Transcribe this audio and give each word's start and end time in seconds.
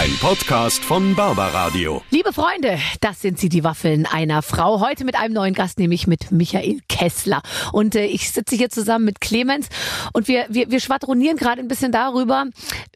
Ein 0.00 0.16
Podcast 0.18 0.82
von 0.82 1.14
Barbaradio. 1.14 2.02
Liebe 2.08 2.32
Freunde, 2.32 2.78
das 3.02 3.20
sind 3.20 3.38
sie, 3.38 3.50
die 3.50 3.64
Waffeln 3.64 4.06
einer 4.06 4.40
Frau. 4.40 4.80
Heute 4.80 5.04
mit 5.04 5.14
einem 5.14 5.34
neuen 5.34 5.52
Gast, 5.52 5.78
nämlich 5.78 6.06
mit 6.06 6.32
Michael 6.32 6.80
Kessler. 6.88 7.42
Und 7.72 7.94
äh, 7.94 8.06
ich 8.06 8.30
sitze 8.30 8.56
hier 8.56 8.70
zusammen 8.70 9.04
mit 9.04 9.20
Clemens 9.20 9.68
und 10.14 10.26
wir, 10.26 10.46
wir, 10.48 10.70
wir 10.70 10.80
schwadronieren 10.80 11.36
gerade 11.36 11.60
ein 11.60 11.68
bisschen 11.68 11.92
darüber, 11.92 12.46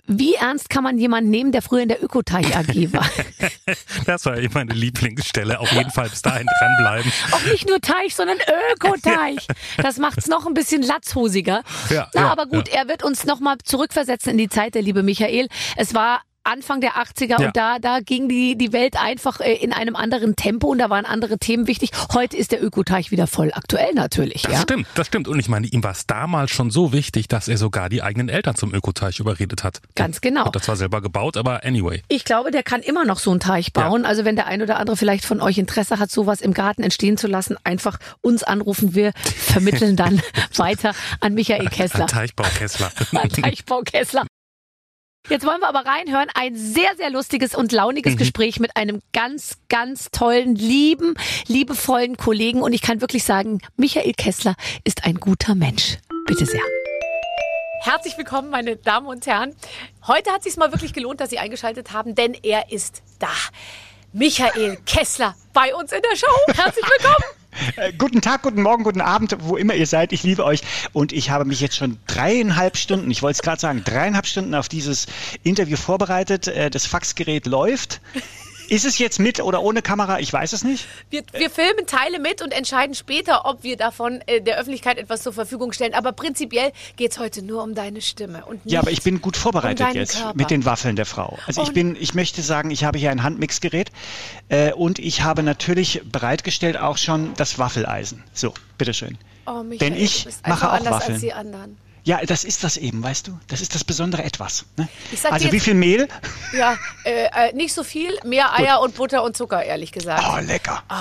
wie 0.06 0.32
ernst 0.36 0.70
kann 0.70 0.82
man 0.82 0.96
jemanden 0.96 1.28
nehmen, 1.28 1.52
der 1.52 1.60
früher 1.60 1.82
in 1.82 1.90
der 1.90 2.02
Ökoteich 2.02 2.56
AG 2.56 2.94
war. 2.94 3.06
das 4.06 4.24
war 4.24 4.38
immer 4.38 4.54
meine 4.54 4.72
Lieblingsstelle. 4.72 5.60
Auf 5.60 5.72
jeden 5.72 5.90
Fall 5.90 6.08
bis 6.08 6.22
dahin 6.22 6.46
dranbleiben. 6.58 7.12
Auch 7.32 7.44
nicht 7.52 7.68
nur 7.68 7.82
Teich, 7.82 8.14
sondern 8.14 8.38
Ökoteich. 8.72 9.46
Das 9.76 9.98
macht's 9.98 10.28
noch 10.28 10.46
ein 10.46 10.54
bisschen 10.54 10.80
latzhosiger. 10.80 11.64
Ja, 11.90 12.08
Na, 12.14 12.22
ja, 12.22 12.32
aber 12.32 12.46
gut, 12.46 12.68
ja. 12.68 12.76
er 12.76 12.88
wird 12.88 13.04
uns 13.04 13.24
nochmal 13.24 13.58
zurückversetzen 13.62 14.32
in 14.32 14.38
die 14.38 14.48
Zeit, 14.48 14.74
der 14.74 14.80
liebe 14.80 15.02
Michael. 15.02 15.48
Es 15.76 15.92
war 15.92 16.22
Anfang 16.44 16.80
der 16.80 16.92
80er 16.92 17.40
ja. 17.40 17.46
und 17.46 17.56
da, 17.56 17.78
da 17.78 18.00
ging 18.00 18.28
die, 18.28 18.56
die 18.56 18.72
Welt 18.72 18.96
einfach 19.00 19.40
äh, 19.40 19.54
in 19.54 19.72
einem 19.72 19.96
anderen 19.96 20.36
Tempo 20.36 20.68
und 20.68 20.78
da 20.78 20.90
waren 20.90 21.06
andere 21.06 21.38
Themen 21.38 21.66
wichtig. 21.66 21.90
Heute 22.12 22.36
ist 22.36 22.52
der 22.52 22.62
Ökoteich 22.62 23.10
wieder 23.10 23.26
voll 23.26 23.50
aktuell 23.52 23.94
natürlich. 23.94 24.42
Das 24.42 24.52
ja? 24.52 24.60
stimmt, 24.60 24.86
das 24.94 25.06
stimmt. 25.06 25.28
Und 25.28 25.38
ich 25.38 25.48
meine, 25.48 25.66
ihm 25.66 25.82
war 25.82 25.92
es 25.92 26.06
damals 26.06 26.50
schon 26.50 26.70
so 26.70 26.92
wichtig, 26.92 27.28
dass 27.28 27.48
er 27.48 27.56
sogar 27.56 27.88
die 27.88 28.02
eigenen 28.02 28.28
Eltern 28.28 28.56
zum 28.56 28.74
Ökoteich 28.74 29.18
überredet 29.18 29.64
hat. 29.64 29.80
Ganz 29.94 30.20
genau. 30.20 30.44
Hat 30.46 30.56
das 30.56 30.64
zwar 30.64 30.76
selber 30.76 31.00
gebaut, 31.00 31.36
aber 31.36 31.64
anyway. 31.64 32.02
Ich 32.08 32.24
glaube, 32.24 32.50
der 32.50 32.62
kann 32.62 32.82
immer 32.82 33.04
noch 33.04 33.18
so 33.18 33.30
einen 33.30 33.40
Teich 33.40 33.72
bauen. 33.72 34.02
Ja. 34.02 34.08
Also 34.08 34.24
wenn 34.24 34.36
der 34.36 34.46
ein 34.46 34.62
oder 34.62 34.78
andere 34.78 34.96
vielleicht 34.96 35.24
von 35.24 35.40
euch 35.40 35.58
Interesse 35.58 35.98
hat, 35.98 36.10
sowas 36.10 36.40
im 36.40 36.52
Garten 36.52 36.82
entstehen 36.82 37.16
zu 37.16 37.26
lassen, 37.26 37.56
einfach 37.64 37.98
uns 38.20 38.42
anrufen. 38.42 38.94
Wir 38.94 39.12
vermitteln 39.14 39.96
dann 39.96 40.20
weiter 40.56 40.92
an 41.20 41.34
Michael 41.34 41.66
Kessler. 41.66 42.02
An 42.02 42.08
Teichbau 42.08 42.44
Kessler. 42.56 42.92
An 43.12 43.28
Teichbau 43.30 43.82
Kessler. 43.82 44.24
Jetzt 45.30 45.46
wollen 45.46 45.60
wir 45.60 45.68
aber 45.68 45.86
reinhören. 45.86 46.28
Ein 46.34 46.54
sehr, 46.54 46.94
sehr 46.96 47.08
lustiges 47.08 47.54
und 47.54 47.72
launiges 47.72 48.14
mhm. 48.14 48.18
Gespräch 48.18 48.60
mit 48.60 48.76
einem 48.76 49.00
ganz, 49.14 49.56
ganz 49.70 50.10
tollen, 50.10 50.54
lieben, 50.54 51.14
liebevollen 51.46 52.18
Kollegen. 52.18 52.60
Und 52.60 52.74
ich 52.74 52.82
kann 52.82 53.00
wirklich 53.00 53.24
sagen, 53.24 53.60
Michael 53.76 54.12
Kessler 54.12 54.54
ist 54.84 55.04
ein 55.04 55.14
guter 55.14 55.54
Mensch. 55.54 55.96
Bitte 56.26 56.44
sehr. 56.44 56.60
Herzlich 57.80 58.18
willkommen, 58.18 58.50
meine 58.50 58.76
Damen 58.76 59.06
und 59.06 59.26
Herren. 59.26 59.54
Heute 60.06 60.30
hat 60.30 60.38
es 60.38 60.44
sich 60.44 60.56
mal 60.58 60.72
wirklich 60.72 60.92
gelohnt, 60.92 61.20
dass 61.20 61.30
Sie 61.30 61.38
eingeschaltet 61.38 61.92
haben, 61.92 62.14
denn 62.14 62.34
er 62.42 62.70
ist 62.70 63.02
da. 63.18 63.32
Michael 64.12 64.76
Kessler 64.84 65.34
bei 65.54 65.74
uns 65.74 65.90
in 65.92 66.02
der 66.02 66.16
Show. 66.16 66.26
Herzlich 66.54 66.84
willkommen. 66.84 67.43
Äh, 67.76 67.92
guten 67.92 68.20
Tag, 68.20 68.42
guten 68.42 68.62
Morgen, 68.62 68.84
guten 68.84 69.00
Abend, 69.00 69.36
wo 69.40 69.56
immer 69.56 69.74
ihr 69.74 69.86
seid. 69.86 70.12
Ich 70.12 70.22
liebe 70.22 70.44
euch. 70.44 70.60
Und 70.92 71.12
ich 71.12 71.30
habe 71.30 71.44
mich 71.44 71.60
jetzt 71.60 71.76
schon 71.76 71.98
dreieinhalb 72.06 72.76
Stunden, 72.76 73.10
ich 73.10 73.22
wollte 73.22 73.36
es 73.36 73.42
gerade 73.42 73.60
sagen, 73.60 73.82
dreieinhalb 73.84 74.26
Stunden 74.26 74.54
auf 74.54 74.68
dieses 74.68 75.06
Interview 75.42 75.76
vorbereitet. 75.76 76.48
Äh, 76.48 76.70
das 76.70 76.86
Faxgerät 76.86 77.46
läuft. 77.46 78.00
Ist 78.68 78.84
es 78.84 78.98
jetzt 78.98 79.20
mit 79.20 79.40
oder 79.40 79.62
ohne 79.62 79.82
Kamera? 79.82 80.20
Ich 80.20 80.32
weiß 80.32 80.52
es 80.52 80.64
nicht. 80.64 80.86
Wir, 81.10 81.22
wir 81.32 81.50
filmen 81.50 81.86
Teile 81.86 82.18
mit 82.18 82.42
und 82.42 82.52
entscheiden 82.52 82.94
später, 82.94 83.44
ob 83.46 83.62
wir 83.62 83.76
davon 83.76 84.20
äh, 84.26 84.40
der 84.40 84.58
Öffentlichkeit 84.58 84.98
etwas 84.98 85.22
zur 85.22 85.32
Verfügung 85.32 85.72
stellen. 85.72 85.94
Aber 85.94 86.12
prinzipiell 86.12 86.72
geht 86.96 87.12
es 87.12 87.18
heute 87.18 87.42
nur 87.42 87.62
um 87.62 87.74
deine 87.74 88.00
Stimme. 88.00 88.44
Und 88.44 88.60
ja, 88.64 88.80
aber 88.80 88.90
ich 88.90 89.02
bin 89.02 89.20
gut 89.20 89.36
vorbereitet 89.36 89.86
um 89.88 89.94
jetzt 89.94 90.16
Körper. 90.16 90.36
mit 90.36 90.50
den 90.50 90.64
Waffeln 90.64 90.96
der 90.96 91.06
Frau. 91.06 91.38
Also 91.46 91.60
und 91.60 91.68
ich 91.68 91.74
bin, 91.74 91.96
ich 91.98 92.14
möchte 92.14 92.42
sagen, 92.42 92.70
ich 92.70 92.84
habe 92.84 92.98
hier 92.98 93.10
ein 93.10 93.22
Handmixgerät 93.22 93.90
äh, 94.48 94.72
und 94.72 94.98
ich 94.98 95.22
habe 95.22 95.42
natürlich 95.42 96.02
bereitgestellt 96.10 96.76
auch 96.76 96.98
schon 96.98 97.34
das 97.34 97.58
Waffeleisen. 97.58 98.22
So, 98.32 98.54
bitteschön. 98.78 99.18
Oh, 99.46 99.62
Michael, 99.62 99.90
Denn 99.90 100.00
ich 100.00 100.26
mache 100.46 100.72
auch 100.72 100.84
Waffeln. 100.84 101.20
Ja, 102.04 102.20
das 102.24 102.44
ist 102.44 102.62
das 102.62 102.76
eben, 102.76 103.02
weißt 103.02 103.28
du? 103.28 103.38
Das 103.48 103.62
ist 103.62 103.74
das 103.74 103.82
besondere 103.82 104.24
Etwas. 104.24 104.66
Ne? 104.76 104.88
Also 105.30 105.50
wie 105.52 105.60
viel 105.60 105.72
Mehl? 105.72 106.06
Ja, 106.52 106.76
äh, 107.04 107.28
äh, 107.32 107.52
nicht 107.54 107.72
so 107.72 107.82
viel, 107.82 108.18
mehr 108.24 108.52
Eier 108.52 108.76
Gut. 108.76 108.84
und 108.84 108.96
Butter 108.96 109.22
und 109.22 109.34
Zucker, 109.38 109.64
ehrlich 109.64 109.90
gesagt. 109.90 110.22
Oh, 110.30 110.38
lecker. 110.38 110.82
Oh, 110.90 110.94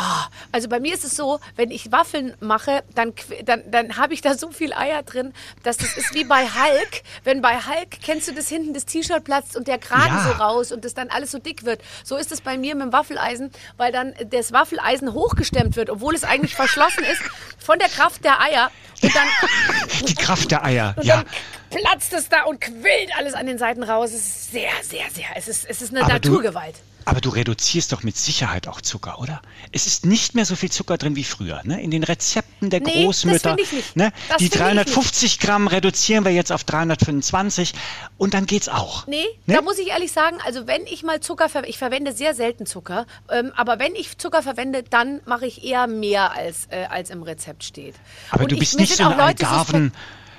also 0.53 0.69
bei 0.69 0.79
mir 0.79 0.93
ist 0.93 1.03
es 1.03 1.17
so, 1.17 1.41
wenn 1.57 1.71
ich 1.71 1.91
Waffeln 1.91 2.33
mache, 2.39 2.83
dann, 2.95 3.13
dann, 3.43 3.69
dann 3.69 3.97
habe 3.97 4.13
ich 4.13 4.21
da 4.21 4.37
so 4.37 4.51
viel 4.51 4.71
Eier 4.71 5.03
drin, 5.03 5.33
dass 5.63 5.75
das 5.75 5.97
ist 5.97 6.13
wie 6.13 6.23
bei 6.23 6.45
Hulk. 6.45 7.03
Wenn 7.25 7.41
bei 7.41 7.55
Hulk, 7.55 7.99
kennst 8.01 8.29
du 8.29 8.33
das 8.33 8.47
hinten, 8.47 8.73
das 8.73 8.85
T-Shirt 8.85 9.25
platzt 9.25 9.57
und 9.57 9.67
der 9.67 9.79
Kragen 9.79 10.15
ja. 10.15 10.23
so 10.23 10.31
raus 10.41 10.71
und 10.71 10.85
das 10.85 10.93
dann 10.93 11.09
alles 11.09 11.31
so 11.31 11.37
dick 11.37 11.65
wird. 11.65 11.81
So 12.05 12.15
ist 12.15 12.31
es 12.31 12.39
bei 12.39 12.57
mir 12.57 12.75
mit 12.75 12.85
dem 12.85 12.93
Waffeleisen, 12.93 13.51
weil 13.75 13.91
dann 13.91 14.13
das 14.31 14.53
Waffeleisen 14.53 15.11
hochgestemmt 15.11 15.75
wird, 15.75 15.89
obwohl 15.89 16.15
es 16.15 16.23
eigentlich 16.23 16.55
verschlossen 16.55 17.03
ist, 17.03 17.21
von 17.59 17.77
der 17.77 17.89
Kraft 17.89 18.23
der 18.23 18.39
Eier. 18.39 18.71
Und 19.01 19.13
dann, 19.13 19.27
Die 20.07 20.15
Kraft 20.15 20.49
der 20.51 20.63
Eier, 20.63 20.92
und 20.95 21.05
ja. 21.05 21.23
Dann 21.69 21.81
platzt 21.81 22.13
es 22.13 22.29
da 22.29 22.43
und 22.43 22.61
quillt 22.61 23.15
alles 23.17 23.33
an 23.33 23.45
den 23.45 23.57
Seiten 23.57 23.83
raus. 23.83 24.11
Es 24.11 24.19
ist 24.21 24.51
sehr, 24.51 24.71
sehr, 24.81 25.09
sehr. 25.11 25.27
Es 25.35 25.47
ist, 25.47 25.65
es 25.65 25.81
ist 25.81 25.91
eine 25.91 26.03
Aber 26.03 26.13
Naturgewalt. 26.13 26.75
Du, 26.75 26.93
aber 27.05 27.21
du 27.21 27.29
reduzierst 27.29 27.91
doch 27.91 28.03
mit 28.03 28.15
Sicherheit 28.15 28.67
auch 28.67 28.79
Zucker, 28.79 29.19
oder? 29.19 29.41
Es 29.71 29.87
ist 29.87 30.05
nicht 30.05 30.35
mehr 30.35 30.45
so 30.45 30.55
viel 30.55 30.71
Zucker 30.71 30.97
drin 30.97 31.15
wie 31.15 31.23
früher. 31.23 31.61
Ne? 31.63 31.81
In 31.81 31.91
den 31.91 32.03
Rezepten 32.03 32.69
der 32.69 32.79
nee, 32.79 33.03
Großmütter. 33.03 33.55
Das 33.55 33.65
ich 33.65 33.71
nicht. 33.73 33.95
Ne? 33.95 34.11
Das 34.29 34.37
die 34.37 34.49
350 34.49 35.39
Gramm 35.39 35.67
reduzieren 35.67 36.23
wir 36.23 36.31
jetzt 36.31 36.51
auf 36.51 36.63
325 36.63 37.73
und 38.17 38.33
dann 38.33 38.45
geht's 38.45 38.69
auch. 38.69 39.05
Nee, 39.07 39.25
ne? 39.45 39.55
da 39.55 39.61
muss 39.61 39.79
ich 39.79 39.89
ehrlich 39.89 40.11
sagen, 40.11 40.37
also 40.45 40.65
wenn 40.67 40.85
ich 40.85 41.03
mal 41.03 41.19
Zucker 41.19 41.49
verwende, 41.49 41.69
ich 41.69 41.77
verwende 41.77 42.13
sehr 42.13 42.33
selten 42.33 42.65
Zucker, 42.65 43.05
ähm, 43.29 43.51
aber 43.55 43.79
wenn 43.79 43.95
ich 43.95 44.17
Zucker 44.17 44.41
verwende, 44.41 44.83
dann 44.83 45.19
mache 45.25 45.45
ich 45.45 45.63
eher 45.63 45.87
mehr 45.87 46.31
als, 46.31 46.67
äh, 46.69 46.85
als 46.85 47.09
im 47.09 47.23
Rezept 47.23 47.63
steht. 47.63 47.95
Aber 48.31 48.43
und 48.43 48.51
du 48.51 48.57
bist 48.57 48.73
ich, 48.73 48.79
nicht 48.79 48.95
so 48.95 49.03
eine 49.03 49.21
Algarven, 49.21 49.91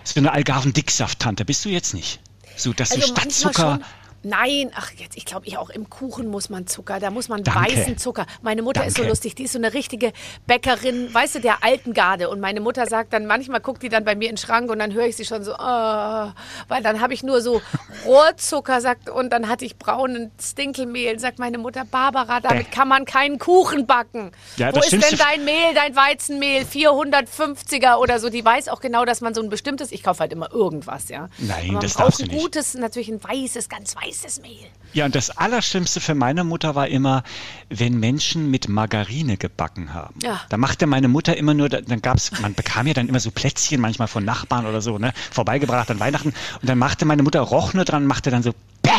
so 0.05 0.21
eine 0.21 0.33
Algarven-Dicksaft-Tante, 0.33 1.45
bist 1.45 1.65
du 1.65 1.71
jetzt 1.71 1.95
nicht? 1.95 2.21
So, 2.57 2.73
dass 2.73 2.93
also 2.93 3.03
du 3.03 3.09
statt 3.09 3.33
Zucker 3.33 3.81
Nein, 4.25 4.71
ach 4.75 4.91
jetzt, 4.97 5.19
ich 5.19 5.27
glaube, 5.27 5.47
ich 5.47 5.59
auch 5.59 5.69
im 5.69 5.91
Kuchen 5.91 6.29
muss 6.29 6.49
man 6.49 6.67
Zucker, 6.67 6.99
da 6.99 7.11
muss 7.11 7.29
man 7.29 7.45
Danke. 7.45 7.77
weißen 7.77 7.99
Zucker. 7.99 8.25
Meine 8.41 8.63
Mutter 8.63 8.81
Danke. 8.81 8.89
ist 8.89 8.97
so 8.97 9.05
lustig, 9.05 9.35
die 9.35 9.45
ist 9.45 9.53
so 9.53 9.59
eine 9.59 9.75
richtige 9.75 10.15
Bäckerin, 10.47 11.13
weißt 11.13 11.35
du, 11.35 11.41
der 11.41 11.63
alten 11.63 11.93
Garde. 11.93 12.31
Und 12.31 12.41
meine 12.41 12.63
Mutter 12.63 12.87
sagt 12.87 13.13
dann, 13.13 13.27
manchmal 13.27 13.61
guckt 13.61 13.83
die 13.83 13.91
dann 13.91 14.03
bei 14.05 14.15
mir 14.15 14.31
in 14.31 14.37
den 14.37 14.39
Schrank 14.39 14.71
und 14.71 14.79
dann 14.79 14.95
höre 14.95 15.05
ich 15.05 15.17
sie 15.17 15.27
schon 15.27 15.45
so, 15.45 15.53
oh, 15.53 15.59
weil 15.59 16.83
dann 16.83 17.03
habe 17.03 17.13
ich 17.13 17.23
nur 17.23 17.43
so 17.43 17.61
Rohrzucker, 18.07 18.81
sagt, 18.81 19.11
und 19.11 19.31
dann 19.31 19.47
hatte 19.47 19.67
ich 19.67 19.77
braunen 19.77 20.31
Stinkelmehl, 20.41 21.19
sagt 21.19 21.39
meine 21.39 21.59
Mutter, 21.59 21.85
Barbara, 21.85 22.41
damit 22.41 22.73
kann 22.73 22.89
man 22.89 23.05
keinen 23.05 23.39
Kuchen 23.39 23.87
backen. 23.87 24.33
Ja, 24.57 24.75
Wo 24.75 24.79
ist 24.79 24.93
denn 24.93 25.19
dein 25.19 25.45
Mehl, 25.45 25.75
dein 25.75 25.95
Weizenmehl, 25.95 26.63
450er 26.63 27.97
oder 27.97 28.19
so? 28.19 28.31
Die 28.31 28.43
weiß 28.45 28.69
auch 28.69 28.81
genau, 28.81 29.05
dass 29.05 29.21
man 29.21 29.35
so 29.35 29.43
ein 29.43 29.51
bestimmtes, 29.51 29.93
ich 29.93 30.03
kaufe 30.03 30.21
halt 30.21 30.33
immer 30.33 30.51
irgendwas, 30.51 31.11
ja. 31.11 31.29
Nein, 31.37 31.77
das 31.83 31.93
darfst 31.93 32.21
du 32.21 32.25
nicht. 32.25 32.33
ein 32.33 32.41
gutes, 32.41 32.73
natürlich 32.73 33.11
ein 33.11 33.23
weißes, 33.23 33.69
ganz 33.69 33.95
weißes 33.95 34.14
weißes 34.15 34.41
Mehl. 34.41 34.71
Ja, 34.93 35.05
und 35.07 35.15
das 35.15 35.31
Allerschlimmste 35.31 36.01
für 36.01 36.15
meine 36.15 36.45
Mutter 36.45 36.75
war 36.75 36.87
immer, 36.87 37.25
wenn 37.69 37.99
Menschen 37.99 38.51
mit 38.51 38.69
Margarine 38.69 39.37
gebacken 39.37 39.93
haben. 39.93 40.15
Ja. 40.23 40.41
Da 40.49 40.57
machte 40.57 40.87
meine 40.87 41.09
Mutter 41.09 41.37
immer 41.37 41.55
nur, 41.55 41.69
dann 41.69 42.01
gab's, 42.01 42.31
man 42.41 42.55
bekam 42.55 42.87
ja 42.87 42.95
dann 42.95 43.09
immer 43.09 43.21
so 43.21 43.31
Plätzchen 43.31 43.81
manchmal 43.81 44.09
von 44.09 44.25
Nachbarn 44.25 44.67
oder 44.67 44.81
so, 44.81 44.99
ne, 44.99 45.13
vorbeigebracht 45.33 45.91
an 45.91 45.99
Weihnachten. 45.99 46.33
Und 46.61 46.69
dann 46.69 46.79
machte 46.79 47.05
meine 47.07 47.23
Mutter, 47.23 47.41
roch 47.41 47.75
nur 47.75 47.85
dran, 47.85 48.07
machte 48.07 48.31
dann 48.31 48.43
so, 48.43 48.55
Bäh! 48.83 48.91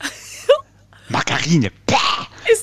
Margarine, 1.08 1.70
Bäh! 1.86 2.13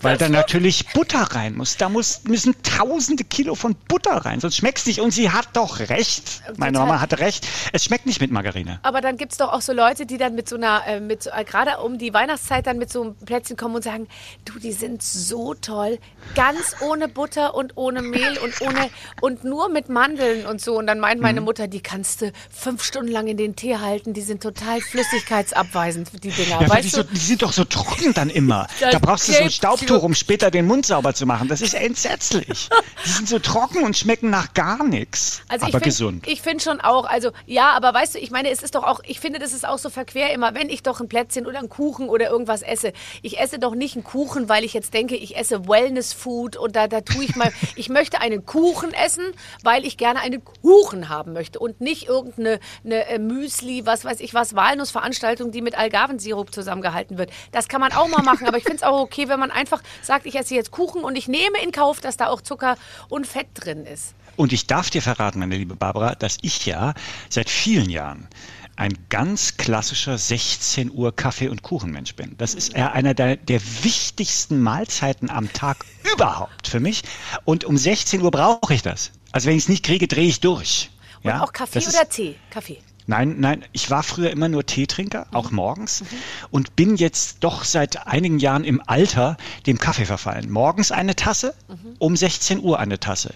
Weil 0.02 0.18
da 0.18 0.30
natürlich 0.30 0.88
Butter 0.94 1.22
rein 1.22 1.56
muss. 1.56 1.78
Da 1.78 1.90
muss, 1.90 2.24
müssen 2.24 2.56
tausende 2.64 3.24
Kilo 3.24 3.56
von 3.56 3.76
Butter 3.88 4.18
rein, 4.26 4.40
sonst 4.40 4.58
schmeckt 4.58 4.80
es 4.80 4.86
nicht. 4.86 5.02
Und 5.02 5.12
sie 5.12 5.30
hat 5.30 5.50
doch 5.54 5.80
recht. 5.80 6.42
Meine 6.58 6.80
Mama 6.80 7.00
hatte 7.00 7.20
recht. 7.20 7.48
Es 7.74 7.86
schmeckt 7.86 8.06
nicht 8.06 8.22
mit 8.22 8.32
Margarine. 8.32 8.80
Aber 8.84 9.02
dann 9.02 9.18
gibt 9.18 9.34
es 9.34 9.38
doch 9.38 9.52
auch 9.52 9.62
so 9.62 9.74
Leute, 9.74 10.06
die 10.06 10.18
dann 10.18 10.36
mit 10.36 10.50
so 10.50 10.56
einer, 10.56 10.84
äh, 10.88 11.00
mit 11.00 11.28
äh, 11.28 11.44
gerade 11.44 11.78
um 11.84 11.98
die 11.98 12.14
Weihnachtszeit 12.14 12.68
dann 12.68 12.78
mit 12.78 12.92
so 12.92 13.02
einem 13.02 13.16
Plätzchen 13.16 13.58
kommen 13.58 13.76
und 13.76 13.84
sagen, 13.84 14.08
du, 14.46 14.60
die 14.60 14.72
sind 14.72 15.04
so 15.04 15.54
toll. 15.54 16.00
Ganz 16.36 16.76
ohne 16.82 17.08
Butter 17.08 17.54
und 17.56 17.78
ohne 17.78 18.02
Mehl 18.02 18.38
und 18.44 18.62
ohne 18.62 18.90
und 19.22 19.44
nur 19.44 19.70
mit 19.70 19.90
Mandeln 19.90 20.46
und 20.46 20.62
so. 20.62 20.78
Und 20.78 20.88
dann 20.88 21.00
meint 21.00 21.22
meine 21.22 21.42
mhm. 21.42 21.46
Mutter, 21.46 21.68
die 21.68 21.82
kannst 21.82 22.22
du 22.22 22.32
fünf 22.50 22.84
Stunden 22.84 23.12
lang 23.12 23.28
in 23.28 23.38
den 23.38 23.56
Tee 23.56 23.78
halten. 23.78 24.14
Die 24.14 24.22
sind 24.22 24.42
total 24.42 24.82
flüssigkeitsabweisend, 24.82 26.10
die 26.24 26.30
Dinger. 26.30 26.62
Ja, 26.62 26.70
weißt 26.70 26.86
die, 26.86 26.90
so, 26.90 27.04
die, 27.04 27.18
sind 27.18 27.42
doch 27.42 27.54
so 27.54 27.64
trocken 27.66 28.14
dann 28.14 28.30
immer. 28.30 28.68
da 28.80 29.00
brauchst 29.00 29.28
du 29.28 29.34
so 29.34 29.40
einen 29.40 29.52
Staub 29.52 29.80
Staubtuch, 29.92 30.06
um 30.06 30.14
später 30.14 30.52
den 30.52 30.66
Mund 30.68 30.86
sauber 30.86 31.14
zu 31.14 31.26
machen. 31.26 31.48
Das 31.48 31.62
ist 31.62 31.74
entsetzlich. 31.74 32.70
Die 33.06 33.10
sind 33.10 33.28
so 33.28 33.40
trocken 33.40 33.84
und 33.84 33.98
schmecken 33.98 34.30
nach 34.30 34.54
gar 34.54 34.84
nichts. 34.84 35.42
Also 35.48 35.66
aber 35.66 35.80
find, 35.80 35.84
gesund. 35.84 36.28
Ich 36.28 36.42
finde 36.42 36.64
schon 36.64 36.82
auch, 36.82 37.06
also 37.06 37.32
ja, 37.46 37.72
aber 37.72 37.94
weißt 37.94 38.16
du, 38.16 38.20
ich 38.20 38.32
meine, 38.32 38.50
es 38.50 38.64
ist 38.64 38.76
doch 38.76 38.84
auch, 38.84 39.02
ich 39.06 39.20
finde, 39.20 39.40
das 39.40 39.54
ist 39.54 39.68
auch 39.68 39.78
so 39.78 39.90
verquer 39.90 40.32
immer, 40.32 40.56
wenn 40.56 40.70
ich 40.70 40.84
doch 40.84 41.02
ein 41.02 41.08
Plätzchen 41.08 41.46
oder 41.46 41.60
einen 41.60 41.70
Kuchen 41.70 42.10
oder 42.10 42.30
irgendwas 42.30 42.62
esse. 42.62 42.94
Ich 43.22 43.40
esse 43.40 43.60
doch 43.60 43.76
nicht 43.76 43.96
einen 43.96 44.04
Kuchen, 44.04 44.50
weil 44.50 44.64
ich 44.64 44.74
jetzt 44.74 44.94
denke, 44.94 45.16
ich 45.16 45.36
esse 45.38 45.68
Wellness-Food 45.68 46.58
und 46.58 46.76
da, 46.76 46.88
da 46.88 47.02
tue 47.02 47.24
ich 47.24 47.36
mal, 47.36 47.52
ich 47.76 47.90
möchte 47.90 48.20
einen 48.20 48.46
Kuchen 48.46 48.94
essen, 48.94 49.26
weil 49.64 49.86
ich 49.86 49.98
gerne 49.98 50.22
einen 50.22 50.44
Kuchen 50.44 51.10
haben 51.10 51.34
möchte 51.34 51.60
und 51.60 51.82
nicht 51.82 52.08
irgendeine 52.08 52.60
eine 52.86 53.08
äh, 53.08 53.20
Müsli, 53.20 53.86
was 53.86 54.06
weiß 54.06 54.20
ich 54.20 54.34
was, 54.34 54.56
Walnussveranstaltung, 54.56 55.52
die 55.52 55.62
mit 55.62 55.78
Algarvensirup 55.78 56.54
zusammengehalten 56.54 57.18
wird. 57.18 57.32
Das 57.52 57.68
kann 57.68 57.82
man 57.82 57.92
auch 57.94 58.08
mal 58.08 58.24
machen, 58.24 58.48
aber 58.48 58.58
ich 58.58 58.64
finde 58.64 58.78
es 58.78 58.84
auch 58.84 59.00
okay, 59.00 59.28
wenn 59.28 59.40
man 59.40 59.52
einfach 59.52 59.81
sagt, 60.02 60.26
ich 60.26 60.36
esse 60.36 60.56
jetzt 60.56 60.72
Kuchen 60.72 61.04
und 61.04 61.18
ich 61.18 61.28
nehme 61.28 61.58
in 61.64 61.72
Kauf, 61.72 62.02
dass 62.02 62.18
da 62.18 62.28
auch 62.28 62.42
Zucker 62.42 62.78
und 63.10 63.28
Fett 63.28 63.48
drin 63.56 63.86
ist. 63.86 64.14
Und 64.36 64.54
ich 64.54 64.68
darf 64.68 64.90
dir 64.90 65.02
verraten, 65.02 65.40
meine 65.40 65.58
liebe 65.58 65.76
Barbara, 65.76 66.16
dass 66.16 66.38
ich 66.42 66.66
ja 66.66 66.94
seit 67.30 67.50
vielen 67.50 67.90
Jahren 67.90 68.28
ein 68.76 68.98
ganz 69.10 69.58
klassischer 69.58 70.18
16 70.18 70.92
Uhr 70.92 71.16
Kaffee- 71.16 71.50
und 71.50 71.62
Kuchenmensch 71.62 72.16
bin. 72.16 72.36
Das 72.38 72.56
ist 72.56 72.74
eher 72.74 72.94
einer 72.94 73.14
der, 73.14 73.36
der 73.36 73.62
wichtigsten 73.84 74.62
Mahlzeiten 74.62 75.30
am 75.30 75.52
Tag 75.54 75.86
überhaupt 76.14 76.68
für 76.68 76.80
mich. 76.80 77.04
Und 77.46 77.66
um 77.66 77.78
16 77.78 78.22
Uhr 78.22 78.32
brauche 78.32 78.74
ich 78.74 78.82
das. 78.82 79.12
Also 79.32 79.48
wenn 79.48 79.58
ich 79.58 79.64
es 79.64 79.70
nicht 79.70 79.86
kriege, 79.86 80.08
drehe 80.08 80.28
ich 80.28 80.40
durch. 80.40 80.90
Und 81.24 81.30
ja? 81.30 81.44
auch 81.44 81.54
Kaffee 81.54 81.80
oder 81.80 82.10
Tee? 82.10 82.36
Kaffee. 82.50 82.80
Nein, 83.08 83.36
nein, 83.40 83.66
ich 83.72 83.90
war 83.90 84.04
früher 84.04 84.30
immer 84.30 84.50
nur 84.50 84.66
Teetrinker, 84.66 85.28
auch 85.32 85.52
mhm. 85.52 85.56
morgens, 85.56 86.02
mhm. 86.02 86.08
und 86.52 86.76
bin 86.76 86.96
jetzt 86.96 87.44
doch 87.44 87.64
seit 87.64 88.08
einigen 88.08 88.40
Jahren 88.40 88.64
im 88.64 88.82
Alter 88.86 89.38
dem 89.66 89.78
Kaffee 89.78 90.06
verfallen. 90.06 90.50
Morgens 90.50 90.92
eine 90.92 91.16
Tasse, 91.16 91.54
mhm. 91.68 91.96
um 92.00 92.16
16 92.16 92.62
Uhr 92.62 92.80
eine 92.80 93.00
Tasse. 93.00 93.34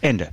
Ende 0.00 0.30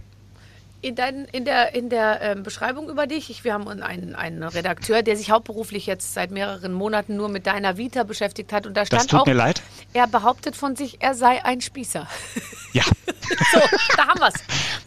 in, 0.83 0.95
dein, 0.95 1.25
in 1.31 1.45
der, 1.45 1.74
in 1.74 1.89
der 1.89 2.21
ähm, 2.21 2.44
Beschreibung 2.44 2.89
über 2.89 3.07
dich, 3.07 3.30
ich, 3.30 3.44
wir 3.44 3.54
haben 3.54 3.68
einen, 3.68 4.15
einen 4.15 4.44
Redakteur, 4.44 5.01
der 5.01 5.16
sich 5.16 5.31
hauptberuflich 5.31 5.86
jetzt 5.86 6.13
seit 6.13 6.30
mehreren 6.30 6.74
Monaten 6.74 7.16
nur 7.16 7.30
mit 7.30 7.48
deiner 7.48 7.77
Vita 7.77 8.04
beschäftigt 8.04 8.51
hat. 8.51 8.68
Und 8.68 8.75
da 8.75 8.86
stand 8.86 9.04
das 9.04 9.07
tut 9.07 9.21
auch, 9.21 9.25
mir 9.25 9.33
leid. 9.33 9.62
er 9.94 10.07
behauptet 10.07 10.56
von 10.56 10.75
sich, 10.75 11.01
er 11.01 11.16
sei 11.16 11.44
ein 11.44 11.62
Spießer. 11.62 12.07
Ja. 12.74 12.83
so, 13.54 13.59
da 13.95 14.07
haben 14.07 14.19
wir 14.19 14.27
es. 14.27 14.44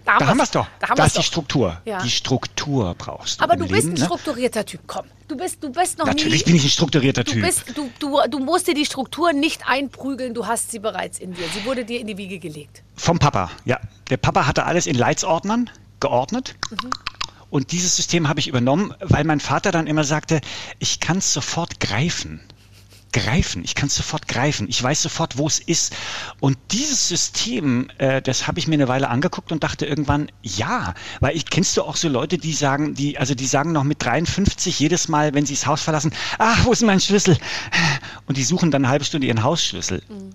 Da 0.07 0.25
haben 0.25 0.37
wir 0.39 0.45
es 0.45 0.51
doch. 0.53 0.67
Da 0.79 0.89
haben 0.89 0.97
das 0.97 1.09
ist 1.09 1.19
die 1.19 1.23
Struktur. 1.25 1.81
Ja. 1.85 2.01
Die 2.01 2.11
Struktur 2.11 2.95
brauchst 2.97 3.41
du. 3.41 3.45
Aber 3.45 3.57
du 3.57 3.67
bist 3.67 3.83
Leben, 3.83 3.89
ein 3.91 3.99
ne? 3.99 4.05
strukturierter 4.05 4.65
Typ, 4.65 4.81
komm. 4.87 5.07
Du 5.27 5.37
bist, 5.37 5.63
du 5.63 5.71
bist 5.71 5.99
noch 5.99 6.07
Natürlich 6.07 6.47
nie, 6.47 6.53
bin 6.53 6.57
ich 6.57 6.65
ein 6.65 6.71
strukturierter 6.71 7.25
du 7.25 7.33
Typ. 7.33 7.43
Bist, 7.43 7.65
du, 7.75 7.91
du, 7.99 8.21
du 8.31 8.39
musst 8.39 8.69
dir 8.69 8.75
die 8.75 8.87
Struktur 8.87 9.33
nicht 9.33 9.69
einprügeln, 9.69 10.33
du 10.33 10.47
hast 10.47 10.71
sie 10.71 10.79
bereits 10.79 11.19
in 11.19 11.35
dir. 11.35 11.45
Sie 11.53 11.65
wurde 11.65 11.85
dir 11.85 12.01
in 12.01 12.07
die 12.07 12.17
Wiege 12.17 12.39
gelegt. 12.39 12.83
Vom 12.95 13.19
Papa, 13.19 13.51
ja. 13.65 13.81
Der 14.09 14.17
Papa 14.17 14.47
hatte 14.47 14.65
alles 14.65 14.87
in 14.87 14.95
Leitsordnern 14.95 15.69
geordnet. 15.99 16.55
Mhm. 16.71 16.91
Und 17.51 17.73
dieses 17.73 17.97
System 17.97 18.29
habe 18.29 18.39
ich 18.39 18.47
übernommen, 18.47 18.95
weil 19.01 19.25
mein 19.25 19.41
Vater 19.41 19.73
dann 19.73 19.89
immer 19.89 20.05
sagte, 20.05 20.41
ich 20.79 21.01
kann 21.01 21.19
es 21.19 21.33
sofort 21.33 21.81
greifen. 21.81 22.41
Greifen, 23.17 23.65
ich 23.65 23.75
kann 23.75 23.87
es 23.87 23.97
sofort 23.97 24.29
greifen, 24.29 24.69
ich 24.69 24.83
weiß 24.83 25.01
sofort, 25.01 25.39
wo 25.39 25.47
es 25.47 25.59
ist. 25.59 25.97
Und 26.39 26.59
dieses 26.71 27.09
System, 27.09 27.89
äh, 27.97 28.21
das 28.21 28.47
habe 28.47 28.59
ich 28.59 28.69
mir 28.69 28.75
eine 28.75 28.89
Weile 28.89 29.09
angeguckt 29.09 29.53
und 29.53 29.65
dachte 29.65 29.87
irgendwann, 29.87 30.31
ja, 30.43 30.93
weil 31.21 31.35
ich 31.35 31.47
kennst 31.47 31.79
du 31.79 31.83
auch 31.83 31.97
so 31.97 32.11
Leute, 32.11 32.37
die 32.37 32.53
sagen, 32.53 32.95
die, 32.95 33.17
also 33.17 33.35
die 33.35 33.47
sagen 33.47 33.73
noch 33.73 33.85
mit 33.85 34.05
53 34.05 34.79
jedes 34.79 35.09
Mal, 35.09 35.33
wenn 35.33 35.47
sie 35.47 35.55
das 35.55 35.67
Haus 35.67 35.81
verlassen, 35.81 36.13
ach, 36.37 36.67
wo 36.67 36.73
ist 36.73 36.83
mein 36.83 37.01
Schlüssel? 37.01 37.39
Und 38.27 38.37
die 38.37 38.45
suchen 38.45 38.71
dann 38.71 38.85
eine 38.85 38.91
halbe 38.91 39.07
Stunde 39.07 39.27
ihren 39.27 39.43
Hausschlüssel. 39.43 40.03
Mhm 40.11 40.33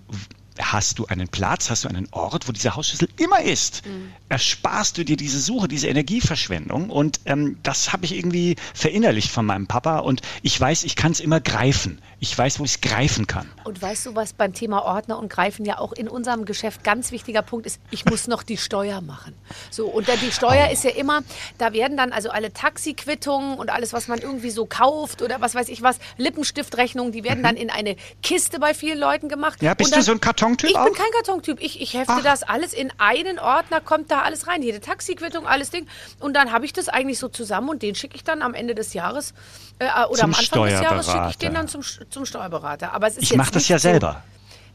hast 0.59 0.99
du 0.99 1.05
einen 1.05 1.27
Platz, 1.27 1.69
hast 1.69 1.83
du 1.83 1.87
einen 1.87 2.07
Ort, 2.11 2.47
wo 2.47 2.51
dieser 2.51 2.75
Hausschlüssel 2.75 3.09
immer 3.17 3.41
ist. 3.41 3.85
Mhm. 3.85 4.11
Ersparst 4.29 4.97
du 4.97 5.05
dir 5.05 5.17
diese 5.17 5.39
Suche, 5.39 5.67
diese 5.67 5.87
Energieverschwendung. 5.87 6.89
Und 6.89 7.21
ähm, 7.25 7.57
das 7.63 7.93
habe 7.93 8.05
ich 8.05 8.15
irgendwie 8.15 8.55
verinnerlicht 8.73 9.31
von 9.31 9.45
meinem 9.45 9.67
Papa. 9.67 9.99
Und 9.99 10.21
ich 10.41 10.59
weiß, 10.59 10.83
ich 10.83 10.95
kann 10.95 11.11
es 11.11 11.19
immer 11.19 11.39
greifen. 11.39 12.01
Ich 12.21 12.37
weiß, 12.37 12.59
wo 12.59 12.63
ich 12.63 12.75
es 12.75 12.81
greifen 12.81 13.25
kann. 13.25 13.49
Und 13.63 13.81
weißt 13.81 14.05
du, 14.05 14.15
was 14.15 14.33
beim 14.33 14.53
Thema 14.53 14.83
Ordner 14.85 15.17
und 15.17 15.29
Greifen 15.29 15.65
ja 15.65 15.79
auch 15.79 15.91
in 15.91 16.07
unserem 16.07 16.45
Geschäft 16.45 16.83
ganz 16.83 17.11
wichtiger 17.11 17.41
Punkt 17.41 17.65
ist? 17.65 17.79
Ich 17.89 18.05
muss 18.05 18.27
noch 18.27 18.43
die 18.43 18.57
Steuer 18.57 19.01
machen. 19.01 19.33
So, 19.71 19.87
und 19.87 20.07
die 20.07 20.31
Steuer 20.31 20.67
oh. 20.69 20.73
ist 20.73 20.83
ja 20.83 20.91
immer, 20.91 21.23
da 21.57 21.73
werden 21.73 21.97
dann 21.97 22.11
also 22.11 22.29
alle 22.29 22.53
Taxiquittungen 22.53 23.57
und 23.57 23.69
alles, 23.71 23.93
was 23.93 24.07
man 24.07 24.19
irgendwie 24.19 24.51
so 24.51 24.65
kauft 24.65 25.21
oder 25.21 25.41
was 25.41 25.55
weiß 25.55 25.69
ich 25.69 25.81
was, 25.81 25.97
Lippenstiftrechnungen, 26.17 27.11
die 27.11 27.23
werden 27.23 27.39
mhm. 27.39 27.43
dann 27.43 27.55
in 27.55 27.69
eine 27.69 27.95
Kiste 28.21 28.59
bei 28.59 28.73
vielen 28.73 28.99
Leuten 28.99 29.27
gemacht. 29.27 29.61
Ja, 29.61 29.73
bist 29.73 29.91
dann, 29.91 29.99
du 29.99 30.05
so 30.05 30.11
ein 30.11 30.21
Karton? 30.21 30.41
Kartontyp 30.41 30.69
Ich 30.69 30.77
auch? 30.77 30.85
bin 30.85 30.93
kein 30.93 31.11
Kartontyp. 31.11 31.61
Ich, 31.61 31.81
ich 31.81 31.93
hefte 31.93 32.13
Ach. 32.17 32.23
das 32.23 32.43
alles 32.43 32.73
in 32.73 32.91
einen 32.97 33.39
Ordner, 33.39 33.81
kommt 33.81 34.11
da 34.11 34.21
alles 34.21 34.47
rein. 34.47 34.63
Jede 34.63 34.79
Taxiquittung, 34.79 35.45
alles 35.45 35.69
Ding. 35.69 35.87
Und 36.19 36.35
dann 36.35 36.51
habe 36.51 36.65
ich 36.65 36.73
das 36.73 36.89
eigentlich 36.89 37.19
so 37.19 37.27
zusammen 37.27 37.69
und 37.69 37.81
den 37.81 37.95
schicke 37.95 38.15
ich 38.15 38.23
dann 38.23 38.41
am 38.41 38.53
Ende 38.53 38.75
des 38.75 38.93
Jahres 38.93 39.33
äh, 39.81 40.05
oder 40.05 40.15
zum 40.15 40.25
am 40.25 40.39
Anfang 40.39 40.63
des 40.63 40.81
Jahres 40.81 41.05
schicke 41.07 41.27
ich 41.29 41.37
den 41.37 41.53
dann 41.53 41.67
zum, 41.67 41.81
zum 41.81 42.25
Steuerberater. 42.25 42.93
Aber 42.93 43.07
es 43.07 43.17
ist 43.17 43.23
ich 43.23 43.35
mache 43.35 43.51
das 43.51 43.67
ja 43.67 43.79
so, 43.79 43.83
selber. 43.89 44.23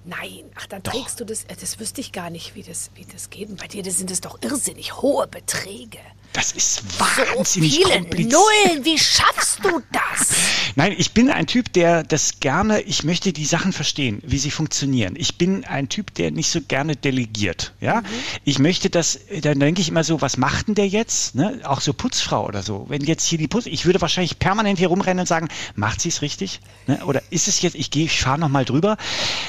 Nein, 0.05 0.45
ach, 0.55 0.67
dann 0.67 0.83
Doch. 0.83 0.93
trägst 0.93 1.21
du 1.21 1.25
das. 1.25 1.45
Äh, 1.45 1.57
das 1.61 1.79
wüsste 1.79 2.01
ich 2.01 2.13
gar 2.13 2.31
nicht, 2.31 2.55
wie 2.55 2.63
das, 2.63 2.91
wie 2.95 3.05
das 3.05 3.31
geht. 3.31 3.49
Und 3.49 3.61
bei 3.61 3.67
dir 3.67 3.83
das 3.83 3.99
sind 3.99 4.11
es 4.11 4.21
doch 4.21 4.39
irrsinnig 4.43 4.97
hohe 5.01 5.27
Beträge. 5.27 5.99
Das 6.33 6.53
ist 6.53 6.83
wahnsinnig 6.99 7.75
so 7.75 7.83
viele 7.83 8.01
kompliziert. 8.01 8.33
Nullen, 8.33 8.85
wie 8.85 8.99
schaffst 8.99 9.65
du 9.65 9.83
das? 9.93 10.29
Nein, 10.75 10.95
ich 10.97 11.13
bin 11.13 11.31
ein 11.31 11.47
Typ, 11.47 11.73
der 11.73 12.03
das 12.03 12.41
gerne, 12.41 12.83
ich 12.83 13.03
möchte 13.03 13.33
die 13.33 13.47
Sachen 13.47 13.73
verstehen, 13.73 14.23
wie 14.27 14.37
sie 14.37 14.51
funktionieren. 14.51 15.15
Ich 15.17 15.39
bin 15.39 15.65
ein 15.65 15.89
Typ, 15.89 16.13
der 16.15 16.31
nicht 16.31 16.51
so 16.51 16.61
gerne 16.61 16.97
delegiert. 16.97 17.73
Ja, 17.81 18.03
mhm. 18.03 18.07
ich 18.45 18.59
möchte 18.59 18.91
das, 18.91 19.19
dann 19.41 19.59
denke 19.59 19.81
ich 19.81 19.89
immer 19.89 20.05
so, 20.05 20.21
was 20.21 20.37
macht 20.37 20.69
denn 20.69 20.75
der 20.75 20.87
jetzt? 20.87 21.35
Ne? 21.35 21.61
Auch 21.65 21.81
so 21.81 21.95
Putzfrau 21.95 22.47
oder 22.47 22.63
so. 22.63 22.85
Wenn 22.89 23.03
jetzt 23.03 23.27
hier 23.27 23.39
die 23.39 23.49
Putz, 23.49 23.67
ich 23.67 23.87
würde 23.87 24.01
wahrscheinlich 24.03 24.39
permanent 24.39 24.79
hier 24.79 24.89
rumrennen 24.89 25.21
und 25.21 25.27
sagen, 25.27 25.49
macht 25.75 26.03
sie 26.03 26.11
es 26.11 26.21
richtig? 26.21 26.61
Ne? 26.87 27.05
Oder 27.07 27.23
ist 27.31 27.49
es 27.49 27.63
jetzt, 27.63 27.75
ich 27.75 27.91
gehe, 27.91 28.05
ich 28.05 28.21
fahre 28.21 28.39
nochmal 28.39 28.67
drüber. 28.67 28.99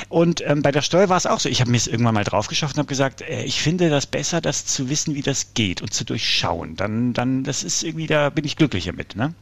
Und 0.08 0.42
ähm, 0.46 0.62
bei 0.62 0.72
der 0.72 0.82
Steuer 0.82 1.10
war 1.10 1.18
es 1.18 1.26
auch 1.26 1.40
so. 1.42 1.50
Ich 1.50 1.60
habe 1.60 1.72
mir 1.72 1.78
es 1.78 1.88
irgendwann 1.88 2.14
mal 2.14 2.24
drauf 2.24 2.48
geschafft 2.48 2.76
und 2.76 2.80
habe 2.80 2.88
gesagt, 2.88 3.22
äh, 3.22 3.44
ich 3.44 3.62
finde 3.62 3.90
das 3.90 4.06
besser, 4.06 4.40
das 4.40 4.66
zu 4.66 4.90
wissen, 4.90 5.16
wie 5.16 5.22
das 5.22 5.54
geht 5.54 5.82
und 5.82 5.94
zu 5.94 6.06
durchschauen 6.06 6.67
dann, 6.76 7.14
dann, 7.14 7.44
das 7.44 7.64
ist 7.64 7.84
irgendwie, 7.84 8.08
da 8.08 8.30
bin 8.30 8.46
ich 8.46 8.56
glücklicher 8.56 8.94
mit. 8.94 9.16
Ne? 9.16 9.34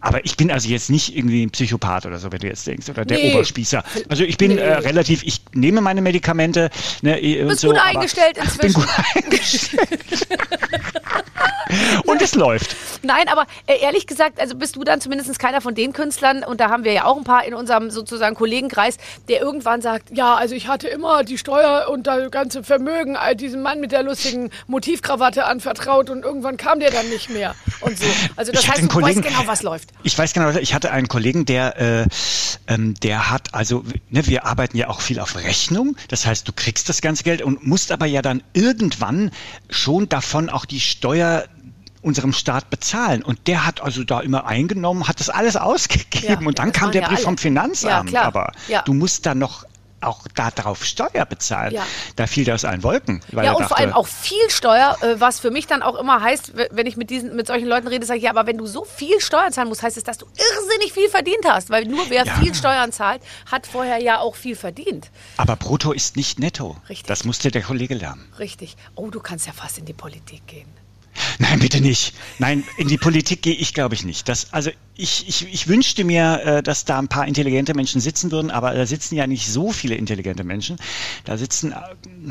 Aber 0.00 0.24
ich 0.24 0.36
bin 0.36 0.50
also 0.50 0.68
jetzt 0.68 0.90
nicht 0.90 1.16
irgendwie 1.16 1.44
ein 1.44 1.50
Psychopath 1.50 2.06
oder 2.06 2.18
so, 2.18 2.32
wenn 2.32 2.38
du 2.38 2.46
jetzt 2.46 2.66
denkst, 2.66 2.88
oder 2.88 3.04
der 3.04 3.18
nee. 3.18 3.32
Oberspießer. 3.34 3.82
Also 4.08 4.24
ich 4.24 4.38
bin 4.38 4.54
nee. 4.54 4.60
äh, 4.60 4.74
relativ, 4.74 5.22
ich 5.22 5.42
nehme 5.52 5.80
meine 5.80 6.00
Medikamente. 6.00 6.70
Ne, 7.02 7.20
äh, 7.20 7.42
und 7.42 7.48
bist 7.48 7.60
so, 7.60 7.68
gut 7.68 7.78
eingestellt 7.78 8.36
inzwischen. 8.42 8.80
Bin 8.80 8.82
gut 8.82 8.88
eingestellt. 9.14 10.26
und 12.06 12.22
es 12.22 12.34
läuft. 12.34 12.76
Nein, 13.02 13.28
aber 13.28 13.46
äh, 13.66 13.78
ehrlich 13.80 14.06
gesagt, 14.06 14.40
also 14.40 14.56
bist 14.56 14.76
du 14.76 14.84
dann 14.84 15.00
zumindest 15.00 15.38
keiner 15.38 15.60
von 15.60 15.74
den 15.74 15.92
Künstlern, 15.92 16.44
und 16.44 16.60
da 16.60 16.70
haben 16.70 16.84
wir 16.84 16.92
ja 16.92 17.04
auch 17.04 17.16
ein 17.16 17.24
paar 17.24 17.44
in 17.44 17.54
unserem 17.54 17.90
sozusagen 17.90 18.34
Kollegenkreis, 18.34 18.96
der 19.28 19.40
irgendwann 19.40 19.82
sagt, 19.82 20.16
ja, 20.16 20.34
also 20.34 20.54
ich 20.54 20.68
hatte 20.68 20.88
immer 20.88 21.24
die 21.24 21.38
Steuer 21.38 21.88
und 21.90 22.06
das 22.06 22.30
ganze 22.30 22.62
Vermögen 22.62 23.16
diesem 23.36 23.62
Mann 23.62 23.80
mit 23.80 23.92
der 23.92 24.02
lustigen 24.02 24.50
Motivkrawatte 24.66 25.44
anvertraut 25.44 26.10
und 26.10 26.24
irgendwann 26.24 26.56
kam 26.60 26.78
der 26.78 26.90
dann 26.90 27.08
nicht 27.08 27.30
mehr 27.30 27.54
und 27.80 27.98
so. 27.98 28.04
Also 28.36 28.52
das 28.52 28.68
heißt, 28.68 28.82
du 28.82 28.88
Kollegen, 28.88 29.24
weißt 29.24 29.36
genau, 29.36 29.46
was 29.48 29.62
läuft. 29.62 29.90
Ich 30.02 30.16
weiß 30.16 30.32
genau, 30.32 30.50
ich 30.50 30.74
hatte 30.74 30.90
einen 30.90 31.08
Kollegen, 31.08 31.46
der, 31.46 31.80
äh, 31.80 32.06
ähm, 32.66 32.94
der 33.00 33.30
hat, 33.30 33.54
also 33.54 33.84
ne, 34.10 34.26
wir 34.26 34.44
arbeiten 34.44 34.76
ja 34.76 34.88
auch 34.88 35.00
viel 35.00 35.18
auf 35.18 35.36
Rechnung, 35.36 35.96
das 36.08 36.26
heißt, 36.26 36.46
du 36.46 36.52
kriegst 36.52 36.88
das 36.88 37.00
ganze 37.00 37.24
Geld 37.24 37.42
und 37.42 37.66
musst 37.66 37.92
aber 37.92 38.06
ja 38.06 38.22
dann 38.22 38.42
irgendwann 38.52 39.30
schon 39.70 40.08
davon 40.08 40.50
auch 40.50 40.64
die 40.64 40.80
Steuer 40.80 41.44
unserem 42.02 42.32
Staat 42.32 42.70
bezahlen. 42.70 43.22
Und 43.22 43.46
der 43.46 43.66
hat 43.66 43.82
also 43.82 44.04
da 44.04 44.20
immer 44.20 44.46
eingenommen, 44.46 45.08
hat 45.08 45.20
das 45.20 45.28
alles 45.28 45.56
ausgegeben 45.56 46.42
ja, 46.42 46.46
und 46.46 46.58
dann 46.58 46.72
kam 46.72 46.92
der 46.92 47.02
Brief 47.02 47.18
ja 47.18 47.24
vom 47.24 47.38
Finanzamt. 47.38 48.10
Ja, 48.10 48.22
Aber 48.22 48.52
du 48.84 48.92
musst 48.92 49.26
da 49.26 49.34
noch 49.34 49.64
auch 50.00 50.26
darauf 50.34 50.84
Steuer 50.84 51.26
bezahlen. 51.26 51.74
Ja. 51.74 51.86
Da 52.16 52.26
fiel 52.26 52.44
das 52.44 52.64
ein 52.64 52.82
Wolken. 52.82 53.22
ja, 53.32 53.38
und 53.38 53.60
dachte, 53.60 53.68
vor 53.68 53.78
allem 53.78 53.92
auch 53.92 54.06
viel 54.06 54.48
Steuer, 54.50 54.96
äh, 55.02 55.20
was 55.20 55.40
für 55.40 55.50
mich 55.50 55.66
dann 55.66 55.82
auch 55.82 55.98
immer 55.98 56.22
heißt, 56.22 56.52
wenn 56.70 56.86
ich 56.86 56.96
mit, 56.96 57.10
diesen, 57.10 57.36
mit 57.36 57.46
solchen 57.46 57.68
Leuten 57.68 57.88
rede, 57.88 58.06
sage 58.06 58.18
ich, 58.18 58.24
ja, 58.24 58.30
aber 58.30 58.46
wenn 58.46 58.58
du 58.58 58.66
so 58.66 58.84
viel 58.84 59.20
Steuern 59.20 59.52
zahlen 59.52 59.68
musst, 59.68 59.82
heißt 59.82 59.96
es, 59.96 60.04
dass 60.04 60.18
du 60.18 60.26
irrsinnig 60.26 60.92
viel 60.92 61.08
verdient 61.08 61.44
hast. 61.46 61.70
Weil 61.70 61.84
nur 61.84 62.08
wer 62.08 62.24
ja. 62.24 62.34
viel 62.36 62.54
Steuern 62.54 62.92
zahlt, 62.92 63.22
hat 63.50 63.66
vorher 63.66 63.98
ja 63.98 64.20
auch 64.20 64.34
viel 64.34 64.56
verdient. 64.56 65.10
Aber 65.36 65.56
brutto 65.56 65.92
ist 65.92 66.16
nicht 66.16 66.38
netto. 66.38 66.76
Richtig. 66.88 67.06
Das 67.06 67.24
musste 67.24 67.50
der 67.50 67.62
Kollege 67.62 67.94
lernen. 67.94 68.32
Richtig. 68.38 68.76
Oh, 68.94 69.10
du 69.10 69.20
kannst 69.20 69.46
ja 69.46 69.52
fast 69.52 69.78
in 69.78 69.84
die 69.84 69.92
Politik 69.92 70.46
gehen. 70.46 70.79
Nein, 71.38 71.58
bitte 71.58 71.80
nicht. 71.80 72.14
Nein, 72.38 72.64
in 72.76 72.88
die 72.88 72.98
Politik 72.98 73.42
gehe 73.42 73.54
ich, 73.54 73.74
glaube 73.74 73.94
ich, 73.94 74.04
nicht. 74.04 74.28
Das, 74.28 74.52
also 74.52 74.70
ich, 74.94 75.28
ich, 75.28 75.52
ich 75.52 75.68
wünschte 75.68 76.04
mir, 76.04 76.40
äh, 76.44 76.62
dass 76.62 76.84
da 76.84 76.98
ein 76.98 77.08
paar 77.08 77.26
intelligente 77.26 77.74
Menschen 77.74 78.00
sitzen 78.00 78.30
würden, 78.30 78.50
aber 78.50 78.74
da 78.74 78.86
sitzen 78.86 79.16
ja 79.16 79.26
nicht 79.26 79.48
so 79.48 79.72
viele 79.72 79.94
intelligente 79.94 80.44
Menschen. 80.44 80.76
Da 81.24 81.36
sitzen, 81.36 81.72
äh, 81.72 81.76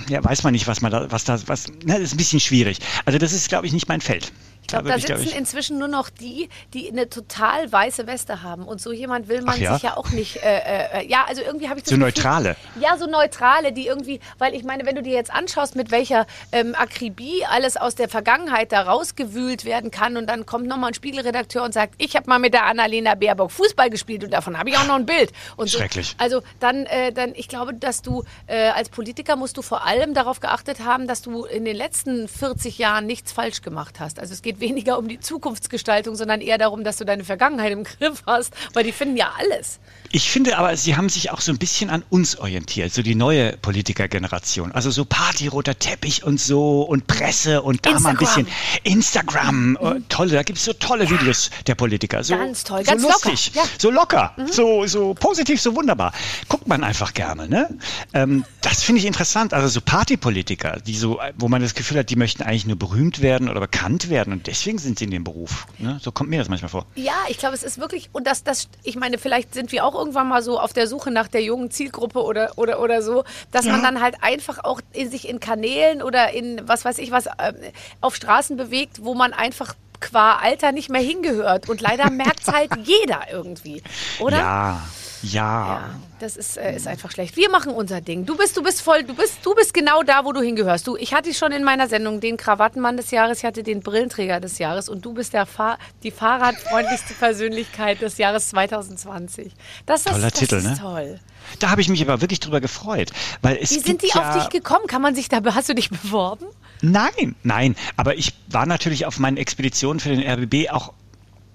ja, 0.09 0.23
weiß 0.23 0.43
man 0.43 0.53
nicht, 0.53 0.67
was 0.67 0.81
man 0.81 0.91
da, 0.91 1.11
was 1.11 1.23
da, 1.23 1.39
was, 1.47 1.67
ne, 1.67 1.93
das 1.93 2.01
ist 2.01 2.13
ein 2.13 2.17
bisschen 2.17 2.39
schwierig. 2.39 2.79
Also 3.05 3.19
das 3.19 3.33
ist, 3.33 3.49
glaube 3.49 3.67
ich, 3.67 3.73
nicht 3.73 3.87
mein 3.87 4.01
Feld. 4.01 4.31
Ich 4.69 4.83
glaube, 4.83 4.89
da, 4.89 4.99
sitzen 4.99 5.23
ich, 5.23 5.35
inzwischen 5.35 5.79
nur 5.79 5.87
noch 5.87 6.09
die, 6.09 6.49
die 6.73 6.89
eine 6.89 7.09
total 7.09 7.71
weiße 7.71 8.05
Weste 8.05 8.43
haben. 8.43 8.63
Und 8.63 8.79
so 8.79 8.91
jemand 8.91 9.27
will 9.27 9.41
man 9.41 9.59
ja? 9.59 9.73
sich 9.73 9.83
ja 9.83 9.97
auch 9.97 10.09
nicht. 10.11 10.37
Äh, 10.37 10.99
äh, 10.99 11.07
ja, 11.07 11.25
also 11.27 11.41
irgendwie 11.41 11.69
habe 11.69 11.79
ich 11.79 11.85
das. 11.85 11.89
So 11.89 11.95
Gefühl, 11.95 12.05
neutrale. 12.05 12.55
Ja, 12.79 12.97
so 12.97 13.07
neutrale, 13.07 13.73
die 13.73 13.87
irgendwie, 13.87 14.19
weil 14.37 14.53
ich 14.53 14.63
meine, 14.63 14.85
wenn 14.85 14.95
du 14.95 15.01
dir 15.01 15.13
jetzt 15.13 15.33
anschaust, 15.33 15.75
mit 15.75 15.91
welcher 15.91 16.27
ähm, 16.51 16.75
Akribie 16.75 17.43
alles 17.49 17.77
aus 17.77 17.95
der 17.95 18.09
Vergangenheit 18.09 18.71
da 18.71 18.81
rausgewühlt 18.81 19.65
werden 19.65 19.89
kann 19.89 20.17
und 20.17 20.27
dann 20.27 20.45
kommt 20.45 20.67
nochmal 20.67 20.91
ein 20.91 20.93
Spiegelredakteur 20.93 21.63
und 21.63 21.73
sagt, 21.73 21.95
ich 21.97 22.15
habe 22.15 22.29
mal 22.29 22.39
mit 22.39 22.53
der 22.53 22.65
Annalena 22.65 23.15
Baerbock 23.15 23.51
Fußball 23.51 23.89
gespielt 23.89 24.23
und 24.23 24.31
davon 24.31 24.57
habe 24.57 24.69
ich 24.69 24.77
auch 24.77 24.85
noch 24.85 24.95
ein 24.95 25.05
Bild. 25.05 25.31
Und 25.55 25.69
Schrecklich. 25.69 26.09
So, 26.09 26.23
also 26.23 26.41
dann, 26.59 26.85
äh, 26.85 27.11
dann, 27.11 27.33
ich 27.35 27.47
glaube, 27.47 27.73
dass 27.73 28.01
du 28.01 28.23
äh, 28.47 28.69
als 28.69 28.89
Politiker 28.89 29.35
musst 29.35 29.57
du 29.57 29.61
vor 29.61 29.85
allem 29.85 30.13
darauf 30.13 30.39
geachtet 30.39 30.85
haben, 30.85 31.07
dass 31.07 31.21
du 31.21 31.45
in 31.45 31.65
den 31.65 31.75
letzten 31.75 32.27
40 32.27 32.77
Jahren 32.77 33.05
nichts 33.07 33.31
falsch 33.31 33.61
gemacht 33.61 33.99
hast. 33.99 34.19
Also 34.19 34.33
es 34.33 34.41
geht 34.41 34.58
weniger 34.59 34.97
um 34.97 35.07
die 35.07 35.19
Zukunftsgestaltung, 35.19 36.15
sondern 36.15 36.41
eher 36.41 36.57
darum, 36.57 36.83
dass 36.83 36.97
du 36.97 37.05
deine 37.05 37.23
Vergangenheit 37.23 37.71
im 37.71 37.83
Griff 37.83 38.23
hast, 38.25 38.53
weil 38.73 38.83
die 38.83 38.91
finden 38.91 39.17
ja 39.17 39.33
alles. 39.37 39.79
Ich 40.11 40.31
finde 40.31 40.57
aber, 40.57 40.75
sie 40.75 40.95
haben 40.95 41.09
sich 41.09 41.29
auch 41.29 41.41
so 41.41 41.51
ein 41.51 41.59
bisschen 41.59 41.89
an 41.89 42.03
uns 42.09 42.37
orientiert, 42.37 42.91
so 42.91 43.03
die 43.03 43.13
neue 43.13 43.55
Politikergeneration. 43.57 44.71
Also 44.71 44.89
so 44.89 45.05
Partyroter 45.05 45.77
Teppich 45.77 46.23
und 46.23 46.39
so 46.39 46.81
und 46.81 47.05
Presse 47.05 47.61
und 47.61 47.85
da 47.85 47.91
Instagram. 47.91 48.03
mal 48.03 48.09
ein 48.09 48.17
bisschen 48.17 48.47
Instagram. 48.83 49.69
Mhm. 49.71 50.09
Tolle, 50.09 50.31
da 50.31 50.43
gibt 50.43 50.57
es 50.57 50.65
so 50.65 50.73
tolle 50.73 51.03
ja. 51.03 51.11
Videos 51.11 51.51
der 51.67 51.75
Politiker. 51.75 52.23
So, 52.23 52.35
ganz 52.35 52.63
toll, 52.63 52.79
so 52.79 52.91
ganz 52.91 53.03
lustig, 53.03 53.51
locker. 53.53 53.67
Ja. 53.67 53.73
so 53.77 53.91
locker, 53.91 54.33
mhm. 54.37 54.47
so, 54.47 54.85
so 54.87 55.13
positiv, 55.13 55.61
so 55.61 55.75
wunderbar. 55.75 56.11
Guckt 56.47 56.67
man 56.67 56.83
einfach 56.83 57.13
gerne. 57.13 57.47
Ne? 57.47 57.77
Ähm, 58.13 58.45
das 58.61 58.81
finde 58.81 58.99
ich 58.99 59.05
interessant. 59.05 59.53
Also 59.53 59.67
so 59.67 59.81
Partypolitiker, 59.81 60.79
die 60.85 60.95
so, 60.95 61.19
wo 61.37 61.49
man 61.49 61.61
das 61.61 61.75
Gefühl 61.75 61.99
hat, 61.99 62.09
die 62.09 62.15
möchten 62.15 62.41
eigentlich 62.41 62.65
nur 62.65 62.77
berühmt 62.77 63.21
werden 63.21 63.47
oder 63.47 63.59
bekannt 63.59 64.09
werden 64.09 64.33
und 64.33 64.47
deswegen 64.47 64.79
sind 64.79 64.97
sie 64.97 65.05
in 65.05 65.11
dem 65.11 65.23
Beruf. 65.23 65.67
Ne? 65.77 65.99
So 66.01 66.11
kommt 66.11 66.31
mir 66.31 66.39
das 66.39 66.49
manchmal 66.49 66.69
vor. 66.69 66.87
Ja, 66.95 67.13
ich 67.27 67.37
glaube, 67.37 67.53
es 67.53 67.61
ist 67.61 67.77
wirklich, 67.77 68.09
und 68.11 68.25
das, 68.25 68.43
das, 68.43 68.69
ich 68.83 68.95
meine, 68.95 69.19
vielleicht 69.19 69.53
sind 69.53 69.71
wir 69.71 69.85
auch 69.85 69.98
irgendwann 69.99 70.27
mal 70.27 70.41
so 70.41 70.59
auf 70.59 70.73
der 70.73 70.87
Suche 70.87 71.11
nach 71.11 71.27
der 71.27 71.43
jungen 71.43 71.69
Zielgruppe 71.69 72.23
oder, 72.23 72.53
oder, 72.55 72.81
oder 72.81 73.01
so, 73.01 73.23
dass 73.51 73.65
ja. 73.65 73.73
man 73.73 73.83
dann 73.83 74.01
halt 74.01 74.15
einfach 74.21 74.63
auch 74.63 74.81
in 74.93 75.09
sich 75.09 75.27
in 75.27 75.39
Kanälen 75.39 76.01
oder 76.01 76.33
in 76.33 76.61
was 76.67 76.85
weiß 76.85 76.97
ich 76.97 77.11
was 77.11 77.27
äh, 77.27 77.53
auf 78.01 78.15
Straßen 78.15 78.57
bewegt, 78.57 79.03
wo 79.03 79.13
man 79.13 79.33
einfach 79.33 79.75
qua 79.99 80.37
Alter 80.37 80.71
nicht 80.71 80.89
mehr 80.89 81.01
hingehört. 81.01 81.69
Und 81.69 81.81
leider 81.81 82.09
merkt 82.09 82.41
es 82.41 82.47
halt 82.47 82.71
jeder 82.83 83.21
irgendwie, 83.31 83.83
oder? 84.19 84.37
Ja. 84.37 84.81
Ja. 85.21 85.31
ja. 85.31 85.89
Das 86.19 86.37
ist, 86.37 86.57
äh, 86.57 86.75
ist 86.75 86.87
einfach 86.87 87.11
schlecht. 87.11 87.35
Wir 87.35 87.49
machen 87.49 87.71
unser 87.71 88.01
Ding. 88.01 88.25
Du 88.25 88.35
bist, 88.37 88.55
du 88.57 88.63
bist 88.63 88.81
voll, 88.81 89.03
du 89.03 89.13
bist, 89.13 89.39
du 89.43 89.55
bist 89.55 89.73
genau 89.73 90.03
da, 90.03 90.25
wo 90.25 90.31
du 90.31 90.41
hingehörst. 90.41 90.85
Du, 90.87 90.95
ich 90.97 91.13
hatte 91.13 91.33
schon 91.33 91.51
in 91.51 91.63
meiner 91.63 91.87
Sendung 91.87 92.19
den 92.19 92.37
Krawattenmann 92.37 92.97
des 92.97 93.11
Jahres, 93.11 93.39
ich 93.39 93.45
hatte 93.45 93.63
den 93.63 93.81
Brillenträger 93.81 94.39
des 94.39 94.57
Jahres 94.57 94.89
und 94.89 95.05
du 95.05 95.13
bist 95.13 95.33
der 95.33 95.45
Fahr 95.45 95.77
die 96.03 96.11
fahrradfreundlichste 96.11 97.13
Persönlichkeit 97.13 98.01
des 98.01 98.17
Jahres 98.17 98.49
2020. 98.49 99.53
Das, 99.85 100.03
das, 100.03 100.13
Toller 100.13 100.29
das 100.29 100.39
Titel, 100.39 100.55
ist 100.55 100.63
ne? 100.65 100.77
toll. 100.79 101.19
Da 101.59 101.69
habe 101.69 101.81
ich 101.81 101.89
mich 101.89 102.01
aber 102.01 102.21
wirklich 102.21 102.39
drüber 102.39 102.61
gefreut, 102.61 103.11
weil 103.41 103.57
es 103.61 103.71
Wie 103.71 103.79
sind 103.79 104.01
die 104.01 104.07
ja 104.13 104.29
auf 104.29 104.37
dich 104.37 104.49
gekommen? 104.49 104.87
Kann 104.87 105.01
man 105.01 105.15
sich 105.15 105.29
da, 105.29 105.41
hast 105.55 105.69
du 105.69 105.73
dich 105.73 105.89
beworben? 105.89 106.45
Nein, 106.81 107.35
nein, 107.43 107.75
aber 107.97 108.17
ich 108.17 108.33
war 108.47 108.65
natürlich 108.65 109.05
auf 109.05 109.19
meinen 109.19 109.37
Expeditionen 109.37 109.99
für 109.99 110.09
den 110.09 110.21
RBB 110.21 110.69
auch 110.71 110.93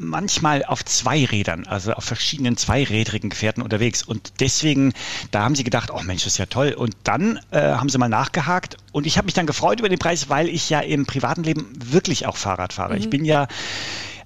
manchmal 0.05 0.65
auf 0.65 0.85
zwei 0.85 1.25
Rädern, 1.25 1.67
also 1.67 1.93
auf 1.93 2.05
verschiedenen 2.05 2.57
zweirädrigen 2.57 3.31
Gefährten 3.31 3.63
unterwegs. 3.63 4.03
Und 4.03 4.35
deswegen, 4.41 4.93
da 5.31 5.43
haben 5.43 5.55
sie 5.55 5.65
gedacht, 5.65 5.91
oh 5.93 6.01
Mensch, 6.03 6.25
das 6.25 6.35
ist 6.35 6.39
ja 6.39 6.47
toll. 6.47 6.73
Und 6.73 6.97
dann 7.05 7.41
äh, 7.51 7.61
haben 7.61 7.89
sie 7.89 7.99
mal 7.99 8.09
nachgehakt. 8.09 8.77
Und 8.93 9.07
ich 9.07 9.17
habe 9.17 9.27
mich 9.27 9.35
dann 9.35 9.47
gefreut 9.47 9.81
über 9.81 9.89
den 9.89 9.99
Preis, 9.99 10.29
weil 10.29 10.49
ich 10.49 10.71
ja 10.71 10.81
im 10.81 11.07
privaten 11.07 11.43
Leben 11.43 11.71
wirklich 11.77 12.27
auch 12.27 12.37
Fahrrad 12.37 12.73
fahre. 12.73 12.95
Mhm. 12.95 13.01
Ich 13.01 13.11
bin 13.11 13.25
ja 13.25 13.49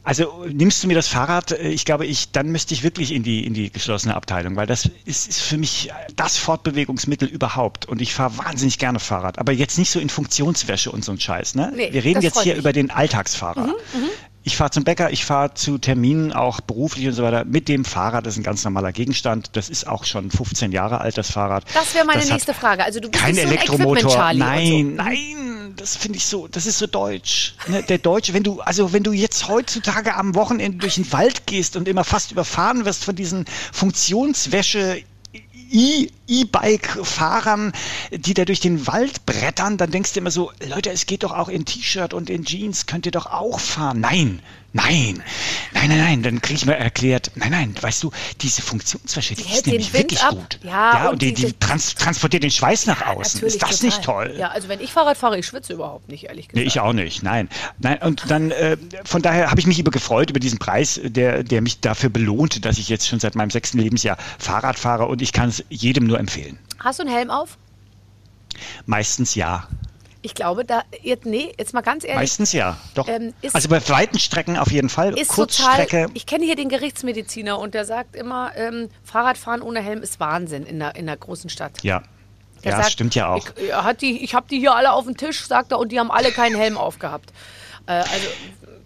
also 0.09 0.47
nimmst 0.51 0.83
du 0.83 0.89
mir 0.89 0.95
das 0.95 1.07
Fahrrad, 1.07 1.53
äh, 1.53 1.69
ich 1.69 1.85
glaube, 1.85 2.07
ich, 2.07 2.33
dann 2.33 2.49
müsste 2.49 2.73
ich 2.73 2.83
wirklich 2.83 3.13
in 3.13 3.23
die, 3.23 3.45
in 3.45 3.53
die 3.53 3.71
geschlossene 3.71 4.15
Abteilung, 4.15 4.57
weil 4.57 4.67
das 4.67 4.89
ist, 5.05 5.29
ist 5.29 5.43
für 5.43 5.59
mich 5.59 5.91
das 6.17 6.39
Fortbewegungsmittel 6.39 7.29
überhaupt. 7.29 7.85
Und 7.85 8.01
ich 8.01 8.15
fahre 8.15 8.39
wahnsinnig 8.39 8.79
gerne 8.79 9.01
Fahrrad, 9.01 9.39
aber 9.39 9.53
jetzt 9.53 9.77
nicht 9.77 9.91
so 9.91 10.01
in 10.01 10.09
Funktionswäsche 10.09 10.91
und 10.91 11.05
so 11.05 11.13
ein 11.13 11.21
Scheiß. 11.21 11.57
Ne? 11.57 11.73
Nee, 11.77 11.93
Wir 11.93 12.05
reden 12.05 12.23
jetzt 12.23 12.41
hier 12.41 12.55
mich. 12.55 12.61
über 12.61 12.73
den 12.73 12.91
Alltagsfahrer. 12.91 13.67
Mhm, 13.67 13.75
mhm. 13.93 14.09
Ich 14.49 14.57
fahre 14.57 14.71
zum 14.71 14.83
Bäcker, 14.83 15.11
ich 15.11 15.27
fahre 15.27 15.53
zu 15.53 15.77
Terminen, 15.77 16.33
auch 16.33 16.63
beruflich 16.63 17.07
und 17.07 17.13
so 17.13 17.23
weiter, 17.23 17.45
mit 17.45 17.69
dem 17.69 17.85
Fahrrad. 17.85 18.25
Das 18.25 18.33
ist 18.33 18.41
ein 18.41 18.45
ganz 18.45 18.65
normaler 18.65 18.93
Gegenstand. 18.93 19.51
Das 19.53 19.69
ist 19.69 19.87
auch 19.87 20.07
schon 20.07 20.31
15 20.31 20.73
Jahre 20.73 21.03
alt, 21.03 21.19
das 21.19 21.31
Fahrrad. 21.31 21.65
Das 21.75 21.95
wäre 21.95 22.07
meine 22.07 22.21
das 22.21 22.31
nächste 22.31 22.55
Frage. 22.55 22.83
Also 22.83 22.99
du 22.99 23.11
bist 23.11 23.23
kein 23.23 23.35
so 23.35 23.43
Elektromotor. 23.43 24.33
nein, 24.33 24.97
so. 24.97 25.03
nein, 25.03 25.75
das 25.77 25.97
finde 25.97 26.17
ich 26.17 26.25
so, 26.25 26.49
das 26.49 26.65
ist 26.65 26.79
so 26.79 26.87
deutsch. 26.87 27.57
Ne? 27.67 27.83
Der 27.83 27.99
Deutsche, 27.99 28.33
wenn 28.33 28.43
du, 28.43 28.63
also 28.63 28.95
wenn 28.95 29.03
du 29.03 29.13
jetzt 29.13 29.49
heutzutage 29.49 30.15
am 30.15 30.35
Wochenende 30.35 30.79
durch 30.79 30.95
den 30.95 31.13
Wald 31.13 31.47
gehst 31.47 31.77
und 31.77 31.87
immer 31.87 32.05
fast 32.05 32.33
überfahren 32.33 32.87
wirst 32.87 33.05
von 33.05 33.17
diesen 33.17 33.45
Funktionswäsche 33.75 35.03
E-Bike-Fahrern, 35.71 37.73
die 38.11 38.35
da 38.35 38.45
durch 38.45 38.61
den 38.61 38.87
Wald 38.87 39.27
brettern, 39.27 39.77
dann 39.77 39.91
denkst 39.91 40.13
du 40.13 40.21
immer 40.21 40.31
so, 40.31 40.53
Leute, 40.67 40.91
es 40.91 41.07
geht 41.07 41.23
doch 41.23 41.33
auch 41.33 41.49
in 41.49 41.65
T-Shirt 41.65 42.15
und 42.15 42.31
in 42.31 42.45
Jeans, 42.45 42.87
könnt 42.87 43.07
ihr 43.07 43.13
doch 43.13 43.27
auch 43.27 43.61
fahren. 43.61 44.01
Nein, 44.01 44.41
Nein, 44.75 45.23
nein, 45.73 45.89
nein, 45.89 45.99
nein, 45.99 46.23
dann 46.23 46.43
kriege 46.43 46.59
ich 46.59 46.67
mal 46.67 46.75
erklärt, 46.75 47.31
nein, 47.37 47.53
nein, 47.53 47.75
weißt 47.81 48.03
du, 48.03 48.11
diese 48.43 48.61
Funktionswäsche, 48.61 49.35
die, 49.35 49.43
ist 49.43 49.67
nämlich 49.67 49.95
wirklich 49.95 50.23
ab. 50.23 50.35
gut. 50.35 50.61
Ja, 50.63 50.71
ja 50.71 51.05
und, 51.07 51.13
und 51.15 51.23
die, 51.23 51.33
die 51.33 51.55
trans 51.55 51.95
transportiert 51.95 52.43
den 52.43 52.51
Schweiß 52.51 52.85
nach 52.85 53.07
außen. 53.07 53.43
Ist 53.45 53.63
das 53.63 53.79
total. 53.79 53.87
nicht 53.87 54.03
toll? 54.03 54.35
Ja, 54.39 54.49
also 54.49 54.69
wenn 54.69 54.81
ich 54.81 54.93
Fahrrad 54.93 55.17
fahre, 55.17 55.39
ich 55.39 55.47
schwitze 55.47 55.73
überhaupt 55.73 56.11
nicht, 56.11 56.25
ehrlich 56.25 56.49
gesagt. 56.49 56.57
Nee, 56.57 56.69
ich 56.69 56.81
auch 56.81 56.93
nicht, 56.93 57.23
nein. 57.23 57.49
Nein, 57.79 57.99
und 58.03 58.31
dann, 58.31 58.51
äh, 58.51 58.77
von 59.05 59.23
daher 59.23 59.51
habe 59.51 59.59
ich 59.59 59.67
mich 59.67 59.79
über 59.79 59.91
gefreut 59.91 60.29
über 60.29 60.41
diesen 60.41 60.59
Preis, 60.59 61.01
der, 61.03 61.45
der 61.45 61.63
mich 61.63 61.81
dafür 61.81 62.11
belohnt, 62.11 62.67
dass 62.67 62.77
ich 62.77 62.91
jetzt 62.91 63.09
schon 63.09 63.21
seit 63.21 63.37
meinem 63.37 63.51
sechsten 63.51 63.79
Lebensjahr 63.79 64.19
Fahrrad 64.39 64.79
fahre 64.79 65.07
und 65.07 65.23
ich 65.23 65.33
kann 65.33 65.49
es 65.49 65.65
jedem 65.71 66.07
nur 66.07 66.19
empfehlen. 66.19 66.59
Hast 66.79 66.99
du 66.99 67.05
einen 67.05 67.15
Helm 67.15 67.31
auf? 67.31 67.57
Meistens 68.85 69.35
ja. 69.35 69.67
Ich 70.21 70.35
glaube, 70.35 70.65
da, 70.65 70.83
jetzt, 71.03 71.27
nee, 71.27 71.53
jetzt 71.59 71.75
mal 71.75 71.81
ganz 71.81 72.03
ehrlich. 72.03 72.17
Meistens 72.17 72.53
ja, 72.53 72.77
doch. 72.95 73.07
Ähm, 73.07 73.35
also 73.53 73.69
bei 73.69 73.87
weiten 73.89 74.19
Strecken 74.19 74.57
auf 74.57 74.73
jeden 74.73 74.89
Fall. 74.89 75.17
Ist 75.17 75.29
Kurzstrecke. 75.31 76.03
Total, 76.03 76.11
ich 76.15 76.27
kenne 76.27 76.45
hier 76.45 76.57
den 76.57 76.69
Gerichtsmediziner 76.69 77.59
und 77.59 77.75
der 77.75 77.85
sagt 77.85 78.17
immer, 78.17 78.51
ähm, 78.57 78.89
Fahrradfahren 79.05 79.63
ohne 79.63 79.81
Helm 79.81 80.03
ist 80.03 80.19
Wahnsinn 80.19 80.65
in 80.65 80.81
der, 80.81 80.97
in 80.97 81.07
der 81.07 81.17
großen 81.17 81.51
Stadt. 81.51 81.83
Ja. 81.83 82.03
Der 82.65 82.73
ja, 82.73 82.79
sagt, 82.79 82.91
stimmt 82.91 83.15
ja 83.15 83.29
auch. 83.29 83.49
Ich, 83.57 83.73
hat 83.73 84.03
die, 84.03 84.25
ich 84.25 84.35
habe 84.35 84.49
die 84.51 84.59
hier 84.59 84.75
alle 84.75 84.93
auf 84.93 85.05
dem 85.05 85.17
Tisch, 85.17 85.47
sagt 85.47 85.71
er, 85.71 85.79
und 85.79 85.93
die 85.93 86.01
haben 86.01 86.11
alle 86.11 86.33
keinen 86.33 86.57
Helm 86.57 86.77
aufgehabt. 86.77 87.33
Äh, 87.87 87.93
also 87.93 88.27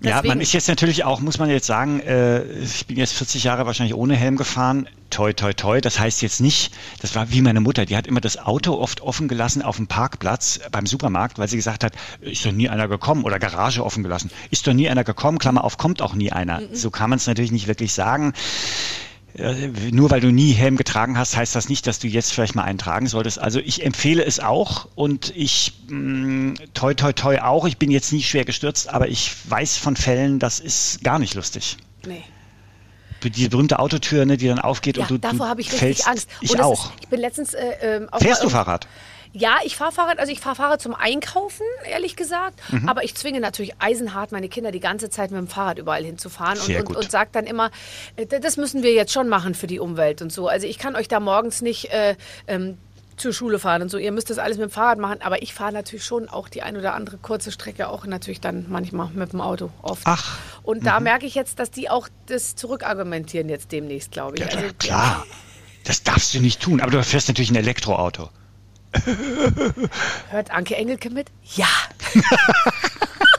Deswegen. 0.03 0.27
Ja, 0.27 0.29
man 0.29 0.41
ist 0.41 0.53
jetzt 0.53 0.69
natürlich 0.69 1.05
auch, 1.05 1.21
muss 1.21 1.39
man 1.39 1.49
jetzt 1.49 1.67
sagen, 1.67 2.01
äh, 2.01 2.43
ich 2.43 2.87
bin 2.87 2.97
jetzt 2.97 3.13
40 3.15 3.45
Jahre 3.45 3.67
wahrscheinlich 3.67 3.95
ohne 3.95 4.17
Helm 4.17 4.37
gefahren. 4.37 4.89
Toi, 5.11 5.33
toi, 5.33 5.53
toi. 5.53 5.81
Das 5.81 6.01
heißt 6.01 6.23
jetzt 6.23 6.41
nicht, 6.41 6.75
das 7.01 7.15
war 7.15 7.31
wie 7.31 7.43
meine 7.43 7.61
Mutter, 7.61 7.85
die 7.85 7.97
hat 7.97 8.07
immer 8.07 8.21
das 8.21 8.39
Auto 8.39 8.75
oft 8.75 9.03
offen 9.03 9.29
gelassen 9.29 9.63
auf 9.63 9.77
dem 9.77 9.87
Parkplatz 9.87 10.61
beim 10.71 10.87
Supermarkt, 10.87 11.39
weil 11.39 11.49
sie 11.49 11.57
gesagt 11.57 11.85
hat, 11.85 11.93
ist 12.21 12.45
doch 12.45 12.53
nie 12.53 12.69
einer 12.69 12.89
gekommen 12.89 13.25
oder 13.25 13.39
Garage 13.39 13.85
offen 13.85 14.03
gelassen. 14.03 14.31
Ist 14.51 14.67
doch 14.67 14.73
nie 14.73 14.89
einer 14.89 15.05
gekommen, 15.05 15.39
Klammer 15.39 15.65
auf, 15.65 15.77
kommt 15.79 16.03
auch 16.03 16.15
nie 16.15 16.33
einer. 16.33 16.61
Mhm. 16.61 16.75
So 16.75 16.91
kann 16.91 17.11
man 17.11 17.19
es 17.19 17.27
natürlich 17.27 17.53
nicht 17.53 17.69
wirklich 17.69 17.93
sagen 17.93 18.33
nur 19.35 20.11
weil 20.11 20.21
du 20.21 20.31
nie 20.31 20.53
Helm 20.53 20.77
getragen 20.77 21.17
hast, 21.17 21.37
heißt 21.37 21.55
das 21.55 21.69
nicht, 21.71 21.87
dass 21.87 21.99
du 21.99 22.07
jetzt 22.07 22.33
vielleicht 22.33 22.55
mal 22.55 22.65
einen 22.65 22.79
tragen 22.79 23.07
solltest. 23.07 23.39
Also 23.39 23.61
ich 23.61 23.85
empfehle 23.85 24.23
es 24.25 24.41
auch 24.41 24.89
und 24.95 25.33
ich 25.35 25.73
mh, 25.89 25.97
mm, 25.97 26.55
toi 26.75 26.93
toi 26.95 27.13
toi 27.13 27.39
auch. 27.41 27.67
Ich 27.67 27.79
bin 27.79 27.91
jetzt 27.91 28.13
nie 28.13 28.23
schwer 28.23 28.45
gestürzt, 28.45 28.91
aber 28.91 29.09
ich 29.09 29.33
weiß 29.49 29.79
von 29.79 29.97
Fällen, 29.97 30.39
das 30.39 30.61
ist 30.61 31.03
gar 31.03 31.19
nicht 31.19 31.35
lustig. 31.35 31.79
Nee. 32.07 32.23
Die 33.23 33.49
berühmte 33.49 33.79
Autotür, 33.79 34.27
ne, 34.27 34.37
die 34.37 34.49
dann 34.49 34.59
aufgeht 34.59 34.97
ja, 34.97 35.05
und 35.05 35.11
du 35.11 35.19
davor 35.19 35.49
habe 35.49 35.61
ich 35.61 35.69
richtig 35.69 35.79
fällst. 35.79 36.09
Angst. 36.09 36.29
Ich 36.41 36.61
auch. 36.61 36.87
Ist, 36.87 37.03
ich 37.03 37.09
bin 37.09 37.21
letztens 37.21 37.55
äh, 37.55 37.73
ähm, 37.81 38.09
Fährst 38.19 38.43
du 38.43 38.49
Fahrrad? 38.49 38.87
Ja, 39.35 39.57
ich 39.65 39.77
fahre 39.77 39.93
Fahrrad, 39.93 40.19
also 40.19 40.31
ich 40.31 40.41
fahre 40.41 40.57
Fahrrad 40.57 40.83
zum 40.83 40.95
Einkaufen, 40.95 41.65
ehrlich 41.91 42.17
gesagt. 42.17 42.61
Mhm. 42.71 42.89
Aber 42.89 43.03
ich 43.03 43.15
zwinge 43.15 43.41
natürlich 43.41 43.75
eisenhart 43.79 44.31
meine 44.31 44.49
Kinder 44.49 44.73
die 44.73 44.81
ganze 44.81 45.09
Zeit 45.09 45.31
mit 45.31 45.39
dem 45.39 45.49
Fahrrad 45.49 45.79
überall 45.79 46.05
hinzufahren 46.05 46.59
und, 46.59 46.89
und, 46.89 46.97
und 46.97 47.11
sage 47.11 47.31
dann 47.33 47.47
immer, 47.47 47.71
äh, 48.17 48.27
das 48.27 48.57
müssen 48.59 48.83
wir 48.83 48.93
jetzt 48.93 49.13
schon 49.13 49.29
machen 49.29 49.55
für 49.55 49.67
die 49.67 49.81
Umwelt 49.81 50.21
und 50.21 50.31
so. 50.31 50.49
Also 50.49 50.67
ich 50.67 50.79
kann 50.79 50.97
euch 50.97 51.09
da 51.09 51.19
morgens 51.19 51.63
nicht 51.63 51.91
äh, 51.93 52.15
ähm, 52.47 52.77
zur 53.17 53.33
Schule 53.33 53.59
fahren 53.59 53.83
und 53.83 53.89
so. 53.89 53.97
Ihr 53.97 54.13
müsst 54.13 54.29
das 54.29 54.39
alles 54.39 54.59
mit 54.59 54.69
dem 54.69 54.71
Fahrrad 54.71 54.99
machen, 54.99 55.23
aber 55.23 55.43
ich 55.43 55.55
fahre 55.55 55.73
natürlich 55.73 56.05
schon 56.05 56.29
auch 56.29 56.49
die 56.49 56.63
ein 56.63 56.77
oder 56.77 56.95
andere 56.95 57.17
kurze 57.17 57.53
Strecke 57.53 57.89
auch 57.89 58.05
natürlich 58.05 58.41
dann 58.41 58.67
manchmal 58.69 59.09
mit 59.15 59.33
dem 59.33 59.41
Auto 59.41 59.71
oft. 59.81 60.03
Ach. 60.05 60.39
Und 60.63 60.85
da 60.85 60.99
mhm. 60.99 61.05
merke 61.05 61.25
ich 61.25 61.35
jetzt, 61.35 61.59
dass 61.59 61.71
die 61.71 61.89
auch 61.89 62.09
das 62.27 62.55
zurückargumentieren 62.55 63.49
jetzt 63.49 63.73
demnächst, 63.73 64.13
glaube 64.13 64.37
ich. 64.37 64.41
Ja, 64.41 64.59
also, 64.59 64.75
klar. 64.79 65.25
Ja. 65.27 65.37
Das 65.85 66.03
darfst 66.03 66.35
du 66.35 66.41
nicht 66.41 66.61
tun, 66.61 66.81
aber 66.81 66.91
du 66.91 67.03
fährst 67.03 67.29
natürlich 67.29 67.51
ein 67.51 67.57
Elektroauto. 67.57 68.29
Hört 70.31 70.51
Anke 70.51 70.77
Engelke 70.77 71.11
mit? 71.11 71.29
Ja. 71.55 71.67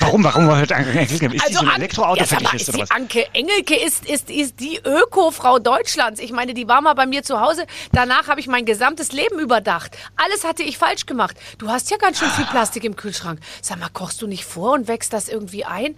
Warum? 0.00 0.24
Warum 0.24 0.54
hört 0.54 0.72
Anke 0.72 0.90
Engelke? 0.98 1.34
Ist 1.34 1.44
also 1.44 1.60
die 1.60 1.66
so 1.66 1.70
ein 1.70 1.76
Elektroauto-Fetischist 1.76 2.68
oder 2.70 2.78
was? 2.80 2.90
Anke 2.90 3.26
Engelke 3.34 3.76
ist, 3.76 4.04
ist, 4.06 4.30
ist 4.30 4.60
die 4.60 4.80
Öko-Frau 4.84 5.58
Deutschlands. 5.58 6.20
Ich 6.20 6.32
meine, 6.32 6.54
die 6.54 6.68
war 6.68 6.80
mal 6.80 6.94
bei 6.94 7.06
mir 7.06 7.22
zu 7.22 7.40
Hause. 7.40 7.66
Danach 7.92 8.28
habe 8.28 8.40
ich 8.40 8.46
mein 8.46 8.64
gesamtes 8.64 9.12
Leben 9.12 9.38
überdacht. 9.38 9.96
Alles 10.16 10.44
hatte 10.44 10.62
ich 10.62 10.78
falsch 10.78 11.06
gemacht. 11.06 11.36
Du 11.58 11.68
hast 11.68 11.90
ja 11.90 11.96
ganz 11.96 12.18
schön 12.18 12.30
viel 12.30 12.46
Plastik 12.46 12.84
im 12.84 12.96
Kühlschrank. 12.96 13.40
Sag 13.62 13.78
mal, 13.78 13.88
kochst 13.92 14.22
du 14.22 14.26
nicht 14.26 14.44
vor 14.44 14.72
und 14.72 14.88
wächst 14.88 15.12
das 15.12 15.28
irgendwie 15.28 15.64
ein? 15.64 15.96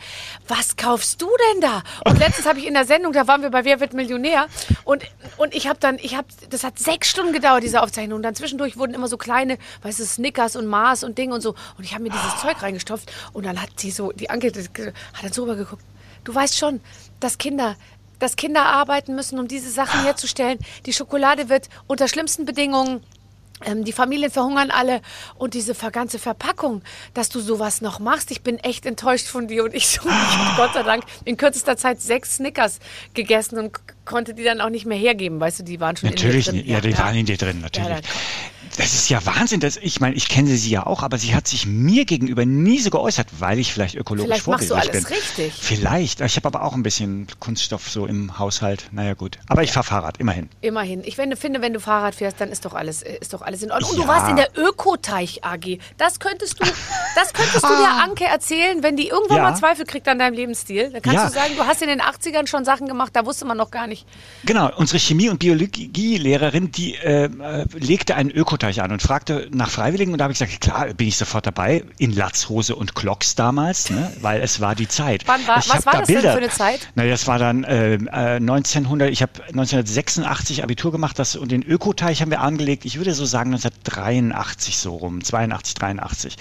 Was 0.48 0.76
kaufst 0.76 1.20
du 1.22 1.28
denn 1.52 1.60
da? 1.60 1.82
Und 2.04 2.18
letztens 2.18 2.46
habe 2.46 2.58
ich 2.58 2.66
in 2.66 2.74
der 2.74 2.84
Sendung, 2.84 3.12
da 3.12 3.26
waren 3.26 3.42
wir 3.42 3.50
bei 3.50 3.64
Wer 3.64 3.80
wird 3.80 3.94
Millionär 3.94 4.46
und, 4.84 5.02
und 5.36 5.54
ich 5.54 5.66
habe 5.66 5.78
dann, 5.80 5.98
ich 6.00 6.14
habe, 6.14 6.28
das 6.50 6.62
hat 6.62 6.78
sechs 6.78 7.08
Stunden 7.10 7.32
gedauert, 7.32 7.62
diese 7.62 7.82
Aufzeichnung. 7.82 8.16
Und 8.16 8.22
dann 8.22 8.34
zwischendurch 8.34 8.76
wurden 8.76 8.94
immer 8.94 9.08
so 9.08 9.16
kleine, 9.16 9.58
weißt 9.82 9.98
du, 10.00 10.04
Snickers 10.04 10.56
und 10.56 10.66
Mars 10.66 11.02
und 11.02 11.18
Ding 11.18 11.32
und 11.32 11.40
so. 11.40 11.54
Und 11.76 11.84
ich 11.84 11.94
habe 11.94 12.02
mir 12.02 12.10
dieses 12.10 12.40
Zeug 12.40 12.62
reingestopft 12.62 13.10
und 13.32 13.44
dann 13.44 13.55
hat 13.60 13.70
sie 13.76 13.90
so, 13.90 14.12
die 14.12 14.30
Anke 14.30 14.48
hat 14.48 15.24
dann 15.24 15.32
so 15.32 15.42
rüber 15.42 15.56
geguckt. 15.56 15.82
Du 16.24 16.34
weißt 16.34 16.56
schon, 16.56 16.80
dass 17.20 17.38
Kinder, 17.38 17.76
dass 18.18 18.36
Kinder 18.36 18.64
arbeiten 18.64 19.14
müssen, 19.14 19.38
um 19.38 19.48
diese 19.48 19.70
Sachen 19.70 20.02
herzustellen. 20.02 20.58
Die 20.86 20.92
Schokolade 20.92 21.48
wird 21.48 21.68
unter 21.86 22.08
schlimmsten 22.08 22.44
Bedingungen 22.44 23.02
ähm, 23.64 23.84
die 23.84 23.92
Familien 23.92 24.30
verhungern 24.30 24.70
alle 24.70 25.00
und 25.36 25.54
diese 25.54 25.74
ganze 25.74 26.18
Verpackung, 26.18 26.82
dass 27.14 27.30
du 27.30 27.40
sowas 27.40 27.80
noch 27.80 28.00
machst. 28.00 28.30
Ich 28.30 28.42
bin 28.42 28.58
echt 28.58 28.84
enttäuscht 28.84 29.28
von 29.28 29.48
dir 29.48 29.64
und 29.64 29.74
ich 29.74 29.88
so, 29.88 30.02
ich 30.06 30.12
habe 30.12 30.56
Gott 30.56 30.74
sei 30.74 30.82
Dank 30.82 31.04
in 31.24 31.38
kürzester 31.38 31.78
Zeit 31.78 32.02
sechs 32.02 32.36
Snickers 32.36 32.80
gegessen 33.14 33.58
und 33.58 33.72
konnte 34.04 34.34
die 34.34 34.44
dann 34.44 34.60
auch 34.60 34.68
nicht 34.68 34.84
mehr 34.84 34.98
hergeben, 34.98 35.40
weißt 35.40 35.60
du, 35.60 35.62
die 35.62 35.80
waren 35.80 35.96
schon 35.96 36.10
natürlich, 36.10 36.48
in 36.48 36.54
dir 36.54 36.62
drin. 36.62 36.70
Ja, 36.70 36.80
die 36.80 36.90
ja. 36.90 36.98
waren 36.98 37.14
in 37.14 37.24
dir 37.24 37.38
drin, 37.38 37.60
natürlich. 37.62 37.88
Ja, 37.88 38.02
das 38.76 38.94
ist 38.94 39.08
ja 39.08 39.24
Wahnsinn. 39.24 39.60
Dass, 39.60 39.76
ich 39.76 40.00
meine, 40.00 40.14
ich 40.14 40.28
kenne 40.28 40.56
sie 40.56 40.70
ja 40.70 40.86
auch, 40.86 41.02
aber 41.02 41.18
sie 41.18 41.34
hat 41.34 41.48
sich 41.48 41.66
mir 41.66 42.04
gegenüber 42.04 42.44
nie 42.44 42.78
so 42.78 42.90
geäußert, 42.90 43.28
weil 43.38 43.58
ich 43.58 43.72
vielleicht 43.72 43.94
ökologisch 43.94 44.26
vielleicht 44.26 44.46
machst 44.46 44.70
du 44.70 44.74
alles 44.74 45.04
bin. 45.04 45.04
richtig. 45.06 45.54
Vielleicht. 45.54 46.20
Ich 46.20 46.36
habe 46.36 46.46
aber 46.46 46.62
auch 46.62 46.74
ein 46.74 46.82
bisschen 46.82 47.26
Kunststoff 47.40 47.88
so 47.88 48.06
im 48.06 48.38
Haushalt. 48.38 48.88
Naja, 48.92 49.14
gut. 49.14 49.38
Aber 49.48 49.62
ich 49.62 49.72
fahre 49.72 49.84
Fahrrad, 49.84 50.18
immerhin. 50.18 50.48
Immerhin. 50.60 51.02
Ich 51.04 51.16
finde, 51.16 51.36
wenn 51.62 51.72
du 51.72 51.80
Fahrrad 51.80 52.14
fährst, 52.14 52.40
dann 52.40 52.50
ist 52.50 52.64
doch 52.64 52.74
alles, 52.74 53.02
ist 53.02 53.32
doch 53.32 53.42
alles 53.42 53.62
in 53.62 53.70
Ordnung. 53.70 53.90
Und 53.90 53.98
ja. 53.98 54.02
du 54.02 54.08
warst 54.08 54.30
in 54.30 54.36
der 54.36 54.50
Ökoteich 54.56 55.44
AG. 55.44 55.78
Das 55.96 56.20
könntest 56.20 56.60
du, 56.60 56.64
das 57.14 57.32
könntest 57.32 57.64
du 57.64 57.68
der 57.68 58.04
Anke 58.04 58.24
erzählen, 58.24 58.82
wenn 58.82 58.96
die 58.96 59.08
irgendwann 59.08 59.38
ja. 59.38 59.42
mal 59.44 59.56
Zweifel 59.56 59.84
kriegt 59.84 60.08
an 60.08 60.18
deinem 60.18 60.34
Lebensstil. 60.34 60.90
Dann 60.90 61.02
kannst 61.02 61.16
ja. 61.16 61.26
du 61.26 61.32
sagen, 61.32 61.54
du 61.56 61.64
hast 61.64 61.82
in 61.82 61.88
den 61.88 62.00
80ern 62.00 62.46
schon 62.46 62.64
Sachen 62.64 62.86
gemacht, 62.86 63.10
da 63.14 63.24
wusste 63.26 63.44
man 63.44 63.56
noch 63.56 63.70
gar 63.70 63.86
nicht. 63.86 64.06
Genau. 64.44 64.70
Unsere 64.76 64.98
Chemie- 64.98 65.28
und 65.28 65.38
Biologielehrerin, 65.38 66.70
die 66.72 66.94
äh, 66.96 67.24
äh 67.24 67.66
legte 67.78 68.14
einen 68.14 68.30
Ökoteich 68.30 68.65
an 68.66 68.92
und 68.92 69.02
fragte, 69.02 69.48
nach 69.52 69.70
Freiwilligen 69.70 70.12
und 70.12 70.18
da 70.18 70.24
habe 70.24 70.32
ich 70.32 70.38
gesagt, 70.38 70.60
klar, 70.60 70.92
bin 70.94 71.08
ich 71.08 71.16
sofort 71.16 71.46
dabei, 71.46 71.84
in 71.98 72.14
Latzhose 72.14 72.74
und 72.74 72.94
Glocks 72.94 73.34
damals, 73.34 73.90
ne? 73.90 74.12
weil 74.20 74.42
es 74.42 74.60
war 74.60 74.74
die 74.74 74.88
Zeit. 74.88 75.22
Wann 75.26 75.46
war, 75.46 75.58
ich 75.58 75.68
was 75.68 75.86
war 75.86 75.92
da 75.92 75.98
das 76.00 76.08
Bilder. 76.08 76.22
denn 76.22 76.32
für 76.32 76.38
eine 76.38 76.48
Zeit? 76.50 76.88
Na, 76.94 77.04
das 77.04 77.26
war 77.26 77.38
dann 77.38 77.64
äh, 77.64 77.98
1900, 78.10 79.08
äh, 79.08 79.12
ich 79.12 79.22
habe 79.22 79.32
1986 79.44 80.62
Abitur 80.62 80.92
gemacht 80.92 81.18
das, 81.18 81.36
und 81.36 81.52
den 81.52 81.62
Ökoteich 81.62 82.20
haben 82.20 82.30
wir 82.30 82.40
angelegt, 82.40 82.84
ich 82.84 82.98
würde 82.98 83.14
so 83.14 83.24
sagen 83.24 83.54
1983 83.54 84.78
so 84.78 84.96
rum, 84.96 85.22
82, 85.22 85.74
83. 85.74 86.36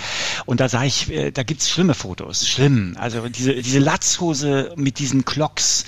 Und 0.46 0.60
da 0.60 0.70
sah 0.70 0.84
ich, 0.84 1.12
äh, 1.12 1.32
da 1.32 1.44
gibt's 1.44 1.70
schlimme 1.70 1.94
Fotos, 1.94 2.48
schlimm. 2.48 2.98
Also 3.00 3.28
diese, 3.30 3.54
diese 3.56 3.80
Latzhose 3.80 4.74
mit 4.76 5.00
diesen 5.00 5.26
Glocks, 5.26 5.86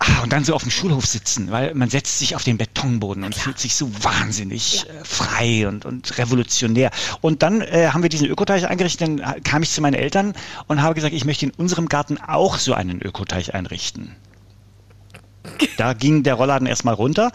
Ah, 0.00 0.22
und 0.22 0.32
dann 0.32 0.44
so 0.44 0.54
auf 0.54 0.62
dem 0.62 0.70
Schulhof 0.70 1.06
sitzen, 1.06 1.50
weil 1.50 1.74
man 1.74 1.88
setzt 1.88 2.18
sich 2.18 2.34
auf 2.34 2.42
den 2.42 2.58
Betonboden 2.58 3.24
und 3.24 3.34
fühlt 3.34 3.58
sich 3.58 3.74
so 3.74 3.90
wahnsinnig 4.02 4.84
ja. 4.86 5.00
äh, 5.00 5.04
frei 5.04 5.68
und, 5.68 5.84
und 5.84 6.18
revolutionär. 6.18 6.90
Und 7.20 7.42
dann 7.42 7.60
äh, 7.60 7.88
haben 7.92 8.02
wir 8.02 8.10
diesen 8.10 8.26
Ökoteich 8.26 8.66
eingerichtet, 8.66 9.08
dann 9.08 9.42
kam 9.44 9.62
ich 9.62 9.70
zu 9.70 9.80
meinen 9.80 9.94
Eltern 9.94 10.34
und 10.66 10.82
habe 10.82 10.94
gesagt, 10.94 11.14
ich 11.14 11.24
möchte 11.24 11.46
in 11.46 11.52
unserem 11.52 11.88
Garten 11.88 12.18
auch 12.18 12.58
so 12.58 12.74
einen 12.74 13.00
Ökoteich 13.00 13.54
einrichten. 13.54 14.14
Da 15.76 15.92
ging 15.92 16.22
der 16.22 16.34
Rollladen 16.34 16.66
erstmal 16.66 16.94
runter 16.94 17.30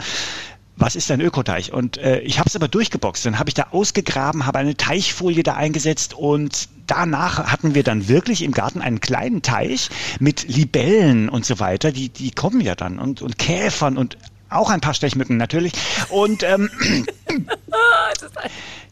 was 0.80 0.96
ist 0.96 1.10
ein 1.10 1.20
Ökoteich? 1.20 1.72
Und 1.72 1.98
äh, 1.98 2.20
ich 2.20 2.38
habe 2.38 2.48
es 2.48 2.56
aber 2.56 2.68
durchgeboxt. 2.68 3.26
Dann 3.26 3.38
habe 3.38 3.50
ich 3.50 3.54
da 3.54 3.68
ausgegraben, 3.70 4.46
habe 4.46 4.58
eine 4.58 4.76
Teichfolie 4.76 5.42
da 5.42 5.54
eingesetzt 5.54 6.14
und 6.14 6.68
danach 6.86 7.52
hatten 7.52 7.74
wir 7.74 7.82
dann 7.82 8.08
wirklich 8.08 8.42
im 8.42 8.52
Garten 8.52 8.80
einen 8.80 9.00
kleinen 9.00 9.42
Teich 9.42 9.90
mit 10.18 10.48
Libellen 10.48 11.28
und 11.28 11.44
so 11.44 11.60
weiter. 11.60 11.92
Die, 11.92 12.08
die 12.08 12.30
kommen 12.30 12.60
ja 12.60 12.74
dann 12.74 12.98
und, 12.98 13.22
und 13.22 13.38
Käfern 13.38 13.96
und 13.96 14.16
auch 14.48 14.70
ein 14.70 14.80
paar 14.80 14.94
Stechmücken 14.94 15.36
natürlich. 15.36 15.72
Und 16.08 16.42
ähm, 16.42 16.70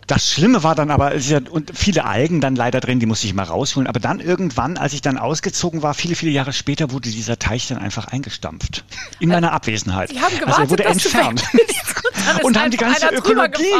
Das 0.08 0.32
Schlimme 0.32 0.62
war 0.62 0.74
dann 0.74 0.90
aber, 0.90 1.12
und 1.50 1.72
viele 1.74 2.06
Algen 2.06 2.40
dann 2.40 2.56
leider 2.56 2.80
drin, 2.80 2.98
die 2.98 3.04
musste 3.04 3.26
ich 3.26 3.34
mal 3.34 3.42
rausholen. 3.42 3.86
Aber 3.86 4.00
dann 4.00 4.20
irgendwann, 4.20 4.78
als 4.78 4.94
ich 4.94 5.02
dann 5.02 5.18
ausgezogen 5.18 5.82
war, 5.82 5.92
viele, 5.92 6.14
viele 6.14 6.32
Jahre 6.32 6.54
später, 6.54 6.90
wurde 6.90 7.10
dieser 7.10 7.38
Teich 7.38 7.68
dann 7.68 7.76
einfach 7.76 8.06
eingestampft. 8.06 8.84
In 9.20 9.28
meiner 9.28 9.52
Abwesenheit. 9.52 10.10
Die 10.10 10.20
haben 10.20 10.32
gewartet, 10.38 10.48
also 10.48 10.62
er 10.62 10.70
wurde 10.70 10.84
entfernt. 10.86 11.44
und, 12.42 12.58
haben 12.58 12.70
die 12.70 12.76
ganze 12.76 13.08
Ökologie 13.08 13.74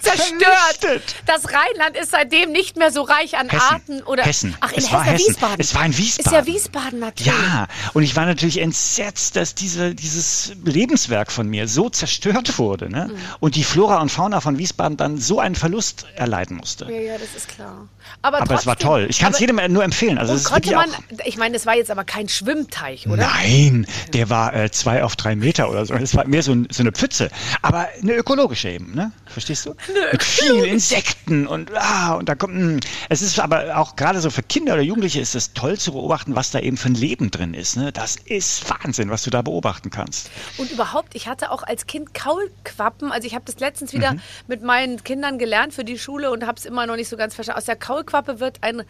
zerstört. 0.00 1.16
Das 1.26 1.44
Rheinland 1.46 1.96
ist 2.00 2.10
seitdem 2.10 2.52
nicht 2.52 2.76
mehr 2.76 2.90
so 2.90 3.02
reich 3.02 3.36
an 3.36 3.48
Hessen. 3.48 3.64
Arten 3.70 4.02
oder. 4.02 4.22
Hessen. 4.22 4.54
Ach, 4.60 4.72
in 4.72 4.78
es 4.78 4.84
Hessen, 4.84 4.92
war 4.92 5.04
Hessen. 5.04 5.28
Wiesbaden. 5.28 5.56
Es 5.58 5.74
war 5.74 5.86
in 5.86 5.98
Wiesbaden. 5.98 6.32
Ist 6.32 6.46
ja 6.46 6.54
Wiesbaden 6.54 7.00
natürlich. 7.00 7.26
Ja, 7.26 7.66
und 7.94 8.02
ich 8.02 8.16
war 8.16 8.26
natürlich 8.26 8.58
entsetzt, 8.58 9.36
dass 9.36 9.54
diese, 9.54 9.94
dieses 9.94 10.52
Lebenswerk 10.64 11.32
von 11.32 11.48
mir 11.48 11.68
so 11.68 11.88
zerstört 11.90 12.58
wurde. 12.58 12.90
Ne? 12.90 13.10
Mhm. 13.10 13.18
Und 13.40 13.54
die 13.54 13.64
Flora 13.64 14.00
und 14.00 14.10
Fauna 14.10 14.40
von 14.40 14.58
Wiesbaden 14.58 14.96
dann 14.96 15.18
so 15.18 15.40
einen 15.40 15.54
Verlust 15.54 16.06
erleiden 16.16 16.56
musste. 16.56 16.86
Ja, 16.86 17.00
ja, 17.00 17.18
das 17.18 17.34
ist 17.34 17.48
klar. 17.48 17.88
Aber, 18.22 18.38
aber 18.38 18.46
trotzdem, 18.46 18.56
es 18.56 18.66
war 18.66 18.78
toll. 18.78 19.06
Ich 19.10 19.18
kann 19.18 19.32
es 19.32 19.38
jedem 19.38 19.60
nur 19.72 19.84
empfehlen. 19.84 20.18
Also 20.18 20.48
konnte 20.48 20.74
man, 20.74 20.90
ich 21.24 21.36
meine, 21.36 21.54
das 21.54 21.66
war 21.66 21.76
jetzt 21.76 21.90
aber 21.90 22.04
kein 22.04 22.28
Schwimmteich, 22.28 23.06
oder? 23.06 23.16
Nein, 23.16 23.86
der 24.12 24.30
war 24.30 24.54
äh, 24.54 24.70
zwei 24.70 25.04
auf 25.04 25.16
drei 25.16 25.36
Meter 25.36 25.70
oder 25.70 25.84
so. 25.86 25.94
Das 25.94 26.14
war 26.14 26.26
mehr 26.26 26.42
so, 26.42 26.52
ein, 26.52 26.68
so 26.70 26.82
eine 26.82 26.92
Pfütze. 26.92 27.30
Aber 27.62 27.87
eine 28.02 28.14
ökologische 28.14 28.70
eben, 28.70 28.94
ne? 28.94 29.12
Verstehst 29.26 29.66
du? 29.66 29.74
Eine 29.88 30.12
Mit 30.12 30.22
vielen 30.22 30.64
Insekten 30.64 31.46
und 31.46 31.70
ah, 31.74 32.14
und 32.14 32.28
da 32.28 32.34
kommt. 32.34 32.54
Hm. 32.54 32.80
Es 33.08 33.22
ist 33.22 33.38
aber 33.38 33.76
auch 33.78 33.96
gerade 33.96 34.20
so 34.20 34.30
für 34.30 34.42
Kinder 34.42 34.74
oder 34.74 34.82
Jugendliche 34.82 35.20
ist 35.20 35.34
es 35.34 35.52
toll 35.52 35.78
zu 35.78 35.92
beobachten, 35.92 36.34
was 36.34 36.50
da 36.50 36.60
eben 36.60 36.76
für 36.76 36.88
ein 36.88 36.94
Leben 36.94 37.30
drin 37.30 37.54
ist. 37.54 37.76
Ne? 37.76 37.92
Das 37.92 38.16
ist 38.16 38.68
Wahnsinn, 38.70 39.10
was 39.10 39.22
du 39.22 39.30
da 39.30 39.42
beobachten 39.42 39.90
kannst. 39.90 40.30
Und 40.56 40.70
überhaupt, 40.70 41.14
ich 41.14 41.28
hatte 41.28 41.50
auch 41.50 41.62
als 41.62 41.86
Kind 41.86 42.14
Kaulquappen. 42.14 43.12
Also 43.12 43.26
ich 43.26 43.34
habe 43.34 43.44
das 43.44 43.58
letztens 43.60 43.92
wieder 43.92 44.12
mhm. 44.12 44.20
mit 44.46 44.62
meinen 44.62 45.02
Kindern 45.04 45.38
gelernt 45.38 45.74
für 45.74 45.84
die 45.84 45.98
Schule 45.98 46.30
und 46.30 46.46
habe 46.46 46.58
es 46.58 46.64
immer 46.64 46.86
noch 46.86 46.96
nicht 46.96 47.08
so 47.08 47.16
ganz 47.16 47.34
verstanden. 47.34 47.58
Aus 47.58 47.66
der 47.66 47.76
Kaulquappe 47.76 48.40
wird 48.40 48.58
ein 48.62 48.82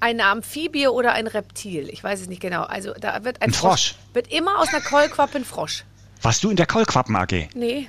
eine 0.00 0.26
Amphibie 0.26 0.86
oder 0.86 1.12
ein 1.12 1.26
Reptil. 1.26 1.88
Ich 1.88 2.04
weiß 2.04 2.20
es 2.20 2.28
nicht 2.28 2.40
genau. 2.40 2.62
Also 2.62 2.94
da 2.94 3.24
wird 3.24 3.42
ein, 3.42 3.48
ein 3.48 3.52
Frosch. 3.52 3.94
Frosch. 3.94 4.14
Wird 4.14 4.32
immer 4.32 4.60
aus 4.60 4.68
einer 4.68 4.80
Kaulquappe 4.80 5.38
ein 5.38 5.44
Frosch. 5.44 5.84
Warst 6.22 6.42
du 6.44 6.50
in 6.50 6.56
der 6.56 6.66
Kaulquappen 6.66 7.16
AG? 7.16 7.48
Nee. 7.54 7.88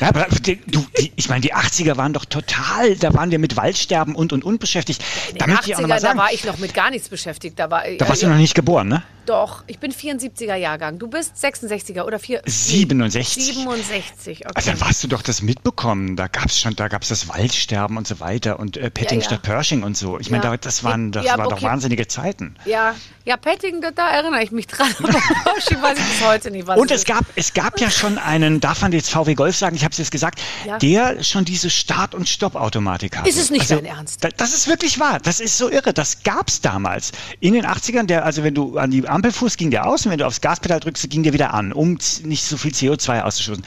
Ja, 0.00 0.08
aber 0.08 0.26
die, 0.40 0.56
du, 0.66 0.84
die, 0.98 1.12
ich 1.16 1.28
meine, 1.28 1.40
die 1.40 1.54
80er 1.54 1.96
waren 1.96 2.12
doch 2.12 2.24
total, 2.24 2.96
da 2.96 3.14
waren 3.14 3.30
wir 3.30 3.38
mit 3.38 3.56
Waldsterben 3.56 4.14
und 4.14 4.32
und 4.32 4.44
und 4.44 4.58
beschäftigt. 4.58 5.02
In 5.30 5.38
den 5.38 5.56
80er, 5.56 6.00
da 6.00 6.16
war 6.16 6.32
ich 6.32 6.44
noch 6.44 6.58
mit 6.58 6.74
gar 6.74 6.90
nichts 6.90 7.08
beschäftigt. 7.08 7.58
Da, 7.58 7.70
war, 7.70 7.84
da 7.98 8.08
warst 8.08 8.22
ja, 8.22 8.28
du 8.28 8.34
noch 8.34 8.40
nicht 8.40 8.54
geboren, 8.54 8.88
ne? 8.88 9.02
Doch, 9.26 9.64
ich 9.66 9.78
bin 9.78 9.90
74er 9.90 10.54
Jahrgang. 10.54 10.98
Du 10.98 11.08
bist 11.08 11.36
66er 11.42 12.02
oder 12.02 12.18
4, 12.18 12.42
67. 12.44 13.54
67, 13.54 14.40
okay. 14.40 14.52
Also 14.54 14.70
dann 14.70 14.80
warst 14.80 15.02
du 15.02 15.08
doch 15.08 15.22
das 15.22 15.40
mitbekommen. 15.40 16.16
Da 16.16 16.28
gab 16.28 16.46
es 16.46 16.60
schon, 16.60 16.76
da 16.76 16.88
gab 16.88 17.02
es 17.02 17.08
das 17.08 17.28
Waldsterben 17.28 17.96
und 17.96 18.06
so 18.06 18.20
weiter 18.20 18.58
und 18.58 18.76
äh, 18.76 18.90
Petting 18.90 19.20
ja, 19.20 19.22
ja. 19.22 19.30
statt 19.30 19.42
Pershing 19.42 19.82
und 19.82 19.96
so. 19.96 20.18
Ich 20.18 20.30
meine, 20.30 20.58
das 20.58 20.84
waren, 20.84 21.10
das 21.10 21.24
ja, 21.24 21.38
waren 21.38 21.46
okay. 21.46 21.54
doch 21.54 21.62
wahnsinnige 21.62 22.06
Zeiten. 22.06 22.56
Ja, 22.66 22.94
ja, 23.24 23.38
Petting, 23.38 23.80
da, 23.80 23.90
da 23.92 24.10
erinnere 24.10 24.42
ich 24.42 24.52
mich 24.52 24.66
dran. 24.66 24.88
Aber 24.98 25.08
Pershing 25.12 25.82
weiß 25.82 25.98
ich 25.98 26.04
bis 26.04 26.26
heute 26.26 26.50
nicht, 26.50 26.66
was 26.66 26.78
Und 26.78 26.90
es 26.90 27.04
gab, 27.04 27.24
es 27.34 27.54
gab 27.54 27.80
ja 27.80 27.90
schon 27.90 28.18
einen, 28.18 28.60
darf 28.60 28.82
man 28.82 28.92
jetzt 28.92 29.10
VW 29.10 29.33
Golf 29.34 29.56
sagen, 29.56 29.76
ich 29.76 29.84
habe 29.84 29.92
es 29.92 29.98
jetzt 29.98 30.10
gesagt, 30.10 30.40
der 30.82 31.22
schon 31.22 31.44
diese 31.44 31.70
Start- 31.70 32.14
und 32.14 32.28
Stoppautomatik 32.28 33.16
hatte. 33.16 33.28
Ist 33.28 33.38
es 33.38 33.50
nicht 33.50 33.62
also, 33.62 33.76
dein 33.76 33.86
Ernst? 33.86 34.22
Da, 34.24 34.28
das 34.36 34.54
ist 34.54 34.68
wirklich 34.68 34.98
wahr. 34.98 35.20
Das 35.20 35.40
ist 35.40 35.58
so 35.58 35.70
irre. 35.70 35.92
Das 35.92 36.22
gab 36.22 36.48
es 36.48 36.60
damals. 36.60 37.12
In 37.40 37.54
den 37.54 37.66
80ern, 37.66 38.06
der, 38.06 38.24
also 38.24 38.42
wenn 38.42 38.54
du 38.54 38.78
an 38.78 38.90
die 38.90 39.06
Ampelfuß 39.08 39.56
ging 39.56 39.70
der 39.70 39.86
aus 39.86 40.04
und 40.06 40.12
wenn 40.12 40.18
du 40.18 40.26
aufs 40.26 40.40
Gaspedal 40.40 40.80
drückst, 40.80 41.08
ging 41.10 41.22
der 41.22 41.32
wieder 41.32 41.54
an, 41.54 41.72
um 41.72 41.98
nicht 42.22 42.44
so 42.44 42.56
viel 42.56 42.72
CO2 42.72 43.22
auszustoßen. 43.22 43.64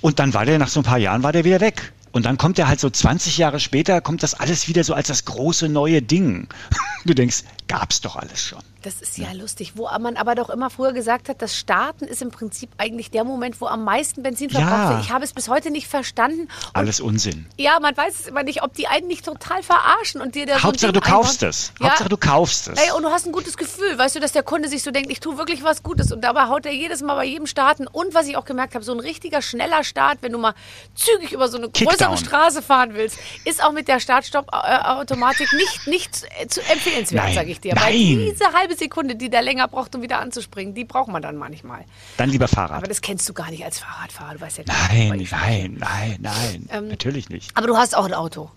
Und 0.00 0.18
dann 0.18 0.34
war 0.34 0.44
der 0.46 0.58
nach 0.58 0.68
so 0.68 0.80
ein 0.80 0.84
paar 0.84 0.98
Jahren 0.98 1.22
war 1.22 1.32
der 1.32 1.44
wieder 1.44 1.60
weg. 1.60 1.92
Und 2.12 2.26
dann 2.26 2.38
kommt 2.38 2.58
er 2.58 2.66
halt 2.66 2.80
so 2.80 2.90
20 2.90 3.38
Jahre 3.38 3.60
später, 3.60 4.00
kommt 4.00 4.22
das 4.22 4.34
alles 4.34 4.66
wieder 4.66 4.82
so 4.82 4.94
als 4.94 5.08
das 5.08 5.24
große 5.24 5.68
neue 5.68 6.02
Ding. 6.02 6.48
Du 7.06 7.14
denkst, 7.14 7.44
gab's 7.66 8.02
doch 8.02 8.16
alles 8.16 8.44
schon. 8.44 8.62
Das 8.82 9.02
ist 9.02 9.18
ja, 9.18 9.26
ja, 9.26 9.32
lustig, 9.32 9.72
wo 9.76 9.88
man 9.98 10.16
aber 10.16 10.34
doch 10.34 10.48
immer 10.48 10.70
früher 10.70 10.92
gesagt 10.92 11.28
hat, 11.28 11.42
das 11.42 11.56
Starten 11.56 12.06
ist 12.06 12.22
im 12.22 12.30
Prinzip 12.30 12.70
eigentlich 12.78 13.10
der 13.10 13.24
Moment, 13.24 13.60
wo 13.60 13.66
am 13.66 13.84
meisten 13.84 14.22
Benzin 14.22 14.48
verbraucht 14.48 14.70
ja. 14.70 14.90
wird. 14.90 15.04
Ich 15.04 15.10
habe 15.12 15.24
es 15.24 15.34
bis 15.34 15.48
heute 15.48 15.70
nicht 15.70 15.86
verstanden. 15.86 16.42
Und 16.42 16.50
Alles 16.72 17.00
Unsinn. 17.00 17.46
Ja, 17.58 17.78
man 17.80 17.94
weiß 17.96 18.20
es 18.20 18.26
immer 18.28 18.42
nicht, 18.42 18.62
ob 18.62 18.72
die 18.74 18.86
einen 18.86 19.06
nicht 19.06 19.24
total 19.24 19.62
verarschen 19.62 20.20
und 20.22 20.34
dir 20.34 20.46
da 20.46 20.62
Hauptsache 20.62 20.88
so 20.88 20.92
du 20.92 21.00
kaufst 21.00 21.42
es. 21.42 21.72
Ja. 21.78 21.88
Hauptsache 21.88 22.08
du 22.08 22.16
kaufst 22.16 22.68
es. 22.68 22.78
Ey, 22.78 22.92
und 22.92 23.02
du 23.02 23.10
hast 23.10 23.26
ein 23.26 23.32
gutes 23.32 23.56
Gefühl, 23.56 23.98
weißt 23.98 24.16
du, 24.16 24.20
dass 24.20 24.32
der 24.32 24.42
Kunde 24.42 24.68
sich 24.68 24.82
so 24.82 24.90
denkt, 24.90 25.10
ich 25.10 25.20
tue 25.20 25.36
wirklich 25.36 25.62
was 25.62 25.82
Gutes 25.82 26.10
und 26.10 26.22
dabei 26.22 26.48
haut 26.48 26.64
er 26.64 26.72
jedes 26.72 27.02
Mal 27.02 27.16
bei 27.16 27.24
jedem 27.24 27.46
Starten 27.46 27.86
und 27.86 28.14
was 28.14 28.28
ich 28.28 28.36
auch 28.36 28.46
gemerkt 28.46 28.74
habe, 28.74 28.84
so 28.84 28.92
ein 28.92 29.00
richtiger 29.00 29.42
schneller 29.42 29.84
Start, 29.84 30.18
wenn 30.22 30.32
du 30.32 30.38
mal 30.38 30.54
zügig 30.94 31.32
über 31.32 31.48
so 31.48 31.58
eine 31.58 31.68
Kickdown. 31.68 31.96
größere 31.96 32.16
Straße 32.16 32.62
fahren 32.62 32.94
willst, 32.94 33.18
ist 33.44 33.62
auch 33.62 33.72
mit 33.72 33.88
der 33.88 34.00
Start-Stopp-Automatik 34.00 35.52
nicht, 35.52 35.86
nicht 35.86 36.14
zu 36.48 36.62
empfehlenswert, 36.62 37.34
sage 37.34 37.50
ich 37.50 37.60
dir. 37.60 37.74
Nein. 37.74 37.84
Weil 37.84 38.30
diese 38.30 38.52
halbe 38.52 38.69
Sekunde, 38.76 39.16
die 39.16 39.30
der 39.30 39.42
länger 39.42 39.68
braucht, 39.68 39.94
um 39.94 40.02
wieder 40.02 40.18
anzuspringen. 40.20 40.74
Die 40.74 40.84
braucht 40.84 41.08
man 41.08 41.22
dann 41.22 41.36
manchmal. 41.36 41.84
Dann 42.16 42.30
lieber 42.30 42.48
Fahrrad. 42.48 42.78
Aber 42.78 42.86
das 42.86 43.00
kennst 43.00 43.28
du 43.28 43.32
gar 43.32 43.50
nicht 43.50 43.64
als 43.64 43.78
Fahrradfahrer. 43.78 44.34
Du 44.34 44.40
weißt 44.40 44.58
ja 44.58 44.64
gar 44.64 44.76
nein, 44.88 45.18
nicht, 45.18 45.32
nein, 45.32 45.76
nein, 45.78 46.18
nein, 46.20 46.68
ähm, 46.72 46.88
natürlich 46.88 47.28
nicht. 47.28 47.56
Aber 47.56 47.66
du 47.66 47.76
hast 47.76 47.96
auch 47.96 48.04
ein 48.04 48.14
Auto. 48.14 48.50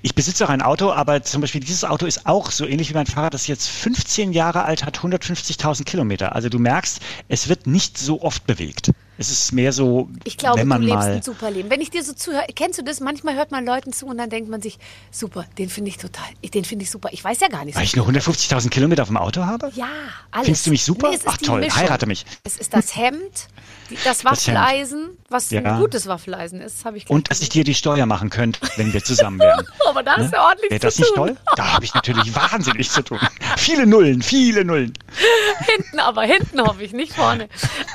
Ich 0.00 0.14
besitze 0.14 0.44
auch 0.44 0.48
ein 0.48 0.62
Auto, 0.62 0.90
aber 0.92 1.22
zum 1.22 1.42
Beispiel 1.42 1.60
dieses 1.60 1.84
Auto 1.84 2.06
ist 2.06 2.26
auch 2.26 2.50
so 2.50 2.66
ähnlich 2.66 2.88
wie 2.90 2.94
mein 2.94 3.06
Fahrrad, 3.06 3.34
das 3.34 3.46
jetzt 3.46 3.68
15 3.68 4.32
Jahre 4.32 4.64
alt 4.64 4.84
hat, 4.84 4.98
150.000 5.00 5.84
Kilometer. 5.84 6.34
Also 6.34 6.48
du 6.48 6.58
merkst, 6.58 7.00
es 7.28 7.48
wird 7.48 7.66
nicht 7.66 7.98
so 7.98 8.22
oft 8.22 8.46
bewegt. 8.46 8.92
Es 9.18 9.30
ist 9.30 9.52
mehr 9.52 9.72
so, 9.72 10.08
ich 10.24 10.38
glaube, 10.38 10.60
wenn 10.60 10.68
man 10.68 10.80
du 10.80 10.86
lebst 10.86 11.00
mal 11.00 11.12
ein 11.12 11.22
super 11.22 11.50
Leben. 11.50 11.70
Wenn 11.70 11.80
ich 11.80 11.90
dir 11.90 12.02
so 12.02 12.12
zuhöre, 12.14 12.46
kennst 12.54 12.78
du 12.78 12.82
das? 12.82 13.00
Manchmal 13.00 13.36
hört 13.36 13.50
man 13.50 13.64
Leuten 13.64 13.92
zu 13.92 14.06
und 14.06 14.18
dann 14.18 14.30
denkt 14.30 14.48
man 14.48 14.62
sich, 14.62 14.78
super, 15.10 15.44
den 15.58 15.68
finde 15.68 15.90
ich 15.90 15.98
total, 15.98 16.24
den 16.42 16.64
finde 16.64 16.84
ich 16.84 16.90
super. 16.90 17.10
Ich 17.12 17.22
weiß 17.22 17.40
ja 17.40 17.48
gar 17.48 17.64
nicht. 17.64 17.76
Weil 17.76 17.84
ich 17.84 17.94
nur 17.94 18.08
150.000 18.08 18.70
Kilometer 18.70 19.02
auf 19.02 19.08
dem 19.08 19.18
Auto 19.18 19.44
habe? 19.44 19.70
Ja, 19.74 19.86
alles. 20.30 20.46
Findest 20.46 20.66
du 20.66 20.70
mich 20.70 20.84
super? 20.84 21.10
Nee, 21.10 21.18
Ach 21.26 21.36
toll, 21.36 21.60
Mischung. 21.60 21.82
heirate 21.82 22.06
mich. 22.06 22.24
Es 22.44 22.56
ist 22.56 22.72
das 22.72 22.96
Hemd, 22.96 23.48
das 24.04 24.24
Waffeleisen, 24.24 25.10
was 25.28 25.50
ja. 25.50 25.62
ein 25.62 25.78
gutes 25.78 26.06
Waffeleisen 26.06 26.60
ist, 26.60 26.84
habe 26.84 26.96
ich 26.96 27.08
Und 27.10 27.30
dass 27.30 27.42
ich 27.42 27.50
dir 27.50 27.64
die 27.64 27.74
Steuer 27.74 28.06
machen 28.06 28.30
könnte, 28.30 28.60
wenn 28.76 28.92
wir 28.92 29.04
zusammen 29.04 29.38
wären. 29.38 29.66
Aber 29.88 30.02
da 30.02 30.16
ne? 30.16 30.24
ist 30.24 30.32
ja 30.32 30.42
ordentlich 30.42 30.70
Wäre 30.70 30.80
das 30.80 30.98
nicht 30.98 31.14
toll? 31.14 31.36
Da 31.56 31.74
habe 31.74 31.84
ich 31.84 31.94
natürlich 31.94 32.34
wahnsinnig 32.34 32.90
zu 32.90 33.02
tun. 33.02 33.18
Viele 33.56 33.86
Nullen, 33.86 34.22
viele 34.22 34.64
Nullen. 34.64 34.94
hinten 35.66 36.00
aber, 36.00 36.22
hinten 36.22 36.60
hoffe 36.60 36.82
ich, 36.82 36.92
nicht 36.92 37.12
vorne. 37.12 37.44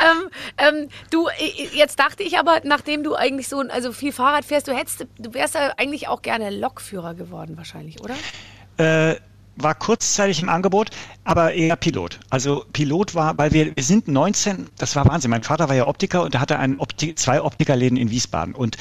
ähm, 0.05 0.29
ähm, 0.57 0.89
du, 1.09 1.27
jetzt 1.73 1.99
dachte 1.99 2.23
ich 2.23 2.37
aber, 2.37 2.61
nachdem 2.63 3.03
du 3.03 3.15
eigentlich 3.15 3.47
so 3.47 3.59
also 3.59 3.91
viel 3.91 4.11
Fahrrad 4.11 4.45
fährst, 4.45 4.67
du 4.67 4.73
hättest, 4.73 5.07
du 5.17 5.33
wärst 5.33 5.55
ja 5.55 5.73
eigentlich 5.77 6.07
auch 6.07 6.21
gerne 6.21 6.49
Lokführer 6.49 7.13
geworden 7.13 7.57
wahrscheinlich, 7.57 8.01
oder? 8.01 8.15
Äh, 8.77 9.15
war 9.57 9.75
kurzzeitig 9.75 10.41
im 10.41 10.49
Angebot, 10.49 10.91
aber 11.23 11.53
eher 11.53 11.75
Pilot. 11.75 12.19
Also 12.29 12.63
Pilot 12.73 13.15
war, 13.15 13.37
weil 13.37 13.51
wir, 13.51 13.75
wir 13.75 13.83
sind 13.83 14.07
19, 14.07 14.69
das 14.77 14.95
war 14.95 15.05
Wahnsinn. 15.05 15.31
Mein 15.31 15.43
Vater 15.43 15.67
war 15.67 15.75
ja 15.75 15.87
Optiker 15.87 16.23
und 16.23 16.35
er 16.35 16.41
hatte 16.41 16.59
einen 16.59 16.79
Opti 16.79 17.15
zwei 17.15 17.41
Optikerläden 17.41 17.97
in 17.97 18.11
Wiesbaden 18.11 18.53
und 18.53 18.77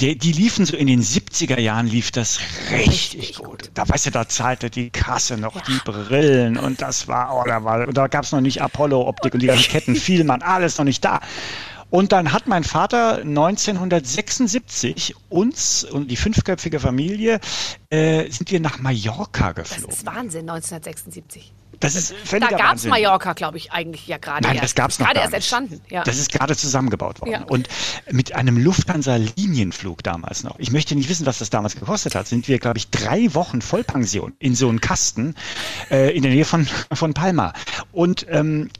die, 0.00 0.16
die 0.18 0.32
liefen 0.32 0.66
so 0.66 0.76
in 0.76 0.86
den 0.86 1.02
70er 1.02 1.58
Jahren 1.58 1.86
lief 1.86 2.10
das 2.10 2.38
richtig, 2.70 3.14
richtig 3.14 3.36
gut. 3.36 3.46
gut. 3.46 3.70
Da 3.74 3.88
weißt 3.88 4.06
du, 4.06 4.10
da 4.10 4.28
zahlte 4.28 4.68
die 4.68 4.90
Kasse 4.90 5.38
noch 5.38 5.56
ja. 5.56 5.62
die 5.66 5.78
Brillen 5.84 6.58
und 6.58 6.82
das 6.82 7.08
war, 7.08 7.34
oh, 7.34 7.44
da 7.46 7.64
war, 7.64 7.86
da 7.86 8.06
gab 8.06 8.24
es 8.24 8.32
noch 8.32 8.42
nicht 8.42 8.60
Apollo-Optik 8.60 9.34
und 9.34 9.40
die 9.40 9.46
ganzen 9.46 9.70
Ketten, 9.70 9.96
Vielmann, 9.96 10.42
alles 10.42 10.76
noch 10.78 10.84
nicht 10.84 11.04
da. 11.04 11.20
Und 11.88 12.12
dann 12.12 12.32
hat 12.32 12.46
mein 12.48 12.64
Vater 12.64 13.18
1976 13.18 15.14
uns 15.28 15.84
und 15.84 16.10
die 16.10 16.16
fünfköpfige 16.16 16.80
Familie 16.80 17.40
äh, 17.90 18.28
sind 18.30 18.50
wir 18.50 18.60
nach 18.60 18.80
Mallorca 18.80 19.52
geflogen. 19.52 19.86
Das 19.86 19.98
ist 19.98 20.06
Wahnsinn, 20.06 20.50
1976. 20.50 21.52
Das 21.80 21.94
ist 21.94 22.14
völliger 22.24 22.50
Da 22.50 22.56
gab 22.56 22.76
es 22.76 22.84
Mallorca, 22.84 23.32
glaube 23.34 23.58
ich, 23.58 23.72
eigentlich 23.72 24.06
ja 24.06 24.18
gerade. 24.18 24.42
Nein, 24.42 24.56
erst. 24.56 24.64
das 24.64 24.74
gab 24.74 24.90
es 24.90 24.98
noch 24.98 25.06
gerade 25.06 25.20
erst 25.20 25.34
entstanden. 25.34 25.80
Ja. 25.90 26.04
Das 26.04 26.18
ist 26.18 26.32
gerade 26.32 26.56
zusammengebaut 26.56 27.20
worden. 27.20 27.32
Ja. 27.32 27.42
Und 27.44 27.68
mit 28.10 28.34
einem 28.34 28.56
Lufthansa-Linienflug 28.58 30.02
damals 30.02 30.42
noch. 30.44 30.58
Ich 30.58 30.72
möchte 30.72 30.94
nicht 30.94 31.08
wissen, 31.08 31.26
was 31.26 31.38
das 31.38 31.50
damals 31.50 31.76
gekostet 31.76 32.14
hat. 32.14 32.26
Sind 32.26 32.48
wir, 32.48 32.58
glaube 32.58 32.78
ich, 32.78 32.90
drei 32.90 33.34
Wochen 33.34 33.60
Vollpension 33.60 34.34
in 34.38 34.54
so 34.54 34.68
einem 34.68 34.80
Kasten 34.80 35.34
äh, 35.90 36.16
in 36.16 36.22
der 36.22 36.32
Nähe 36.32 36.44
von, 36.44 36.66
von 36.92 37.14
Palma. 37.14 37.52
Und 37.92 38.26
ähm, 38.30 38.70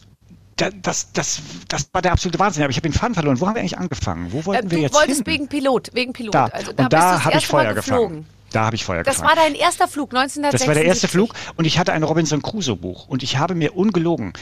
das, 0.56 1.12
das, 1.12 1.40
das 1.68 1.88
war 1.92 2.00
der 2.00 2.12
absolute 2.12 2.38
Wahnsinn. 2.38 2.62
Aber 2.62 2.70
ich 2.70 2.76
habe 2.76 2.88
den 2.88 2.94
Faden 2.94 3.14
verloren. 3.14 3.40
Wo 3.40 3.46
haben 3.46 3.54
wir 3.54 3.60
eigentlich 3.60 3.78
angefangen? 3.78 4.32
Wo 4.32 4.44
wollten 4.46 4.68
äh, 4.68 4.70
wir 4.70 4.78
jetzt 4.78 4.92
hin? 4.92 5.02
Du 5.02 5.08
wolltest 5.08 5.26
wegen 5.26 5.48
Pilot, 5.48 5.90
wegen 5.92 6.12
Pilot. 6.12 6.34
Da. 6.34 6.46
Also, 6.46 6.72
da 6.72 6.84
und 6.84 6.92
da 6.92 7.24
habe 7.24 7.36
ich 7.36 7.46
Feuer 7.46 7.74
gefangen. 7.74 8.26
Da 8.56 8.64
habe 8.64 8.76
ich 8.76 8.84
Feuer 8.84 9.02
Das 9.02 9.20
war 9.20 9.34
dein 9.36 9.54
erster 9.54 9.86
Flug, 9.86 10.14
1976. 10.14 10.60
Das 10.60 10.66
war 10.66 10.74
der 10.74 10.84
erste 10.84 11.08
Flug 11.08 11.34
und 11.56 11.66
ich 11.66 11.78
hatte 11.78 11.92
ein 11.92 12.02
Robinson 12.02 12.40
Crusoe 12.40 12.76
Buch 12.76 13.06
und 13.06 13.22
ich 13.22 13.36
habe 13.36 13.54
mir 13.54 13.76
ungelogen 13.76 14.32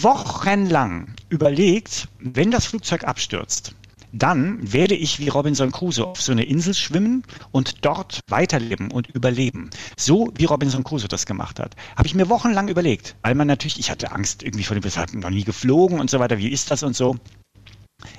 wochenlang 0.00 1.14
überlegt, 1.28 2.08
wenn 2.18 2.50
das 2.50 2.64
Flugzeug 2.64 3.04
abstürzt, 3.04 3.74
dann 4.12 4.72
werde 4.72 4.94
ich 4.94 5.18
wie 5.18 5.28
Robinson 5.28 5.72
Crusoe 5.72 6.06
auf 6.06 6.22
so 6.22 6.32
eine 6.32 6.44
Insel 6.44 6.72
schwimmen 6.72 7.24
und 7.50 7.84
dort 7.84 8.20
weiterleben 8.30 8.90
und 8.90 9.08
überleben. 9.08 9.70
So 9.98 10.32
wie 10.36 10.44
Robinson 10.44 10.84
Crusoe 10.84 11.08
das 11.08 11.26
gemacht 11.26 11.58
hat. 11.58 11.74
Habe 11.96 12.06
ich 12.06 12.14
mir 12.14 12.28
wochenlang 12.28 12.68
überlegt, 12.68 13.16
weil 13.22 13.34
man 13.34 13.48
natürlich, 13.48 13.80
ich 13.80 13.90
hatte 13.90 14.12
Angst 14.12 14.42
irgendwie 14.42 14.64
vor 14.64 14.76
dem, 14.78 14.84
wir 14.84 14.94
hatten 14.94 15.18
noch 15.18 15.30
nie 15.30 15.44
geflogen 15.44 15.98
und 15.98 16.08
so 16.08 16.20
weiter, 16.20 16.38
wie 16.38 16.48
ist 16.48 16.70
das 16.70 16.82
und 16.82 16.94
so. 16.96 17.16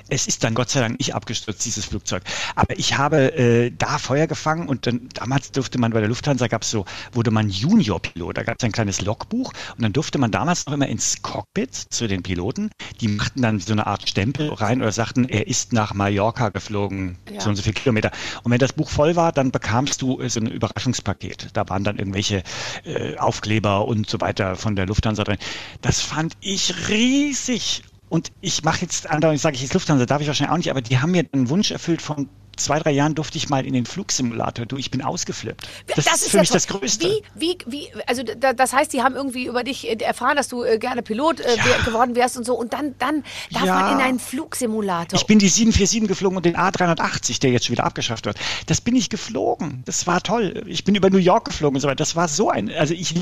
Es 0.08 0.28
ist 0.28 0.44
dann 0.44 0.54
Gott 0.54 0.70
sei 0.70 0.82
Dank 0.82 1.00
nicht 1.00 1.16
abgestürzt, 1.16 1.66
dieses 1.66 1.86
Flugzeug. 1.86 2.24
Aber 2.56 2.78
ich 2.78 2.98
habe 2.98 3.34
äh, 3.38 3.72
da 3.76 3.98
Feuer 3.98 4.28
gefangen 4.28 4.68
und 4.68 4.86
dann 4.86 5.10
damals 5.14 5.52
durfte 5.52 5.80
man 5.80 5.92
bei 5.92 6.00
der 6.00 6.10
Lufthansa 6.10 6.48
gab 6.48 6.62
es 6.62 6.70
so, 6.70 6.86
wurde 7.14 7.32
man 7.32 7.50
Junior-Pilot. 7.50 8.38
Da 8.38 8.44
gab 8.44 8.58
es 8.60 8.64
ein 8.64 8.72
kleines 8.72 9.02
Logbuch 9.02 9.52
und 9.76 9.82
dann 9.82 9.94
durfte 9.94 10.20
man 10.20 10.32
damals 10.32 10.66
noch 10.66 10.74
immer 10.74 10.88
ins 10.88 11.22
Cockpit 11.22 11.74
zu 11.74 12.08
den 12.08 12.22
Piloten. 12.22 12.70
Die 13.02 13.08
machten 13.08 13.42
dann 13.42 13.60
so 13.60 13.74
eine 13.74 13.88
Art 13.88 14.08
Stempel 14.08 14.54
rein 14.54 14.82
oder 14.82 14.92
sagten, 14.92 15.26
er 15.26 15.48
ist 15.48 15.74
nach 15.74 15.94
Mallorca 15.94 16.50
geflogen, 16.50 17.18
ja. 17.32 17.42
so 17.42 17.50
und 17.50 17.56
so 17.56 17.64
viele 17.64 17.74
Kilometer. 17.74 18.12
Und 18.44 18.52
wenn 18.52 18.60
das 18.60 18.74
Buch 18.74 18.90
voll 18.90 19.16
war, 19.16 19.32
dann 19.32 19.52
bekamst 19.52 20.02
du 20.02 20.22
äh, 20.22 20.30
so 20.30 20.40
ein 20.40 20.48
Überraschungspaket. 20.48 21.50
Da 21.54 21.68
waren 21.70 21.84
dann 21.84 21.98
irgendwelche 21.98 22.44
äh, 22.84 23.18
Aufkleber 23.18 23.88
und 23.88 24.08
so 24.08 24.22
weiter 24.22 24.56
von 24.56 24.76
der 24.76 24.86
Lufthansa 24.86 25.24
drin. 25.24 25.38
Das 25.82 26.02
fand 26.02 26.34
ich 26.42 26.90
riesig 26.90 27.82
und 28.10 28.32
ich 28.42 28.64
mache 28.64 28.82
jetzt 28.82 29.10
andauernd, 29.10 29.40
sage 29.40 29.56
ich 29.56 29.62
jetzt 29.62 29.74
Lufthansa, 29.74 30.06
darf 30.06 30.22
ich 30.22 30.28
wahrscheinlich 30.28 30.52
auch 30.52 30.58
nicht, 30.58 30.70
aber 30.70 30.82
die 30.82 31.00
haben 31.00 31.12
mir 31.12 31.26
einen 31.32 31.50
Wunsch 31.50 31.72
erfüllt 31.72 32.02
von 32.02 32.30
zwei, 32.58 32.80
drei 32.80 32.92
Jahren 32.92 33.16
durfte 33.16 33.38
ich 33.38 33.50
mal 33.50 33.66
in 33.66 33.74
den 33.74 33.86
Flugsimulator. 33.86 34.66
Du, 34.66 34.78
ich 34.78 34.92
bin 34.92 35.02
ausgeflippt. 35.02 35.68
Das, 35.88 36.06
das 36.06 36.22
ist 36.22 36.30
für 36.30 36.40
mich 36.40 36.50
das 36.50 36.68
Größte. 36.68 37.08
Wie, 37.08 37.22
wie, 37.36 37.58
wie, 37.68 37.88
also 38.08 38.24
das 38.24 38.74
heißt, 38.74 38.94
die 38.94 39.04
haben 39.04 39.16
irgendwie 39.16 39.46
über 39.46 39.64
dich 39.64 39.88
äh, 39.88 39.96
erfahren, 39.96 40.36
dass 40.36 40.48
du 40.48 40.64
äh, 40.64 40.78
gerne 40.78 41.02
Pilot 41.02 41.40
äh, 41.40 41.56
ja. 41.56 41.84
geworden 41.84 42.16
wärst 42.16 42.38
und 42.38 42.46
so. 42.46 42.56
Und 42.56 42.74
dann, 42.74 42.96
dann 43.00 43.24
darf 43.52 43.66
ja. 43.66 43.80
man 43.80 43.94
in 43.94 44.06
einen 44.06 44.20
Flugsimulator. 44.20 45.20
Ich 45.20 45.26
bin 45.26 45.40
die 45.40 45.50
747 45.50 46.08
geflogen 46.08 46.38
und 46.38 46.46
den 46.46 46.56
A380, 46.56 47.40
der 47.42 47.52
jetzt 47.52 47.66
schon 47.66 47.74
wieder 47.74 47.84
abgeschafft 47.84 48.26
wird. 48.26 48.38
Das 48.68 48.82
bin 48.82 48.96
ich 48.96 49.10
geflogen. 49.10 49.84
Das 49.86 50.08
war 50.08 50.22
toll. 50.22 50.64
Ich 50.68 50.84
bin 50.84 50.96
über 50.96 51.10
New 51.10 51.18
York 51.18 51.46
geflogen 51.46 51.76
und 51.76 51.82
so 51.82 51.88
weiter. 51.88 51.96
Das 51.96 52.16
war 52.16 52.28
so 52.28 52.50
ein, 52.50 52.70
also 52.70 52.94
ich, 52.94 53.16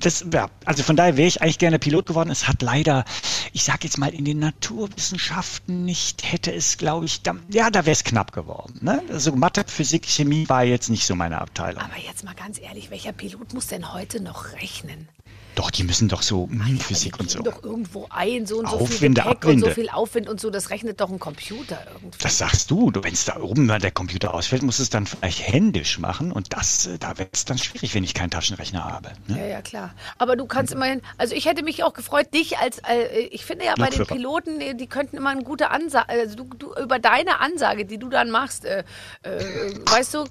das, 0.00 0.24
ja, 0.32 0.50
also 0.64 0.82
von 0.82 0.96
daher 0.96 1.16
wäre 1.16 1.28
ich 1.28 1.42
eigentlich 1.42 1.58
gerne 1.58 1.78
Pilot 1.78 2.06
geworden. 2.06 2.30
Es 2.30 2.48
hat 2.48 2.62
leider, 2.62 3.04
ich 3.52 3.64
sage 3.64 3.80
jetzt 3.82 3.98
mal, 3.98 4.12
in 4.12 4.24
den 4.24 4.38
Naturwissenschaften 4.38 5.84
nicht, 5.84 6.30
hätte 6.30 6.52
es, 6.52 6.78
glaube 6.78 7.06
ich, 7.06 7.22
da, 7.22 7.34
ja, 7.48 7.70
da 7.70 7.80
wäre 7.86 7.92
es 7.92 8.04
knapp 8.04 8.32
geworden. 8.32 8.78
Ne? 8.80 9.02
Also 9.10 9.34
Mathe, 9.34 9.64
Physik, 9.66 10.06
Chemie 10.06 10.48
war 10.48 10.64
jetzt 10.64 10.88
nicht 10.88 11.06
so 11.06 11.14
meine 11.14 11.40
Abteilung. 11.40 11.82
Aber 11.82 11.98
jetzt 11.98 12.24
mal 12.24 12.34
ganz 12.34 12.60
ehrlich, 12.60 12.90
welcher 12.90 13.12
Pilot 13.12 13.54
muss 13.54 13.66
denn 13.66 13.92
heute 13.92 14.22
noch 14.22 14.52
rechnen? 14.54 15.08
Doch, 15.54 15.70
die 15.70 15.84
müssen 15.84 16.08
doch 16.08 16.22
so 16.22 16.48
hm, 16.48 16.78
Physik 16.78 17.20
und 17.20 17.30
so. 17.30 17.42
doch 17.42 17.62
irgendwo 17.62 18.06
ein, 18.10 18.46
so 18.46 18.58
und 18.58 18.68
so 18.68 18.76
Aufwinde, 18.76 19.22
viel 19.22 19.32
Gepäck 19.32 19.44
und 19.50 19.60
so 19.60 19.70
viel 19.70 19.88
Aufwind 19.90 20.28
und 20.28 20.40
so, 20.40 20.50
das 20.50 20.70
rechnet 20.70 21.00
doch 21.00 21.10
ein 21.10 21.18
Computer 21.18 21.78
irgendwie. 21.92 22.18
Das 22.20 22.38
sagst 22.38 22.70
du. 22.70 22.90
Wenn 22.94 23.12
es 23.12 23.24
da 23.24 23.40
oben 23.40 23.66
mal 23.66 23.78
der 23.78 23.90
Computer 23.90 24.34
ausfällt, 24.34 24.62
musst 24.62 24.78
du 24.78 24.82
es 24.82 24.90
dann 24.90 25.06
vielleicht 25.06 25.46
händisch 25.46 25.98
machen 25.98 26.32
und 26.32 26.52
das, 26.52 26.86
äh, 26.86 26.98
da 26.98 27.18
wird 27.18 27.30
es 27.32 27.44
dann 27.44 27.58
schwierig, 27.58 27.94
wenn 27.94 28.04
ich 28.04 28.14
keinen 28.14 28.30
Taschenrechner 28.30 28.84
habe. 28.84 29.12
Ne? 29.26 29.38
Ja, 29.38 29.46
ja, 29.46 29.62
klar. 29.62 29.94
Aber 30.18 30.36
du 30.36 30.46
kannst 30.46 30.72
immerhin, 30.72 31.02
also 31.18 31.34
ich 31.34 31.46
hätte 31.46 31.62
mich 31.62 31.84
auch 31.84 31.92
gefreut, 31.92 32.32
dich 32.32 32.58
als, 32.58 32.78
äh, 32.78 33.20
ich 33.30 33.44
finde 33.44 33.66
ja 33.66 33.74
bei 33.76 33.90
den 33.90 34.06
Piloten, 34.06 34.58
die, 34.58 34.76
die 34.76 34.86
könnten 34.86 35.16
immer 35.16 35.30
eine 35.30 35.42
gute 35.42 35.70
Ansage, 35.70 36.08
also 36.08 36.36
du, 36.36 36.44
du, 36.56 36.74
über 36.74 36.98
deine 36.98 37.40
Ansage, 37.40 37.84
die 37.84 37.98
du 37.98 38.08
dann 38.08 38.30
machst, 38.30 38.64
äh, 38.64 38.84
äh, 39.22 39.40
weißt 39.86 40.14
du. 40.14 40.24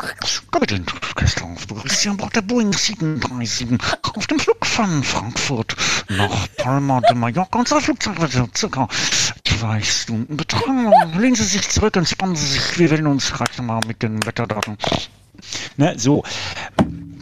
Kapitän 0.51 0.85
Kessler, 1.15 1.55
Christian 1.81 2.17
braucht 2.17 2.35
der 2.35 2.41
Boeing 2.41 2.73
737 2.73 3.79
auf 4.15 4.27
dem 4.27 4.39
Flug 4.39 4.65
von 4.65 5.03
Frankfurt 5.11 5.75
nach 6.07 6.47
Palma 6.55 7.01
de 7.01 7.15
Mallorca. 7.15 7.59
Wird 7.59 8.57
circa 8.57 8.87
zwei 9.43 9.81
Stunden 9.81 10.37
betragen. 10.37 10.89
Lehnen 11.19 11.35
Sie 11.35 11.43
sich 11.43 11.69
zurück, 11.69 11.97
entspannen 11.97 12.37
Sie 12.37 12.45
sich. 12.45 12.79
Wir 12.79 12.89
werden 12.91 13.07
uns 13.07 13.33
gleich 13.33 13.61
mal 13.61 13.81
mit 13.85 14.01
den 14.03 14.25
Wetterdaten. 14.25 14.77
Ne, 15.77 15.93
so. 15.97 16.23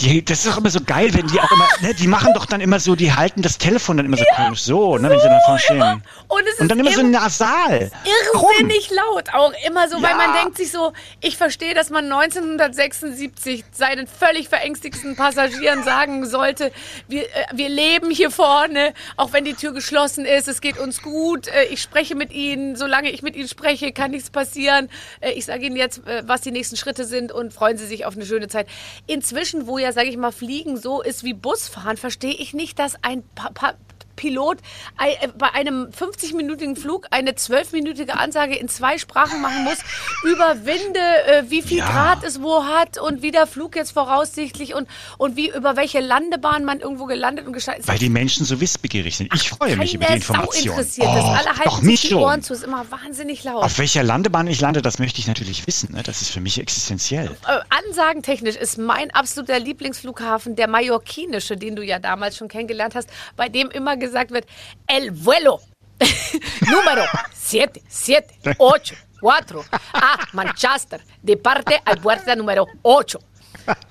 Die, 0.01 0.23
das 0.23 0.45
ist 0.45 0.53
auch 0.53 0.57
immer 0.57 0.69
so 0.69 0.79
geil, 0.79 1.13
wenn 1.13 1.27
die 1.27 1.41
auch 1.41 1.51
immer, 1.51 1.67
ne, 1.81 1.93
die 1.93 2.07
machen 2.07 2.33
doch 2.33 2.45
dann 2.45 2.61
immer 2.61 2.79
so, 2.79 2.95
die 2.95 3.11
halten 3.11 3.41
das 3.41 3.57
Telefon 3.57 3.97
dann 3.97 4.05
immer 4.05 4.15
so 4.15 4.23
ja, 4.23 4.45
komisch, 4.45 4.61
so, 4.61 4.97
ne, 4.97 5.09
wenn 5.09 5.19
sie 5.19 5.27
dann 5.27 5.41
vorne 5.41 5.59
stehen. 5.59 6.03
Und, 6.29 6.43
es 6.53 6.59
und 6.61 6.71
dann 6.71 6.79
immer 6.79 6.91
so 6.91 7.03
nasal. 7.03 7.91
Irrsinnig 8.05 8.91
laut 8.91 9.33
auch 9.33 9.51
immer 9.67 9.89
so, 9.89 9.97
ja. 9.97 10.03
weil 10.03 10.15
man 10.15 10.33
denkt 10.35 10.57
sich 10.57 10.71
so, 10.71 10.93
ich 11.19 11.35
verstehe, 11.35 11.73
dass 11.73 11.89
man 11.89 12.05
1976 12.05 13.65
seinen 13.71 14.07
völlig 14.07 14.47
verängstigten 14.47 15.17
Passagieren 15.17 15.83
sagen 15.83 16.25
sollte, 16.25 16.71
wir, 17.09 17.23
äh, 17.23 17.45
wir 17.53 17.67
leben 17.67 18.09
hier 18.09 18.31
vorne, 18.31 18.93
auch 19.17 19.33
wenn 19.33 19.43
die 19.43 19.53
Tür 19.53 19.73
geschlossen 19.73 20.23
ist, 20.23 20.47
es 20.47 20.61
geht 20.61 20.77
uns 20.77 21.01
gut, 21.01 21.47
äh, 21.47 21.65
ich 21.65 21.81
spreche 21.81 22.15
mit 22.15 22.31
Ihnen, 22.31 22.77
solange 22.77 23.09
ich 23.09 23.21
mit 23.21 23.35
Ihnen 23.35 23.49
spreche, 23.49 23.91
kann 23.91 24.11
nichts 24.11 24.29
passieren. 24.29 24.89
Äh, 25.19 25.31
ich 25.31 25.43
sage 25.43 25.65
Ihnen 25.65 25.75
jetzt, 25.75 26.03
was 26.23 26.39
die 26.39 26.51
nächsten 26.51 26.77
Schritte 26.77 27.03
sind 27.03 27.33
und 27.33 27.53
freuen 27.53 27.77
Sie 27.77 27.85
sich 27.85 28.05
auf 28.05 28.08
eine 28.15 28.25
schöne 28.25 28.47
Zeit. 28.47 28.67
Inzwischen, 29.07 29.67
wo 29.67 29.77
ja 29.77 29.89
ja, 29.89 29.93
sage 29.93 30.09
ich 30.09 30.17
mal, 30.17 30.31
Fliegen 30.31 30.77
so 30.77 31.01
ist 31.01 31.23
wie 31.23 31.33
Busfahren, 31.33 31.97
verstehe 31.97 32.33
ich 32.33 32.53
nicht, 32.53 32.77
dass 32.79 33.03
ein 33.03 33.23
pa 33.35 33.49
pa 33.51 33.73
Pilot 34.19 34.57
äh, 34.99 35.29
bei 35.37 35.53
einem 35.53 35.87
50-minütigen 35.97 36.75
Flug 36.75 37.07
eine 37.09 37.31
12-minütige 37.31 38.09
Ansage 38.09 38.55
in 38.55 38.67
zwei 38.67 38.97
Sprachen 38.97 39.41
machen 39.41 39.63
muss 39.63 39.77
über 40.23 40.65
Winde, 40.65 40.99
äh, 40.99 41.43
wie 41.49 41.61
viel 41.61 41.77
ja. 41.77 41.89
Grad 41.89 42.23
es 42.25 42.41
wo 42.41 42.65
hat 42.65 42.97
und 42.99 43.21
wie 43.21 43.31
der 43.31 43.47
Flug 43.47 43.77
jetzt 43.77 43.91
voraussichtlich 43.91 44.75
und, 44.75 44.89
und 45.17 45.37
wie 45.37 45.49
über 45.49 45.77
welche 45.77 46.01
Landebahn 46.01 46.65
man 46.65 46.81
irgendwo 46.81 47.05
gelandet 47.05 47.47
und 47.47 47.53
gestartet 47.53 47.83
ist. 47.83 47.87
Weil 47.87 47.97
die 47.97 48.09
Menschen 48.09 48.45
so 48.45 48.59
wissbegierig 48.59 49.15
sind. 49.15 49.33
Ich 49.33 49.49
freue 49.49 49.77
mich 49.77 49.93
über 49.93 50.05
die 50.07 50.15
Information. 50.15 50.77
Interessiert 50.77 51.07
oh, 51.09 51.15
das. 51.15 51.23
Alle 51.23 51.57
halten 51.57 51.85
sich 51.85 52.01
die 52.01 52.15
Ohren 52.15 52.43
zu. 52.43 52.53
ist 52.53 52.63
immer 52.65 52.91
wahnsinnig 52.91 53.45
laut. 53.45 53.63
Auf 53.63 53.79
welcher 53.79 54.03
Landebahn 54.03 54.47
ich 54.47 54.59
lande, 54.59 54.81
das 54.81 54.99
möchte 54.99 55.19
ich 55.19 55.27
natürlich 55.27 55.65
wissen. 55.65 55.93
Ne? 55.93 56.03
Das 56.03 56.21
ist 56.21 56.31
für 56.31 56.41
mich 56.41 56.59
existenziell. 56.59 57.37
Äh, 57.47 57.59
ansagentechnisch 57.87 58.57
ist 58.57 58.77
mein 58.77 59.11
absoluter 59.11 59.59
Lieblingsflughafen 59.59 60.57
der 60.57 60.67
mallorquinische, 60.67 61.55
den 61.55 61.77
du 61.77 61.83
ja 61.83 61.99
damals 61.99 62.35
schon 62.35 62.49
kennengelernt 62.49 62.95
hast, 62.95 63.09
bei 63.37 63.47
dem 63.47 63.71
immer 63.71 63.95
gesagt 63.95 64.08
gesagt 64.09 64.31
wird, 64.31 64.45
El 64.87 65.11
Vuelo. 65.11 65.59
Número 66.61 67.05
7, 67.33 67.81
7, 67.87 68.23
8, 68.57 68.95
4. 69.19 69.63
Ah, 69.93 70.17
Manchester. 70.33 70.99
De 71.21 71.35
parte 71.35 71.79
al 71.85 71.97
puerta 71.97 72.35
número 72.35 72.67
8. 72.83 73.17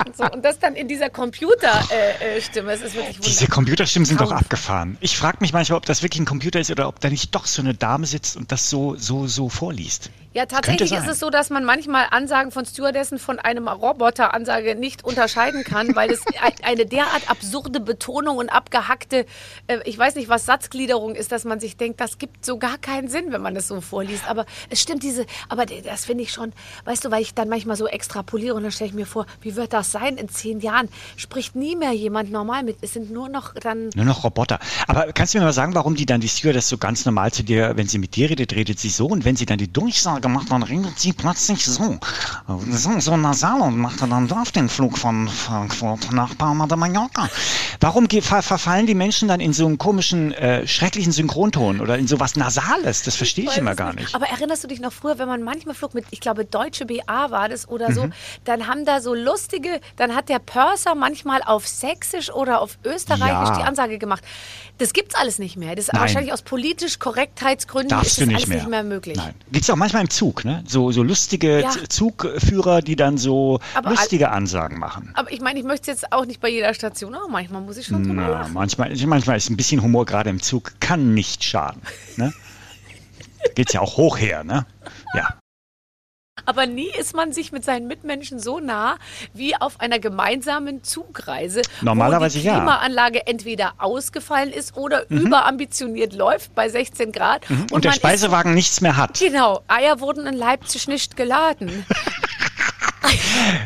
Und, 0.07 0.17
so. 0.17 0.25
und 0.31 0.45
das 0.45 0.59
dann 0.59 0.75
in 0.75 0.89
dieser 0.89 1.11
Computerstimme. 1.11 1.93
Äh, 1.93 2.37
äh, 2.37 2.39
es 2.39 3.21
Diese 3.21 3.47
Computerstimmen 3.47 4.07
sind 4.07 4.21
doch 4.21 4.33
abgefahren. 4.33 4.97
Ich 5.01 5.17
frage 5.17 5.39
mich 5.41 5.53
manchmal, 5.53 5.77
ob 5.77 5.87
das 5.87 6.03
wirklich 6.03 6.21
ein 6.21 6.27
Computer 6.27 6.59
ist 6.59 6.71
oder 6.71 6.89
ob 6.89 7.01
da 7.01 7.11
nicht 7.11 7.35
doch 7.35 7.47
so 7.47 7.63
eine 7.63 7.75
Dame 7.75 8.07
sitzt 8.07 8.37
und 8.37 8.51
das 8.51 8.71
so, 8.71 8.97
so, 8.97 9.27
so 9.27 9.49
vorliest. 9.49 10.11
Ja, 10.39 10.47
tatsächlich 10.47 10.93
ist 10.93 11.09
es 11.09 11.19
so, 11.19 11.31
dass 11.31 11.51
man 11.51 11.65
manchmal 11.65 12.07
Ansagen 12.13 12.53
von 12.53 12.65
Stewardessen 12.65 13.19
von 13.19 13.41
einem 13.41 13.67
Roboter-Ansage 13.67 14.77
nicht 14.77 15.03
unterscheiden 15.03 15.65
kann, 15.65 15.97
weil 15.97 16.13
es 16.13 16.23
eine 16.63 16.87
derart 16.87 17.29
absurde 17.29 17.81
Betonung 17.81 18.37
und 18.37 18.49
abgehackte, 18.49 19.27
äh, 19.67 19.81
ich 19.85 19.99
weiß 19.99 20.15
nicht, 20.15 20.29
was 20.29 20.47
Satzgliederung 20.47 21.17
ist, 21.17 21.33
dass 21.33 21.45
man 21.45 21.59
sich 21.59 21.77
denkt, 21.77 22.01
das 22.01 22.19
gibt 22.19 22.47
so 22.47 22.57
gar 22.57 22.79
keinen 22.79 23.09
Sinn, 23.09 23.33
wenn 23.33 23.43
man 23.43 23.57
es 23.57 23.67
so 23.67 23.81
vorliest. 23.81 24.31
Aber 24.31 24.47
es 24.71 24.81
stimmt 24.81 25.03
diese, 25.03 25.27
aber 25.49 25.67
das 25.67 26.05
finde 26.05 26.23
ich 26.23 26.31
schon, 26.31 26.53
weißt 26.85 27.05
du, 27.05 27.11
weil 27.11 27.23
ich 27.23 27.35
dann 27.35 27.49
manchmal 27.49 27.75
so 27.75 27.89
extrapoliere 27.89 28.55
und 28.55 28.63
dann 28.63 28.71
stelle 28.71 28.91
ich 28.91 28.95
mir 28.95 29.07
vor, 29.07 29.27
wie 29.41 29.57
wird 29.57 29.73
das 29.73 29.91
sein 29.91 30.17
in 30.19 30.29
zehn 30.29 30.61
Jahren? 30.61 30.89
Spricht 31.17 31.57
nie 31.57 31.75
mehr 31.75 31.91
jemand 31.91 32.31
normal 32.31 32.63
mit. 32.63 32.77
Es 32.81 32.93
sind 32.93 33.11
nur 33.11 33.29
noch 33.29 33.55
dann. 33.55 33.91
Nur 33.97 34.05
noch 34.05 34.23
Roboter. 34.23 34.61
Aber 34.87 35.13
kannst 35.13 35.35
du 35.35 35.39
mir 35.39 35.47
mal 35.47 35.53
sagen, 35.53 35.75
warum 35.75 35.97
die 35.97 36.07
dann 36.07 36.21
die 36.21 36.29
Stewardess 36.29 36.69
so 36.69 36.79
ganz 36.79 37.05
normal 37.05 37.33
zu 37.33 37.43
dir, 37.43 37.73
wenn 37.75 37.89
sie 37.89 37.99
mit 37.99 38.15
dir 38.15 38.31
redet, 38.31 38.55
redet 38.55 38.79
sie 38.79 38.89
so 38.89 39.07
und 39.09 39.25
wenn 39.25 39.35
sie 39.35 39.45
dann 39.45 39.59
die 39.59 39.73
Durchsage 39.73 40.28
gemacht, 40.29 40.47
dann 40.51 40.63
redet 40.63 40.99
sie 40.99 41.13
plötzlich 41.13 41.65
so. 41.65 41.99
So, 42.71 43.01
so 43.01 43.17
nasal 43.17 43.61
und 43.61 43.79
macht 43.79 44.01
dann 44.03 44.31
auf 44.33 44.53
den 44.53 44.69
Flug 44.69 44.99
von 44.99 45.29
Frankfurt 45.29 46.13
nach 46.13 46.37
Palma 46.37 46.67
de 46.67 46.77
Mallorca. 46.77 47.29
Warum 47.81 48.09
verfallen 48.09 48.87
die 48.87 48.95
Menschen 48.95 49.29
dann 49.29 49.41
in 49.41 49.53
so 49.53 49.67
einen 49.67 49.79
komischen, 49.79 50.33
äh, 50.33 50.67
schrecklichen 50.67 51.13
Synchronton 51.13 51.81
oder 51.81 51.99
in 51.99 52.07
so 52.07 52.21
was 52.21 52.37
Nasales? 52.37 53.03
Das 53.03 53.17
verstehe 53.17 53.45
ich, 53.45 53.53
ich 53.53 53.59
immer 53.59 53.75
gar 53.75 53.95
nicht. 53.95 54.15
Aber 54.15 54.27
erinnerst 54.27 54.65
du 54.65 54.69
dich 54.69 54.81
noch 54.81 54.93
früher, 54.93 55.19
wenn 55.19 55.29
man 55.29 55.43
manchmal 55.43 55.75
flog 55.75 55.95
mit, 55.95 56.05
ich 56.11 56.21
glaube, 56.21 56.45
Deutsche 56.45 56.87
BA 56.87 57.31
war 57.31 57.49
das 57.49 57.69
oder 57.69 57.93
so, 57.93 58.05
mhm. 58.05 58.13
dann 58.45 58.67
haben 58.67 58.85
da 58.85 59.01
so 59.01 59.15
lustige, 59.15 59.81
dann 59.97 60.15
hat 60.15 60.29
der 60.29 60.39
Purser 60.39 60.95
manchmal 60.95 61.43
auf 61.43 61.67
Sächsisch 61.67 62.31
oder 62.31 62.61
auf 62.61 62.79
Österreichisch 62.85 63.49
ja. 63.51 63.57
die 63.57 63.63
Ansage 63.63 63.99
gemacht. 63.99 64.23
Das 64.79 64.93
gibt's 64.93 65.15
alles 65.15 65.39
nicht 65.39 65.57
mehr. 65.57 65.75
Das 65.75 65.89
ist 65.89 65.95
wahrscheinlich 65.95 66.33
aus 66.33 66.43
politisch 66.43 66.99
Korrektheitsgründen 66.99 67.91
Darfst 67.91 68.13
ist 68.13 68.21
das 68.21 68.27
nicht 68.27 68.37
alles 68.37 68.49
mehr. 68.49 68.59
nicht 68.59 68.69
mehr 68.69 68.85
möglich. 68.85 69.17
Nein. 69.17 69.35
Gibt's 69.51 69.69
auch 69.71 69.77
manchmal 69.77 70.03
im 70.03 70.11
Zug, 70.19 70.45
ne? 70.45 70.65
So, 70.67 70.91
so 70.91 71.05
lustige 71.05 71.61
ja. 71.61 71.71
Zugführer, 71.89 72.83
die 72.83 72.97
dann 72.97 73.19
so 73.19 73.61
aber 73.75 73.91
lustige 73.91 74.33
Ansagen 74.33 74.77
machen. 74.77 75.13
Aber 75.15 75.31
ich 75.31 75.41
meine, 75.41 75.61
ich 75.61 75.65
möchte 75.65 75.93
es 75.93 76.01
jetzt 76.01 76.13
auch 76.13 76.27
nicht 76.27 76.41
bei 76.41 76.49
jeder 76.49 76.75
Station, 76.75 77.15
aber 77.15 77.29
manchmal 77.29 77.63
muss 77.63 77.77
ich 77.77 77.87
schon 77.87 78.03
drüber 78.03 78.23
Na, 78.23 78.29
lachen. 78.29 78.53
Manchmal, 78.53 78.97
manchmal 79.07 79.37
ist 79.37 79.49
ein 79.49 79.57
bisschen 79.57 79.81
Humor 79.81 80.07
gerade 80.07 80.29
im 80.29 80.43
Zug, 80.43 80.73
kann 80.81 81.15
nicht 81.15 81.45
schaden. 81.45 81.83
Ne? 82.17 82.33
Geht's 83.55 83.73
ja 83.73 83.81
auch 83.81 83.97
hoch 83.97 84.19
her, 84.19 84.43
ne? 84.43 84.67
Ja. 85.15 85.39
Aber 86.49 86.65
nie 86.65 86.89
ist 86.99 87.15
man 87.15 87.31
sich 87.35 87.53
mit 87.53 87.63
seinen 87.63 87.89
Mitmenschen 87.89 88.41
so 88.41 88.59
nah 88.59 88.97
wie 89.35 89.55
auf 89.55 89.81
einer 89.81 89.99
gemeinsamen 89.99 90.83
Zugreise. 90.83 91.61
Normalerweise 91.83 92.39
wo 92.39 92.43
die 92.43 92.49
Klimaanlage 92.49 93.19
ja. 93.19 93.25
entweder 93.27 93.75
ausgefallen 93.77 94.51
ist 94.51 94.75
oder 94.75 95.05
mhm. 95.11 95.27
überambitioniert 95.27 96.15
läuft 96.15 96.55
bei 96.55 96.71
16 96.71 97.13
Grad. 97.13 97.49
Mhm. 97.51 97.61
Und, 97.65 97.73
und 97.73 97.85
der 97.85 97.93
Speisewagen 97.93 98.53
ist, 98.53 98.57
nichts 98.57 98.81
mehr 98.81 98.97
hat. 98.97 99.19
Genau. 99.19 99.61
Eier 99.69 100.01
wurden 100.01 100.27
in 100.27 100.33
Leipzig 100.33 100.89
nicht 100.89 101.19
geladen. 101.19 101.85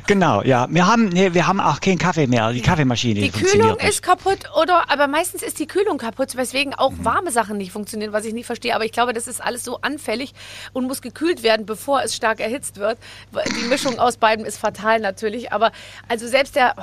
genau, 0.06 0.42
ja. 0.42 0.66
Wir 0.70 0.86
haben, 0.86 1.08
nee, 1.08 1.34
wir 1.34 1.46
haben 1.46 1.60
auch 1.60 1.80
keinen 1.80 1.98
Kaffee 1.98 2.26
mehr. 2.26 2.52
Die 2.52 2.60
Kaffeemaschine 2.60 3.20
Die 3.20 3.30
Kühlung 3.30 3.76
ist 3.78 4.02
kaputt 4.02 4.40
oder, 4.60 4.90
aber 4.90 5.06
meistens 5.06 5.42
ist 5.42 5.58
die 5.58 5.66
Kühlung 5.66 5.98
kaputt, 5.98 6.36
weswegen 6.36 6.74
auch 6.74 6.92
mhm. 6.92 7.04
warme 7.04 7.30
Sachen 7.30 7.58
nicht 7.58 7.72
funktionieren, 7.72 8.12
was 8.12 8.24
ich 8.24 8.34
nicht 8.34 8.46
verstehe. 8.46 8.74
Aber 8.74 8.84
ich 8.84 8.92
glaube, 8.92 9.12
das 9.12 9.26
ist 9.26 9.42
alles 9.42 9.64
so 9.64 9.80
anfällig 9.80 10.32
und 10.72 10.86
muss 10.86 11.02
gekühlt 11.02 11.42
werden, 11.42 11.66
bevor 11.66 12.02
es 12.02 12.14
stark 12.14 12.40
erhitzt 12.40 12.76
wird. 12.78 12.98
Die 13.32 13.68
Mischung 13.68 13.98
aus 13.98 14.16
beiden 14.16 14.44
ist 14.44 14.58
fatal 14.58 15.00
natürlich. 15.00 15.52
Aber 15.52 15.72
also 16.08 16.26
selbst 16.26 16.56
der, 16.56 16.74
oh, 16.76 16.82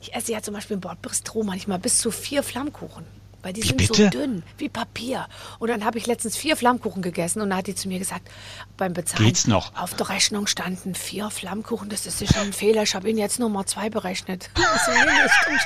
ich 0.00 0.14
esse 0.14 0.32
ja 0.32 0.42
zum 0.42 0.54
Beispiel 0.54 0.74
im 0.74 0.80
Bordbistro 0.80 1.42
manchmal 1.42 1.78
bis 1.78 1.98
zu 1.98 2.10
vier 2.10 2.42
Flammkuchen 2.42 3.15
weil 3.46 3.52
die 3.52 3.62
sind 3.62 3.76
Bitte? 3.76 3.94
so 3.94 4.10
dünn 4.10 4.42
wie 4.58 4.68
Papier. 4.68 5.28
Und 5.60 5.68
dann 5.68 5.84
habe 5.84 5.98
ich 5.98 6.06
letztens 6.08 6.36
vier 6.36 6.56
Flammkuchen 6.56 7.00
gegessen 7.00 7.40
und 7.40 7.50
dann 7.50 7.58
hat 7.58 7.68
die 7.68 7.76
zu 7.76 7.86
mir 7.86 8.00
gesagt, 8.00 8.28
beim 8.76 8.92
Bezahlen, 8.92 9.24
Geht's 9.24 9.46
noch? 9.46 9.72
auf 9.76 9.94
der 9.94 10.08
Rechnung 10.08 10.48
standen 10.48 10.96
vier 10.96 11.30
Flammkuchen, 11.30 11.88
das 11.88 12.06
ist 12.06 12.18
sicher 12.18 12.40
ein 12.40 12.52
Fehler, 12.52 12.82
ich 12.82 12.96
habe 12.96 13.08
Ihnen 13.08 13.20
jetzt 13.20 13.38
nur 13.38 13.48
mal 13.48 13.64
zwei 13.64 13.88
berechnet. 13.88 14.50
So, 14.56 14.90
nee, 14.90 14.98
nee, 15.04 15.28
stimmt, 15.42 15.60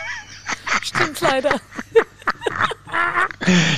stimmt 0.82 1.20
leider. 1.22 1.58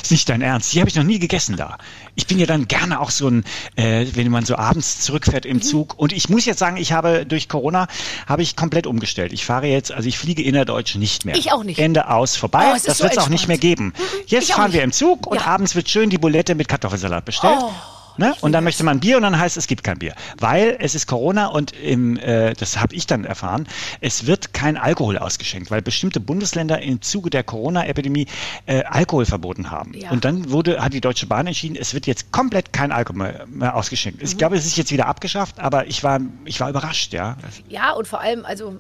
ist 0.03 0.11
nicht 0.11 0.29
dein 0.29 0.43
Ernst. 0.43 0.73
Die 0.73 0.81
habe 0.81 0.89
ich 0.89 0.97
noch 0.97 1.05
nie 1.05 1.19
gegessen 1.19 1.57
da. 1.57 1.79
Ich 2.15 2.27
bin 2.27 2.39
ja 2.39 2.47
dann 2.47 2.69
gerne 2.69 3.01
auch 3.01 3.11
so 3.11 3.29
ein, 3.29 3.45
äh, 3.77 4.07
wenn 4.15 4.31
man 4.31 4.45
so 4.45 4.57
abends 4.57 5.01
zurückfährt 5.01 5.47
im 5.47 5.59
mhm. 5.59 5.63
Zug. 5.63 5.99
Und 5.99 6.13
ich 6.13 6.29
muss 6.29 6.45
jetzt 6.45 6.59
sagen, 6.59 6.77
ich 6.77 6.93
habe 6.93 7.25
durch 7.27 7.49
Corona 7.49 7.87
habe 8.27 8.43
ich 8.43 8.57
komplett 8.57 8.87
umgestellt. 8.87 9.33
Ich 9.33 9.45
fahre 9.45 9.67
jetzt, 9.67 9.93
also 9.93 10.09
ich 10.09 10.19
fliege 10.19 10.43
innerdeutsch 10.43 10.97
nicht 10.97 11.25
mehr. 11.25 11.37
Ich 11.37 11.53
auch 11.53 11.65
nicht. 11.65 11.79
Ende 11.79 12.09
aus, 12.09 12.37
vorbei. 12.37 12.73
Oh, 12.73 12.79
das 12.85 12.99
so 12.99 13.05
wird 13.05 13.17
es 13.17 13.19
auch 13.19 13.29
nicht 13.29 13.49
mehr 13.49 13.59
geben. 13.59 13.87
Mhm. 13.87 13.93
Jetzt 14.27 14.49
ich 14.49 14.55
fahren 14.55 14.73
wir 14.73 14.83
im 14.83 14.93
Zug 14.93 15.27
und 15.27 15.39
ja. 15.39 15.47
abends 15.47 15.75
wird 15.75 15.89
schön 15.89 16.11
die 16.11 16.19
Bulette 16.19 16.55
mit 16.55 16.69
Kartoffelsalat 16.69 17.25
bestellt. 17.25 17.59
Oh. 17.61 17.73
Ne? 18.17 18.35
Und 18.41 18.53
dann 18.53 18.65
möchte 18.65 18.85
man 18.85 19.01
Bier 19.01 19.17
und 19.17 19.23
dann 19.23 19.39
heißt 19.39 19.57
es, 19.57 19.67
gibt 19.67 19.85
kein 19.85 19.99
Bier. 19.99 20.15
Weil 20.39 20.77
es 20.81 20.95
ist 20.95 21.07
Corona 21.07 21.47
und 21.47 21.73
im, 21.73 22.17
äh, 22.19 22.55
das 22.55 22.79
habe 22.79 22.95
ich 22.95 23.07
dann 23.07 23.25
erfahren, 23.25 23.67
es 24.01 24.27
wird 24.27 24.53
kein 24.53 24.77
Alkohol 24.77 25.19
ausgeschenkt, 25.19 25.71
weil 25.71 25.83
bestimmte 25.83 26.21
Bundesländer 26.21 26.81
im 26.83 27.01
Zuge 27.01 27.31
der 27.31 27.43
Corona-Epidemie 27.43 28.27
äh, 28.67 28.85
Alkohol 28.85 29.25
verboten 29.25 29.71
haben. 29.71 29.95
Ja. 29.95 30.11
Und 30.11 30.25
dann 30.25 30.51
wurde, 30.51 30.83
hat 30.83 30.93
die 30.93 31.01
Deutsche 31.01 31.27
Bahn 31.27 31.47
entschieden, 31.47 31.77
es 31.77 31.95
wird 31.95 32.07
jetzt 32.07 32.33
komplett 32.33 32.73
kein 32.73 32.93
Alkohol 32.93 33.19
mehr, 33.19 33.47
mehr 33.47 33.77
ausgeschenkt. 33.77 34.21
Mhm. 34.21 34.27
Ich 34.27 34.37
glaube, 34.37 34.57
es 34.57 34.67
ist 34.67 34.77
jetzt 34.77 34.93
wieder 34.93 35.07
abgeschafft, 35.07 35.59
aber 35.59 35.87
ich 35.87 36.05
war, 36.05 36.21
ich 36.45 36.61
war 36.61 36.71
überrascht, 36.71 37.13
ja. 37.13 37.37
Ja, 37.69 37.93
und 37.93 38.07
vor 38.07 38.21
allem, 38.21 38.45
also 38.45 38.79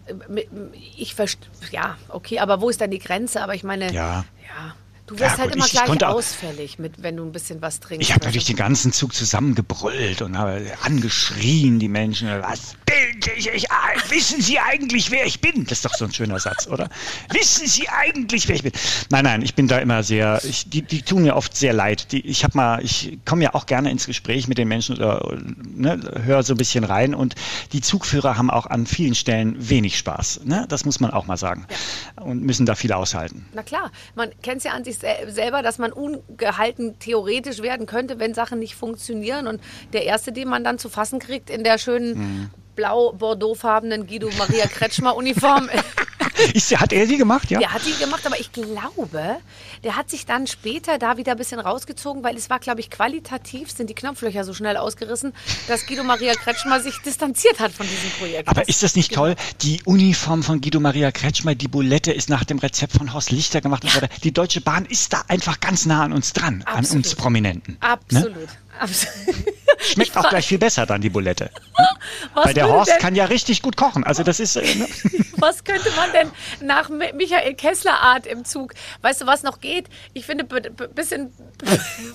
ich 0.96 1.14
verstehe, 1.14 1.48
ja, 1.70 1.96
okay, 2.08 2.38
aber 2.38 2.60
wo 2.60 2.68
ist 2.68 2.80
dann 2.80 2.90
die 2.90 2.98
Grenze? 2.98 3.42
Aber 3.42 3.54
ich 3.54 3.64
meine, 3.64 3.92
ja. 3.92 4.24
ja 4.42 4.74
Du 5.06 5.18
wirst 5.18 5.32
ja, 5.32 5.38
halt 5.38 5.54
immer 5.54 5.66
ich, 5.66 5.72
gleich 5.72 5.88
ich 5.88 6.06
ausfällig, 6.06 6.78
mit, 6.78 7.02
wenn 7.02 7.16
du 7.16 7.24
ein 7.24 7.32
bisschen 7.32 7.60
was 7.60 7.80
trinkst. 7.80 8.08
Ich 8.08 8.14
habe 8.14 8.24
natürlich 8.24 8.46
den 8.46 8.56
ganzen 8.56 8.92
Zug 8.92 9.14
zusammengebrüllt 9.14 10.22
und 10.22 10.38
habe 10.38 10.64
angeschrien, 10.82 11.80
die 11.80 11.88
Menschen. 11.88 12.28
Was 12.40 12.76
bin 12.84 13.34
ich, 13.36 13.48
ich? 13.48 13.66
Wissen 14.08 14.40
Sie 14.40 14.58
eigentlich, 14.58 15.10
wer 15.10 15.26
ich 15.26 15.40
bin? 15.40 15.64
Das 15.64 15.78
ist 15.78 15.84
doch 15.84 15.94
so 15.94 16.04
ein 16.04 16.12
schöner 16.12 16.38
Satz, 16.38 16.68
oder? 16.68 16.88
Wissen 17.30 17.66
Sie 17.66 17.88
eigentlich, 17.88 18.48
wer 18.48 18.54
ich 18.54 18.62
bin? 18.62 18.72
Nein, 19.10 19.24
nein, 19.24 19.42
ich 19.42 19.54
bin 19.54 19.66
da 19.66 19.78
immer 19.78 20.02
sehr, 20.02 20.40
ich, 20.44 20.70
die, 20.70 20.82
die 20.82 21.02
tun 21.02 21.22
mir 21.22 21.34
oft 21.34 21.56
sehr 21.56 21.72
leid. 21.72 22.12
Die, 22.12 22.24
ich 22.24 22.44
habe 22.44 22.56
mal, 22.56 22.84
ich 22.84 23.18
komme 23.24 23.42
ja 23.42 23.54
auch 23.54 23.66
gerne 23.66 23.90
ins 23.90 24.06
Gespräch 24.06 24.46
mit 24.46 24.58
den 24.58 24.68
Menschen 24.68 24.96
oder 24.96 25.36
ne, 25.74 26.00
höre 26.24 26.42
so 26.42 26.54
ein 26.54 26.58
bisschen 26.58 26.84
rein 26.84 27.14
und 27.14 27.34
die 27.72 27.80
Zugführer 27.80 28.36
haben 28.36 28.50
auch 28.50 28.66
an 28.66 28.86
vielen 28.86 29.14
Stellen 29.14 29.56
wenig 29.58 29.98
Spaß. 29.98 30.42
Ne? 30.44 30.66
Das 30.68 30.84
muss 30.84 31.00
man 31.00 31.10
auch 31.10 31.26
mal 31.26 31.36
sagen. 31.36 31.66
Ja. 31.68 32.22
Und 32.22 32.42
müssen 32.42 32.66
da 32.66 32.74
viel 32.74 32.92
aushalten. 32.92 33.46
Na 33.52 33.62
klar, 33.62 33.90
man 34.14 34.30
kennt 34.42 34.58
es 34.58 34.64
ja 34.64 34.72
an 34.72 34.84
sich 34.84 34.91
selber, 34.92 35.62
dass 35.62 35.78
man 35.78 35.92
ungehalten 35.92 36.98
theoretisch 36.98 37.62
werden 37.62 37.86
könnte, 37.86 38.18
wenn 38.18 38.34
Sachen 38.34 38.58
nicht 38.58 38.74
funktionieren. 38.74 39.46
Und 39.46 39.60
der 39.92 40.04
erste, 40.04 40.32
den 40.32 40.48
man 40.48 40.64
dann 40.64 40.78
zu 40.78 40.88
fassen 40.88 41.18
kriegt 41.18 41.50
in 41.50 41.64
der 41.64 41.78
schönen 41.78 42.18
mhm. 42.18 42.50
blau-bordeauxfarbenen 42.76 44.06
Guido 44.06 44.30
Maria 44.38 44.66
Kretschmer 44.66 45.16
Uniform 45.16 45.68
Ist, 46.54 46.78
hat 46.78 46.92
er 46.92 47.06
sie 47.06 47.16
gemacht, 47.16 47.50
ja? 47.50 47.58
Der 47.58 47.72
hat 47.72 47.82
sie 47.82 47.92
gemacht, 47.94 48.24
aber 48.26 48.38
ich 48.38 48.52
glaube, 48.52 49.38
der 49.84 49.96
hat 49.96 50.10
sich 50.10 50.26
dann 50.26 50.46
später 50.46 50.98
da 50.98 51.16
wieder 51.16 51.32
ein 51.32 51.38
bisschen 51.38 51.60
rausgezogen, 51.60 52.22
weil 52.22 52.36
es 52.36 52.50
war, 52.50 52.58
glaube 52.58 52.80
ich, 52.80 52.90
qualitativ 52.90 53.70
sind 53.70 53.90
die 53.90 53.94
Knopflöcher 53.94 54.44
so 54.44 54.54
schnell 54.54 54.76
ausgerissen, 54.76 55.32
dass 55.68 55.86
Guido 55.86 56.04
Maria 56.04 56.34
Kretschmer 56.34 56.80
sich 56.80 56.98
distanziert 56.98 57.60
hat 57.60 57.72
von 57.72 57.86
diesem 57.86 58.10
Projekt. 58.18 58.48
Aber 58.48 58.68
ist 58.68 58.82
das 58.82 58.96
nicht 58.96 59.10
genau. 59.10 59.22
toll? 59.22 59.36
Die 59.62 59.80
Uniform 59.84 60.42
von 60.42 60.60
Guido 60.60 60.80
Maria 60.80 61.10
Kretschmer, 61.10 61.54
die 61.54 61.68
Bulette 61.68 62.12
ist 62.12 62.28
nach 62.28 62.44
dem 62.44 62.58
Rezept 62.58 62.92
von 62.92 63.12
Horst 63.12 63.30
Lichter 63.30 63.60
gemacht. 63.60 63.84
Ja. 63.84 64.08
Die 64.22 64.32
Deutsche 64.32 64.60
Bahn 64.60 64.84
ist 64.86 65.12
da 65.12 65.22
einfach 65.28 65.60
ganz 65.60 65.86
nah 65.86 66.02
an 66.04 66.12
uns 66.12 66.32
dran, 66.32 66.62
Absolut. 66.66 66.90
an 66.90 66.96
uns 66.96 67.14
Prominenten. 67.14 67.78
Ne? 68.10 68.48
Absolut. 68.82 69.44
Schmeckt 69.80 70.16
auch 70.16 70.28
gleich 70.28 70.46
viel 70.46 70.58
besser 70.58 70.86
dann 70.86 71.00
die 71.00 71.10
Bulette. 71.10 71.50
Weil 72.34 72.54
der 72.54 72.68
Horst 72.68 72.98
kann 72.98 73.14
ja 73.14 73.26
richtig 73.26 73.62
gut 73.62 73.76
kochen. 73.76 74.04
Also 74.04 74.22
das 74.22 74.40
ist. 74.40 74.56
Äh, 74.56 74.74
ne? 74.74 74.86
Was 75.38 75.64
könnte 75.64 75.90
man 75.96 76.12
denn 76.12 76.30
nach 76.66 76.88
Michael 76.88 77.54
Kessler 77.54 78.00
Art 78.00 78.26
im 78.26 78.44
Zug? 78.44 78.74
Weißt 79.00 79.20
du, 79.22 79.26
was 79.26 79.42
noch 79.42 79.60
geht? 79.60 79.86
Ich 80.14 80.24
finde, 80.24 80.44
ein 80.44 80.92
bisschen, 80.94 81.32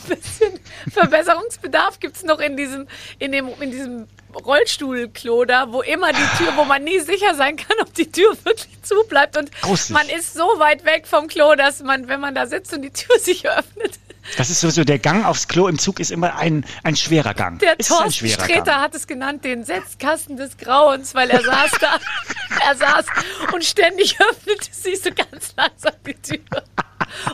bisschen 0.08 0.60
Verbesserungsbedarf 0.94 2.00
gibt 2.00 2.16
es 2.16 2.24
noch 2.24 2.40
in 2.40 2.56
diesem, 2.56 2.88
in 3.20 3.34
dem, 3.34 3.50
in 3.60 3.72
diesem 3.72 4.08
Rollstuhlklo 4.34 5.44
da, 5.44 5.74
wo 5.74 5.82
immer 5.82 6.14
die 6.14 6.38
Tür, 6.38 6.56
wo 6.56 6.64
man 6.64 6.86
nie 6.86 7.00
sicher 7.00 7.36
sein 7.36 7.58
kann, 7.58 7.76
ob 7.82 7.94
die 7.94 8.10
Tür 8.10 8.30
wirklich 8.46 8.82
zu 8.82 8.96
bleibt. 9.10 9.36
Und 9.36 9.52
Großig. 9.62 9.90
man 9.90 10.08
ist 10.08 10.34
so 10.34 10.46
weit 10.58 10.86
weg 10.86 11.06
vom 11.06 11.28
Klo, 11.28 11.56
dass 11.56 11.82
man, 11.84 12.08
wenn 12.08 12.22
man 12.22 12.34
da 12.34 12.48
sitzt 12.48 12.74
und 12.74 12.82
die 12.82 12.92
Tür 12.92 13.20
sich 13.20 13.48
öffnet, 13.50 14.00
das 14.36 14.50
ist 14.50 14.62
sowieso, 14.62 14.84
der 14.84 15.00
Gang 15.00 15.26
aufs 15.26 15.48
Klo 15.48 15.68
im 15.68 15.80
Zug 15.80 16.00
ist 16.00 16.12
immer 16.12 16.36
ein, 16.36 16.66
ein 16.84 16.96
schwerer 16.96 17.34
Gang. 17.34 17.60
Der 17.60 17.78
Thorsten 17.78 18.28
Sträter 18.28 18.64
Gang. 18.64 18.82
hat 18.82 18.96
es 18.96 19.08
genannt, 19.08 19.46
den 19.46 19.64
Setzkasten 19.64 20.38
des 20.38 20.58
Grauens, 20.58 21.16
weil 21.16 21.30
er 21.30 21.42
saß 21.42 21.72
da, 21.80 22.00
er 22.68 22.76
saß 22.76 23.06
und 23.54 23.64
ständig 23.64 24.20
öffnete 24.20 24.70
sich 24.72 25.02
so 25.02 25.10
ganz 25.12 25.54
langsam 25.56 25.94
die 26.06 26.14
Tür. 26.16 26.64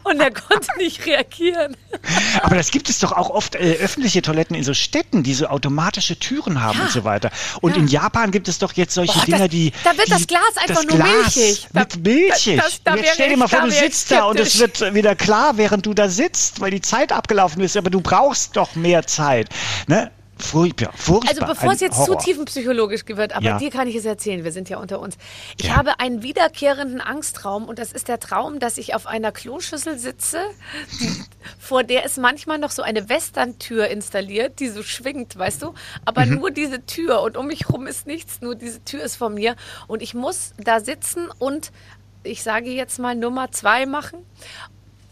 Und 0.04 0.20
er 0.20 0.32
konnte 0.32 0.68
nicht 0.78 1.06
reagieren. 1.06 1.76
Aber 2.42 2.56
das 2.56 2.72
gibt 2.72 2.90
es 2.90 3.00
doch 3.00 3.12
auch 3.12 3.30
oft 3.30 3.56
äh, 3.56 3.78
öffentliche 3.82 4.22
Toiletten 4.22 4.56
in 4.56 4.64
so 4.64 4.74
Städten, 4.74 5.24
die 5.24 5.34
so 5.34 5.48
automatische 5.48 6.18
Türen 6.18 6.62
haben 6.62 6.78
ja. 6.78 6.86
und 6.86 6.92
so 6.92 7.04
weiter. 7.04 7.32
Und 7.62 7.76
ja. 7.76 7.82
in 7.82 7.88
Japan 7.88 8.32
gibt 8.32 8.48
es 8.48 8.60
doch 8.60 8.74
jetzt 8.74 8.94
solche 8.94 9.18
Boah, 9.20 9.26
Dinger, 9.26 9.48
die. 9.48 9.72
Da 9.84 9.92
wird 9.98 10.08
die, 10.08 10.12
das 10.12 10.28
Glas 10.28 10.42
einfach 10.58 10.84
das 10.84 10.86
nur 10.86 10.98
Glas 10.98 11.36
milchig. 11.36 11.68
Mit 11.74 12.04
milchig. 12.04 12.62
Das, 12.62 12.84
das, 12.84 12.96
jetzt 12.98 13.14
stell 13.14 13.30
dir 13.30 13.38
mal 13.38 13.48
vor, 13.48 13.62
du 13.62 13.72
sitzt 13.72 14.12
da 14.12 14.26
und 14.26 14.40
es 14.40 14.60
wird 14.60 14.94
wieder 14.94 15.16
klar, 15.16 15.58
während 15.58 15.86
du 15.86 15.94
da 15.94 16.10
sitzt, 16.10 16.60
weil 16.60 16.72
die 16.72 16.82
Zeit 16.82 17.12
abgelaufen 17.12 17.62
ist. 17.62 17.78
Aber 17.78 17.90
du 17.90 18.02
brauchst 18.02 18.58
doch 18.58 18.76
mehr 18.76 19.08
Zeit. 19.08 19.50
Ne? 19.88 20.12
Furchtbar, 20.38 20.92
furchtbar. 20.94 21.30
Also 21.30 21.46
bevor 21.46 21.74
es 21.74 21.80
jetzt 21.80 21.98
Horror. 21.98 22.20
zu 22.20 22.26
tiefenpsychologisch 22.26 23.04
wird, 23.08 23.36
aber 23.36 23.46
ja. 23.46 23.58
dir 23.58 23.70
kann 23.70 23.88
ich 23.88 23.96
es 23.96 24.06
erzählen, 24.06 24.44
wir 24.44 24.52
sind 24.52 24.68
ja 24.68 24.78
unter 24.78 25.00
uns. 25.00 25.18
Ich 25.58 25.68
ja. 25.68 25.76
habe 25.76 26.00
einen 26.00 26.24
wiederkehrenden 26.24 27.02
Angsttraum 27.02 27.66
und 27.66 27.78
das 27.78 27.92
ist 27.92 28.08
der 28.08 28.20
Traum, 28.20 28.60
dass 28.60 28.78
ich 28.78 28.96
auf 28.96 29.06
einer 29.06 29.32
Kloschüssel 29.32 30.00
sitze, 30.00 30.40
die, 31.00 31.24
vor 31.60 31.84
der 31.84 32.04
ist 32.06 32.18
manchmal 32.18 32.58
noch 32.58 32.72
so 32.72 32.82
eine 32.82 33.10
Western-Tür 33.10 33.88
installiert, 33.88 34.60
die 34.60 34.70
so 34.70 34.82
schwingt, 34.82 35.38
weißt 35.38 35.62
du? 35.62 35.74
Aber 36.04 36.26
mhm. 36.26 36.36
nur 36.36 36.52
diese 36.52 36.86
Tür 36.86 37.22
und 37.22 37.38
um 37.38 37.48
mich 37.48 37.68
herum 37.68 37.86
ist 37.86 38.08
nichts, 38.08 38.42
nur 38.42 38.56
diese 38.56 38.84
Tür 38.84 39.04
ist 39.04 39.16
von 39.16 39.36
mir 39.36 39.56
und 39.88 40.02
ich 40.02 40.14
muss 40.14 40.54
da 40.58 40.80
sitzen 40.80 41.30
und 41.40 41.72
ich 42.24 42.42
sage 42.42 42.70
jetzt 42.72 43.00
mal 43.00 43.16
Nummer 43.16 43.52
zwei 43.52 43.86
machen 43.86 44.20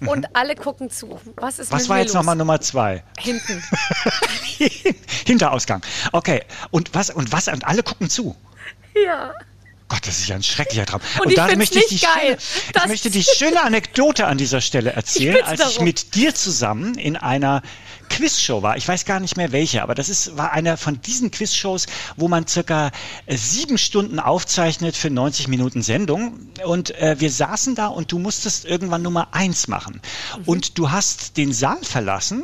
und 0.08 0.22
mhm. 0.22 0.28
alle 0.34 0.56
gucken 0.56 0.90
zu. 0.90 1.20
Was 1.36 1.60
ist 1.60 1.72
Was 1.72 1.90
war 1.90 2.00
jetzt 2.00 2.14
nochmal 2.14 2.36
Nummer 2.36 2.60
zwei? 2.60 3.04
Hinten. 3.20 3.64
Hinterausgang. 5.26 5.82
Okay. 6.12 6.44
Und 6.72 6.94
was, 6.94 7.10
und 7.10 7.32
was, 7.32 7.48
und 7.48 7.66
alle 7.66 7.84
gucken 7.84 8.10
zu? 8.10 8.36
Ja. 9.06 9.34
Gott, 9.88 10.08
das 10.08 10.20
ist 10.20 10.30
ja 10.30 10.36
ein 10.36 10.44
schrecklicher 10.44 10.86
Traum. 10.86 11.02
Und, 11.20 11.28
und 11.28 11.38
da 11.38 11.54
möchte 11.56 11.80
ich, 11.80 11.88
die 11.88 11.98
schöne, 12.00 12.38
ich 12.38 12.88
möchte 12.88 13.10
die 13.10 13.24
schöne 13.24 13.62
Anekdote 13.62 14.26
an 14.26 14.38
dieser 14.38 14.62
Stelle 14.62 14.92
erzählen, 14.94 15.36
ich 15.36 15.46
als 15.46 15.60
darum. 15.60 15.76
ich 15.76 15.82
mit 15.82 16.16
dir 16.16 16.34
zusammen 16.34 16.96
in 16.96 17.18
einer 17.18 17.62
Quizshow 18.12 18.62
war. 18.62 18.76
Ich 18.76 18.88
weiß 18.88 19.06
gar 19.06 19.22
nicht 19.22 19.38
mehr 19.38 19.54
welche, 19.54 19.82
aber 19.82 19.96
das 19.96 20.10
ist, 20.10 20.38
war 20.38 20.52
einer 20.52 20.76
von 20.76 21.02
diesen 21.02 21.32
Quizshows, 21.32 21.86
wo 22.18 22.28
man 22.28 22.46
circa 22.46 22.92
äh, 23.26 23.38
sieben 23.38 23.78
Stunden 23.78 24.20
aufzeichnet 24.20 24.98
für 24.98 25.10
90 25.10 25.48
Minuten 25.48 25.82
Sendung. 25.82 26.34
Und 26.66 26.92
äh, 27.00 27.16
wir 27.20 27.32
saßen 27.32 27.74
da 27.74 27.88
und 27.88 28.12
du 28.12 28.20
musstest 28.20 28.66
irgendwann 28.66 29.02
Nummer 29.02 29.30
eins 29.32 29.70
machen. 29.70 30.02
Mhm. 30.38 30.44
Und 30.46 30.78
du 30.78 30.92
hast 30.92 31.38
den 31.38 31.54
Saal 31.54 31.82
verlassen 31.84 32.44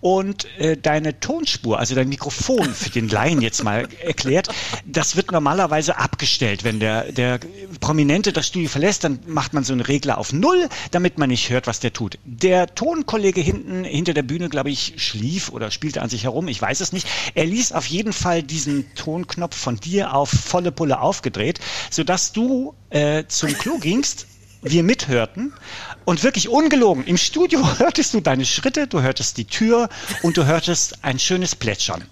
und 0.00 0.46
äh, 0.58 0.78
deine 0.78 1.20
Tonspur, 1.20 1.78
also 1.78 1.94
dein 1.94 2.08
Mikrofon 2.08 2.72
für 2.74 2.88
den 2.88 3.08
Laien 3.08 3.42
jetzt 3.42 3.62
mal 3.62 3.88
erklärt, 4.02 4.48
das 4.86 5.14
wird 5.14 5.30
normalerweise 5.30 5.98
abgestellt. 5.98 6.64
Wenn 6.64 6.80
der, 6.80 7.12
der 7.12 7.38
Prominente 7.80 8.32
das 8.32 8.46
Studio 8.46 8.70
verlässt, 8.70 9.04
dann 9.04 9.18
macht 9.26 9.52
man 9.52 9.62
so 9.62 9.74
einen 9.74 9.82
Regler 9.82 10.16
auf 10.16 10.32
Null, 10.32 10.70
damit 10.90 11.18
man 11.18 11.28
nicht 11.28 11.50
hört, 11.50 11.66
was 11.66 11.80
der 11.80 11.92
tut. 11.92 12.18
Der 12.24 12.74
Tonkollege 12.74 13.42
hinten, 13.42 13.84
hinter 13.84 14.14
der 14.14 14.22
Bühne, 14.22 14.48
glaube 14.48 14.70
ich, 14.70 15.01
schlief 15.02 15.50
oder 15.50 15.70
spielte 15.70 16.02
an 16.02 16.08
sich 16.08 16.24
herum, 16.24 16.48
ich 16.48 16.60
weiß 16.60 16.80
es 16.80 16.92
nicht. 16.92 17.06
Er 17.34 17.46
ließ 17.46 17.72
auf 17.72 17.86
jeden 17.86 18.12
Fall 18.12 18.42
diesen 18.42 18.94
Tonknopf 18.94 19.56
von 19.56 19.76
dir 19.76 20.14
auf 20.14 20.30
volle 20.30 20.72
Pulle 20.72 21.00
aufgedreht, 21.00 21.60
sodass 21.90 22.32
du 22.32 22.74
äh, 22.90 23.24
zum 23.28 23.52
Klo 23.54 23.78
gingst 23.80 24.26
wir 24.62 24.84
mithörten 24.84 25.52
und 26.04 26.22
wirklich 26.22 26.48
ungelogen. 26.48 27.04
Im 27.04 27.16
Studio 27.16 27.60
hörtest 27.78 28.14
du 28.14 28.20
deine 28.20 28.46
Schritte, 28.46 28.86
du 28.86 29.02
hörtest 29.02 29.36
die 29.36 29.44
Tür 29.44 29.88
und 30.22 30.36
du 30.36 30.46
hörtest 30.46 31.04
ein 31.04 31.18
schönes 31.18 31.56
Plätschern. 31.56 32.04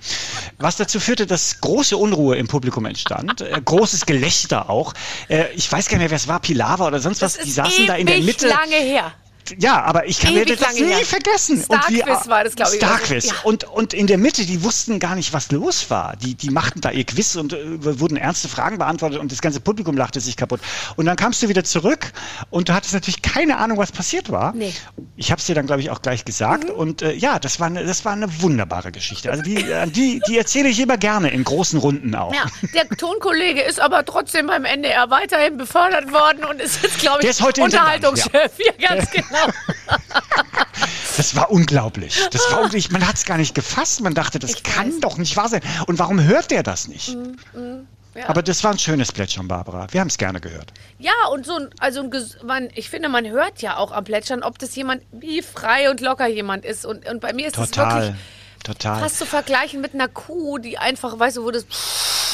Was 0.58 0.76
dazu 0.76 1.00
führte, 1.00 1.26
dass 1.26 1.60
große 1.60 1.96
Unruhe 1.96 2.36
im 2.36 2.48
Publikum 2.48 2.86
entstand, 2.86 3.40
äh, 3.40 3.60
großes 3.64 4.04
Gelächter 4.04 4.68
auch. 4.68 4.94
Äh, 5.28 5.46
ich 5.54 5.70
weiß 5.70 5.86
gar 5.86 5.98
nicht 5.98 6.02
mehr, 6.02 6.10
wer 6.10 6.16
es 6.16 6.28
war, 6.28 6.40
Pilava 6.40 6.86
oder 6.86 7.00
sonst 7.00 7.22
was. 7.22 7.38
Die 7.38 7.50
saßen 7.50 7.86
da 7.86 7.94
in 7.94 8.06
der 8.06 8.20
Mitte. 8.20 8.48
lange 8.48 8.76
her 8.76 9.12
ja, 9.58 9.82
aber 9.82 10.06
ich 10.06 10.20
kann 10.20 10.32
Ewig 10.32 10.48
mir 10.48 10.56
das 10.56 10.74
nie 10.74 10.84
her. 10.84 11.04
vergessen. 11.04 11.62
Starquiz 11.62 12.28
war 12.28 12.44
das, 12.44 12.56
glaube 12.56 12.72
ich. 12.72 12.78
Starquiz. 12.78 13.26
Ja. 13.26 13.34
Und, 13.44 13.64
und 13.64 13.94
in 13.94 14.06
der 14.06 14.18
Mitte, 14.18 14.44
die 14.46 14.62
wussten 14.62 14.98
gar 14.98 15.14
nicht, 15.14 15.32
was 15.32 15.50
los 15.50 15.90
war. 15.90 16.16
Die, 16.16 16.34
die 16.34 16.50
machten 16.50 16.80
da 16.80 16.90
ihr 16.90 17.04
Quiz 17.04 17.36
und 17.36 17.52
äh, 17.52 18.00
wurden 18.00 18.16
ernste 18.16 18.48
Fragen 18.48 18.78
beantwortet 18.78 19.18
und 19.18 19.32
das 19.32 19.40
ganze 19.40 19.60
Publikum 19.60 19.96
lachte 19.96 20.20
sich 20.20 20.36
kaputt. 20.36 20.60
Und 20.96 21.06
dann 21.06 21.16
kamst 21.16 21.42
du 21.42 21.48
wieder 21.48 21.64
zurück 21.64 22.12
und 22.50 22.68
du 22.68 22.74
hattest 22.74 22.94
natürlich 22.94 23.22
keine 23.22 23.58
Ahnung, 23.58 23.78
was 23.78 23.92
passiert 23.92 24.30
war. 24.30 24.52
Nee. 24.52 24.72
Ich 25.16 25.30
habe 25.30 25.40
es 25.40 25.46
dir 25.46 25.54
dann, 25.54 25.66
glaube 25.66 25.80
ich, 25.80 25.90
auch 25.90 26.02
gleich 26.02 26.24
gesagt. 26.24 26.64
Mhm. 26.64 26.74
Und 26.74 27.02
äh, 27.02 27.12
ja, 27.12 27.38
das 27.38 27.60
war, 27.60 27.66
eine, 27.66 27.84
das 27.84 28.04
war 28.04 28.12
eine 28.12 28.42
wunderbare 28.42 28.92
Geschichte. 28.92 29.30
Also 29.30 29.42
die, 29.42 29.56
äh, 29.56 29.86
die, 29.86 30.20
die 30.26 30.38
erzähle 30.38 30.68
ich 30.68 30.80
immer 30.80 30.96
gerne 30.96 31.30
in 31.30 31.44
großen 31.44 31.78
Runden 31.78 32.14
auch. 32.14 32.34
Ja, 32.34 32.44
der 32.74 32.88
Tonkollege 32.96 33.62
ist 33.62 33.80
aber 33.80 34.04
trotzdem 34.04 34.46
beim 34.46 34.64
NDR 34.64 35.10
weiterhin 35.10 35.56
befördert 35.56 36.12
worden 36.12 36.44
und 36.44 36.60
ist 36.60 36.82
jetzt, 36.82 36.98
glaube 36.98 37.22
ich, 37.22 37.60
Unterhaltungschef. 37.60 38.32
Ja. 38.58 38.72
ja, 38.78 38.94
ganz 38.94 39.10
genau. 39.12 39.39
Das 41.16 41.36
war 41.36 41.50
unglaublich. 41.50 42.18
Das 42.30 42.40
war 42.50 42.60
unglaublich. 42.60 42.90
Man 42.90 43.06
hat 43.06 43.16
es 43.16 43.26
gar 43.26 43.36
nicht 43.36 43.54
gefasst. 43.54 44.00
Man 44.00 44.14
dachte, 44.14 44.38
das 44.38 44.52
ich 44.52 44.62
kann 44.62 44.88
weiß. 44.90 45.00
doch 45.00 45.18
nicht 45.18 45.36
wahr 45.36 45.48
sein. 45.48 45.60
Und 45.86 45.98
warum 45.98 46.22
hört 46.22 46.50
der 46.50 46.62
das 46.62 46.88
nicht? 46.88 47.14
Mm, 47.14 47.58
mm, 47.58 47.86
ja. 48.14 48.28
Aber 48.28 48.42
das 48.42 48.64
war 48.64 48.70
ein 48.70 48.78
schönes 48.78 49.12
Plätschern, 49.12 49.46
Barbara. 49.46 49.86
Wir 49.90 50.00
haben 50.00 50.08
es 50.08 50.16
gerne 50.16 50.40
gehört. 50.40 50.72
Ja, 50.98 51.12
und 51.30 51.44
so 51.44 51.56
ein, 51.56 51.68
also 51.78 52.00
ein, 52.00 52.10
man, 52.44 52.70
ich 52.74 52.88
finde, 52.88 53.10
man 53.10 53.28
hört 53.28 53.60
ja 53.60 53.76
auch 53.76 53.92
am 53.92 54.04
Plätschern, 54.04 54.42
ob 54.42 54.58
das 54.58 54.74
jemand 54.76 55.02
wie 55.12 55.42
frei 55.42 55.90
und 55.90 56.00
locker 56.00 56.26
jemand 56.26 56.64
ist. 56.64 56.86
Und, 56.86 57.06
und 57.06 57.20
bei 57.20 57.34
mir 57.34 57.48
ist 57.48 57.58
es 57.58 57.76
wirklich 57.76 58.14
Total. 58.62 59.00
fast 59.00 59.18
zu 59.18 59.26
vergleichen 59.26 59.80
mit 59.80 59.94
einer 59.94 60.08
Kuh, 60.08 60.58
die 60.58 60.78
einfach, 60.78 61.18
weißt 61.18 61.38
du, 61.38 61.44
wo 61.44 61.50
das 61.50 61.66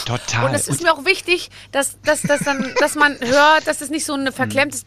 Total. 0.07 0.45
Und 0.45 0.55
es 0.55 0.69
ist 0.69 0.83
mir 0.83 0.95
auch 0.95 1.05
wichtig, 1.05 1.51
dass, 1.73 2.01
dass, 2.03 2.23
dass, 2.23 2.41
dann, 2.41 2.73
dass 2.79 2.95
man 2.95 3.19
hört, 3.19 3.67
dass 3.67 3.81
es 3.81 3.91
nicht 3.91 4.07
so 4.07 4.15
ein 4.15 4.33
verklemmtes. 4.33 4.85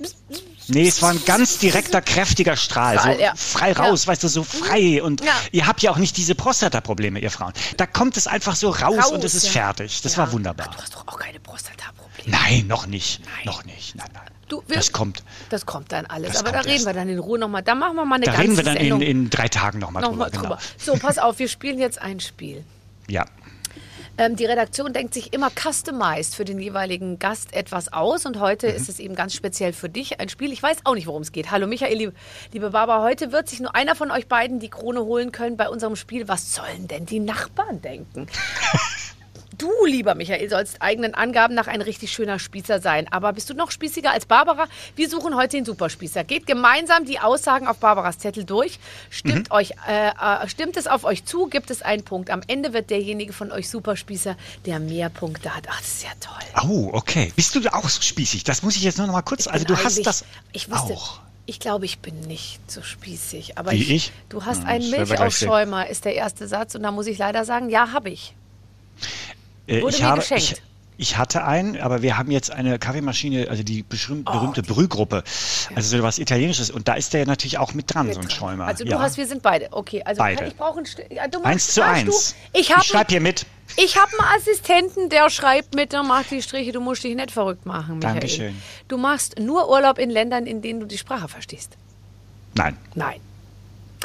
Nee, 0.69 0.87
es 0.87 1.01
war 1.01 1.11
ein 1.11 1.23
ganz 1.25 1.57
direkter, 1.57 2.01
kräftiger 2.01 2.55
Strahl. 2.55 2.99
So 2.99 3.09
ja. 3.09 3.33
frei 3.35 3.73
raus, 3.73 4.05
ja. 4.05 4.11
weißt 4.11 4.23
du, 4.23 4.27
so 4.27 4.43
frei. 4.43 5.01
Und 5.01 5.23
ja. 5.23 5.33
ihr 5.51 5.67
habt 5.67 5.81
ja 5.81 5.91
auch 5.91 5.97
nicht 5.97 6.17
diese 6.17 6.35
Prostata-Probleme, 6.35 7.19
ihr 7.19 7.31
Frauen. 7.31 7.53
Da 7.77 7.85
kommt 7.85 8.17
es 8.17 8.27
einfach 8.27 8.55
so 8.55 8.69
raus, 8.69 8.97
raus 8.97 9.11
und 9.11 9.23
es 9.23 9.33
ist 9.33 9.47
fertig. 9.47 10.01
Das 10.01 10.17
war 10.17 10.31
wunderbar. 10.31 10.67
Ach, 10.69 10.75
du 10.75 10.81
hast 10.81 10.95
doch 10.95 11.07
auch 11.07 11.19
keine 11.19 11.39
Prostata-Probleme. 11.39 12.37
Nein, 12.37 12.67
noch 12.67 12.87
nicht. 12.87 13.21
Nein. 13.25 13.45
Noch 13.45 13.65
nicht. 13.65 13.95
Nein, 13.95 14.09
nein. 14.13 14.23
Du, 14.47 14.63
wir, 14.67 14.77
das 14.77 14.91
kommt. 14.91 15.23
Das 15.49 15.65
kommt 15.65 15.91
dann 15.91 16.07
alles. 16.07 16.37
Aber 16.37 16.51
da 16.51 16.59
reden 16.61 16.71
erst. 16.71 16.85
wir 16.87 16.93
dann 16.93 17.07
in 17.07 17.19
Ruhe 17.19 17.37
nochmal. 17.37 17.61
Da 17.61 17.75
machen 17.75 17.95
wir 17.95 18.05
mal 18.05 18.15
eine 18.15 18.25
da 18.25 18.31
ganze 18.31 18.63
Da 18.63 18.71
reden 18.71 18.89
wir 18.89 18.97
dann 18.97 19.01
in, 19.01 19.23
in, 19.23 19.29
drei 19.29 19.47
Tagen 19.47 19.79
nochmal 19.79 20.01
noch 20.01 20.11
drüber. 20.29 20.29
Genau. 20.31 20.57
So, 20.77 20.95
pass 20.95 21.19
auf, 21.19 21.37
wir 21.37 21.47
spielen 21.47 21.77
jetzt 21.79 22.01
ein 22.01 22.19
Spiel. 22.19 22.63
Ja. 23.07 23.25
Ähm, 24.19 24.35
die 24.35 24.43
Redaktion 24.43 24.91
denkt 24.91 25.13
sich 25.13 25.31
immer 25.31 25.49
customized 25.49 26.35
für 26.35 26.43
den 26.43 26.59
jeweiligen 26.59 27.19
Gast 27.19 27.53
etwas 27.53 27.93
aus 27.93 28.25
und 28.25 28.41
heute 28.41 28.67
mhm. 28.67 28.75
ist 28.75 28.89
es 28.89 28.99
eben 28.99 29.15
ganz 29.15 29.33
speziell 29.33 29.71
für 29.71 29.87
dich 29.87 30.19
ein 30.19 30.27
Spiel. 30.27 30.51
Ich 30.51 30.61
weiß 30.61 30.79
auch 30.83 30.93
nicht, 30.93 31.07
worum 31.07 31.21
es 31.21 31.31
geht. 31.31 31.51
Hallo 31.51 31.67
Michael, 31.67 31.97
liebe, 31.97 32.13
liebe 32.51 32.69
Barbara, 32.71 33.01
heute 33.01 33.31
wird 33.31 33.47
sich 33.47 33.61
nur 33.61 33.73
einer 33.75 33.95
von 33.95 34.11
euch 34.11 34.27
beiden 34.27 34.59
die 34.59 34.69
Krone 34.69 35.05
holen 35.05 35.31
können 35.31 35.55
bei 35.55 35.69
unserem 35.69 35.95
Spiel. 35.95 36.27
Was 36.27 36.53
sollen 36.53 36.89
denn 36.89 37.05
die 37.05 37.21
Nachbarn 37.21 37.81
denken? 37.81 38.27
Du, 39.59 39.85
lieber 39.85 40.15
Michael, 40.15 40.49
sollst 40.49 40.81
eigenen 40.81 41.13
Angaben 41.13 41.53
nach 41.53 41.67
ein 41.67 41.81
richtig 41.81 42.13
schöner 42.13 42.39
Spießer 42.39 42.79
sein. 42.79 43.07
Aber 43.11 43.33
bist 43.33 43.49
du 43.49 43.53
noch 43.53 43.71
spießiger 43.71 44.09
als 44.09 44.25
Barbara? 44.25 44.67
Wir 44.95 45.09
suchen 45.09 45.35
heute 45.35 45.57
den 45.57 45.65
Superspießer. 45.65 46.23
Geht 46.23 46.47
gemeinsam 46.47 47.03
die 47.03 47.19
Aussagen 47.19 47.67
auf 47.67 47.77
Barbaras 47.77 48.19
Zettel 48.19 48.45
durch. 48.45 48.79
Stimmt, 49.09 49.49
mhm. 49.49 49.55
euch, 49.55 49.71
äh, 49.85 50.11
äh, 50.11 50.47
stimmt 50.47 50.77
es 50.77 50.87
auf 50.87 51.03
euch 51.03 51.25
zu, 51.25 51.47
gibt 51.47 51.71
es 51.71 51.81
einen 51.81 52.03
Punkt. 52.03 52.29
Am 52.29 52.41
Ende 52.47 52.71
wird 52.71 52.89
derjenige 52.89 53.33
von 53.33 53.51
euch 53.51 53.69
Superspießer, 53.69 54.37
der 54.65 54.79
mehr 54.79 55.09
Punkte 55.09 55.53
hat. 55.53 55.65
Ach, 55.69 55.77
das 55.77 55.87
ist 55.89 56.03
ja 56.03 56.11
toll. 56.21 56.69
Oh, 56.69 56.91
okay. 56.93 57.33
Bist 57.35 57.53
du 57.53 57.73
auch 57.73 57.89
so 57.89 58.01
spießig? 58.01 58.45
Das 58.45 58.63
muss 58.63 58.77
ich 58.77 58.83
jetzt 58.83 58.97
nur 58.97 59.07
noch 59.07 59.13
mal 59.13 59.23
kurz. 59.23 59.47
Also 59.47 59.65
du 59.65 59.75
hast 59.75 60.05
das 60.05 60.23
ich 60.53 60.71
wusste, 60.71 60.93
auch. 60.93 61.19
Ich 61.45 61.59
glaube, 61.59 61.83
ich 61.83 61.99
bin 61.99 62.17
nicht 62.21 62.59
so 62.71 62.81
spießig. 62.81 63.57
Aber 63.57 63.71
Wie 63.71 63.81
ich, 63.81 63.91
ich? 63.91 64.11
Du 64.29 64.45
hast 64.45 64.61
hm, 64.61 64.67
einen 64.67 64.89
Milchaufschäumer, 64.89 65.87
ist 65.87 66.05
der 66.05 66.15
erste 66.15 66.47
Satz. 66.47 66.75
Und 66.75 66.83
da 66.83 66.91
muss 66.91 67.07
ich 67.07 67.17
leider 67.17 67.43
sagen, 67.43 67.69
ja, 67.69 67.91
habe 67.91 68.09
ich. 68.09 68.33
Äh, 69.69 69.81
Wurde 69.81 69.95
ich 69.95 70.01
mir 70.01 70.07
habe, 70.09 70.21
geschenkt. 70.21 70.43
Ich, 70.43 70.61
ich 70.97 71.17
hatte 71.17 71.45
einen, 71.45 71.79
aber 71.79 72.01
wir 72.01 72.17
haben 72.17 72.31
jetzt 72.31 72.51
eine 72.51 72.77
Kaffeemaschine, 72.77 73.47
also 73.49 73.63
die 73.63 73.83
berühmte, 73.83 74.61
oh, 74.67 74.73
Brühgruppe, 74.73 75.23
also 75.75 75.97
so 75.97 76.03
was 76.03 76.19
Italienisches. 76.19 76.71
Und 76.71 76.87
da 76.87 76.95
ist 76.95 77.13
der 77.13 77.25
natürlich 77.25 77.57
auch 77.57 77.73
mit 77.73 77.93
dran, 77.93 78.07
mit 78.07 78.15
so 78.15 78.21
ein 78.21 78.29
Schäumer. 78.29 78.65
Also 78.65 78.83
du 78.83 78.91
ja. 78.91 78.99
hast, 78.99 79.15
wir 79.17 79.27
sind 79.27 79.41
beide. 79.41 79.69
Okay, 79.71 80.01
also 80.03 80.19
beide. 80.19 80.45
ich 80.45 80.57
brauche 80.57 80.79
ein 80.79 80.85
ja, 81.09 81.23
Eins 81.43 81.73
zu 81.73 81.85
eins. 81.85 82.35
Du, 82.51 82.59
ich, 82.59 82.69
ich 82.69 82.83
schreibe 82.83 83.11
hier 83.11 83.21
mit. 83.21 83.45
Ich 83.77 83.97
habe 83.97 84.11
einen 84.19 84.39
Assistenten, 84.39 85.09
der 85.09 85.29
schreibt 85.29 85.75
mit, 85.75 85.93
der 85.93 86.03
macht 86.03 86.31
die 86.31 86.41
Striche. 86.41 86.71
Du 86.71 86.81
musst 86.81 87.03
dich 87.03 87.15
nicht 87.15 87.31
verrückt 87.31 87.65
machen, 87.65 87.99
Michael. 87.99 88.13
Dankeschön. 88.15 88.61
Du 88.87 88.97
machst 88.97 89.39
nur 89.39 89.69
Urlaub 89.69 89.99
in 89.99 90.09
Ländern, 90.09 90.47
in 90.47 90.61
denen 90.61 90.79
du 90.79 90.85
die 90.85 90.97
Sprache 90.97 91.27
verstehst. 91.27 91.77
Nein. 92.55 92.75
Nein. 92.95 93.21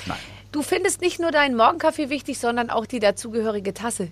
Nein. 0.06 0.18
Du 0.52 0.62
findest 0.62 1.00
nicht 1.00 1.18
nur 1.18 1.32
deinen 1.32 1.56
Morgenkaffee 1.56 2.10
wichtig, 2.10 2.38
sondern 2.38 2.70
auch 2.70 2.86
die 2.86 3.00
dazugehörige 3.00 3.74
Tasse. 3.74 4.10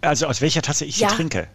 Also 0.00 0.26
aus 0.26 0.40
welcher 0.40 0.62
Tasse 0.62 0.84
ich 0.84 0.98
ja. 0.98 1.08
sie 1.08 1.16
trinke? 1.16 1.48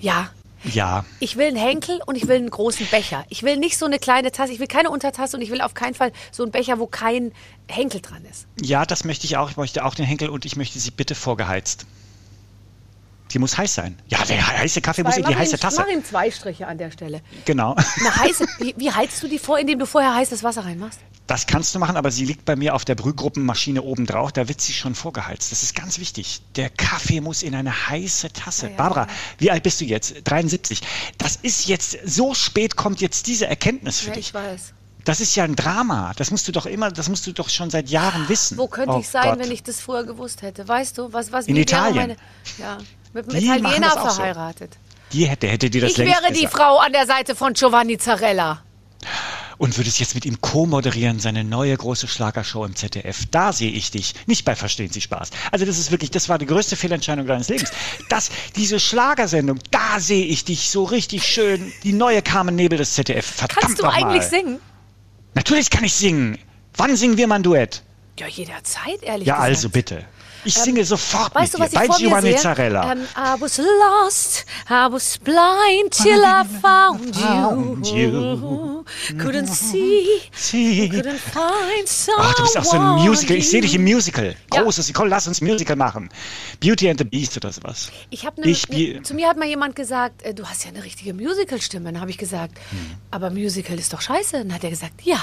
Ja. 0.00 0.30
Ja. 0.64 1.04
Ich 1.20 1.36
will 1.36 1.46
einen 1.46 1.56
Henkel 1.56 2.00
und 2.04 2.16
ich 2.16 2.26
will 2.26 2.36
einen 2.36 2.50
großen 2.50 2.86
Becher. 2.86 3.24
Ich 3.28 3.42
will 3.42 3.56
nicht 3.56 3.78
so 3.78 3.86
eine 3.86 3.98
kleine 3.98 4.32
Tasse, 4.32 4.52
ich 4.52 4.58
will 4.58 4.66
keine 4.66 4.90
Untertasse 4.90 5.36
und 5.36 5.42
ich 5.42 5.50
will 5.50 5.60
auf 5.60 5.74
keinen 5.74 5.94
Fall 5.94 6.12
so 6.32 6.42
einen 6.42 6.52
Becher, 6.52 6.78
wo 6.78 6.86
kein 6.86 7.32
Henkel 7.68 8.00
dran 8.00 8.24
ist. 8.24 8.46
Ja, 8.60 8.84
das 8.84 9.04
möchte 9.04 9.26
ich 9.26 9.36
auch. 9.36 9.50
Ich 9.50 9.56
möchte 9.56 9.84
auch 9.84 9.94
den 9.94 10.04
Henkel 10.04 10.28
und 10.28 10.44
ich 10.44 10.56
möchte 10.56 10.78
sie 10.78 10.90
bitte 10.90 11.14
vorgeheizt. 11.14 11.86
Die 13.32 13.38
muss 13.38 13.58
heiß 13.58 13.74
sein. 13.74 13.98
Ja, 14.08 14.24
der 14.24 14.46
heiße 14.46 14.80
Kaffee 14.80 15.02
zwei, 15.02 15.08
muss 15.08 15.16
in 15.18 15.24
die 15.24 15.36
heiße 15.36 15.58
Tasse. 15.58 15.80
Mach 15.80 15.92
ihm 15.92 16.04
zwei 16.04 16.30
Striche 16.30 16.66
an 16.66 16.78
der 16.78 16.90
Stelle. 16.90 17.20
Genau. 17.44 17.74
Eine 18.00 18.16
heiße, 18.16 18.46
wie, 18.58 18.74
wie 18.76 18.90
heizt 18.90 19.22
du 19.22 19.28
die 19.28 19.38
vor, 19.38 19.58
indem 19.58 19.78
du 19.78 19.86
vorher 19.86 20.14
heißes 20.14 20.42
Wasser 20.42 20.64
reinmachst? 20.64 21.00
Das 21.26 21.46
kannst 21.46 21.74
du 21.74 21.78
machen, 21.78 21.96
aber 21.98 22.10
sie 22.10 22.24
liegt 22.24 22.46
bei 22.46 22.56
mir 22.56 22.74
auf 22.74 22.86
der 22.86 22.94
Brühgruppenmaschine 22.94 23.82
oben 23.82 24.06
drauf. 24.06 24.32
Da 24.32 24.48
wird 24.48 24.62
sie 24.62 24.72
schon 24.72 24.94
vorgeheizt. 24.94 25.52
Das 25.52 25.62
ist 25.62 25.74
ganz 25.74 25.98
wichtig. 25.98 26.40
Der 26.56 26.70
Kaffee 26.70 27.20
muss 27.20 27.42
in 27.42 27.54
eine 27.54 27.88
heiße 27.88 28.32
Tasse. 28.32 28.66
Ja, 28.66 28.70
ja, 28.70 28.76
Barbara, 28.78 29.02
ja. 29.02 29.08
wie 29.36 29.50
alt 29.50 29.62
bist 29.62 29.78
du 29.82 29.84
jetzt? 29.84 30.14
73. 30.24 30.80
Das 31.18 31.36
ist 31.36 31.68
jetzt, 31.68 31.98
so 32.06 32.32
spät 32.32 32.76
kommt 32.76 33.02
jetzt 33.02 33.26
diese 33.26 33.46
Erkenntnis 33.46 34.00
für 34.00 34.10
dich. 34.10 34.28
Ich 34.28 34.34
weiß. 34.34 34.72
Das 35.08 35.20
ist 35.20 35.34
ja 35.36 35.44
ein 35.44 35.56
Drama. 35.56 36.12
Das 36.16 36.30
musst 36.30 36.48
du 36.48 36.52
doch 36.52 36.66
immer, 36.66 36.90
das 36.90 37.08
musst 37.08 37.26
du 37.26 37.32
doch 37.32 37.48
schon 37.48 37.70
seit 37.70 37.88
Jahren 37.88 38.28
wissen. 38.28 38.58
Wo 38.58 38.68
könnte 38.68 38.94
oh 38.94 39.00
ich 39.00 39.08
sein, 39.08 39.24
Gott. 39.24 39.38
wenn 39.38 39.50
ich 39.50 39.62
das 39.62 39.80
früher 39.80 40.04
gewusst 40.04 40.42
hätte? 40.42 40.68
Weißt 40.68 40.98
du, 40.98 41.12
was, 41.12 41.32
was 41.32 41.46
In 41.46 41.56
Italien. 41.56 41.96
Meine, 41.96 42.16
ja, 42.58 42.78
mit 43.12 43.28
einem 43.30 43.40
die 43.40 43.46
Italiener 43.46 43.90
verheiratet. 43.90 44.74
So. 44.74 44.88
Die 45.12 45.26
hätte, 45.26 45.48
hätte 45.48 45.70
dir 45.70 45.82
das 45.82 45.92
Ich 45.92 45.98
wäre 45.98 46.28
die 46.28 46.42
gesagt. 46.42 46.54
Frau 46.54 46.78
an 46.78 46.92
der 46.92 47.06
Seite 47.06 47.34
von 47.34 47.54
Giovanni 47.54 47.98
Zarella. 47.98 48.62
Und 49.56 49.76
würdest 49.76 49.98
jetzt 49.98 50.14
mit 50.14 50.24
ihm 50.24 50.40
co-moderieren, 50.40 51.18
seine 51.18 51.42
neue 51.42 51.76
große 51.76 52.06
Schlagershow 52.06 52.64
im 52.64 52.76
ZDF. 52.76 53.26
Da 53.30 53.52
sehe 53.52 53.72
ich 53.72 53.90
dich. 53.90 54.14
Nicht 54.26 54.44
bei 54.44 54.54
Verstehen 54.54 54.92
Sie 54.92 55.00
Spaß. 55.00 55.30
Also 55.50 55.64
das 55.64 55.78
ist 55.78 55.90
wirklich, 55.90 56.12
das 56.12 56.28
war 56.28 56.38
die 56.38 56.46
größte 56.46 56.76
Fehlentscheidung 56.76 57.26
deines 57.26 57.48
Lebens. 57.48 57.72
Das, 58.08 58.30
diese 58.54 58.78
Schlagersendung, 58.78 59.58
da 59.72 59.98
sehe 59.98 60.26
ich 60.26 60.44
dich 60.44 60.70
so 60.70 60.84
richtig 60.84 61.26
schön. 61.26 61.72
Die 61.82 61.92
neue 61.92 62.22
Carmen 62.22 62.54
Nebel 62.54 62.78
des 62.78 62.94
ZDF. 62.94 63.26
Verdammt 63.26 63.60
Kannst 63.60 63.78
du 63.80 63.86
eigentlich 63.86 64.22
singen? 64.22 64.60
Natürlich 65.34 65.70
kann 65.70 65.82
ich 65.82 65.94
singen. 65.94 66.38
Wann 66.76 66.94
singen 66.96 67.16
wir 67.16 67.26
mal 67.26 67.36
ein 67.36 67.42
Duett? 67.42 67.82
Ja, 68.18 68.28
jederzeit, 68.28 69.02
ehrlich 69.02 69.26
ja, 69.26 69.34
gesagt. 69.34 69.38
Ja, 69.38 69.38
also 69.38 69.70
bitte. 69.70 70.04
Ich 70.44 70.56
ähm, 70.56 70.64
singe 70.64 70.84
sofort 70.84 71.34
weißt 71.34 71.58
mit 71.58 71.60
du, 71.60 71.64
was 71.64 71.70
dir, 71.70 71.88
bei 71.88 71.96
Giovanni 71.98 72.36
Zarella. 72.36 72.92
Um, 72.92 72.98
ähm, 72.98 73.06
I 73.16 73.40
was 73.40 73.58
lost, 73.58 74.46
I 74.68 74.86
was 74.90 75.18
blind 75.18 75.90
till 75.92 76.22
I 76.22 76.44
found 76.60 77.86
you. 77.86 78.84
Couldn't 79.18 79.48
see, 79.48 80.06
see. 80.32 80.88
couldn't 80.88 81.18
find 81.18 81.88
someone. 81.88 82.26
Oh, 82.28 82.34
du 82.36 82.42
bist 82.42 82.58
auch 82.58 82.64
so 82.64 82.78
ein 82.78 83.06
Musical. 83.06 83.36
Ich 83.36 83.50
sehe 83.50 83.60
dich 83.60 83.74
im 83.74 83.84
Musical. 83.84 84.34
Großes. 84.50 84.88
Ja. 84.88 84.94
Komm, 84.94 85.08
lass 85.08 85.26
uns 85.26 85.40
Musical 85.40 85.76
machen. 85.76 86.08
Beauty 86.60 86.88
and 86.88 86.98
the 86.98 87.04
Beast 87.04 87.36
oder 87.36 87.52
sowas. 87.52 87.90
Ich 88.10 88.24
habe 88.26 88.40
ne, 88.40 88.56
ne, 88.70 89.02
zu 89.02 89.14
mir 89.14 89.28
hat 89.28 89.36
mal 89.36 89.48
jemand 89.48 89.76
gesagt, 89.76 90.22
äh, 90.22 90.34
du 90.34 90.46
hast 90.46 90.64
ja 90.64 90.70
eine 90.70 90.84
richtige 90.84 91.14
Musical-Stimme. 91.14 91.92
Dann 91.92 92.00
habe 92.00 92.10
ich 92.10 92.18
gesagt, 92.18 92.58
hm. 92.70 92.78
aber 93.10 93.30
Musical 93.30 93.78
ist 93.78 93.92
doch 93.92 94.00
scheiße. 94.00 94.38
Dann 94.38 94.54
hat 94.54 94.64
er 94.64 94.70
gesagt, 94.70 95.02
ja. 95.02 95.18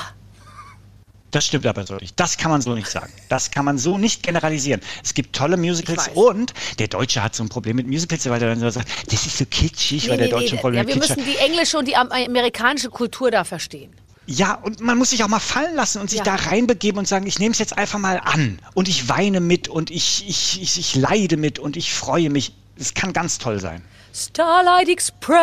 Das 1.35 1.47
stimmt 1.47 1.65
aber 1.65 1.85
so 1.85 1.95
nicht. 1.95 2.17
Das 2.17 2.37
kann 2.37 2.49
man 2.49 2.61
so 2.61 2.73
nicht 2.75 2.87
sagen. 2.87 3.11
Das 3.27 3.51
kann 3.51 3.65
man 3.65 3.77
so 3.77 3.97
nicht 3.97 4.23
generalisieren. 4.23 4.79
Es 5.03 5.13
gibt 5.13 5.35
tolle 5.35 5.57
Musicals 5.57 6.09
und 6.13 6.53
der 6.79 6.87
Deutsche 6.87 7.21
hat 7.21 7.35
so 7.35 7.43
ein 7.43 7.49
Problem 7.49 7.75
mit 7.75 7.87
Musicals, 7.87 8.25
weil 8.29 8.41
er 8.41 8.51
dann 8.51 8.61
so 8.61 8.69
sagt, 8.69 8.87
das 9.11 9.25
ist 9.25 9.39
so 9.39 9.45
kitschig, 9.45 10.05
nee, 10.05 10.11
weil 10.11 10.17
der 10.17 10.29
Deutsche 10.29 10.55
nee, 10.55 10.61
Problem 10.61 10.87
ja, 10.87 10.87
Wir 10.87 10.95
müssen 10.95 11.25
die 11.25 11.35
englische 11.35 11.77
und 11.77 11.89
die 11.89 11.97
amerikanische 11.97 12.89
Kultur 12.89 13.31
da 13.31 13.43
verstehen. 13.43 13.91
Ja, 14.27 14.53
und 14.53 14.79
man 14.79 14.97
muss 14.97 15.09
sich 15.09 15.25
auch 15.25 15.27
mal 15.27 15.41
fallen 15.41 15.75
lassen 15.75 15.99
und 15.99 16.09
sich 16.09 16.19
ja. 16.19 16.23
da 16.23 16.35
reinbegeben 16.35 16.99
und 16.99 17.05
sagen, 17.05 17.27
ich 17.27 17.37
nehme 17.37 17.51
es 17.51 17.59
jetzt 17.59 17.77
einfach 17.77 17.99
mal 17.99 18.21
an. 18.23 18.59
Und 18.73 18.87
ich 18.87 19.09
weine 19.09 19.41
mit 19.41 19.67
und 19.67 19.91
ich, 19.91 20.23
ich, 20.29 20.61
ich, 20.61 20.79
ich 20.79 20.95
leide 20.95 21.35
mit 21.35 21.59
und 21.59 21.75
ich 21.75 21.93
freue 21.93 22.29
mich. 22.29 22.53
Es 22.79 22.93
kann 22.93 23.11
ganz 23.11 23.39
toll 23.39 23.59
sein. 23.59 23.81
Starlight 24.15 24.87
Express. 24.87 25.41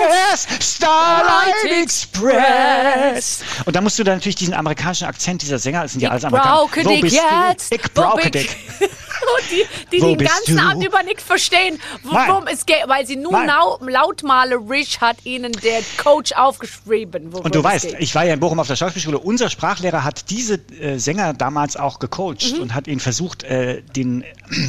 Yes, 0.00 0.48
Starlight, 0.74 1.54
Starlight 1.60 1.82
Express. 1.82 3.44
Und 3.64 3.76
da 3.76 3.80
musst 3.80 3.96
du 3.96 4.02
dann 4.02 4.16
natürlich 4.16 4.34
diesen 4.34 4.54
amerikanischen 4.54 5.06
Akzent 5.06 5.42
dieser 5.42 5.60
Sänger, 5.60 5.82
das 5.82 5.92
sind 5.92 6.00
ja 6.00 6.10
alles 6.10 6.24
Amerikaner. 6.24 6.62
Wo 6.62 7.00
bist 7.00 7.14
jetzt? 7.14 7.70
du? 7.70 7.76
Ich 7.76 7.92
brauche 7.94 8.28
dich. 8.28 8.56
Und 9.22 9.50
die, 9.50 9.96
die 9.96 10.00
den 10.00 10.18
ganzen 10.18 10.56
du? 10.56 10.62
Abend 10.62 10.84
über 10.84 11.02
nichts 11.04 11.22
verstehen, 11.22 11.78
worum 12.02 12.46
es 12.48 12.66
geht, 12.66 12.82
weil 12.86 13.06
sie 13.06 13.16
nun 13.16 13.46
lautmalerisch 13.80 15.00
hat 15.00 15.24
ihnen 15.24 15.52
der 15.52 15.80
Coach 15.96 16.32
aufgeschrieben. 16.32 17.32
Und 17.32 17.54
du 17.54 17.62
weißt, 17.62 17.90
geht. 17.90 18.00
ich 18.00 18.14
war 18.14 18.24
ja 18.24 18.34
in 18.34 18.40
Bochum 18.40 18.58
auf 18.58 18.66
der 18.66 18.76
Schauspielschule, 18.76 19.18
unser 19.18 19.48
Sprachlehrer 19.48 20.02
hat 20.02 20.28
diese 20.30 20.54
äh, 20.80 20.98
Sänger 20.98 21.34
damals 21.34 21.76
auch 21.76 21.98
gecoacht 21.98 22.52
mhm. 22.54 22.62
und 22.62 22.74
hat 22.74 22.88
ihnen 22.88 23.00
versucht, 23.00 23.44
äh, 23.44 23.82
den 23.94 24.22
äh, 24.22 24.26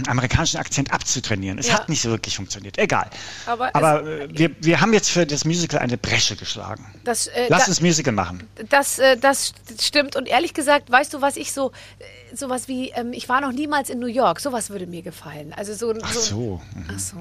amerikanischen 0.07 0.57
Akzent 0.57 0.93
abzutrainieren. 0.93 1.57
Es 1.57 1.67
ja. 1.67 1.75
hat 1.75 1.89
nicht 1.89 2.01
so 2.01 2.09
wirklich 2.09 2.36
funktioniert. 2.36 2.77
Egal. 2.77 3.09
Aber, 3.45 3.76
Aber 3.76 4.05
äh, 4.05 4.28
wir, 4.32 4.51
wir 4.59 4.82
haben 4.82 4.93
jetzt 4.93 5.09
für 5.09 5.26
das 5.26 5.45
Musical 5.45 5.80
eine 5.80 5.97
Bresche 5.97 6.36
geschlagen. 6.36 6.86
Das, 7.03 7.28
äh, 7.28 7.47
Lass 7.49 7.65
da, 7.65 7.67
uns 7.69 7.82
Musical 7.82 8.13
machen. 8.13 8.47
Das, 8.69 8.99
äh, 8.99 9.17
das 9.17 9.53
stimmt. 9.82 10.15
Und 10.15 10.28
ehrlich 10.28 10.53
gesagt, 10.53 10.91
weißt 10.91 11.13
du, 11.13 11.21
was 11.21 11.38
ich 11.38 11.51
so, 11.51 11.71
sowas 12.38 12.67
wie, 12.67 12.89
ähm, 12.89 13.13
ich 13.13 13.29
war 13.29 13.41
noch 13.41 13.51
niemals 13.51 13.89
in 13.89 13.99
New 13.99 14.07
York, 14.07 14.39
sowas 14.39 14.69
würde 14.69 14.88
mir 14.88 15.01
gefallen. 15.01 15.53
Also 15.53 15.73
so, 15.73 15.93
ach 16.01 16.13
so. 16.13 16.61
Mhm. 16.73 16.86
Ach 16.93 16.99
so. 16.99 17.17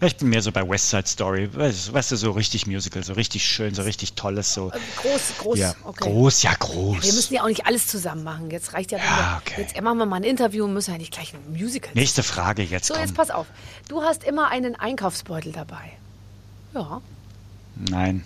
Ja, 0.00 0.06
ich 0.06 0.16
bin 0.16 0.28
mehr 0.28 0.42
so 0.42 0.52
bei 0.52 0.68
West 0.68 0.90
Side 0.90 1.06
Story, 1.06 1.48
weißt, 1.52 1.92
weißt, 1.92 2.12
du, 2.12 2.16
so 2.16 2.30
richtig 2.32 2.66
Musical, 2.66 3.02
so 3.02 3.12
richtig 3.14 3.44
schön, 3.44 3.74
so 3.74 3.82
richtig 3.82 4.14
tolles, 4.14 4.54
so. 4.54 4.70
Äh, 4.70 4.78
groß, 5.02 5.20
groß, 5.38 5.58
ja, 5.58 5.74
okay. 5.84 6.10
Groß, 6.10 6.42
ja, 6.42 6.54
groß. 6.54 6.96
Ja, 6.96 7.02
wir 7.02 7.12
müssen 7.12 7.34
ja 7.34 7.42
auch 7.42 7.48
nicht 7.48 7.66
alles 7.66 7.86
zusammen 7.86 8.24
machen. 8.24 8.50
Jetzt 8.50 8.72
reicht 8.72 8.92
ja, 8.92 8.98
ja 8.98 9.40
okay. 9.44 9.62
Jetzt 9.62 9.80
machen 9.80 9.98
wir 9.98 10.06
mal 10.06 10.16
ein 10.16 10.24
Interview 10.24 10.64
und 10.64 10.72
müssen 10.72 10.92
ja 10.92 10.98
nicht 10.98 11.12
gleich 11.12 11.34
ein 11.34 11.52
Musical. 11.52 11.90
Nächste 11.94 12.22
Frage 12.22 12.62
jetzt. 12.62 12.86
So, 12.86 12.94
komm. 12.94 13.02
jetzt 13.02 13.14
pass 13.14 13.30
auf. 13.30 13.46
Du 13.88 14.02
hast 14.02 14.24
immer 14.24 14.48
einen 14.48 14.76
Einkaufsbeutel 14.76 15.52
dabei. 15.52 15.92
Ja. 16.74 17.00
Nein. 17.90 18.24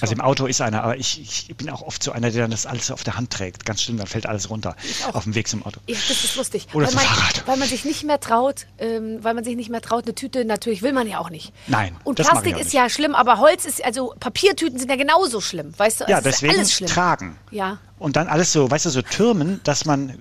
Also 0.00 0.14
im 0.14 0.20
Auto 0.20 0.46
ist 0.46 0.60
einer, 0.60 0.82
aber 0.82 0.96
ich, 0.96 1.20
ich, 1.20 1.56
bin 1.56 1.70
auch 1.70 1.82
oft 1.82 2.02
so 2.02 2.12
einer, 2.12 2.30
der 2.30 2.42
dann 2.42 2.50
das 2.50 2.66
alles 2.66 2.90
auf 2.90 3.04
der 3.04 3.16
Hand 3.16 3.30
trägt. 3.30 3.64
Ganz 3.64 3.82
schlimm, 3.82 3.96
dann 3.98 4.06
fällt 4.06 4.26
alles 4.26 4.50
runter 4.50 4.76
auf 5.12 5.24
dem 5.24 5.34
Weg 5.34 5.48
zum 5.48 5.64
Auto. 5.64 5.80
Ja, 5.86 5.96
das 6.08 6.24
ist 6.24 6.36
lustig. 6.36 6.68
Oder 6.72 6.86
weil 6.86 6.92
zum 6.92 7.00
man, 7.00 7.06
Fahrrad. 7.06 7.46
Weil 7.46 7.56
man 7.56 7.68
sich 7.68 7.84
nicht 7.84 8.04
mehr 8.04 8.20
traut, 8.20 8.66
ähm, 8.78 9.18
weil 9.22 9.34
man 9.34 9.44
sich 9.44 9.56
nicht 9.56 9.70
mehr 9.70 9.80
traut, 9.80 10.04
eine 10.04 10.14
Tüte, 10.14 10.44
natürlich 10.44 10.82
will 10.82 10.92
man 10.92 11.08
ja 11.08 11.18
auch 11.18 11.30
nicht. 11.30 11.52
Nein. 11.66 11.96
Und 12.04 12.16
Plastik 12.16 12.58
ist 12.58 12.72
ja 12.72 12.88
schlimm, 12.88 13.14
aber 13.14 13.38
Holz 13.38 13.64
ist, 13.64 13.84
also 13.84 14.14
Papiertüten 14.18 14.78
sind 14.78 14.90
ja 14.90 14.96
genauso 14.96 15.40
schlimm, 15.40 15.72
weißt 15.76 16.00
du? 16.00 16.04
Also 16.04 16.12
ja, 16.12 16.20
deswegen 16.20 16.54
alles 16.54 16.72
schlimm. 16.72 16.88
tragen. 16.88 17.38
Ja. 17.50 17.78
Und 17.98 18.16
dann 18.16 18.28
alles 18.28 18.52
so, 18.52 18.70
weißt 18.70 18.86
du, 18.86 18.90
so 18.90 19.02
Türmen, 19.02 19.60
dass 19.64 19.84
man 19.84 20.18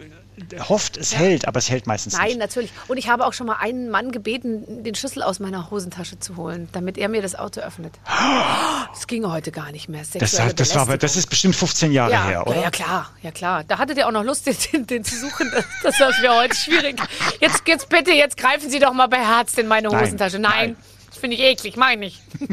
hofft, 0.68 0.98
es 0.98 1.12
ja. 1.12 1.20
hält, 1.20 1.48
aber 1.48 1.60
es 1.60 1.70
hält 1.70 1.88
meistens 1.88 2.14
Nein, 2.14 2.24
nicht. 2.24 2.32
Nein, 2.34 2.40
natürlich. 2.40 2.72
Und 2.88 2.98
ich 2.98 3.10
habe 3.10 3.26
auch 3.26 3.34
schon 3.34 3.48
mal 3.48 3.58
einen 3.60 3.90
Mann 3.90 4.12
gebeten, 4.12 4.84
den 4.84 4.96
Schlüssel 4.96 5.24
aus 5.24 5.40
meiner 5.40 5.72
Hosentasche 5.72 6.20
zu 6.20 6.36
holen, 6.36 6.68
damit 6.74 6.98
er 6.98 7.10
mir 7.10 7.22
das 7.22 7.36
Auto 7.36 7.62
öffnet. 7.62 7.94
Das 8.96 9.08
ging 9.08 9.28
heute 9.28 9.52
gar 9.52 9.74
nicht 9.74 9.90
mehr. 9.90 10.04
Das, 10.14 10.32
das, 10.32 10.76
war, 10.76 10.98
das 10.98 11.18
ist 11.18 11.28
bestimmt 11.28 11.56
15 11.56 11.92
Jahre 11.92 12.12
ja, 12.12 12.26
her, 12.26 12.48
oder? 12.48 12.62
Ja, 12.62 12.72
klar, 12.72 13.12
ja 13.22 13.32
klar. 13.32 13.64
Da 13.66 13.78
hattet 13.78 13.98
ihr 13.98 14.08
auch 14.08 14.12
noch 14.12 14.24
Lust, 14.24 14.48
den, 14.74 14.88
den 14.88 15.04
zu 15.04 15.20
suchen. 15.20 15.52
Das, 15.84 15.98
das 15.98 16.22
wäre 16.22 16.36
heute 16.36 16.56
schwierig. 16.56 17.02
Jetzt, 17.42 17.64
jetzt 17.68 17.90
bitte, 17.90 18.12
jetzt 18.12 18.38
greifen 18.38 18.70
Sie 18.70 18.80
doch 18.80 18.94
mal 18.94 19.08
bei 19.08 19.18
Herz 19.18 19.58
in 19.58 19.68
meine 19.68 19.90
Hosentasche. 19.90 20.40
Nein, 20.40 20.70
Nein. 20.70 20.76
das 21.10 21.18
finde 21.18 21.36
ich 21.36 21.42
eklig, 21.42 21.76
meine 21.76 22.06
ich. 22.06 22.22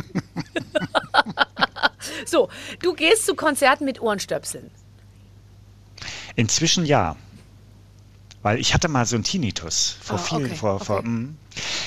so, 2.27 2.49
du 2.81 2.95
gehst 2.95 3.27
zu 3.27 3.37
Konzerten 3.37 3.85
mit 3.85 4.01
Ohrenstöpseln. 4.01 4.71
Inzwischen 6.35 6.85
ja. 6.85 7.17
Weil 8.43 8.59
ich 8.59 8.75
hatte 8.75 8.89
mal 8.89 9.07
so 9.07 9.15
einen 9.15 9.25
Tinnitus 9.25 9.97
vor 10.03 10.19
oh, 10.19 10.23
vielen, 10.23 10.47
okay, 10.47 10.55
vor, 10.57 10.75
okay. 10.75 10.85
vor 10.85 11.03
mm. 11.03 11.37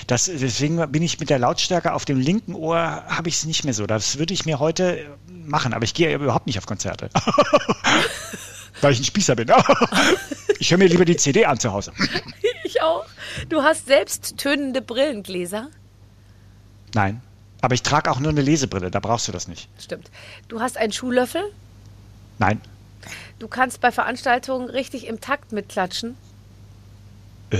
das, 0.07 0.25
deswegen 0.25 0.89
bin 0.89 1.03
ich 1.03 1.19
mit 1.19 1.29
der 1.29 1.37
Lautstärke 1.37 1.93
auf 1.93 2.05
dem 2.05 2.19
linken 2.19 2.55
Ohr 2.55 2.79
habe 2.79 3.27
ich 3.27 3.35
es 3.35 3.45
nicht 3.45 3.65
mehr 3.65 3.73
so. 3.73 3.85
Das 3.85 4.17
würde 4.19 4.33
ich 4.33 4.45
mir 4.45 4.59
heute 4.59 5.05
machen, 5.27 5.73
aber 5.73 5.83
ich 5.83 5.93
gehe 5.93 6.15
überhaupt 6.15 6.47
nicht 6.47 6.57
auf 6.57 6.65
Konzerte. 6.65 7.09
Weil 8.81 8.93
ich 8.93 8.99
ein 8.99 9.05
Spießer 9.05 9.35
bin. 9.35 9.51
ich 10.59 10.71
höre 10.71 10.77
mir 10.77 10.87
lieber 10.87 11.05
die 11.05 11.17
CD 11.17 11.45
an 11.45 11.59
zu 11.59 11.73
Hause. 11.73 11.91
ich 12.63 12.81
auch. 12.81 13.05
Du 13.49 13.61
hast 13.61 13.85
selbst 13.85 14.37
tönende 14.37 14.81
Brillengläser? 14.81 15.69
Nein. 16.93 17.21
Aber 17.61 17.73
ich 17.73 17.83
trage 17.83 18.11
auch 18.11 18.19
nur 18.19 18.31
eine 18.31 18.41
Lesebrille, 18.41 18.91
da 18.91 18.99
brauchst 18.99 19.27
du 19.27 19.31
das 19.31 19.47
nicht. 19.47 19.67
Stimmt. 19.79 20.09
Du 20.47 20.61
hast 20.61 20.77
einen 20.77 20.93
Schuhlöffel? 20.93 21.43
Nein. 22.37 22.61
Du 23.39 23.47
kannst 23.47 23.81
bei 23.81 23.91
Veranstaltungen 23.91 24.69
richtig 24.69 25.07
im 25.07 25.19
Takt 25.19 25.51
mitklatschen? 25.51 26.15
Äh, 27.51 27.57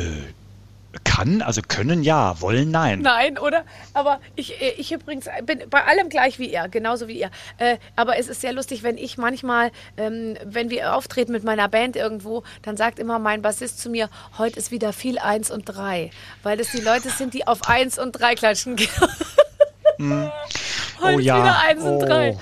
kann, 1.04 1.42
also 1.42 1.62
können 1.62 2.04
ja, 2.04 2.40
wollen 2.42 2.72
nein. 2.72 3.02
Nein, 3.02 3.38
oder? 3.38 3.64
Aber 3.94 4.20
ich, 4.36 4.62
äh, 4.62 4.74
ich 4.78 4.92
übrigens 4.92 5.28
bin 5.46 5.64
bei 5.70 5.84
allem 5.84 6.10
gleich 6.10 6.40
wie 6.40 6.52
ihr, 6.52 6.68
genauso 6.70 7.08
wie 7.08 7.20
ihr. 7.20 7.32
Äh, 7.58 7.78
aber 7.96 8.18
es 8.18 8.28
ist 8.28 8.42
sehr 8.42 8.54
lustig, 8.54 8.84
wenn 8.84 8.98
ich 8.98 9.18
manchmal, 9.18 9.72
ähm, 9.98 10.38
wenn 10.44 10.70
wir 10.70 10.96
auftreten 10.96 11.32
mit 11.32 11.44
meiner 11.44 11.68
Band 11.68 11.96
irgendwo, 11.96 12.44
dann 12.62 12.78
sagt 12.78 13.00
immer 13.00 13.20
mein 13.20 13.42
Bassist 13.42 13.80
zu 13.80 13.90
mir, 13.90 14.10
heute 14.38 14.58
ist 14.60 14.72
wieder 14.72 14.94
viel 14.94 15.20
eins 15.20 15.52
und 15.52 15.66
drei. 15.66 16.12
Weil 16.44 16.58
das 16.58 16.72
die 16.72 16.82
Leute 16.82 17.10
sind, 17.10 17.34
die 17.34 17.48
auf 17.48 17.68
eins 17.68 17.98
und 18.00 18.14
drei 18.14 18.36
klatschen. 18.36 18.76
mm. 19.98 20.12
Heute 21.02 21.16
oh, 21.16 21.20
ist 21.20 21.26
ja. 21.26 21.38
wieder 21.38 21.60
eins 21.60 21.84
oh. 21.84 21.88
und 21.90 22.00
drei. 22.00 22.38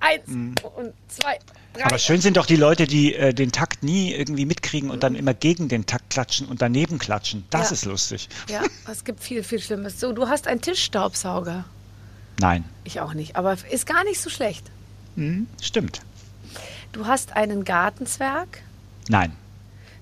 Eins 0.00 0.26
mm. 0.26 0.54
und 0.76 0.94
zwei 1.08 1.38
aber 1.84 1.98
schön 1.98 2.20
sind 2.20 2.36
doch 2.36 2.46
die 2.46 2.56
Leute, 2.56 2.86
die 2.86 3.14
äh, 3.14 3.34
den 3.34 3.52
Takt 3.52 3.82
nie 3.82 4.12
irgendwie 4.12 4.44
mitkriegen 4.46 4.90
und 4.90 5.02
dann 5.02 5.14
immer 5.14 5.34
gegen 5.34 5.68
den 5.68 5.86
Takt 5.86 6.10
klatschen 6.10 6.46
und 6.46 6.62
daneben 6.62 6.98
klatschen. 6.98 7.44
Das 7.50 7.70
ja. 7.70 7.74
ist 7.74 7.84
lustig. 7.84 8.28
Ja, 8.48 8.62
es 8.90 9.04
gibt 9.04 9.22
viel, 9.22 9.42
viel 9.42 9.60
Schlimmes. 9.60 10.00
So, 10.00 10.12
du 10.12 10.28
hast 10.28 10.46
einen 10.46 10.60
Tischstaubsauger. 10.60 11.64
Nein. 12.40 12.64
Ich 12.84 13.00
auch 13.00 13.14
nicht, 13.14 13.36
aber 13.36 13.56
ist 13.70 13.86
gar 13.86 14.04
nicht 14.04 14.20
so 14.20 14.30
schlecht. 14.30 14.64
Hm, 15.16 15.46
stimmt. 15.60 16.00
Du 16.92 17.06
hast 17.06 17.34
einen 17.34 17.64
Gartenzwerg. 17.64 18.62
Nein. 19.08 19.32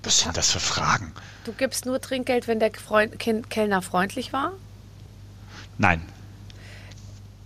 Was 0.02 0.20
sind 0.20 0.36
das 0.36 0.52
für 0.52 0.60
Fragen? 0.60 1.12
Du 1.44 1.52
gibst 1.52 1.86
nur 1.86 2.00
Trinkgeld, 2.00 2.46
wenn 2.46 2.60
der 2.60 2.72
Freund, 2.72 3.18
kind, 3.18 3.50
Kellner 3.50 3.82
freundlich 3.82 4.32
war. 4.32 4.52
Nein. 5.78 6.00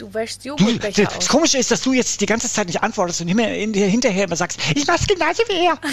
Du 0.01 0.15
wäschst 0.15 0.47
Joghurtbecher 0.47 1.05
du, 1.05 1.15
Das 1.15 1.29
Komische 1.29 1.59
ist, 1.59 1.71
dass 1.71 1.83
du 1.83 1.93
jetzt 1.93 2.23
die 2.23 2.27
ganze 2.27 2.51
Zeit 2.51 2.69
nicht 2.69 2.83
antwortest 2.83 3.21
und 3.21 3.29
hinterher 3.29 4.25
immer 4.25 4.37
sagst, 4.37 4.59
ich 4.75 4.87
mach's 4.87 5.07
genauso 5.07 5.43
wie 5.49 5.67
er. 5.67 5.79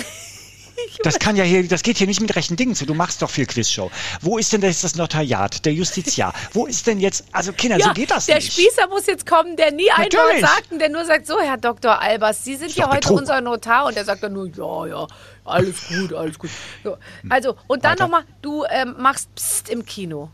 Das 1.01 1.18
kann 1.18 1.36
ja 1.36 1.43
hier, 1.43 1.68
das 1.68 1.82
geht 1.82 1.97
hier 1.97 2.05
nicht 2.05 2.22
mit 2.22 2.36
rechten 2.36 2.55
Dingen 2.55 2.76
zu. 2.76 2.86
Du 2.86 2.93
machst 2.93 3.24
doch 3.24 3.32
viel 3.32 3.47
Quizshow. 3.47 3.89
Wo 4.22 4.38
ist 4.38 4.53
denn 4.53 4.62
jetzt 4.62 4.84
das 4.84 4.93
Notariat, 4.93 5.66
der 5.66 5.74
Justiziar? 5.74 6.34
Wo 6.53 6.68
ist 6.68 6.86
denn 6.86 6.99
jetzt, 6.99 7.26
also 7.32 7.51
Kinder, 7.51 7.78
ja, 7.78 7.88
so 7.88 7.93
geht 7.93 8.12
das 8.12 8.28
der 8.28 8.36
nicht. 8.36 8.55
Der 8.55 8.62
Spießer 8.62 8.88
muss 8.88 9.08
jetzt 9.08 9.26
kommen, 9.26 9.55
der 9.55 9.72
nie 9.72 9.89
ein 9.89 10.05
Wort 10.14 10.39
sagt 10.39 10.72
und 10.72 10.78
der 10.78 10.89
nur 10.89 11.03
sagt, 11.03 11.26
so 11.26 11.41
Herr 11.41 11.58
Dr. 11.58 11.99
Albers, 11.99 12.43
Sie 12.43 12.55
sind 12.55 12.76
ja 12.76 12.86
heute 12.89 12.99
Betrug. 12.99 13.18
unser 13.18 13.41
Notar 13.41 13.88
und 13.88 13.95
der 13.95 14.05
sagt 14.05 14.22
dann 14.22 14.34
nur, 14.34 14.49
ja, 14.55 14.86
ja, 14.86 15.08
alles 15.45 15.88
gut, 15.88 16.14
alles 16.14 16.38
gut. 16.38 16.51
So, 16.84 16.95
also, 17.28 17.55
und 17.66 17.84
dann 17.84 17.97
nochmal, 17.97 18.24
du 18.43 18.64
ähm, 18.70 18.93
machst 18.99 19.34
Psst 19.34 19.70
im 19.70 19.84
Kino. 19.84 20.30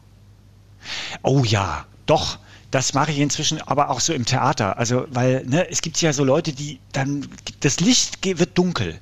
Oh 1.21 1.43
ja, 1.45 1.86
doch. 2.05 2.38
Das 2.74 2.95
mache 2.95 3.11
ich 3.11 3.19
inzwischen 3.19 3.61
aber 3.61 3.91
auch 3.91 3.99
so 3.99 4.13
im 4.13 4.26
Theater. 4.26 4.80
Also, 4.80 5.05
weil 5.09 5.45
ne, 5.45 5.69
es 5.69 5.84
gibt 5.84 6.01
ja 6.01 6.11
so 6.11 6.24
Leute, 6.24 6.53
die 6.53 6.80
dann, 6.91 7.28
das 7.59 7.80
Licht 7.80 8.26
wird 8.26 8.57
dunkel 8.57 8.99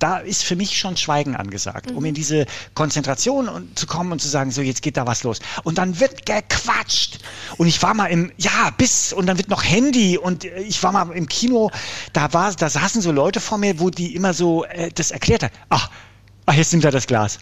da 0.00 0.18
ist 0.18 0.44
für 0.44 0.54
mich 0.54 0.76
schon 0.76 0.98
Schweigen 0.98 1.34
angesagt, 1.34 1.90
mhm. 1.90 1.96
um 1.96 2.04
in 2.04 2.12
diese 2.12 2.44
Konzentration 2.74 3.70
zu 3.74 3.86
kommen 3.86 4.12
und 4.12 4.20
zu 4.20 4.28
sagen, 4.28 4.50
so 4.50 4.60
jetzt 4.60 4.82
geht 4.82 4.98
da 4.98 5.06
was 5.06 5.22
los. 5.22 5.38
Und 5.62 5.78
dann 5.78 5.98
wird 5.98 6.26
gequatscht. 6.26 7.20
Und 7.56 7.68
ich 7.68 7.82
war 7.82 7.94
mal 7.94 8.08
im, 8.08 8.30
ja, 8.36 8.68
bis, 8.76 9.14
und 9.14 9.24
dann 9.24 9.38
wird 9.38 9.48
noch 9.48 9.64
Handy 9.64 10.18
und 10.18 10.44
ich 10.44 10.82
war 10.82 10.92
mal 10.92 11.10
im 11.12 11.26
Kino, 11.26 11.70
da 12.12 12.34
war, 12.34 12.52
da 12.52 12.68
saßen 12.68 13.00
so 13.00 13.12
Leute 13.12 13.40
vor 13.40 13.56
mir, 13.56 13.80
wo 13.80 13.88
die 13.88 14.14
immer 14.14 14.34
so 14.34 14.64
äh, 14.64 14.90
das 14.92 15.10
erklärt 15.10 15.44
hat. 15.44 15.52
Ach, 15.70 15.88
ach, 16.44 16.54
jetzt 16.54 16.72
nimmt 16.72 16.84
er 16.84 16.90
das 16.90 17.06
Glas. 17.06 17.38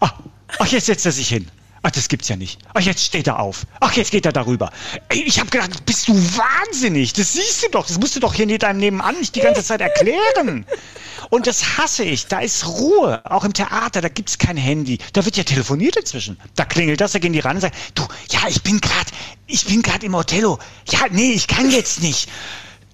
Ach, 0.00 0.14
ach 0.58 0.66
jetzt 0.68 0.86
setzt 0.86 1.04
er 1.04 1.12
sich 1.12 1.28
hin. 1.28 1.50
Ach, 1.82 1.90
das 1.90 2.08
gibt's 2.08 2.28
ja 2.28 2.36
nicht. 2.36 2.58
Ach, 2.74 2.80
jetzt 2.80 3.04
steht 3.04 3.26
er 3.26 3.38
auf. 3.38 3.64
Ach, 3.80 3.92
jetzt 3.92 4.10
geht 4.10 4.26
er 4.26 4.32
darüber. 4.32 4.70
Ey, 5.08 5.22
ich 5.22 5.38
habe 5.38 5.50
gedacht, 5.50 5.84
bist 5.86 6.08
du 6.08 6.14
wahnsinnig? 6.14 7.12
Das 7.12 7.32
siehst 7.34 7.62
du 7.62 7.68
doch. 7.68 7.86
Das 7.86 7.98
musst 7.98 8.16
du 8.16 8.20
doch 8.20 8.34
hier 8.34 8.48
in 8.48 8.58
deinem 8.58 8.78
Nebenan 8.80 9.16
nicht 9.18 9.36
die 9.36 9.40
ganze 9.40 9.62
Zeit 9.62 9.80
erklären. 9.80 10.66
Und 11.30 11.46
das 11.46 11.78
hasse 11.78 12.04
ich. 12.04 12.26
Da 12.26 12.40
ist 12.40 12.66
Ruhe. 12.66 13.20
Auch 13.24 13.44
im 13.44 13.52
Theater, 13.52 14.00
da 14.00 14.08
gibt's 14.08 14.38
kein 14.38 14.56
Handy. 14.56 14.98
Da 15.12 15.24
wird 15.24 15.36
ja 15.36 15.44
telefoniert 15.44 15.96
inzwischen. 15.96 16.38
Da 16.56 16.64
klingelt 16.64 17.00
das, 17.00 17.12
da 17.12 17.18
gehen 17.18 17.32
die 17.32 17.40
ran 17.40 17.56
und 17.56 17.62
sagen, 17.62 17.76
du, 17.94 18.02
ja, 18.30 18.40
ich 18.48 18.62
bin 18.62 18.80
gerade, 18.80 19.10
ich 19.46 19.66
bin 19.66 19.82
gerade 19.82 20.06
im 20.06 20.14
Othello. 20.14 20.58
Ja, 20.88 21.00
nee, 21.10 21.32
ich 21.32 21.46
kann 21.46 21.70
jetzt 21.70 22.02
nicht. 22.02 22.28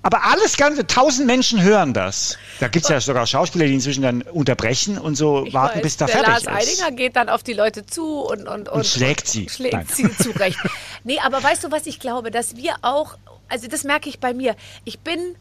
Aber 0.05 0.22
alles 0.24 0.59
Ganze, 0.59 0.86
tausend 0.86 1.26
Menschen 1.26 1.62
hören 1.62 1.94
das. 1.94 2.36
Da 2.61 2.68
gibt 2.68 2.84
es 2.84 2.90
ja 2.90 3.00
sogar 3.00 3.26
Schauspieler, 3.26 3.64
die 3.64 3.72
inzwischen 3.72 4.02
dann 4.02 4.20
unterbrechen 4.20 4.98
und 4.98 5.14
so 5.16 5.46
ich 5.46 5.55
warten, 5.55 5.76
weiß, 5.76 5.82
bis 5.82 5.96
da 5.96 6.07
fertig 6.07 6.28
Lars 6.28 6.38
ist. 6.40 6.46
Lars 6.46 6.68
Eidinger 6.68 6.90
geht 6.94 7.16
dann 7.16 7.30
auf 7.30 7.42
die 7.42 7.55
Leute 7.55 7.86
zu 7.86 8.20
und, 8.20 8.40
und, 8.46 8.68
und, 8.68 8.68
und 8.68 8.86
schlägt 8.86 9.26
sie. 9.26 9.48
Schlägt 9.48 9.72
Nein. 9.72 9.86
sie 9.90 10.14
zurecht. 10.14 10.59
Nee, 11.05 11.18
aber 11.24 11.42
weißt 11.42 11.64
du, 11.64 11.70
was 11.70 11.86
ich 11.86 12.00
glaube? 12.00 12.30
Dass 12.30 12.55
wir 12.57 12.74
auch, 12.82 13.16
also 13.48 13.66
das 13.66 13.82
merke 13.84 14.11
ich 14.11 14.20
bei 14.20 14.34
mir. 14.34 14.57
Ich 14.84 14.98
bin 14.98 15.36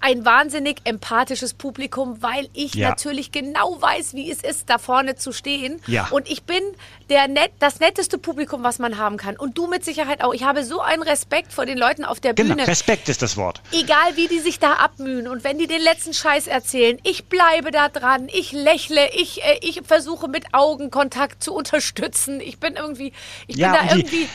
ein 0.00 0.24
wahnsinnig 0.24 0.80
empathisches 0.84 1.54
Publikum, 1.54 2.22
weil 2.22 2.48
ich 2.52 2.74
ja. 2.74 2.90
natürlich 2.90 3.32
genau 3.32 3.80
weiß, 3.80 4.14
wie 4.14 4.30
es 4.30 4.42
ist, 4.42 4.68
da 4.68 4.78
vorne 4.78 5.16
zu 5.16 5.32
stehen. 5.32 5.80
Ja. 5.86 6.08
Und 6.10 6.30
ich 6.30 6.42
bin 6.42 6.62
der 7.08 7.28
net, 7.28 7.52
das 7.58 7.80
netteste 7.80 8.18
Publikum, 8.18 8.62
was 8.62 8.78
man 8.78 8.98
haben 8.98 9.16
kann. 9.16 9.36
Und 9.36 9.58
du 9.58 9.66
mit 9.66 9.84
Sicherheit 9.84 10.22
auch. 10.22 10.34
Ich 10.34 10.44
habe 10.44 10.64
so 10.64 10.80
einen 10.80 11.02
Respekt 11.02 11.52
vor 11.52 11.66
den 11.66 11.78
Leuten 11.78 12.04
auf 12.04 12.20
der 12.20 12.34
genau, 12.34 12.54
Bühne. 12.54 12.66
Respekt 12.66 13.08
ist 13.08 13.22
das 13.22 13.36
Wort. 13.36 13.62
Egal, 13.72 14.16
wie 14.16 14.28
die 14.28 14.40
sich 14.40 14.58
da 14.58 14.74
abmühen 14.74 15.28
und 15.28 15.44
wenn 15.44 15.58
die 15.58 15.66
den 15.66 15.82
letzten 15.82 16.14
Scheiß 16.14 16.46
erzählen, 16.46 16.98
ich 17.02 17.26
bleibe 17.26 17.70
da 17.70 17.88
dran, 17.88 18.28
ich 18.32 18.52
lächle, 18.52 19.10
ich, 19.14 19.42
äh, 19.42 19.58
ich 19.62 19.82
versuche 19.84 20.28
mit 20.28 20.52
Augenkontakt 20.52 21.42
zu 21.42 21.54
unterstützen. 21.54 22.40
Ich 22.40 22.58
bin 22.58 22.74
irgendwie, 22.76 23.12
ich 23.46 23.56
ja, 23.56 23.72
bin 23.72 23.88
da 23.88 23.94
irgendwie 23.94 24.16
die 24.16 24.28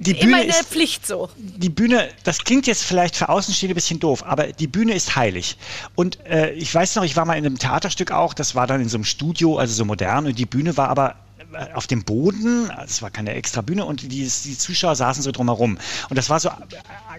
Bühne 0.00 0.18
immer 0.18 0.36
eine 0.38 0.50
ist, 0.50 0.68
Pflicht 0.68 1.06
so. 1.06 1.28
Die 1.36 1.68
Bühne, 1.68 2.08
das 2.24 2.38
klingt 2.44 2.66
jetzt 2.66 2.84
vielleicht 2.84 3.16
für 3.16 3.28
Außenstehende 3.28 3.74
ein 3.74 3.76
bisschen 3.76 4.00
doof, 4.00 4.24
aber 4.24 4.52
die 4.52 4.66
Bühne 4.66 4.94
ist 4.94 5.16
heilig. 5.16 5.56
Und 5.94 6.24
äh, 6.26 6.52
ich 6.52 6.74
weiß 6.74 6.96
noch, 6.96 7.04
ich 7.04 7.16
war 7.16 7.24
mal 7.24 7.34
in 7.34 7.46
einem 7.46 7.58
Theaterstück 7.58 8.12
auch, 8.12 8.34
das 8.34 8.54
war 8.54 8.66
dann 8.66 8.80
in 8.80 8.88
so 8.88 8.96
einem 8.96 9.04
Studio, 9.04 9.58
also 9.58 9.74
so 9.74 9.84
modern, 9.84 10.26
und 10.26 10.38
die 10.38 10.46
Bühne 10.46 10.76
war 10.76 10.88
aber 10.88 11.16
äh, 11.52 11.72
auf 11.72 11.86
dem 11.86 12.04
Boden, 12.04 12.70
es 12.84 13.00
war 13.00 13.10
keine 13.10 13.34
extra 13.34 13.62
Bühne 13.62 13.84
und 13.84 14.02
die, 14.02 14.08
die 14.08 14.58
Zuschauer 14.58 14.96
saßen 14.96 15.22
so 15.22 15.32
drumherum. 15.32 15.78
Und 16.08 16.16
das 16.16 16.28
war 16.28 16.40
so 16.40 16.48
äh, 16.48 16.52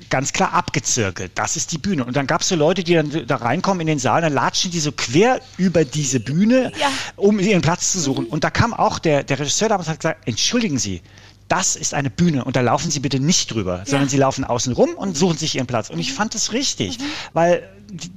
ganz 0.10 0.34
klar 0.34 0.54
abgezirkelt. 0.54 1.32
Das 1.36 1.56
ist 1.56 1.72
die 1.72 1.78
Bühne. 1.78 2.06
Und 2.06 2.16
dann 2.16 2.28
gab 2.28 2.42
es 2.42 2.50
so 2.50 2.56
Leute, 2.56 2.84
die 2.84 2.94
dann 2.94 3.26
da 3.26 3.38
reinkommen 3.38 3.82
in 3.82 3.88
den 3.88 4.00
Saal, 4.00 4.22
dann 4.22 4.34
latschen 4.34 4.72
die 4.72 4.80
so 4.80 4.92
quer 4.92 5.42
über 5.58 5.84
diese 5.84 6.20
Bühne, 6.20 6.72
ja. 6.80 6.92
um 7.16 7.40
ihren 7.40 7.62
Platz 7.62 7.92
zu 7.92 8.00
suchen. 8.00 8.26
Mhm. 8.26 8.32
Und 8.32 8.44
da 8.44 8.50
kam 8.50 8.74
auch 8.74 9.00
der, 9.00 9.24
der 9.24 9.40
Regisseur 9.40 9.70
damals 9.70 9.88
hat 9.88 10.00
gesagt, 10.00 10.28
entschuldigen 10.28 10.78
Sie, 10.78 11.02
das 11.50 11.76
ist 11.76 11.94
eine 11.94 12.10
Bühne 12.10 12.46
und 12.46 12.56
da 12.56 12.62
laufen 12.62 12.92
Sie 12.92 13.00
bitte 13.00 13.20
nicht 13.20 13.54
drüber, 13.54 13.80
ja. 13.80 13.86
sondern 13.86 14.08
Sie 14.08 14.18
laufen 14.18 14.44
außen 14.46 14.72
rum 14.72 14.92
und 14.96 15.18
suchen 15.18 15.38
sich 15.38 15.56
Ihren 15.56 15.68
Platz. 15.68 15.90
Und 15.90 16.00
ich 16.00 16.14
fand 16.14 16.36
das 16.36 16.54
richtig, 16.54 17.00
mhm. 17.00 17.04
weil 17.34 17.70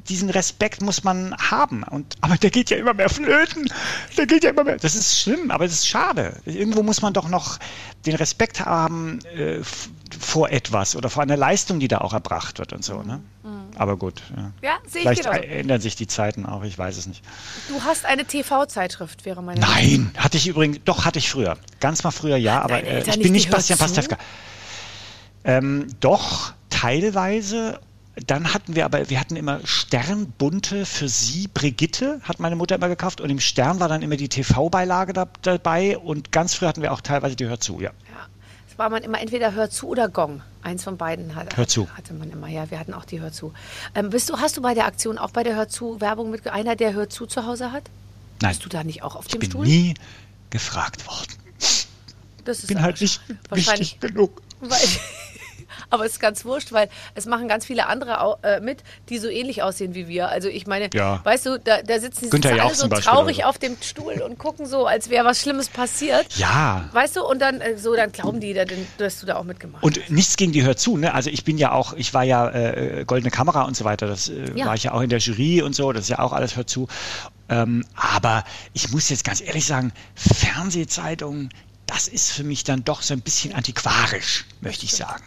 diesen 0.09 0.31
Respekt 0.31 0.83
muss 0.83 1.03
man 1.03 1.35
haben. 1.39 1.83
Und, 1.83 2.15
aber 2.21 2.37
der 2.37 2.51
geht 2.51 2.71
ja 2.71 2.77
immer 2.77 2.95
mehr 2.95 3.09
flöten. 3.09 3.73
Der 4.17 4.27
geht 4.27 4.45
ja 4.45 4.51
immer 4.51 4.65
mehr. 4.65 4.77
Das 4.77 4.95
ist 4.95 5.19
schlimm, 5.19 5.51
aber 5.51 5.65
es 5.65 5.73
ist 5.73 5.89
schade. 5.89 6.41
Irgendwo 6.45 6.83
muss 6.83 7.01
man 7.01 7.15
doch 7.15 7.29
noch 7.29 7.59
den 8.05 8.15
Respekt 8.15 8.65
haben 8.65 9.21
äh, 9.35 9.61
vor 10.15 10.51
etwas 10.51 10.97
oder 10.97 11.11
vor 11.11 11.23
einer 11.23 11.37
Leistung, 11.37 11.81
die 11.81 11.89
da 11.89 11.99
auch 11.99 12.13
erbracht 12.13 12.59
wird 12.59 12.73
und 12.73 12.85
so. 12.85 13.03
Ne? 13.03 13.21
Mhm. 13.43 13.63
Aber 13.77 13.97
gut. 13.97 14.23
Ja, 14.37 14.53
ja 14.63 14.79
sehe 14.87 15.11
ich 15.13 15.21
genauso. 15.21 15.39
ändern 15.41 15.81
sich 15.81 15.97
die 15.97 16.07
Zeiten 16.07 16.47
auch, 16.47 16.63
ich 16.65 16.79
weiß 16.79 16.97
es 16.97 17.07
nicht. 17.07 17.25
Du 17.69 17.83
hast 17.83 18.05
eine 18.05 18.25
TV-Zeitschrift, 18.25 19.25
wäre 19.25 19.43
meine 19.43 19.61
Nein, 19.61 20.11
Frage. 20.13 20.25
hatte 20.25 20.37
ich 20.37 20.49
übrigens, 20.49 20.79
doch 20.85 21.05
hatte 21.05 21.19
ich 21.19 21.31
früher. 21.31 21.57
Ganz 21.81 22.05
mal 22.05 22.11
früher 22.11 22.37
ja, 22.37 22.61
aber 22.63 22.83
äh, 22.85 23.03
ich 23.09 23.19
bin 23.21 23.33
nicht 23.33 23.51
Bastian 23.51 23.79
Pastewka. 23.79 24.19
Ähm, 25.45 25.89
doch, 26.01 26.53
teilweise. 26.71 27.81
Dann 28.27 28.53
hatten 28.53 28.75
wir 28.75 28.85
aber, 28.85 29.09
wir 29.09 29.19
hatten 29.19 29.37
immer 29.37 29.61
Sternbunte 29.65 30.85
für 30.85 31.09
sie, 31.09 31.49
Brigitte, 31.49 32.21
hat 32.25 32.41
meine 32.41 32.57
Mutter 32.57 32.75
immer 32.75 32.89
gekauft. 32.89 33.23
Und 33.23 33.31
im 33.31 33.41
Stern 33.41 33.81
war 33.81 33.89
dann 33.89 34.03
immer 34.03 34.17
die 34.17 34.29
TV-Beilage 34.29 35.15
da, 35.15 35.29
dabei. 35.41 35.97
Und 35.97 36.31
ganz 36.31 36.55
früh 36.55 36.67
hatten 36.67 36.83
wir 36.83 36.93
auch 36.93 37.01
teilweise 37.01 37.37
die 37.37 37.47
Hör 37.47 37.59
zu, 37.59 37.81
ja. 37.81 37.91
War 38.77 38.91
man 38.91 39.03
immer 39.03 39.21
entweder 39.21 39.53
Hör 39.55 39.71
zu 39.71 39.89
oder 39.89 40.09
Gong. 40.09 40.43
Eins 40.63 40.85
von 40.85 40.97
beiden 40.97 41.35
hat, 41.35 41.57
Hör 41.57 41.67
zu. 41.67 41.89
hatte 41.97 42.15
man 42.15 42.31
immer. 42.31 42.47
Ja, 42.49 42.71
wir 42.71 42.79
hatten 42.79 42.95
auch 42.95 43.05
die 43.05 43.21
Hör 43.21 43.33
zu. 43.33 43.53
Ähm, 43.95 44.11
bist 44.11 44.31
du, 44.31 44.39
hast 44.39 44.57
du 44.57 44.63
bei 44.63 44.75
der 44.75 44.87
Aktion 44.87 45.19
auch 45.19 45.31
bei 45.31 45.43
der 45.43 45.57
Hör 45.57 45.69
zu 45.69 46.01
Werbung 46.01 46.31
mit 46.31 46.47
einer, 46.49 46.77
der 46.77 46.93
Hör 46.95 47.09
zu 47.11 47.27
zu 47.27 47.47
Hause 47.47 47.73
hat? 47.73 47.85
Nein. 48.41 48.51
Bist 48.53 48.65
du 48.65 48.69
da 48.69 48.85
nicht 48.85 49.03
auch 49.03 49.17
auf 49.17 49.27
dem 49.27 49.35
ich 49.43 49.49
bin 49.49 49.51
Stuhl? 49.51 49.67
nie 49.67 49.95
gefragt 50.51 51.07
worden. 51.07 51.33
Das 52.45 52.59
ist 52.59 52.67
bin 52.69 52.83
halt 52.83 53.01
nicht 53.01 53.21
wichtig 53.51 54.01
genug. 54.01 54.43
Weil, 54.61 54.79
aber 55.93 56.07
es 56.07 56.13
ist 56.13 56.21
ganz 56.21 56.45
wurscht, 56.45 56.73
weil 56.73 56.89
es 57.15 57.27
machen 57.27 57.49
ganz 57.49 57.67
viele 57.67 57.87
andere 57.87 58.39
äh, 58.43 58.61
mit, 58.61 58.83
die 59.11 59.19
so 59.19 59.29
ähnlich 59.29 59.63
aussehen 59.63 59.95
wie 59.95 60.09
wir. 60.09 60.29
Also 60.29 60.49
ich 60.49 60.67
meine, 60.67 60.89
ja. 60.95 61.21
weißt 61.23 61.47
du, 61.47 61.59
da, 61.59 61.83
da 61.83 62.01
sitzen 62.01 62.31
die 62.31 62.49
alle 62.49 62.75
so 62.75 62.89
traurig 62.89 63.39
so. 63.39 63.43
auf 63.45 63.59
dem 63.59 63.77
Stuhl 63.81 64.23
und 64.23 64.39
gucken 64.39 64.67
so, 64.67 64.87
als 64.87 65.11
wäre 65.11 65.25
was 65.27 65.41
Schlimmes 65.41 65.69
passiert. 65.69 66.27
Ja. 66.37 66.89
Weißt 66.93 67.17
du, 67.17 67.25
und 67.25 67.41
dann 67.41 67.61
äh, 67.61 67.77
so, 67.77 67.95
dann 67.95 68.11
glauben 68.11 68.41
die, 68.41 68.59
dass 68.97 69.21
du 69.21 69.27
da 69.27 69.37
auch 69.37 69.45
mitgemacht. 69.45 69.85
Und 69.85 70.11
nichts 70.11 70.37
gegen 70.37 70.53
die 70.53 70.63
hört 70.63 70.81
zu, 70.81 70.97
ne? 70.97 71.13
Also 71.13 71.29
ich 71.29 71.45
bin 71.45 71.59
ja 71.59 71.73
auch, 71.73 71.93
ich 71.93 72.15
war 72.15 72.25
ja 72.25 72.49
äh, 72.49 73.05
goldene 73.07 73.31
Kamera 73.31 73.63
und 73.63 73.77
so 73.77 73.85
weiter, 73.85 74.07
das 74.07 74.31
äh, 74.31 74.53
ja. 74.55 74.67
war 74.67 74.75
ich 74.75 74.85
ja 74.85 74.93
auch 74.93 75.03
in 75.03 75.11
der 75.11 75.19
Jury 75.19 75.61
und 75.61 75.75
so, 75.75 75.93
das 75.93 76.05
ist 76.05 76.09
ja 76.09 76.21
auch 76.21 76.33
alles 76.33 76.57
hört 76.57 76.71
zu. 76.71 76.89
Ähm, 77.51 77.85
aber 77.95 78.45
ich 78.73 78.91
muss 78.93 79.11
jetzt 79.11 79.25
ganz 79.25 79.43
ehrlich 79.43 79.67
sagen, 79.67 79.93
Fernsehzeitungen, 80.15 81.51
das 81.85 82.09
ist 82.09 82.33
für 82.33 82.45
mich 82.45 82.65
dann 82.65 82.83
doch 82.83 83.03
so 83.03 83.13
ein 83.13 83.21
bisschen 83.21 83.55
antiquarisch, 83.55 84.47
möchte 84.63 84.87
ich 84.87 84.93
sagen 84.93 85.23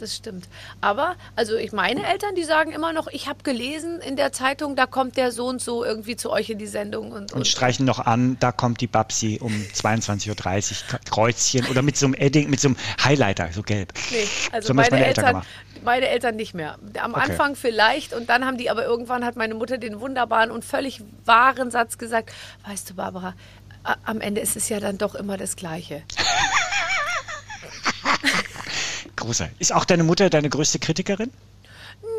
das 0.00 0.16
stimmt. 0.16 0.48
Aber, 0.80 1.16
also 1.36 1.56
ich 1.56 1.72
meine 1.72 2.06
Eltern, 2.06 2.34
die 2.34 2.44
sagen 2.44 2.72
immer 2.72 2.92
noch, 2.92 3.08
ich 3.08 3.28
habe 3.28 3.42
gelesen 3.42 4.00
in 4.00 4.16
der 4.16 4.32
Zeitung, 4.32 4.76
da 4.76 4.86
kommt 4.86 5.16
der 5.16 5.32
so 5.32 5.46
und 5.46 5.60
so 5.60 5.84
irgendwie 5.84 6.16
zu 6.16 6.30
euch 6.30 6.50
in 6.50 6.58
die 6.58 6.66
Sendung. 6.66 7.12
Und, 7.12 7.32
und, 7.32 7.38
und 7.38 7.46
streichen 7.46 7.86
noch 7.86 7.98
an, 7.98 8.36
da 8.40 8.52
kommt 8.52 8.80
die 8.80 8.86
Babsi 8.86 9.38
um 9.40 9.52
22.30 9.52 10.92
Uhr, 10.92 10.98
Kreuzchen 11.10 11.66
oder 11.66 11.82
mit 11.82 11.96
so 11.96 12.06
einem 12.06 12.14
Edding, 12.14 12.50
mit 12.50 12.60
so 12.60 12.68
einem 12.68 12.76
Highlighter, 13.02 13.50
so 13.52 13.62
gelb. 13.62 13.92
Nee, 14.10 14.26
also 14.52 14.68
so 14.68 14.74
meine, 14.74 14.90
meine, 14.90 15.06
Eltern, 15.06 15.24
Eltern 15.26 15.42
meine 15.84 16.08
Eltern 16.08 16.36
nicht 16.36 16.54
mehr. 16.54 16.78
Am 17.00 17.14
okay. 17.14 17.30
Anfang 17.30 17.56
vielleicht 17.56 18.12
und 18.12 18.28
dann 18.28 18.44
haben 18.44 18.56
die 18.56 18.70
aber 18.70 18.84
irgendwann 18.84 19.24
hat 19.24 19.36
meine 19.36 19.54
Mutter 19.54 19.78
den 19.78 20.00
wunderbaren 20.00 20.50
und 20.50 20.64
völlig 20.64 21.02
wahren 21.24 21.70
Satz 21.70 21.98
gesagt, 21.98 22.32
weißt 22.66 22.90
du 22.90 22.94
Barbara, 22.94 23.34
am 24.04 24.20
Ende 24.20 24.40
ist 24.40 24.56
es 24.56 24.68
ja 24.68 24.80
dann 24.80 24.98
doch 24.98 25.14
immer 25.14 25.36
das 25.36 25.56
Gleiche. 25.56 26.02
Großer. 29.20 29.50
Ist 29.58 29.72
auch 29.72 29.84
deine 29.84 30.02
Mutter 30.02 30.30
deine 30.30 30.48
größte 30.48 30.78
Kritikerin? 30.78 31.30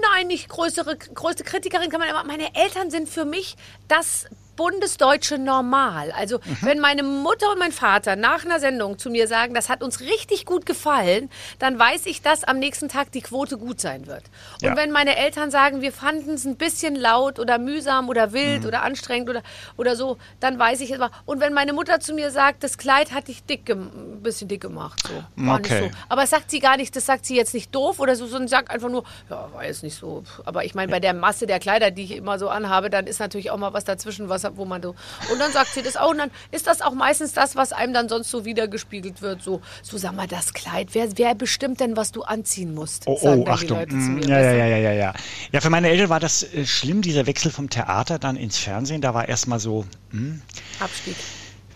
Nein, 0.01 0.27
nicht 0.27 0.47
größere, 0.49 0.95
größte 0.95 1.43
Kritikerin 1.43 1.89
kann 1.89 1.99
man 1.99 2.09
immer. 2.09 2.23
Meine 2.23 2.55
Eltern 2.55 2.91
sind 2.91 3.09
für 3.09 3.25
mich 3.25 3.57
das 3.87 4.27
bundesdeutsche 4.61 5.39
Normal. 5.39 6.11
Also 6.11 6.37
mhm. 6.37 6.57
wenn 6.61 6.79
meine 6.79 7.01
Mutter 7.01 7.51
und 7.51 7.57
mein 7.57 7.71
Vater 7.71 8.15
nach 8.15 8.45
einer 8.45 8.59
Sendung 8.59 8.99
zu 8.99 9.09
mir 9.09 9.27
sagen, 9.27 9.55
das 9.55 9.69
hat 9.69 9.81
uns 9.81 10.01
richtig 10.01 10.45
gut 10.45 10.67
gefallen, 10.67 11.31
dann 11.57 11.79
weiß 11.79 12.05
ich, 12.05 12.21
dass 12.21 12.43
am 12.43 12.59
nächsten 12.59 12.87
Tag 12.87 13.11
die 13.11 13.21
Quote 13.21 13.57
gut 13.57 13.81
sein 13.81 14.05
wird. 14.05 14.23
Und 14.61 14.67
ja. 14.67 14.77
wenn 14.77 14.91
meine 14.91 15.17
Eltern 15.17 15.49
sagen, 15.49 15.81
wir 15.81 15.91
fanden 15.91 16.35
es 16.35 16.45
ein 16.45 16.57
bisschen 16.57 16.95
laut 16.95 17.39
oder 17.39 17.57
mühsam 17.57 18.07
oder 18.07 18.33
wild 18.33 18.61
mhm. 18.61 18.67
oder 18.67 18.83
anstrengend 18.83 19.31
oder, 19.31 19.41
oder 19.77 19.95
so, 19.95 20.17
dann 20.39 20.59
weiß 20.59 20.81
ich 20.81 20.91
es. 20.91 20.99
Und 21.25 21.39
wenn 21.39 21.53
meine 21.53 21.73
Mutter 21.73 21.99
zu 21.99 22.13
mir 22.13 22.29
sagt, 22.29 22.63
das 22.63 22.77
Kleid 22.77 23.13
hat 23.13 23.29
dich 23.29 23.43
dick, 23.43 23.67
ein 23.67 24.21
bisschen 24.21 24.47
dick 24.47 24.61
gemacht, 24.61 25.01
so. 25.07 25.49
Okay. 25.51 25.89
so. 25.89 25.97
Aber 26.07 26.27
sagt 26.27 26.51
sie 26.51 26.59
gar 26.59 26.77
nicht, 26.77 26.95
das 26.95 27.07
sagt 27.07 27.25
sie 27.25 27.35
jetzt 27.35 27.55
nicht 27.55 27.73
doof 27.73 27.99
oder 27.99 28.15
so, 28.15 28.27
sondern 28.27 28.47
sagt 28.47 28.69
einfach 28.69 28.89
nur, 28.89 29.05
ja, 29.27 29.49
war 29.53 29.65
jetzt 29.65 29.81
nicht 29.81 29.97
so. 29.97 30.23
Aber 30.45 30.65
ich 30.65 30.75
meine, 30.75 30.91
bei 30.91 30.99
der 30.99 31.15
Masse 31.15 31.47
der 31.47 31.57
Kleider, 31.57 31.89
die 31.89 32.03
ich 32.03 32.11
immer 32.11 32.37
so 32.37 32.47
anhabe, 32.47 32.91
dann 32.91 33.07
ist 33.07 33.19
natürlich 33.19 33.49
auch 33.49 33.57
mal 33.57 33.73
was 33.73 33.85
dazwischen, 33.85 34.29
was, 34.29 34.43
wo 34.57 34.65
man 34.65 34.81
so. 34.81 34.95
Und 35.31 35.39
dann 35.39 35.51
sagt 35.51 35.73
sie 35.73 35.81
das 35.81 35.97
auch. 35.97 36.11
Und 36.11 36.17
dann 36.17 36.31
ist 36.51 36.67
das 36.67 36.81
auch 36.81 36.93
meistens 36.93 37.33
das, 37.33 37.55
was 37.55 37.73
einem 37.73 37.93
dann 37.93 38.09
sonst 38.09 38.29
so 38.29 38.45
wiedergespiegelt 38.45 39.21
wird. 39.21 39.41
So, 39.41 39.61
so 39.81 39.97
sag 39.97 40.15
mal, 40.15 40.27
das 40.27 40.53
Kleid. 40.53 40.89
Wer, 40.93 41.17
wer 41.17 41.35
bestimmt 41.35 41.79
denn, 41.79 41.95
was 41.95 42.11
du 42.11 42.23
anziehen 42.23 42.73
musst? 42.73 43.03
Oh, 43.07 43.17
oh 43.21 43.45
Achtung. 43.47 43.79
Mm, 43.89 44.21
ja, 44.27 44.39
ja, 44.39 44.65
ja, 44.65 44.77
ja, 44.77 44.91
ja. 44.91 45.13
Ja, 45.51 45.61
für 45.61 45.69
meine 45.69 45.89
Eltern 45.89 46.09
war 46.09 46.19
das 46.19 46.43
äh, 46.43 46.65
schlimm, 46.65 47.01
dieser 47.01 47.25
Wechsel 47.25 47.51
vom 47.51 47.69
Theater 47.69 48.19
dann 48.19 48.35
ins 48.35 48.57
Fernsehen. 48.57 49.01
Da 49.01 49.13
war 49.13 49.27
erstmal 49.27 49.59
so. 49.59 49.85
Hm, 50.11 50.41
Abstieg 50.79 51.15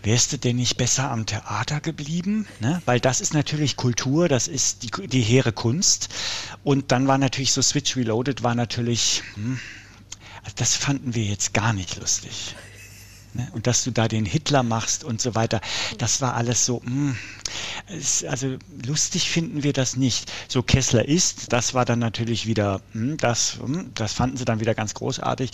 wärst 0.06 0.32
du 0.32 0.38
denn 0.38 0.56
nicht 0.56 0.76
besser 0.76 1.10
am 1.10 1.26
Theater 1.26 1.80
geblieben? 1.80 2.46
Ne? 2.60 2.80
Weil 2.86 3.00
das 3.00 3.20
ist 3.20 3.34
natürlich 3.34 3.76
Kultur, 3.76 4.28
das 4.28 4.46
ist 4.46 4.84
die, 4.84 5.08
die 5.08 5.20
hehre 5.20 5.52
Kunst. 5.52 6.08
Und 6.62 6.92
dann 6.92 7.08
war 7.08 7.18
natürlich 7.18 7.52
so 7.52 7.60
Switch 7.60 7.96
Reloaded, 7.96 8.44
war 8.44 8.54
natürlich, 8.54 9.24
hm, 9.34 9.58
das 10.54 10.76
fanden 10.76 11.16
wir 11.16 11.24
jetzt 11.24 11.52
gar 11.54 11.72
nicht 11.72 11.96
lustig. 11.96 12.54
Ne? 13.36 13.48
Und 13.52 13.66
dass 13.66 13.84
du 13.84 13.90
da 13.90 14.08
den 14.08 14.24
Hitler 14.24 14.62
machst 14.62 15.04
und 15.04 15.20
so 15.20 15.34
weiter, 15.34 15.60
das 15.98 16.20
war 16.20 16.34
alles 16.34 16.64
so, 16.64 16.80
mh, 16.84 17.14
hm, 17.88 18.28
also 18.28 18.56
lustig 18.86 19.30
finden 19.30 19.62
wir 19.62 19.72
das 19.72 19.96
nicht. 19.96 20.32
So 20.48 20.62
Kessler 20.62 21.06
ist, 21.06 21.52
das 21.52 21.74
war 21.74 21.84
dann 21.84 21.98
natürlich 21.98 22.46
wieder, 22.46 22.80
hm, 22.92 23.16
das, 23.16 23.58
hm, 23.60 23.92
das 23.94 24.12
fanden 24.12 24.36
sie 24.36 24.44
dann 24.44 24.60
wieder 24.60 24.74
ganz 24.74 24.94
großartig. 24.94 25.50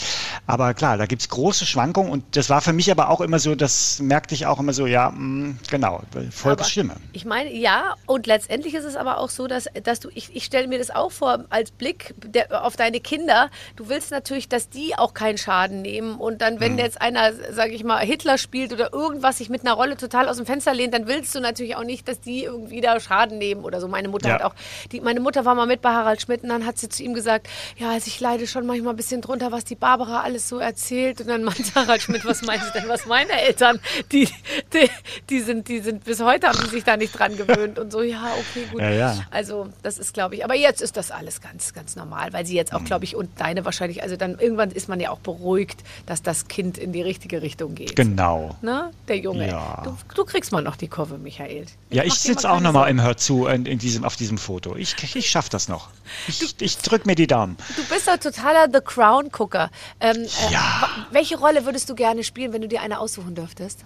Aber 0.46 0.74
klar, 0.74 0.96
da 0.96 1.06
gibt 1.06 1.22
es 1.22 1.28
große 1.28 1.66
Schwankungen 1.66 2.10
und 2.10 2.24
das 2.36 2.48
war 2.48 2.60
für 2.60 2.72
mich 2.72 2.90
aber 2.90 3.10
auch 3.10 3.20
immer 3.20 3.38
so, 3.38 3.54
das 3.54 4.00
merkte 4.00 4.34
ich 4.34 4.46
auch 4.46 4.58
immer 4.60 4.72
so, 4.72 4.86
ja, 4.86 5.10
hm, 5.10 5.58
genau, 5.70 6.02
Volksstimme. 6.30 6.96
Ich 7.12 7.24
meine, 7.24 7.52
ja, 7.52 7.94
und 8.06 8.26
letztendlich 8.26 8.74
ist 8.74 8.84
es 8.84 8.96
aber 8.96 9.18
auch 9.18 9.30
so, 9.30 9.46
dass, 9.46 9.66
dass 9.82 10.00
du, 10.00 10.08
ich, 10.14 10.34
ich 10.34 10.44
stelle 10.44 10.68
mir 10.68 10.78
das 10.78 10.90
auch 10.90 11.12
vor, 11.12 11.44
als 11.50 11.70
Blick 11.70 12.14
der, 12.24 12.64
auf 12.64 12.76
deine 12.76 13.00
Kinder, 13.00 13.50
du 13.76 13.88
willst 13.88 14.10
natürlich, 14.10 14.48
dass 14.48 14.70
die 14.70 14.96
auch 14.96 15.12
keinen 15.14 15.38
Schaden 15.38 15.82
nehmen 15.82 16.16
und 16.16 16.40
dann, 16.40 16.60
wenn 16.60 16.72
hm. 16.72 16.78
jetzt 16.78 17.00
einer, 17.00 17.32
sage 17.52 17.72
ich 17.72 17.84
mal, 17.84 18.04
Hitler 18.04 18.38
spielt 18.38 18.72
oder 18.72 18.92
irgendwas 18.92 19.38
sich 19.38 19.50
mit 19.50 19.62
einer 19.62 19.74
Rolle 19.74 19.96
total 19.96 20.28
aus 20.28 20.36
dem 20.36 20.46
Fenster 20.46 20.72
lehnt, 20.72 20.94
dann 20.94 21.06
willst 21.06 21.34
du 21.34 21.40
natürlich 21.40 21.76
auch 21.76 21.84
nicht, 21.84 22.08
dass 22.08 22.21
die 22.24 22.44
irgendwie 22.44 22.80
da 22.80 22.98
Schaden 23.00 23.38
nehmen 23.38 23.64
oder 23.64 23.80
so. 23.80 23.88
Meine 23.88 24.08
Mutter 24.08 24.28
ja. 24.28 24.34
hat 24.36 24.42
auch, 24.42 24.54
die, 24.90 25.00
meine 25.00 25.20
Mutter 25.20 25.44
war 25.44 25.54
mal 25.54 25.66
mit 25.66 25.82
bei 25.82 25.90
Harald 25.90 26.22
Schmidt 26.22 26.42
und 26.42 26.48
dann 26.48 26.66
hat 26.66 26.78
sie 26.78 26.88
zu 26.88 27.02
ihm 27.02 27.14
gesagt, 27.14 27.48
ja, 27.76 27.90
also 27.90 28.06
ich 28.06 28.20
leide 28.20 28.46
schon 28.46 28.66
manchmal 28.66 28.94
ein 28.94 28.96
bisschen 28.96 29.20
drunter, 29.20 29.52
was 29.52 29.64
die 29.64 29.74
Barbara 29.74 30.22
alles 30.22 30.48
so 30.48 30.58
erzählt. 30.58 31.20
Und 31.20 31.28
dann 31.28 31.44
meinte 31.44 31.64
Harald 31.74 32.02
Schmidt, 32.02 32.24
was 32.24 32.42
meinst 32.42 32.68
du 32.68 32.78
denn, 32.78 32.88
was 32.88 33.06
meine 33.06 33.32
Eltern, 33.32 33.80
die, 34.10 34.28
die, 34.72 34.90
die, 35.30 35.40
sind, 35.40 35.68
die 35.68 35.80
sind 35.80 36.04
bis 36.04 36.20
heute 36.20 36.48
haben 36.48 36.58
die 36.64 36.70
sich 36.70 36.84
da 36.84 36.96
nicht 36.96 37.18
dran 37.18 37.36
gewöhnt 37.36 37.78
und 37.78 37.92
so, 37.92 38.02
ja, 38.02 38.32
okay, 38.38 38.66
gut. 38.70 38.80
Ja, 38.80 38.90
ja. 38.90 39.26
Also 39.30 39.68
das 39.82 39.98
ist, 39.98 40.14
glaube 40.14 40.34
ich, 40.34 40.44
aber 40.44 40.54
jetzt 40.54 40.82
ist 40.82 40.96
das 40.96 41.10
alles 41.10 41.40
ganz, 41.40 41.72
ganz 41.72 41.96
normal, 41.96 42.32
weil 42.32 42.46
sie 42.46 42.54
jetzt 42.54 42.72
auch, 42.72 42.84
glaube 42.84 43.04
ich, 43.04 43.16
und 43.16 43.28
deine 43.40 43.64
wahrscheinlich, 43.64 44.02
also 44.02 44.16
dann 44.16 44.38
irgendwann 44.38 44.70
ist 44.70 44.88
man 44.88 45.00
ja 45.00 45.10
auch 45.10 45.20
beruhigt, 45.20 45.82
dass 46.06 46.22
das 46.22 46.48
Kind 46.48 46.78
in 46.78 46.92
die 46.92 47.02
richtige 47.02 47.42
Richtung 47.42 47.74
geht. 47.74 47.96
Genau. 47.96 48.56
Ne? 48.62 48.90
Der 49.08 49.18
Junge. 49.18 49.48
Ja. 49.48 49.82
Du, 49.84 49.96
du 50.14 50.24
kriegst 50.24 50.52
mal 50.52 50.62
noch 50.62 50.76
die 50.76 50.88
Kurve, 50.88 51.18
Michael. 51.18 51.66
Ja, 51.90 52.04
ich 52.04 52.11
sitze 52.14 52.50
auch 52.50 52.60
nochmal 52.60 52.90
im 52.90 53.00
Hörzu 53.00 53.46
in, 53.46 53.66
in, 53.66 53.78
diesem, 53.78 54.04
auf 54.04 54.16
diesem 54.16 54.38
Foto. 54.38 54.76
Ich, 54.76 54.96
ich 55.14 55.30
schaffe 55.30 55.50
das 55.50 55.68
noch. 55.68 55.90
Ich, 56.28 56.60
ich 56.60 56.78
drücke 56.78 57.06
mir 57.06 57.14
die 57.14 57.26
Daumen. 57.26 57.56
Du 57.76 57.84
bist 57.84 58.08
ein 58.08 58.20
totaler 58.20 58.68
The 58.72 58.80
Crown-Gucker. 58.80 59.70
Ähm, 60.00 60.16
äh, 60.16 60.52
ja. 60.52 60.88
Äh, 61.10 61.14
welche 61.14 61.38
Rolle 61.38 61.64
würdest 61.64 61.88
du 61.88 61.94
gerne 61.94 62.24
spielen, 62.24 62.52
wenn 62.52 62.62
du 62.62 62.68
dir 62.68 62.82
eine 62.82 62.98
aussuchen 62.98 63.34
dürftest? 63.34 63.84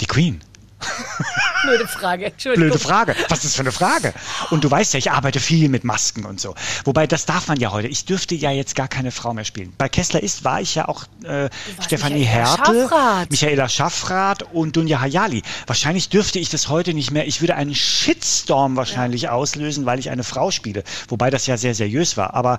Die 0.00 0.06
Queen. 0.06 0.40
Blöde 1.62 1.86
Frage, 1.86 2.26
Entschuldigung. 2.26 2.70
Blöde 2.70 2.82
Frage. 2.82 3.14
Was 3.28 3.38
ist 3.38 3.46
das 3.46 3.54
für 3.54 3.60
eine 3.62 3.72
Frage? 3.72 4.14
Und 4.50 4.64
du 4.64 4.70
weißt 4.70 4.94
ja, 4.94 4.98
ich 4.98 5.10
arbeite 5.10 5.40
viel 5.40 5.68
mit 5.68 5.84
Masken 5.84 6.24
und 6.24 6.40
so. 6.40 6.54
Wobei, 6.84 7.06
das 7.06 7.26
darf 7.26 7.48
man 7.48 7.60
ja 7.60 7.70
heute. 7.70 7.88
Ich 7.88 8.04
dürfte 8.04 8.34
ja 8.34 8.50
jetzt 8.50 8.74
gar 8.74 8.88
keine 8.88 9.10
Frau 9.10 9.34
mehr 9.34 9.44
spielen. 9.44 9.74
Bei 9.76 9.88
Kessler 9.88 10.22
ist 10.22 10.44
war 10.44 10.60
ich 10.60 10.74
ja 10.74 10.88
auch 10.88 11.04
äh, 11.24 11.50
Stefanie 11.82 12.24
Hertel, 12.24 12.88
Schaffrath. 12.88 13.30
Michaela 13.30 13.68
Schaffrath 13.68 14.42
und 14.52 14.76
Dunja 14.76 15.00
Hayali. 15.00 15.42
Wahrscheinlich 15.66 16.08
dürfte 16.08 16.38
ich 16.38 16.48
das 16.48 16.68
heute 16.68 16.94
nicht 16.94 17.10
mehr. 17.10 17.26
Ich 17.26 17.40
würde 17.40 17.56
einen 17.56 17.74
Shitstorm 17.74 18.76
wahrscheinlich 18.76 19.22
ja. 19.22 19.32
auslösen, 19.32 19.84
weil 19.86 19.98
ich 19.98 20.10
eine 20.10 20.24
Frau 20.24 20.50
spiele. 20.50 20.82
Wobei 21.08 21.30
das 21.30 21.46
ja 21.46 21.56
sehr 21.56 21.74
seriös 21.74 22.16
war. 22.16 22.34
Aber 22.34 22.58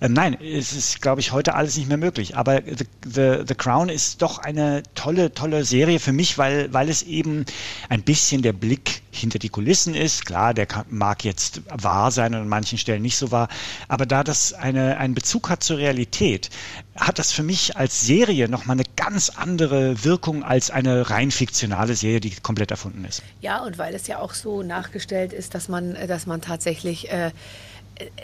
äh, 0.00 0.08
nein, 0.08 0.36
es 0.40 0.72
ist, 0.72 1.00
glaube 1.00 1.20
ich, 1.20 1.32
heute 1.32 1.54
alles 1.54 1.76
nicht 1.76 1.88
mehr 1.88 1.96
möglich. 1.98 2.36
Aber 2.36 2.60
The, 2.62 2.86
The, 3.04 3.44
The 3.46 3.54
Crown 3.54 3.88
ist 3.88 4.20
doch 4.20 4.38
eine 4.38 4.82
tolle, 4.94 5.32
tolle 5.32 5.64
Serie 5.64 6.00
für 6.00 6.12
mich, 6.12 6.36
weil, 6.36 6.72
weil 6.72 6.88
es 6.88 7.02
eben 7.02 7.46
ein 7.88 8.02
bisschen 8.02 8.42
der 8.42 8.52
Blick 8.52 9.02
hinter 9.10 9.38
die 9.38 9.48
Kulissen 9.48 9.94
ist. 9.94 10.24
Klar, 10.24 10.54
der 10.54 10.66
mag 10.88 11.24
jetzt 11.24 11.62
wahr 11.70 12.10
sein 12.10 12.34
und 12.34 12.42
an 12.42 12.48
manchen 12.48 12.78
Stellen 12.78 13.02
nicht 13.02 13.16
so 13.16 13.30
wahr, 13.30 13.48
aber 13.88 14.06
da 14.06 14.24
das 14.24 14.52
eine, 14.52 14.96
einen 14.96 15.14
Bezug 15.14 15.50
hat 15.50 15.62
zur 15.62 15.78
Realität, 15.78 16.50
hat 16.96 17.18
das 17.18 17.32
für 17.32 17.42
mich 17.42 17.76
als 17.76 18.00
Serie 18.00 18.48
nochmal 18.48 18.76
eine 18.76 18.86
ganz 18.96 19.30
andere 19.30 20.04
Wirkung 20.04 20.42
als 20.42 20.70
eine 20.70 21.10
rein 21.10 21.30
fiktionale 21.30 21.94
Serie, 21.94 22.20
die 22.20 22.30
komplett 22.42 22.70
erfunden 22.70 23.04
ist. 23.04 23.22
Ja, 23.40 23.62
und 23.62 23.78
weil 23.78 23.94
es 23.94 24.06
ja 24.06 24.18
auch 24.18 24.34
so 24.34 24.62
nachgestellt 24.62 25.32
ist, 25.32 25.54
dass 25.54 25.68
man, 25.68 25.96
dass 26.06 26.26
man 26.26 26.40
tatsächlich 26.40 27.10
äh, 27.10 27.30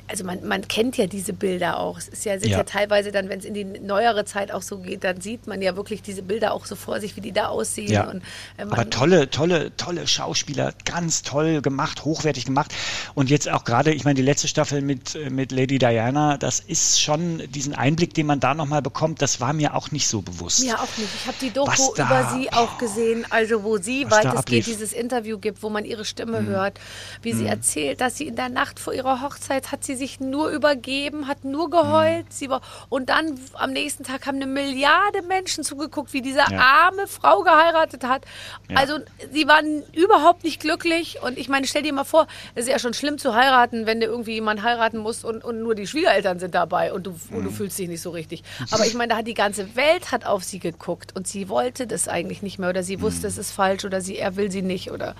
also 0.09 0.25
man, 0.25 0.47
man 0.47 0.67
kennt 0.67 0.97
ja 0.97 1.07
diese 1.07 1.33
Bilder 1.33 1.79
auch. 1.79 1.99
Es 1.99 2.09
ist 2.09 2.25
ja, 2.25 2.39
sind 2.39 2.51
ja. 2.51 2.59
ja 2.59 2.65
teilweise 2.65 3.13
dann, 3.13 3.29
wenn 3.29 3.39
es 3.39 3.45
in 3.45 3.55
die 3.55 3.65
neuere 3.65 4.25
Zeit 4.25 4.51
auch 4.51 4.63
so 4.63 4.79
geht, 4.79 5.05
dann 5.05 5.21
sieht 5.21 5.47
man 5.47 5.63
ja 5.63 5.77
wirklich 5.77 6.03
diese 6.03 6.23
Bilder 6.23 6.53
auch 6.53 6.67
so 6.67 6.75
vor 6.77 7.01
sich, 7.01 7.17
wie 7.17 7.21
die 7.21 7.33
da 7.33 7.49
aussehen. 7.49 7.93
Ja. 7.93 8.09
Und, 8.09 8.23
äh, 8.57 8.63
Aber 8.63 8.89
tolle, 8.91 9.31
tolle, 9.31 9.77
tolle 9.77 10.07
Schauspieler, 10.07 10.73
ganz 10.85 11.23
toll 11.23 11.61
gemacht, 11.61 12.05
hochwertig 12.05 12.47
gemacht. 12.47 12.75
Und 13.15 13.31
jetzt 13.31 13.49
auch 13.49 13.65
gerade, 13.65 13.93
ich 13.93 14.05
meine, 14.05 14.15
die 14.15 14.23
letzte 14.23 14.49
Staffel 14.49 14.81
mit, 14.81 15.19
mit 15.31 15.53
Lady 15.53 15.79
Diana, 15.79 16.39
das 16.39 16.61
ist 16.61 17.01
schon 17.01 17.43
diesen 17.51 17.75
Einblick, 17.75 18.15
den 18.15 18.27
man 18.27 18.41
da 18.41 18.55
nochmal 18.55 18.83
bekommt, 18.83 19.23
das 19.23 19.41
war 19.41 19.53
mir 19.53 19.75
auch 19.75 19.91
nicht 19.91 20.09
so 20.09 20.23
bewusst. 20.23 20.61
Mir 20.65 20.81
auch 20.81 20.97
nicht. 20.97 21.11
Ich 21.15 21.27
habe 21.27 21.37
die 21.41 21.51
Doku 21.51 21.93
da, 21.95 22.07
über 22.07 22.31
sie 22.35 22.53
auch 22.53 22.79
gesehen, 22.79 23.27
also 23.31 23.63
wo 23.63 23.79
sie 23.79 24.11
weitestgehend 24.11 24.67
dieses 24.67 24.93
Interview 24.93 25.39
gibt, 25.39 25.63
wo 25.63 25.71
man 25.71 25.85
ihre 25.85 26.05
Stimme 26.05 26.41
mhm. 26.41 26.47
hört, 26.47 26.81
wie 27.23 27.33
mhm. 27.33 27.39
sie 27.39 27.47
erzählt, 27.47 28.01
dass 28.01 28.17
sie 28.17 28.27
in 28.27 28.37
der 28.37 28.49
Nacht 28.49 28.81
vor 28.81 28.93
ihrer 28.93 29.23
Hochzeit 29.23 29.58
hat 29.67 29.85
sie 29.85 29.97
sich 29.97 30.21
nur 30.21 30.49
übergeben, 30.51 31.27
hat 31.27 31.45
nur 31.45 31.71
geheult. 31.71 32.27
Mhm. 32.27 32.31
Sie 32.31 32.49
war, 32.49 32.61
und 32.89 33.09
dann 33.09 33.39
am 33.55 33.73
nächsten 33.73 34.05
Tag 34.05 34.27
haben 34.27 34.37
eine 34.37 34.47
Milliarde 34.47 35.23
Menschen 35.23 35.65
zugeguckt, 35.65 36.13
wie 36.13 36.23
diese 36.23 36.39
ja. 36.39 36.59
arme 36.59 37.07
Frau 37.07 37.43
geheiratet 37.43 38.05
hat. 38.05 38.25
Ja. 38.71 38.77
Also 38.77 38.99
sie 39.33 39.47
waren 39.49 39.83
überhaupt 39.93 40.45
nicht 40.45 40.61
glücklich. 40.61 41.19
Und 41.23 41.39
ich 41.39 41.49
meine, 41.49 41.67
stell 41.67 41.83
dir 41.83 41.93
mal 41.93 42.05
vor, 42.05 42.27
es 42.55 42.65
ist 42.65 42.71
ja 42.71 42.79
schon 42.79 42.95
schlimm 42.95 43.19
zu 43.19 43.35
heiraten, 43.35 43.87
wenn 43.87 44.01
du 44.01 44.07
irgendwie 44.07 44.35
jemanden 44.35 44.63
heiraten 44.63 44.99
musst 44.99 45.25
und, 45.25 45.45
und 45.45 45.63
nur 45.63 45.75
die 45.75 45.87
Schwiegereltern 45.87 46.39
sind 46.39 46.55
dabei 46.55 46.93
und 46.93 47.07
du, 47.07 47.11
mhm. 47.11 47.37
und 47.37 47.45
du 47.45 47.51
mhm. 47.51 47.55
fühlst 47.55 47.79
dich 47.79 47.89
nicht 47.89 48.03
so 48.03 48.11
richtig. 48.11 48.43
Aber 48.71 48.87
ich 48.87 48.95
meine, 48.95 49.11
da 49.11 49.17
hat 49.19 49.27
die 49.27 49.35
ganze 49.35 49.77
Welt 49.77 50.13
hat 50.13 50.25
auf 50.27 50.45
sie 50.45 50.59
geguckt 50.59 51.15
und 51.17 51.27
sie 51.27 51.49
wollte 51.49 51.87
das 51.87 52.09
eigentlich 52.09 52.43
nicht 52.43 52.59
mehr 52.59 52.71
oder 52.71 52.83
sie 52.83 53.01
wusste, 53.01 53.23
mhm. 53.23 53.29
es 53.29 53.39
ist 53.39 53.51
falsch 53.53 53.85
oder 53.85 54.01
sie, 54.01 54.17
er 54.17 54.37
will 54.37 54.51
sie 54.51 54.63
nicht 54.63 54.91
oder. 54.91 55.15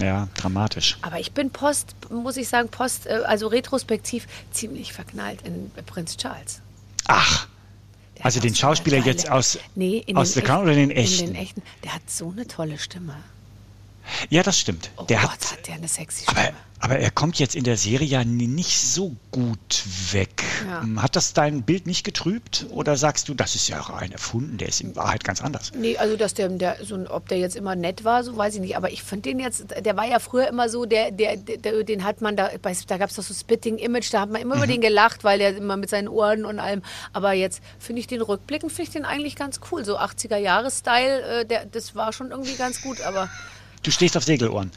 Ja, 0.00 0.28
dramatisch. 0.34 0.98
Aber 1.02 1.20
ich 1.20 1.32
bin 1.32 1.50
post, 1.50 1.94
muss 2.10 2.36
ich 2.36 2.48
sagen, 2.48 2.68
post, 2.68 3.06
äh, 3.06 3.22
also 3.26 3.46
retrospektiv 3.46 4.26
ziemlich 4.50 4.92
verknallt 4.92 5.40
in 5.42 5.70
Prinz 5.86 6.16
Charles. 6.16 6.60
Ach. 7.06 7.48
Der 8.16 8.26
also 8.26 8.40
den 8.40 8.54
Schauspieler 8.54 8.98
jetzt 8.98 9.30
aus, 9.30 9.58
nee, 9.74 10.04
aus 10.14 10.34
The 10.34 10.42
Crown 10.42 10.64
oder 10.64 10.74
den 10.74 10.90
echten? 10.90 11.28
In 11.28 11.34
den 11.34 11.42
echten. 11.42 11.62
Der 11.84 11.94
hat 11.94 12.10
so 12.10 12.30
eine 12.30 12.46
tolle 12.46 12.78
Stimme. 12.78 13.16
Ja, 14.28 14.42
das 14.42 14.58
stimmt. 14.58 14.90
Oh 14.96 15.04
der 15.04 15.20
Gott, 15.20 15.30
hat, 15.30 15.52
hat 15.52 15.66
der 15.66 15.74
eine 15.74 15.88
sexy 15.88 16.24
Stimme. 16.24 16.48
Aber 16.48 16.54
aber 16.82 16.98
er 16.98 17.10
kommt 17.10 17.38
jetzt 17.38 17.54
in 17.54 17.64
der 17.64 17.76
Serie 17.76 18.06
ja 18.06 18.24
nicht 18.24 18.80
so 18.80 19.14
gut 19.30 19.84
weg. 20.12 20.42
Ja. 20.66 20.80
Hm, 20.80 21.02
hat 21.02 21.14
das 21.14 21.34
dein 21.34 21.62
Bild 21.62 21.86
nicht 21.86 22.04
getrübt? 22.04 22.66
Oder 22.70 22.96
sagst 22.96 23.28
du, 23.28 23.34
das 23.34 23.54
ist 23.54 23.68
ja 23.68 23.78
rein 23.78 24.12
erfunden, 24.12 24.56
der 24.56 24.68
ist 24.68 24.80
in 24.80 24.96
Wahrheit 24.96 25.22
ganz 25.22 25.42
anders? 25.42 25.72
Nee, 25.76 25.98
also 25.98 26.16
dass 26.16 26.32
der, 26.32 26.48
der 26.48 26.78
so, 26.82 26.98
ob 27.10 27.28
der 27.28 27.38
jetzt 27.38 27.54
immer 27.54 27.76
nett 27.76 28.04
war, 28.04 28.24
so 28.24 28.34
weiß 28.34 28.54
ich 28.54 28.60
nicht. 28.62 28.78
Aber 28.78 28.90
ich 28.90 29.02
fand 29.02 29.26
den 29.26 29.40
jetzt, 29.40 29.66
der 29.78 29.96
war 29.98 30.06
ja 30.06 30.18
früher 30.20 30.48
immer 30.48 30.70
so, 30.70 30.86
der, 30.86 31.10
der, 31.10 31.36
der 31.36 31.84
den 31.84 32.02
hat 32.02 32.22
man 32.22 32.34
da, 32.34 32.48
da 32.48 32.96
gab 32.96 33.10
es 33.10 33.16
doch 33.16 33.24
so 33.24 33.34
Spitting 33.34 33.76
Image, 33.76 34.10
da 34.10 34.22
hat 34.22 34.30
man 34.30 34.40
immer 34.40 34.54
mhm. 34.54 34.62
über 34.62 34.72
den 34.72 34.80
gelacht, 34.80 35.22
weil 35.22 35.38
der 35.38 35.54
immer 35.54 35.76
mit 35.76 35.90
seinen 35.90 36.08
Ohren 36.08 36.46
und 36.46 36.58
allem. 36.58 36.80
Aber 37.12 37.34
jetzt 37.34 37.60
finde 37.78 38.00
ich 38.00 38.06
den 38.06 38.22
rückblickend, 38.22 38.72
finde 38.72 38.82
ich 38.84 38.90
den 38.90 39.04
eigentlich 39.04 39.36
ganz 39.36 39.60
cool. 39.70 39.84
So 39.84 39.98
80er-Jahre-Style, 39.98 41.44
äh, 41.46 41.66
das 41.70 41.94
war 41.94 42.14
schon 42.14 42.30
irgendwie 42.30 42.56
ganz 42.56 42.80
gut, 42.80 43.02
aber. 43.02 43.28
Du 43.82 43.90
stehst 43.90 44.16
auf 44.16 44.24
Segelohren. 44.24 44.70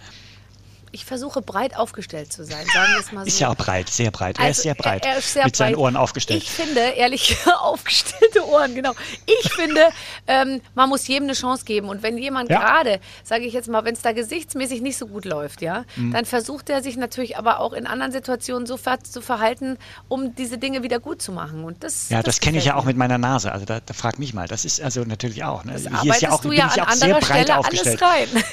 Ich 0.94 1.06
versuche 1.06 1.42
breit 1.42 1.76
aufgestellt 1.76 2.32
zu 2.32 2.46
sein, 2.46 2.66
sagen 2.72 2.94
wir 2.94 3.00
es 3.00 3.12
mal 3.12 3.22
so. 3.22 3.28
Ist 3.28 3.40
ja 3.40 3.50
auch 3.50 3.56
breit, 3.56 3.90
sehr 3.90 4.12
breit. 4.12 4.38
Also, 4.38 4.46
er 4.46 4.52
ist 4.52 4.62
sehr 4.62 4.76
breit. 4.76 5.06
Er, 5.06 5.18
ist 5.18 5.34
sehr 5.34 5.46
mit 5.46 5.54
breit. 5.54 5.58
seinen 5.58 5.76
Ohren 5.76 5.98
aufgestellt. 5.98 6.44
Ich 6.44 6.52
finde, 6.52 6.82
ehrlich, 6.82 7.36
aufgestellte 7.60 8.48
Ohren, 8.48 8.76
genau. 8.76 8.92
Ich 9.26 9.52
finde, 9.52 9.90
ähm, 10.28 10.62
man 10.76 10.90
muss 10.90 11.08
jedem 11.08 11.24
eine 11.24 11.34
Chance 11.34 11.66
geben. 11.66 11.90
Und 11.90 12.04
wenn 12.04 12.20
jemand 12.20 12.52
ja. 12.52 12.60
gerade, 12.60 13.00
sage 13.24 13.46
ich 13.46 13.54
jetzt 13.54 13.70
mal, 13.70 13.84
wenn 13.86 13.96
es 13.96 14.04
da 14.04 14.12
gesichtsmäßig 14.12 14.82
nicht 14.82 14.98
so 14.98 15.08
gut 15.08 15.26
läuft, 15.26 15.64
ja, 15.64 15.84
mhm. 15.96 16.14
dann 16.14 16.26
versucht 16.26 16.70
er 16.70 16.84
sich 16.84 16.96
natürlich 16.96 17.38
aber 17.38 17.60
auch 17.60 17.74
in 17.74 17.88
anderen 17.88 18.12
Situationen 18.12 18.68
so 18.68 18.78
ver 18.78 19.00
zu 19.04 19.22
verhalten, 19.22 19.80
um 20.08 20.36
diese 20.36 20.60
Dinge 20.60 20.84
wieder 20.84 21.00
gut 21.00 21.24
zu 21.24 21.32
machen. 21.32 21.64
Und 21.64 21.84
das, 21.84 22.10
ja, 22.10 22.18
das, 22.18 22.36
das 22.36 22.40
kenne 22.40 22.60
ich 22.60 22.66
ja 22.66 22.76
auch 22.76 22.86
mit 22.86 22.98
meiner 22.98 23.18
Nase. 23.18 23.52
Also 23.52 23.66
da, 23.66 23.80
da 23.84 23.94
frag 23.96 24.20
mich 24.20 24.36
mal. 24.36 24.48
Das 24.48 24.64
ist 24.64 24.80
also 24.80 25.04
natürlich 25.04 25.44
auch. 25.44 25.64
Ne? 25.64 25.74
Hier 26.04 26.14
ist 26.14 26.22
ja 26.22 26.32
auch, 26.32 26.42
du 26.42 26.52
ja 26.52 26.68
an 26.68 27.02
anderer 27.02 27.22
Stelle 27.24 27.56
alles 27.56 28.00
rein. 28.00 28.28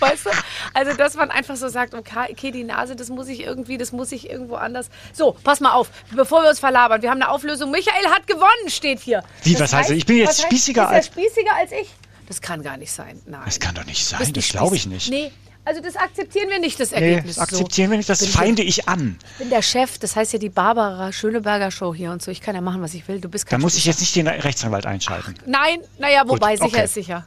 weißt 0.00 0.26
du? 0.26 0.30
Also, 0.74 0.94
dass 0.96 1.14
man 1.14 1.30
einfach 1.30 1.56
so 1.56 1.68
sagt, 1.68 1.94
okay, 1.94 2.50
die 2.50 2.64
Nase, 2.64 2.96
das 2.96 3.08
muss 3.08 3.28
ich 3.28 3.40
irgendwie, 3.40 3.78
das 3.78 3.92
muss 3.92 4.12
ich 4.12 4.28
irgendwo 4.30 4.56
anders. 4.56 4.88
So, 5.12 5.36
pass 5.44 5.60
mal 5.60 5.72
auf, 5.72 5.90
bevor 6.14 6.42
wir 6.42 6.50
uns 6.50 6.60
verlabern. 6.60 7.02
Wir 7.02 7.10
haben 7.10 7.22
eine 7.22 7.30
Auflösung. 7.30 7.70
Michael 7.70 8.06
hat 8.10 8.26
gewonnen, 8.26 8.68
steht 8.68 9.00
hier. 9.00 9.22
Wie, 9.42 9.52
das 9.52 9.62
was 9.62 9.72
heißt, 9.72 9.88
heißt 9.90 9.98
ich 9.98 10.06
bin 10.06 10.18
jetzt 10.18 10.42
spießiger 10.42 10.88
als. 10.88 11.06
Ist 11.06 11.16
er 11.16 11.22
spießiger 11.22 11.54
als 11.54 11.72
ich? 11.72 11.88
Das 12.26 12.40
kann 12.42 12.62
gar 12.62 12.76
nicht 12.76 12.92
sein. 12.92 13.20
Nein. 13.26 13.40
Das 13.44 13.58
kann 13.58 13.74
doch 13.74 13.86
nicht 13.86 14.04
sein, 14.04 14.32
das 14.32 14.48
glaube 14.48 14.76
ich 14.76 14.86
nicht. 14.86 15.10
Nee, 15.10 15.32
also 15.68 15.82
das 15.82 15.96
akzeptieren 15.96 16.48
wir 16.48 16.60
nicht, 16.60 16.80
das 16.80 16.92
Ergebnis. 16.92 17.24
Nee, 17.24 17.28
das 17.28 17.38
akzeptieren 17.38 17.88
so. 17.88 17.90
wir 17.90 17.96
nicht, 17.98 18.08
das 18.08 18.26
feinde 18.26 18.62
ich 18.62 18.88
an. 18.88 19.18
Ich 19.32 19.38
bin 19.38 19.50
der 19.50 19.60
Chef, 19.60 19.98
das 19.98 20.16
heißt 20.16 20.32
ja 20.32 20.38
die 20.38 20.48
Barbara 20.48 21.12
Schöneberger 21.12 21.70
Show 21.70 21.94
hier 21.94 22.10
und 22.10 22.22
so. 22.22 22.30
Ich 22.30 22.40
kann 22.40 22.54
ja 22.54 22.62
machen, 22.62 22.80
was 22.80 22.94
ich 22.94 23.06
will. 23.06 23.20
Du 23.20 23.28
bist 23.28 23.44
kein 23.44 23.60
Da 23.60 23.62
muss 23.62 23.76
ich 23.76 23.84
jetzt 23.84 24.00
nicht 24.00 24.16
den 24.16 24.28
Rechtsanwalt 24.28 24.86
einschalten. 24.86 25.34
Ach, 25.38 25.46
nein, 25.46 25.80
naja, 25.98 26.22
wobei, 26.26 26.56
Gut, 26.56 26.64
sicher 26.64 26.76
okay. 26.76 26.84
ist 26.84 26.94
sicher. 26.94 27.26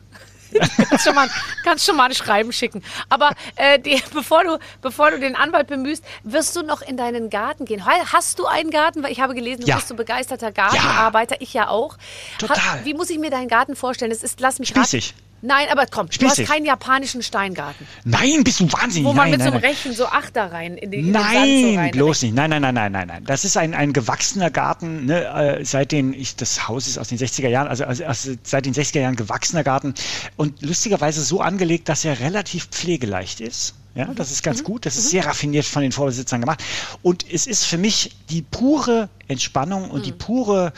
Kannst, 0.89 1.05
schon 1.05 1.15
mal, 1.15 1.29
kannst 1.63 1.85
schon 1.85 1.95
mal 1.95 2.05
ein 2.05 2.15
Schreiben 2.15 2.51
schicken. 2.51 2.83
Aber 3.09 3.31
äh, 3.55 3.79
die, 3.79 4.01
bevor, 4.13 4.43
du, 4.43 4.59
bevor 4.81 5.11
du 5.11 5.19
den 5.19 5.35
Anwalt 5.35 5.67
bemühst, 5.67 6.03
wirst 6.23 6.55
du 6.55 6.61
noch 6.61 6.81
in 6.81 6.97
deinen 6.97 7.29
Garten 7.29 7.65
gehen. 7.65 7.85
Hast 7.85 8.39
du 8.39 8.45
einen 8.45 8.71
Garten? 8.71 9.03
Weil 9.03 9.11
ich 9.11 9.21
habe 9.21 9.35
gelesen, 9.35 9.61
du 9.61 9.67
ja. 9.67 9.75
bist 9.75 9.87
so 9.87 9.95
begeisterter 9.95 10.51
Gartenarbeiter. 10.51 11.35
Ja. 11.35 11.41
Ich 11.41 11.53
ja 11.53 11.69
auch. 11.69 11.97
Total. 12.37 12.83
wie 12.83 12.93
muss 12.93 13.09
ich 13.09 13.19
mir 13.19 13.29
deinen 13.29 13.47
Garten 13.47 13.75
vorstellen? 13.75 14.11
Es 14.11 14.23
ist, 14.23 14.39
lass 14.39 14.59
mich 14.59 14.69
Spießig. 14.69 15.13
Raten. 15.15 15.30
Nein, 15.41 15.67
aber 15.71 15.85
komm, 15.87 16.11
Spießig. 16.11 16.35
du 16.35 16.41
hast 16.43 16.49
keinen 16.49 16.65
japanischen 16.65 17.23
Steingarten. 17.23 17.87
Nein, 18.03 18.43
bist 18.43 18.59
du 18.59 18.71
wahnsinnig. 18.71 19.07
Wo 19.07 19.13
man 19.13 19.23
nein, 19.25 19.31
mit 19.31 19.39
nein, 19.39 19.47
so 19.49 19.53
einem 19.53 19.63
Rechen 19.63 19.93
so 19.93 20.05
Achter 20.05 20.51
rein 20.51 20.77
in, 20.77 20.91
den, 20.91 21.11
nein, 21.11 21.47
in 21.47 21.65
den 21.65 21.75
Sand 21.75 21.93
so 21.93 21.99
bloß 21.99 22.21
nicht. 22.23 22.35
Nein, 22.35 22.49
nein, 22.51 22.61
nein, 22.61 22.75
nein, 22.75 22.91
nein, 22.91 23.07
nein. 23.07 23.23
Das 23.25 23.43
ist 23.43 23.57
ein, 23.57 23.73
ein 23.73 23.91
gewachsener 23.93 24.51
Garten, 24.51 25.05
ne, 25.05 25.25
äh, 25.59 25.65
seit 25.65 25.91
den, 25.91 26.13
ich, 26.13 26.35
das 26.35 26.67
Haus 26.67 26.87
ist 26.87 26.97
aus 26.97 27.07
den 27.07 27.17
60er 27.17 27.47
Jahren, 27.47 27.67
also, 27.67 27.85
also, 27.85 28.05
also 28.05 28.33
seit 28.43 28.65
den 28.65 28.73
60er 28.73 28.99
Jahren 28.99 29.15
gewachsener 29.15 29.63
Garten 29.63 29.95
und 30.37 30.61
lustigerweise 30.61 31.23
so 31.23 31.41
angelegt, 31.41 31.89
dass 31.89 32.05
er 32.05 32.19
relativ 32.19 32.67
pflegeleicht 32.67 33.41
ist. 33.41 33.75
Ja, 33.93 34.05
das 34.15 34.31
ist 34.31 34.41
ganz 34.41 34.61
mhm. 34.61 34.65
gut. 34.65 34.85
Das 34.85 34.95
ist 34.95 35.05
mhm. 35.05 35.09
sehr 35.09 35.25
raffiniert 35.25 35.65
von 35.65 35.81
den 35.81 35.91
Vorbesitzern 35.91 36.39
gemacht. 36.39 36.63
Und 37.01 37.25
es 37.29 37.45
ist 37.45 37.65
für 37.65 37.77
mich 37.77 38.15
die 38.29 38.41
pure 38.41 39.09
Entspannung 39.27 39.91
und 39.91 40.01
mhm. 40.01 40.03
die 40.03 40.11
pure 40.13 40.71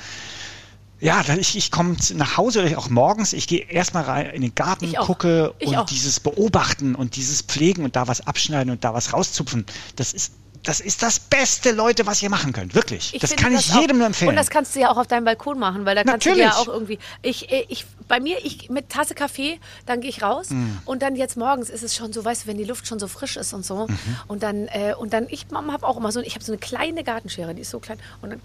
ja, 1.04 1.22
ich, 1.38 1.58
ich 1.58 1.70
komme 1.70 1.98
nach 2.16 2.38
Hause, 2.38 2.78
auch 2.78 2.90
morgens, 2.90 3.34
ich 3.34 3.48
gehe 3.48 3.60
erstmal 3.70 4.04
rein 4.04 4.30
in 4.32 4.42
den 4.42 4.56
Garten, 4.56 4.86
ich 4.86 4.96
gucke 4.96 5.52
und 5.52 5.76
auch. 5.76 5.86
dieses 5.86 6.20
Beobachten 6.20 6.96
und 6.96 7.18
dieses 7.18 7.42
Pflegen 7.42 7.84
und 7.84 7.96
da 7.96 8.08
was 8.08 8.26
abschneiden 8.26 8.72
und 8.72 8.84
da 8.86 8.94
was 8.94 9.12
rauszupfen, 9.12 9.66
das 9.98 10.14
ist 10.14 10.34
das 10.64 10.80
ist 10.80 11.04
das 11.04 11.20
beste, 11.20 11.72
Leute, 11.72 12.06
was 12.06 12.24
ihr 12.24 12.30
machen 12.30 12.54
könnt. 12.54 12.74
Wirklich. 12.74 13.14
Ich 13.14 13.20
das 13.20 13.36
kann 13.36 13.54
ich 13.54 13.74
jedem 13.74 13.98
nur 13.98 14.08
empfehlen. 14.08 14.30
Und 14.30 14.38
das 14.38 14.50
kannst 14.50 14.74
du 14.74 14.80
ja 14.80 14.90
auch 14.90 14.96
auf 14.96 15.08
deinem 15.08 15.26
Balkon 15.26 15.60
machen, 15.60 15.84
weil 15.84 15.94
da 15.94 16.04
kannst 16.04 16.26
Natürlich. 16.26 16.50
du 16.50 16.56
ja 16.56 16.56
auch 16.56 16.70
irgendwie. 16.70 17.00
Ich, 17.22 17.52
ich, 17.52 17.86
bei 18.08 18.22
mir, 18.22 18.38
ich 18.46 18.70
mit 18.70 18.88
Tasse 18.88 19.14
Kaffee, 19.14 19.60
dann 19.86 20.00
gehe 20.00 20.10
ich 20.10 20.22
raus 20.22 20.52
mm. 20.52 20.78
und 20.86 21.02
dann 21.02 21.18
jetzt 21.18 21.36
morgens 21.36 21.70
ist 21.70 21.84
es 21.84 21.98
schon 21.98 22.14
so, 22.14 22.24
weißt 22.24 22.44
du, 22.44 22.48
wenn 22.48 22.58
die 22.58 22.64
Luft 22.64 22.88
schon 22.88 22.98
so 22.98 23.10
frisch 23.10 23.36
ist 23.36 23.54
und 23.54 23.66
so. 23.66 23.88
Mhm. 23.88 23.98
Und 24.28 24.42
dann, 24.42 24.68
äh, 24.70 24.96
und 24.98 25.12
dann, 25.12 25.28
ich 25.28 25.48
habe 25.54 25.86
auch 25.86 25.98
immer 25.98 26.14
so, 26.14 26.22
ich 26.22 26.36
habe 26.36 26.46
so 26.46 26.54
eine 26.54 26.60
kleine 26.60 27.04
Gartenschere, 27.04 27.54
die 27.54 27.62
ist 27.64 27.72
so 27.72 27.80
klein. 27.80 28.00
Und 28.22 28.30
dann 28.30 28.42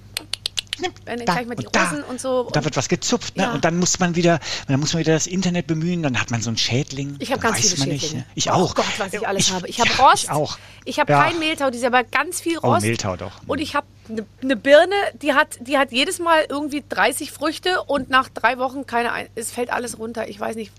dann 1.05 1.25
da, 1.25 1.41
ich 1.41 1.47
mal 1.47 1.55
die 1.55 1.67
und 1.67 1.77
Rosen 1.77 2.01
da, 2.01 2.07
und 2.09 2.21
so. 2.21 2.41
Und 2.43 2.57
da 2.57 2.65
wird 2.65 2.77
was 2.77 2.89
gezupft, 2.89 3.37
ne? 3.37 3.45
Ja. 3.45 3.53
Und 3.53 3.65
dann 3.65 3.79
muss 3.79 3.99
man 3.99 4.15
wieder, 4.15 4.41
dann 4.67 4.81
muss 4.81 4.93
man 4.93 5.01
wieder 5.01 5.13
das 5.13 5.27
Internet 5.27 5.67
bemühen, 5.67 6.03
dann 6.03 6.21
hat 6.21 6.31
man 6.31 6.41
so 6.41 6.51
einen 6.51 6.59
Schädling. 6.59 7.17
Ich 7.19 7.31
habe 7.31 7.41
ganz 7.41 7.59
viele 7.59 7.77
Schädlinge. 7.77 7.93
Nicht, 7.95 8.15
ne? 8.15 8.25
Ich 8.35 8.51
auch. 8.51 8.71
Oh 8.71 8.75
Gott, 8.75 8.99
was 8.99 9.13
ich 9.13 9.27
alles 9.27 9.49
ich, 9.49 9.53
habe. 9.53 9.69
Ich 9.69 9.81
habe 9.81 9.91
Rost. 9.99 10.25
Ich 10.25 10.31
auch. 10.31 10.59
Ich 10.85 10.99
habe 10.99 11.13
ja. 11.13 11.25
kein 11.25 11.39
Mehltau, 11.39 11.71
die 11.71 11.79
ist 11.79 11.85
aber 11.85 12.05
ganz 12.05 12.41
viel 12.41 12.59
oh, 12.59 12.73
Rost. 12.73 12.85
Oh, 12.85 12.87
Mehltau 12.87 13.17
doch. 13.17 13.33
Und 13.47 13.61
ich 13.61 13.75
habe 13.75 13.87
eine 14.09 14.27
ne 14.43 14.57
Birne, 14.57 14.95
die 15.21 15.35
hat, 15.35 15.59
die 15.61 15.79
hat 15.79 15.93
jedes 15.93 16.19
Mal 16.19 16.47
irgendwie 16.49 16.83
30 16.89 17.31
Früchte 17.31 17.83
und 17.83 18.11
nach 18.11 18.29
drei 18.29 18.59
Wochen 18.59 18.87
keine, 18.87 19.11
es 19.35 19.51
fällt 19.51 19.71
alles 19.71 19.99
runter. 19.99 20.29
Ich 20.29 20.41
weiß 20.41 20.57
nicht. 20.57 20.73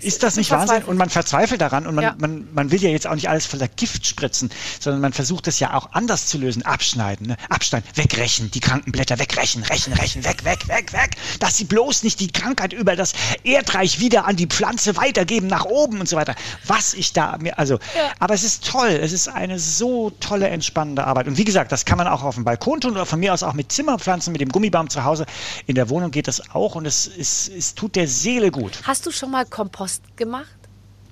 Ist 0.00 0.22
das 0.22 0.36
nicht 0.36 0.50
Wahnsinn? 0.50 0.84
Und 0.84 0.96
man 0.96 1.10
verzweifelt 1.10 1.60
daran 1.60 1.86
und 1.86 1.94
man, 1.94 2.04
ja. 2.04 2.14
man, 2.18 2.48
man 2.52 2.70
will 2.70 2.80
ja 2.80 2.90
jetzt 2.90 3.06
auch 3.06 3.14
nicht 3.14 3.28
alles 3.28 3.46
voller 3.46 3.68
Gift 3.68 4.06
spritzen, 4.06 4.50
sondern 4.78 5.00
man 5.00 5.12
versucht 5.12 5.46
das 5.46 5.58
ja 5.58 5.74
auch 5.74 5.92
anders 5.92 6.26
zu 6.26 6.38
lösen. 6.38 6.62
Abschneiden, 6.62 7.28
ne? 7.28 7.36
abschneiden, 7.48 7.88
wegrechen, 7.94 8.50
die 8.50 8.60
kranken 8.60 8.92
Blätter 8.92 9.18
wegrechen, 9.18 9.62
rechen, 9.64 9.92
rechen, 9.92 10.24
weg, 10.24 10.44
weg, 10.44 10.68
weg, 10.68 10.92
weg, 10.92 11.16
dass 11.40 11.56
sie 11.56 11.64
bloß 11.64 12.04
nicht 12.04 12.20
die 12.20 12.30
Krankheit 12.30 12.72
über 12.72 12.94
das 12.94 13.14
Erdreich 13.42 13.98
wieder 13.98 14.26
an 14.26 14.36
die 14.36 14.46
Pflanze 14.46 14.96
weitergeben, 14.96 15.48
nach 15.48 15.64
oben 15.64 16.00
und 16.00 16.08
so 16.08 16.16
weiter. 16.16 16.34
Was 16.66 16.94
ich 16.94 17.12
da 17.12 17.36
mir, 17.38 17.58
also, 17.58 17.74
ja. 17.74 18.12
aber 18.20 18.34
es 18.34 18.44
ist 18.44 18.64
toll, 18.66 18.90
es 18.90 19.12
ist 19.12 19.28
eine 19.28 19.58
so 19.58 20.10
tolle, 20.20 20.48
entspannende 20.48 21.04
Arbeit. 21.04 21.26
Und 21.26 21.38
wie 21.38 21.44
gesagt, 21.44 21.72
das 21.72 21.84
kann 21.84 21.98
man 21.98 22.06
auch 22.06 22.22
auf 22.22 22.36
dem 22.36 22.44
Balkon 22.44 22.80
tun 22.80 22.92
oder 22.92 23.06
von 23.06 23.18
mir 23.18 23.34
aus 23.34 23.42
auch 23.42 23.54
mit 23.54 23.72
Zimmerpflanzen, 23.72 24.32
mit 24.32 24.40
dem 24.40 24.50
Gummibaum 24.50 24.88
zu 24.90 25.04
Hause. 25.04 25.26
In 25.66 25.74
der 25.74 25.88
Wohnung 25.88 26.10
geht 26.12 26.28
das 26.28 26.54
auch 26.54 26.76
und 26.76 26.86
es, 26.86 27.10
es, 27.18 27.48
es 27.48 27.74
tut 27.74 27.96
der 27.96 28.06
Seele 28.06 28.50
gut. 28.50 28.78
Hast 28.84 29.04
du 29.06 29.10
schon 29.10 29.30
mal 29.30 29.44
Kompost 29.44 29.87
Post 29.88 30.18
gemacht? 30.18 30.58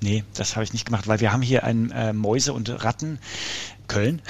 Nee, 0.03 0.23
das 0.35 0.55
habe 0.55 0.65
ich 0.65 0.75
nicht 0.75 0.85
gemacht, 0.85 1.09
weil 1.09 1.21
wir 1.21 1.33
haben 1.33 1.41
hier 1.41 1.65
ein 1.65 1.91
äh, 1.93 2.13
Mäuse 2.13 2.53
und 2.53 2.85
Ratten 2.85 3.19
Köln. 3.89 4.21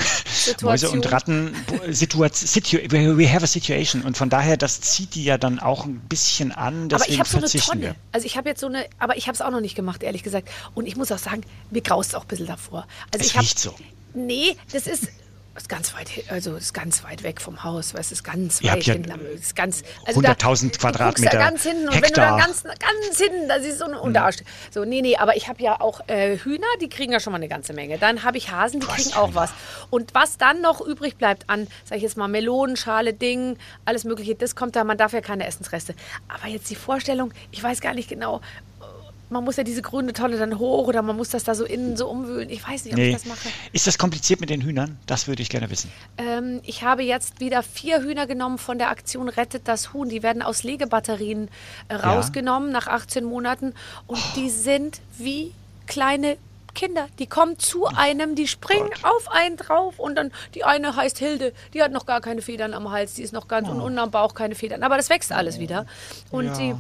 Mäuse 0.63 0.91
und 0.91 1.11
Ratten 1.11 1.53
Situation, 1.89 2.47
situ, 2.47 2.77
we 3.19 3.29
have 3.29 3.43
a 3.43 3.47
situation 3.49 4.03
und 4.03 4.17
von 4.17 4.31
daher 4.31 4.57
das 4.57 4.81
zieht 4.81 5.17
die 5.17 5.25
ja 5.25 5.37
dann 5.39 5.59
auch 5.59 5.85
ein 5.85 5.99
bisschen 5.99 6.53
an. 6.53 6.93
Aber 6.93 7.09
ich 7.09 7.19
habe 7.19 7.29
so 7.29 7.39
eine 7.39 7.49
Tonne. 7.49 7.81
Wir. 7.81 7.97
Also 8.13 8.27
ich 8.27 8.37
habe 8.37 8.49
jetzt 8.49 8.61
so 8.61 8.69
eine, 8.69 8.87
aber 9.01 9.17
ich 9.17 9.27
habe 9.27 9.35
es 9.35 9.41
auch 9.41 9.51
noch 9.51 9.61
nicht 9.61 9.75
gemacht, 9.75 10.05
ehrlich 10.05 10.23
gesagt. 10.23 10.49
Und 10.75 10.87
ich 10.87 10.95
muss 10.95 11.11
auch 11.11 11.19
sagen, 11.19 11.43
mir 11.73 11.83
graust 11.83 12.11
es 12.11 12.15
auch 12.15 12.23
ein 12.23 12.29
bisschen 12.29 12.47
davor. 12.47 12.87
Also 13.13 13.25
es 13.25 13.27
ich 13.27 13.41
riecht 13.41 13.67
hab, 13.67 13.75
so. 13.75 13.75
Nee, 14.15 14.57
das 14.71 14.87
ist 14.87 15.09
ist 15.57 15.69
ganz 15.69 15.95
weit, 15.95 16.09
also 16.29 16.57
ist 16.57 16.75
ganz 16.75 17.03
weit 17.05 17.23
weg 17.23 17.41
vom 17.41 17.65
Haus, 17.65 17.95
weil 17.95 18.01
es 18.01 18.13
ist 18.13 18.23
ganz 18.23 18.61
Ihr 18.61 18.73
weit 18.73 18.85
hinten. 18.85 19.21
Ist 19.35 19.57
ganz, 19.57 19.83
also 20.05 20.21
100.000 20.21 20.79
Quadratmeter. 20.79 21.39
Da 21.39 21.51
ganz 21.51 21.63
hinten 21.63 21.89
und 21.89 21.95
wenn 21.95 22.03
du 22.03 22.13
da 22.13 22.37
ganz, 22.37 22.63
ganz 22.65 23.19
hinten, 23.19 23.49
da 23.49 23.61
siehst 23.61 23.81
du 23.81 23.87
so 23.87 23.93
eine 23.93 24.21
mhm. 24.21 24.33
So, 24.71 24.85
nee, 24.85 25.03
nee, 25.03 25.17
aber 25.17 25.37
ich 25.37 25.49
habe 25.49 25.63
ja 25.63 25.81
auch 25.81 26.01
äh, 26.09 26.39
Hühner, 26.39 26.67
die 26.81 26.89
kriegen 26.89 27.13
ja 27.13 27.21
schon 27.21 27.33
mal 27.33 27.39
eine 27.39 27.49
ganze 27.49 27.73
Menge. 27.73 27.99
Dann 27.99 28.23
habe 28.23 28.39
ich 28.39 28.51
Hasen, 28.51 28.81
die 28.81 28.87
kriegen 28.87 29.15
auch 29.15 29.35
was. 29.35 29.51
Und 29.91 30.15
was 30.15 30.39
dann 30.39 30.61
noch 30.61 30.81
übrig 30.81 31.17
bleibt 31.17 31.49
an, 31.49 31.67
sag 31.85 31.97
ich 31.97 32.03
jetzt 32.03 32.17
mal, 32.17 32.29
Melonenschale, 32.29 33.13
Ding, 33.13 33.57
alles 33.85 34.05
Mögliche, 34.05 34.35
das 34.35 34.57
kommt 34.57 34.77
da, 34.77 34.85
man 34.85 34.99
darf 34.99 35.13
ja 35.13 35.21
keine 35.21 35.47
Essensreste. 35.47 35.95
Aber 36.29 36.49
jetzt 36.49 36.69
die 36.71 36.75
Vorstellung, 36.77 37.33
ich 37.51 37.63
weiß 37.63 37.81
gar 37.81 37.95
nicht 37.95 38.09
genau, 38.09 38.41
man 39.29 39.45
muss 39.45 39.57
ja 39.57 39.65
diese 39.65 39.83
grüne 39.83 40.13
Tonne 40.13 40.37
dann 40.37 40.59
hoch 40.59 40.87
oder 40.87 41.03
man 41.03 41.17
muss 41.17 41.31
das 41.31 41.45
da 41.45 41.55
so 41.55 41.65
innen 41.65 41.97
so 41.97 42.09
umwühlen. 42.09 42.49
Ich 42.49 42.67
weiß 42.67 42.85
nicht, 42.85 42.95
ob 42.95 42.99
nee. 42.99 43.09
ich 43.09 43.15
das 43.15 43.27
mache. 43.27 43.49
Ist 43.73 43.87
das 43.87 43.99
kompliziert 43.99 44.41
mit 44.41 44.51
den 44.51 44.63
Hühnern? 44.63 44.99
Das 45.07 45.27
würde 45.27 45.43
ich 45.43 45.49
gerne 45.49 45.71
wissen. 45.71 45.91
Ähm, 46.19 46.61
ich 46.65 46.83
habe 46.83 47.03
jetzt 47.03 47.41
wieder 47.41 47.63
vier 47.63 48.03
Hühner 48.03 48.27
genommen 48.27 48.59
von 48.59 48.79
der 48.79 48.91
Aktion 48.91 49.29
Rettet 49.29 49.67
das 49.67 49.93
Huhn. 49.93 50.09
Die 50.09 50.23
werden 50.23 50.43
aus 50.43 50.63
Legebatterien 50.63 51.49
äh, 51.89 51.95
rausgenommen 51.95 52.69
ja. 52.69 52.75
nach 52.75 52.87
18 52.87 53.25
Monaten 53.25 53.75
und 54.07 54.19
oh. 54.19 54.37
die 54.37 54.51
sind 54.51 55.01
wie 55.19 55.53
kleine 55.87 56.37
Kinder, 56.77 57.09
die 57.19 57.27
kommen 57.27 57.59
zu 57.59 57.87
einem, 57.87 58.35
die 58.35 58.47
springen 58.47 58.91
Gott. 58.91 59.05
auf 59.05 59.31
einen 59.33 59.57
drauf 59.57 59.99
und 59.99 60.15
dann 60.15 60.31
die 60.55 60.63
eine 60.63 60.95
heißt 60.95 61.19
Hilde, 61.19 61.53
die 61.73 61.83
hat 61.83 61.91
noch 61.91 62.05
gar 62.07 62.21
keine 62.21 62.43
Federn 62.43 62.75
am 62.75 62.91
Hals, 62.91 63.15
die 63.15 63.23
ist 63.23 63.33
noch 63.33 63.49
ganz 63.49 63.67
oh. 63.69 63.73
und 63.73 63.81
unten 63.81 63.99
am 63.99 64.11
Bauch 64.11 64.35
keine 64.35 64.55
Federn, 64.55 64.83
aber 64.83 64.97
das 64.97 65.09
wächst 65.09 65.33
alles 65.33 65.59
wieder 65.59 65.87
und 66.31 66.45
ja. 66.45 66.59
die 66.59 66.75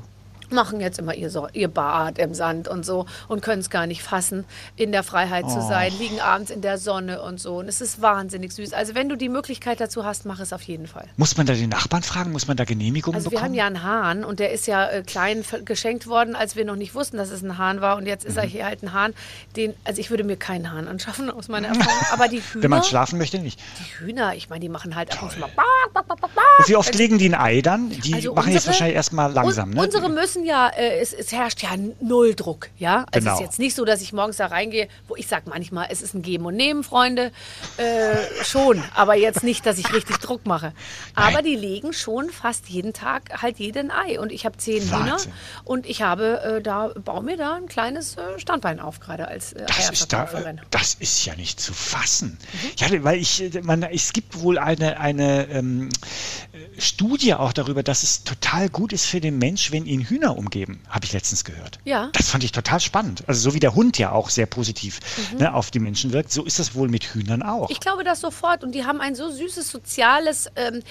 machen 0.53 0.81
jetzt 0.81 0.99
immer 0.99 1.15
ihr, 1.15 1.31
so 1.31 1.49
ihr 1.53 1.69
Bad 1.69 2.19
im 2.19 2.35
Sand 2.35 2.69
und 2.69 2.85
so 2.85 3.07
und 3.29 3.43
können 3.43 3.61
es 3.61 3.71
gar 3.71 3.87
nicht 3.87 4.03
fassen, 4.03 4.45
in 4.77 4.93
der 4.93 5.03
Freiheit 5.03 5.45
oh. 5.47 5.55
zu 5.55 5.61
sein, 5.61 5.93
liegen 5.99 6.21
abends 6.21 6.51
in 6.51 6.61
der 6.61 6.79
Sonne 6.79 7.23
und 7.23 7.41
so. 7.41 7.59
Und 7.59 7.69
es 7.69 7.81
ist 7.81 8.03
wahnsinnig 8.03 8.53
süß. 8.53 8.73
Also 8.73 8.95
wenn 8.95 9.09
du 9.09 9.17
die 9.17 9.29
Möglichkeit 9.29 9.81
dazu 9.81 10.05
hast, 10.05 10.27
mach 10.27 10.41
es 10.41 10.53
auf 10.53 10.63
jeden 10.63 10.87
Fall. 10.87 11.07
Muss 11.17 11.37
man 11.37 11.47
da 11.47 11.55
den 11.55 11.71
Nachbarn 11.71 12.03
fragen? 12.03 12.33
Muss 12.33 12.49
man 12.49 12.57
da 12.57 12.65
Genehmigungen 12.65 13.17
also 13.17 13.31
bekommen? 13.31 13.45
Also 13.45 13.55
wir 13.55 13.63
haben 13.63 13.75
ja 13.75 13.81
einen 13.81 13.83
Hahn 13.83 14.25
und 14.25 14.41
der 14.41 14.53
ist 14.53 14.67
ja 14.67 14.89
äh, 14.89 15.03
klein 15.03 15.45
geschenkt 15.65 16.07
worden, 16.07 16.37
als 16.37 16.57
wir 16.57 16.65
noch 16.65 16.77
nicht 16.77 16.95
wussten, 16.95 17.17
dass 17.17 17.31
es 17.31 17.43
ein 17.43 17.59
Hahn 17.59 17.81
war. 17.81 17.97
Und 17.97 18.07
jetzt 18.07 18.25
ist 18.25 18.35
mhm. 18.35 18.41
er 18.41 18.47
hier 18.47 18.67
halt 18.67 18.83
ein 18.83 18.93
Hahn. 18.93 19.15
Den, 19.57 19.75
also 19.85 20.01
ich 20.01 20.11
würde 20.11 20.25
mir 20.25 20.37
keinen 20.37 20.73
Hahn 20.73 20.89
anschaffen 20.89 21.31
aus 21.31 21.49
meiner 21.49 21.69
Erfahrung. 21.69 22.03
Aber 22.13 22.29
die 22.29 22.41
Hühner... 22.41 22.63
Wenn 22.63 22.71
man 22.71 22.85
schlafen 22.85 23.19
möchte, 23.19 23.39
nicht. 23.39 23.61
Die 23.79 24.05
Hühner, 24.05 24.35
ich 24.35 24.49
meine, 24.49 24.61
die 24.61 24.69
machen 24.69 24.95
halt 24.95 25.13
ab 25.13 25.23
und 25.23 25.33
zu 25.33 25.39
mal... 25.41 25.51
Und 26.59 26.69
wie 26.69 26.77
oft 26.77 26.95
legen 26.95 27.19
die 27.19 27.29
ein 27.29 27.35
Ei 27.35 27.61
dann? 27.61 27.91
Die 27.91 28.15
also 28.15 28.31
machen 28.31 28.47
unsere, 28.47 28.55
jetzt 28.55 28.67
wahrscheinlich 28.67 28.97
erstmal 28.97 29.33
langsam, 29.33 29.71
ne? 29.71 29.83
Unsere 29.83 30.09
müssen 30.09 30.36
wissen 30.37 30.47
ja, 30.47 30.69
äh, 30.69 31.01
es, 31.01 31.13
es, 31.13 31.33
herrscht 31.33 31.63
ja 31.63 31.71
null 32.01 32.35
Druck, 32.35 32.69
ja. 32.79 33.07
Also 33.11 33.21
genau. 33.21 33.33
es 33.33 33.41
ist 33.41 33.47
jetzt 33.47 33.59
nicht 33.59 33.75
so, 33.75 33.85
dass 33.85 34.01
ich 34.01 34.13
morgens 34.13 34.37
da 34.37 34.47
reingehe, 34.47 34.89
wo 35.09 35.17
ich 35.17 35.27
sage 35.27 35.49
manchmal, 35.49 35.89
es 35.91 36.03
ist 36.03 36.15
ein 36.15 36.23
Geben 36.23 36.47
und 36.47 36.57
Nehmen, 36.57 36.85
Freunde. 36.85 37.33
Äh, 37.77 38.45
schon, 38.45 38.83
aber 38.95 39.15
jetzt 39.17 39.43
nicht, 39.43 39.67
dass 39.67 39.79
ich 39.79 39.93
richtig 39.93 40.19
Druck 40.19 40.47
mache. 40.47 40.73
Aber 41.15 41.33
Nein. 41.33 41.45
die 41.45 41.57
legen 41.57 41.93
schon 41.93 42.31
fast 42.31 42.69
jeden 42.69 42.93
Tag 42.93 43.43
halt 43.43 43.59
jeden 43.59 43.91
Ei. 43.91 44.21
Und 44.21 44.33
ich 44.33 44.45
habe 44.45 44.57
zehn. 44.57 44.77
Hühner 44.87 45.17
und 45.65 45.87
ich 45.87 46.03
habe 46.03 46.59
äh, 46.59 46.63
da, 46.63 46.89
baue 46.89 47.23
mir 47.23 47.37
da 47.37 47.55
ein 47.55 47.67
kleines 47.67 48.17
äh, 48.17 48.39
Standbein 48.39 48.79
auf, 48.79 49.01
gerade 49.01 49.29
als 49.29 49.53
äh, 49.53 49.65
das 49.67 49.91
ist, 49.91 50.13
da, 50.13 50.29
das 50.71 50.95
ist 50.95 51.25
ja 51.25 51.35
nicht 51.35 51.61
zu 51.61 51.73
fassen. 51.73 52.39
Mhm. 52.53 52.71
Ja, 52.77 53.05
weil 53.05 53.19
ich, 53.19 53.43
äh, 53.43 53.63
man, 53.63 53.83
es 53.83 54.13
gibt 54.13 54.41
wohl 54.41 54.59
eine, 54.59 55.01
eine 55.01 55.49
ähm, 55.49 55.89
Studie 56.79 57.35
auch 57.35 57.53
darüber, 57.53 57.83
dass 57.83 58.03
es 58.03 58.25
total 58.25 58.69
gut 58.69 58.93
ist 58.93 59.07
für 59.07 59.21
den 59.21 59.39
Mensch, 59.39 59.73
wenn 59.73 59.87
ihn 59.87 60.03
Hühner 60.03 60.26
umgeben, 60.31 60.81
habe 60.89 61.05
ich 61.05 61.13
letztens 61.13 61.45
gehört. 61.45 61.79
Ja. 61.85 62.11
Das 62.13 62.29
fand 62.29 62.45
ich 62.45 62.53
total 62.53 62.81
spannend. 62.81 63.25
Also 63.27 63.51
so 63.51 63.55
wie 63.55 63.61
der 63.61 63.75
Hund 63.75 63.99
ja 63.99 64.13
auch 64.13 64.31
sehr 64.31 64.47
positiv 64.47 65.01
mhm. 65.33 65.39
ne, 65.39 65.55
auf 65.55 65.71
die 65.71 65.79
Menschen 65.79 66.13
wirkt, 66.13 66.33
so 66.33 66.45
ist 66.45 66.59
das 66.59 66.75
wohl 66.75 66.89
mit 66.89 67.05
Hühnern 67.05 67.43
auch. 67.43 67.71
Ich 67.71 67.81
glaube 67.81 68.05
das 68.05 68.21
sofort 68.21 68.65
und 68.65 68.75
die 68.75 68.85
haben 68.85 69.01
ein 69.01 69.15
so 69.15 69.31
süßes 69.31 69.71
soziales 69.71 70.49
ähm, 70.57 70.83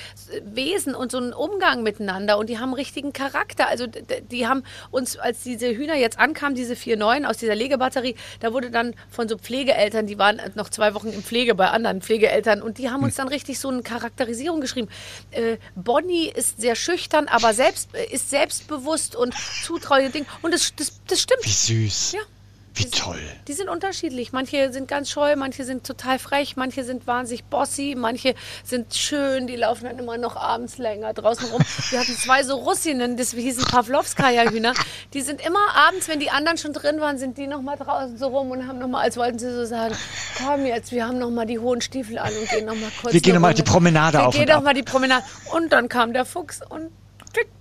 Wesen 0.44 0.96
und 0.96 1.12
so 1.12 1.18
einen 1.18 1.34
Umgang 1.34 1.84
miteinander 1.84 2.38
und 2.38 2.50
die 2.50 2.60
haben 2.60 2.74
richtigen 2.74 3.14
Charakter. 3.14 3.68
Also 3.68 3.88
die 3.88 4.48
haben 4.48 4.64
uns, 4.92 5.18
als 5.18 5.44
diese 5.44 5.68
Hühner 5.68 5.96
jetzt 5.96 6.20
ankamen, 6.20 6.56
diese 6.56 6.76
vier 6.76 6.98
neuen 6.98 7.26
aus 7.26 7.38
dieser 7.38 7.56
Legebatterie, 7.56 8.16
da 8.40 8.54
wurde 8.54 8.72
dann 8.72 8.94
von 9.10 9.28
so 9.28 9.38
Pflegeeltern, 9.38 10.08
die 10.08 10.18
waren 10.18 10.40
noch 10.56 10.70
zwei 10.70 10.94
Wochen 10.94 11.10
in 11.10 11.24
Pflege 11.24 11.56
bei 11.56 11.70
anderen 11.70 12.02
Pflegeeltern 12.02 12.62
und 12.62 12.78
die 12.78 12.90
haben 12.90 13.04
uns 13.04 13.18
hm. 13.18 13.26
dann 13.26 13.28
richtig 13.30 13.60
so 13.60 13.70
eine 13.70 13.82
Charakterisierung 13.82 14.62
geschrieben. 14.62 14.88
Äh, 15.32 15.58
Bonnie 15.76 16.28
ist 16.30 16.62
sehr 16.62 16.76
schüchtern, 16.76 17.28
aber 17.28 17.54
selbst, 17.54 17.94
äh, 17.96 18.06
ist 18.06 18.30
selbstbewusst 18.30 19.16
und 19.16 19.25
zutraulich. 19.64 20.26
Und 20.42 20.54
das, 20.54 20.74
das, 20.76 21.00
das 21.08 21.22
stimmt. 21.22 21.46
Wie 21.46 21.50
süß. 21.50 22.14
Ja. 22.14 22.22
Wie 22.76 22.84
die 22.84 22.92
toll. 22.92 23.16
Sind, 23.16 23.48
die 23.48 23.54
sind 23.54 23.70
unterschiedlich. 23.70 24.34
Manche 24.34 24.72
sind 24.74 24.90
ganz 24.90 25.10
scheu, 25.10 25.38
manche 25.38 25.64
sind 25.64 25.86
total 25.86 26.20
frech, 26.20 26.58
manche 26.58 26.84
sind 26.84 27.08
wahnsinnig 27.08 27.46
bossy, 27.46 27.96
manche 27.98 28.36
sind 28.66 28.94
schön, 28.94 29.48
die 29.48 29.56
laufen 29.56 29.86
dann 29.86 29.98
immer 29.98 30.18
noch 30.18 30.36
abends 30.36 30.78
länger 30.78 31.14
draußen 31.14 31.50
rum. 31.52 31.62
Wir 31.90 32.00
hatten 32.02 32.18
zwei 32.18 32.44
so 32.44 32.56
Russinnen, 32.56 33.16
das 33.16 33.32
hießen 33.32 33.64
Pavlovskaya-Hühner. 33.66 34.74
Die 35.14 35.22
sind 35.22 35.46
immer 35.46 35.74
abends, 35.74 36.10
wenn 36.10 36.20
die 36.20 36.32
anderen 36.32 36.58
schon 36.58 36.74
drin 36.74 37.00
waren, 37.00 37.18
sind 37.18 37.38
die 37.38 37.48
noch 37.48 37.62
mal 37.62 37.78
draußen 37.78 38.18
so 38.18 38.28
rum 38.28 38.52
und 38.52 38.68
haben 38.68 38.80
noch 38.80 38.90
mal, 38.90 39.02
als 39.02 39.16
wollten 39.16 39.40
sie 39.40 39.54
so 39.54 39.64
sagen, 39.64 39.96
komm 40.46 40.66
jetzt, 40.66 40.92
wir 40.92 41.08
haben 41.08 41.18
noch 41.18 41.32
mal 41.32 41.46
die 41.46 41.60
hohen 41.60 41.80
Stiefel 41.80 42.18
an 42.18 42.34
und 42.36 42.50
gehen 42.50 42.66
noch 42.66 42.76
mal 42.76 42.92
kurz 43.02 43.14
Wir 43.14 43.22
gehen 43.22 43.36
noch 43.36 43.42
mal 43.42 43.54
die 43.54 43.64
Promenade 43.64 44.18
wir 44.18 44.28
auf 44.28 44.34
Wir 44.34 44.46
gehen 44.46 44.54
noch 44.54 44.64
mal 44.64 44.74
die 44.74 44.84
Promenade. 44.84 45.24
Und 45.54 45.72
dann 45.72 45.88
kam 45.88 46.12
der 46.12 46.26
Fuchs 46.26 46.60
und 46.68 46.92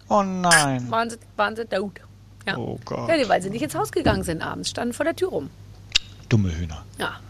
Oh 0.08 0.22
nein. 0.22 0.90
Waren 0.90 1.10
sie, 1.10 1.16
waren 1.36 1.56
sie 1.56 1.66
tot. 1.66 2.00
Ja. 2.46 2.56
Oh 2.56 2.78
Gott. 2.84 3.08
Ja, 3.08 3.28
weil 3.28 3.40
sie 3.42 3.50
nicht 3.50 3.62
ins 3.62 3.74
Haus 3.74 3.90
gegangen 3.90 4.22
sind 4.22 4.42
abends, 4.42 4.70
standen 4.70 4.92
vor 4.92 5.04
der 5.04 5.16
Tür 5.16 5.28
rum. 5.28 5.50
Dumme 6.28 6.56
Hühner. 6.56 6.84
Ja. 6.98 7.20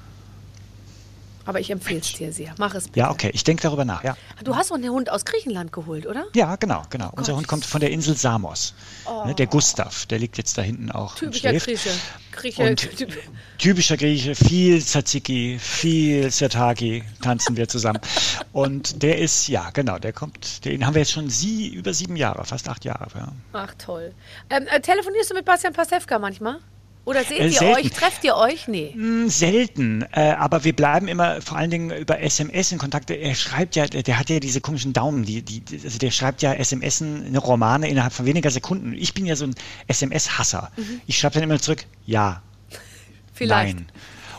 Aber 1.47 1.61
ich 1.61 1.71
empfehle 1.71 2.01
es 2.01 2.13
dir 2.13 2.33
sehr. 2.33 2.55
Mach 2.59 2.75
es 2.75 2.85
bitte. 2.85 3.01
Ja, 3.01 3.11
okay. 3.11 3.31
Ich 3.35 3.45
denke 3.45 3.63
darüber 3.63 3.85
nach, 3.85 4.03
ja. 4.03 4.17
Du 4.43 4.57
hast 4.57 4.71
doch 4.71 4.77
einen 4.77 4.91
Hund 4.91 5.11
aus 5.11 5.25
Griechenland 5.25 5.73
geholt, 5.73 6.07
oder? 6.07 6.25
Ja, 6.35 6.57
genau, 6.57 6.83
genau. 6.91 7.11
Oh 7.13 7.19
Unser 7.19 7.37
Hund 7.37 7.47
kommt 7.47 7.67
von 7.67 7.81
der 7.81 7.91
Insel 7.91 8.17
Samos. 8.17 8.75
Oh. 9.05 9.27
Ne, 9.27 9.35
der 9.35 9.47
Gustav, 9.47 10.07
der 10.07 10.19
liegt 10.19 10.39
jetzt 10.39 10.57
da 10.57 10.63
hinten 10.63 10.91
auch. 10.91 11.17
Typischer 11.17 11.53
Grieche. 11.53 11.91
Grieche. 12.33 12.63
Und 12.63 12.89
typischer 13.59 13.97
Grieche, 13.97 14.35
viel 14.35 14.83
Tzatziki, 14.83 15.59
viel 15.59 16.31
Sertaki 16.31 17.05
tanzen 17.23 17.57
wir 17.57 17.69
zusammen. 17.69 18.01
Und 18.53 19.03
der 19.03 19.19
ist, 19.19 19.49
ja, 19.49 19.71
genau, 19.71 19.99
der 19.99 20.13
kommt, 20.13 20.65
den 20.65 20.87
haben 20.87 20.95
wir 20.95 21.03
jetzt 21.03 21.13
schon 21.13 21.29
sie, 21.29 21.69
über 21.69 21.93
sieben 21.93 22.17
Jahre, 22.17 22.45
fast 22.45 22.69
acht 22.69 22.85
Jahre. 22.85 23.07
Ja. 23.15 23.33
Ach, 23.53 23.75
toll. 23.79 24.13
Ähm, 24.51 24.67
äh, 24.67 24.81
telefonierst 24.81 25.31
du 25.31 25.35
mit 25.35 25.45
Bastian 25.45 25.73
Pastewka 25.73 26.19
manchmal? 26.19 26.59
Oder 27.05 27.23
seht 27.23 27.39
äh, 27.39 27.47
ihr 27.47 27.53
selten. 27.53 27.87
euch? 27.87 27.93
Trefft 27.93 28.25
ihr 28.25 28.37
euch? 28.37 28.67
Nee. 28.67 28.95
Mm, 28.95 29.29
selten. 29.29 30.07
Äh, 30.13 30.33
aber 30.33 30.65
wir 30.65 30.75
bleiben 30.75 31.09
immer 31.09 31.43
vor 31.43 31.59
allen 31.59 31.71
Dingen 31.71 31.91
über 31.91 32.21
SMS 32.21 32.73
in 32.73 32.79
Kontakt. 32.79 33.11
Er 33.11 33.35
schreibt 33.35 33.77
ja, 33.77 33.87
der 33.87 34.19
hat 34.19 34.31
ja 34.31 34.41
diese 34.41 34.61
komischen 34.61 34.93
Daumen, 34.93 35.25
die, 35.25 35.43
die, 35.43 35.63
also 35.85 35.99
der 35.99 36.11
schreibt 36.11 36.43
ja 36.43 36.55
SMS, 36.55 37.03
eine 37.03 37.39
Romane 37.39 37.89
innerhalb 37.89 38.13
von 38.13 38.25
weniger 38.25 38.51
Sekunden. 38.51 38.95
Ich 38.95 39.13
bin 39.13 39.27
ja 39.27 39.37
so 39.37 39.45
ein 39.45 39.55
SMS-Hasser. 39.87 40.71
Mhm. 40.77 41.01
Ich 41.07 41.19
schreibe 41.19 41.35
dann 41.35 41.45
immer 41.45 41.59
zurück, 41.59 41.85
ja. 42.07 42.43
Vielleicht. 43.35 43.77
Nein. 43.77 43.87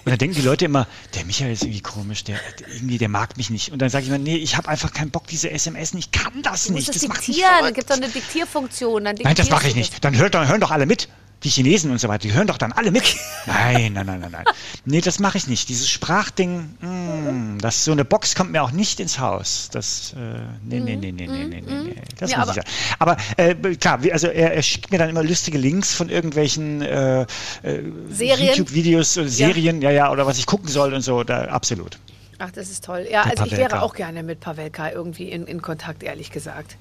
Und 0.06 0.12
dann 0.12 0.20
denken 0.20 0.36
die 0.36 0.44
Leute 0.44 0.66
immer, 0.66 0.88
der 1.16 1.26
Michael 1.26 1.52
ist 1.52 1.64
irgendwie 1.64 1.82
komisch, 1.82 2.24
der 2.24 2.40
irgendwie, 2.72 3.00
der 3.00 3.10
mag 3.10 3.38
mich 3.38 3.50
nicht. 3.50 3.72
Und 3.72 3.80
dann 3.80 3.90
sage 3.90 4.04
ich 4.04 4.10
immer, 4.10 4.20
nee, 4.20 4.36
ich 4.36 4.56
habe 4.56 4.70
einfach 4.70 4.94
keinen 4.94 5.10
Bock, 5.10 5.26
diese 5.26 5.50
SMS 5.50 5.96
nicht, 5.96 6.16
ich 6.16 6.22
kann 6.22 6.44
das 6.44 6.66
du 6.66 6.74
nicht. 6.74 6.88
Das, 6.88 7.00
das 7.00 7.10
diktieren, 7.10 7.50
dann 7.62 7.74
gibt 7.74 7.90
es 7.90 7.98
doch 7.98 8.04
eine 8.04 8.12
Diktierfunktion. 8.14 9.02
Nein, 9.02 9.18
das 9.36 9.50
mache 9.50 9.68
ich 9.68 9.76
nicht. 9.76 10.04
Dann, 10.04 10.16
hört, 10.16 10.36
dann 10.36 10.48
hören 10.48 10.62
doch 10.62 10.70
alle 10.70 10.86
mit 10.86 11.10
die 11.46 11.50
Chinesen 11.50 11.92
und 11.92 12.00
so 12.00 12.08
weiter, 12.08 12.28
die 12.28 12.34
hören 12.34 12.48
doch 12.48 12.58
dann 12.58 12.72
alle 12.72 12.92
mit. 12.92 13.16
Nein, 13.46 13.94
nein, 13.94 14.08
nein, 14.08 14.20
nein, 14.20 14.32
nein. 14.32 14.46
Nee, 14.86 15.02
das 15.02 15.20
mache 15.20 15.38
ich 15.38 15.48
nicht. 15.48 15.70
Dieses 15.70 15.88
Sprachding, 15.90 16.76
mh, 16.82 17.62
das 17.62 17.86
so 17.86 17.92
eine 17.92 18.04
Box 18.04 18.34
kommt 18.34 18.52
mir 18.52 18.64
auch 18.64 18.72
nicht 18.72 19.00
ins 19.00 19.20
Haus. 19.20 19.70
Das, 19.72 20.14
äh, 20.14 20.40
nee, 20.64 20.80
nee, 20.80 20.96
nee, 20.96 21.12
nee, 21.12 21.28
nee, 21.28 21.46
nee, 21.46 21.62
nee, 21.62 21.96
Das 22.18 22.32
ja, 22.32 22.40
muss 22.40 22.50
ich 22.50 22.56
sagen. 22.56 22.68
Aber 22.98 23.18
äh, 23.38 23.54
klar, 23.76 24.00
also 24.12 24.28
er, 24.28 24.54
er, 24.54 24.64
schickt 24.64 24.92
mir 24.92 24.98
dann 24.98 25.10
immer 25.10 25.22
lustige 25.22 25.60
Links 25.60 25.94
von 25.94 26.10
irgendwelchen 26.10 26.82
äh, 26.82 27.22
äh 27.62 27.82
YouTube-Videos 28.10 29.20
oder 29.20 29.28
Serien, 29.28 29.82
ja. 29.82 29.92
ja, 29.92 30.06
ja, 30.06 30.12
oder 30.12 30.26
was 30.26 30.40
ich 30.40 30.48
gucken 30.48 30.68
soll 30.68 30.94
und 30.94 31.02
so. 31.02 31.24
Da, 31.24 31.46
absolut. 31.46 32.00
Ach, 32.40 32.52
das 32.52 32.70
ist 32.70 32.84
toll. 32.84 33.06
Ja, 33.10 33.24
Der 33.24 33.32
also 33.32 33.44
Pavelka. 33.44 33.46
ich 33.46 33.58
wäre 33.58 33.82
auch 33.84 33.94
gerne 33.94 34.24
mit 34.24 34.40
Pavelka 34.40 34.92
irgendwie 34.92 35.30
in, 35.30 35.46
in 35.46 35.62
Kontakt, 35.62 36.02
ehrlich 36.02 36.32
gesagt. 36.32 36.78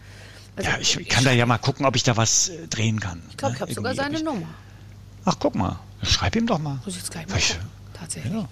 Also 0.56 0.70
ja, 0.70 0.78
ich, 0.78 0.98
ich 0.98 1.08
kann 1.08 1.24
da 1.24 1.32
ja 1.32 1.46
mal 1.46 1.58
gucken, 1.58 1.84
ob 1.84 1.96
ich 1.96 2.02
da 2.02 2.16
was 2.16 2.48
äh, 2.48 2.68
drehen 2.68 3.00
kann. 3.00 3.22
Ich 3.30 3.36
glaube, 3.36 3.52
ne? 3.52 3.56
ich 3.56 3.62
habe 3.62 3.74
sogar 3.74 3.94
seine 3.94 4.16
ich... 4.16 4.22
Nummer. 4.22 4.46
Ach, 5.24 5.36
guck 5.38 5.54
mal. 5.54 5.78
Schreib 6.02 6.36
ihm 6.36 6.46
doch 6.46 6.58
mal. 6.58 6.80
Muss 6.84 6.94
ich 6.94 6.96
jetzt 6.96 7.10
gleich 7.10 7.28
mal 7.28 7.40
Tatsächlich. 7.94 8.32
Ja. 8.34 8.48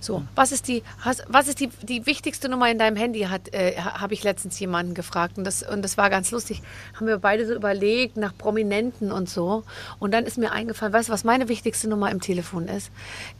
So, 0.00 0.22
was 0.34 0.52
ist 0.52 0.68
die, 0.68 0.82
was 1.26 1.48
ist 1.48 1.58
die, 1.60 1.68
die 1.82 2.06
wichtigste 2.06 2.48
Nummer 2.48 2.70
in 2.70 2.78
deinem 2.78 2.96
Handy? 2.96 3.22
Hat, 3.22 3.52
äh, 3.52 3.76
habe 3.76 4.14
ich 4.14 4.22
letztens 4.22 4.58
jemanden 4.60 4.94
gefragt 4.94 5.36
und 5.36 5.44
das, 5.44 5.62
und 5.62 5.82
das 5.82 5.98
war 5.98 6.10
ganz 6.10 6.30
lustig. 6.30 6.62
Haben 6.94 7.08
wir 7.08 7.18
beide 7.18 7.46
so 7.46 7.54
überlegt 7.54 8.16
nach 8.16 8.36
Prominenten 8.38 9.10
und 9.10 9.28
so. 9.28 9.64
Und 9.98 10.12
dann 10.12 10.24
ist 10.24 10.38
mir 10.38 10.52
eingefallen, 10.52 10.92
weißt 10.92 11.08
du, 11.08 11.12
was 11.12 11.24
meine 11.24 11.48
wichtigste 11.48 11.88
Nummer 11.88 12.10
im 12.10 12.20
Telefon 12.20 12.68
ist? 12.68 12.90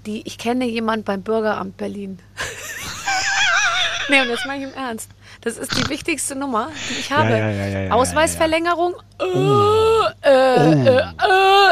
Die, 0.06 0.26
ich 0.26 0.38
kenne 0.38 0.66
jemanden 0.66 1.04
beim 1.04 1.22
Bürgeramt 1.22 1.76
Berlin. 1.76 2.18
nee, 4.10 4.20
und 4.20 4.28
jetzt 4.28 4.46
mache 4.46 4.56
ich 4.56 4.64
im 4.64 4.74
Ernst. 4.74 5.10
Das 5.44 5.58
ist 5.58 5.76
die 5.76 5.88
wichtigste 5.88 6.34
Nummer, 6.34 6.70
die 6.88 7.00
ich 7.00 7.12
habe. 7.12 7.30
Ja, 7.30 7.50
ja, 7.50 7.66
ja, 7.66 7.90
Ausweisverlängerung. 7.92 8.94
Äh, 9.20 9.24
oh. 9.24 10.04
Äh, 10.22 10.30
äh, 10.30 10.98
äh, 10.98 11.04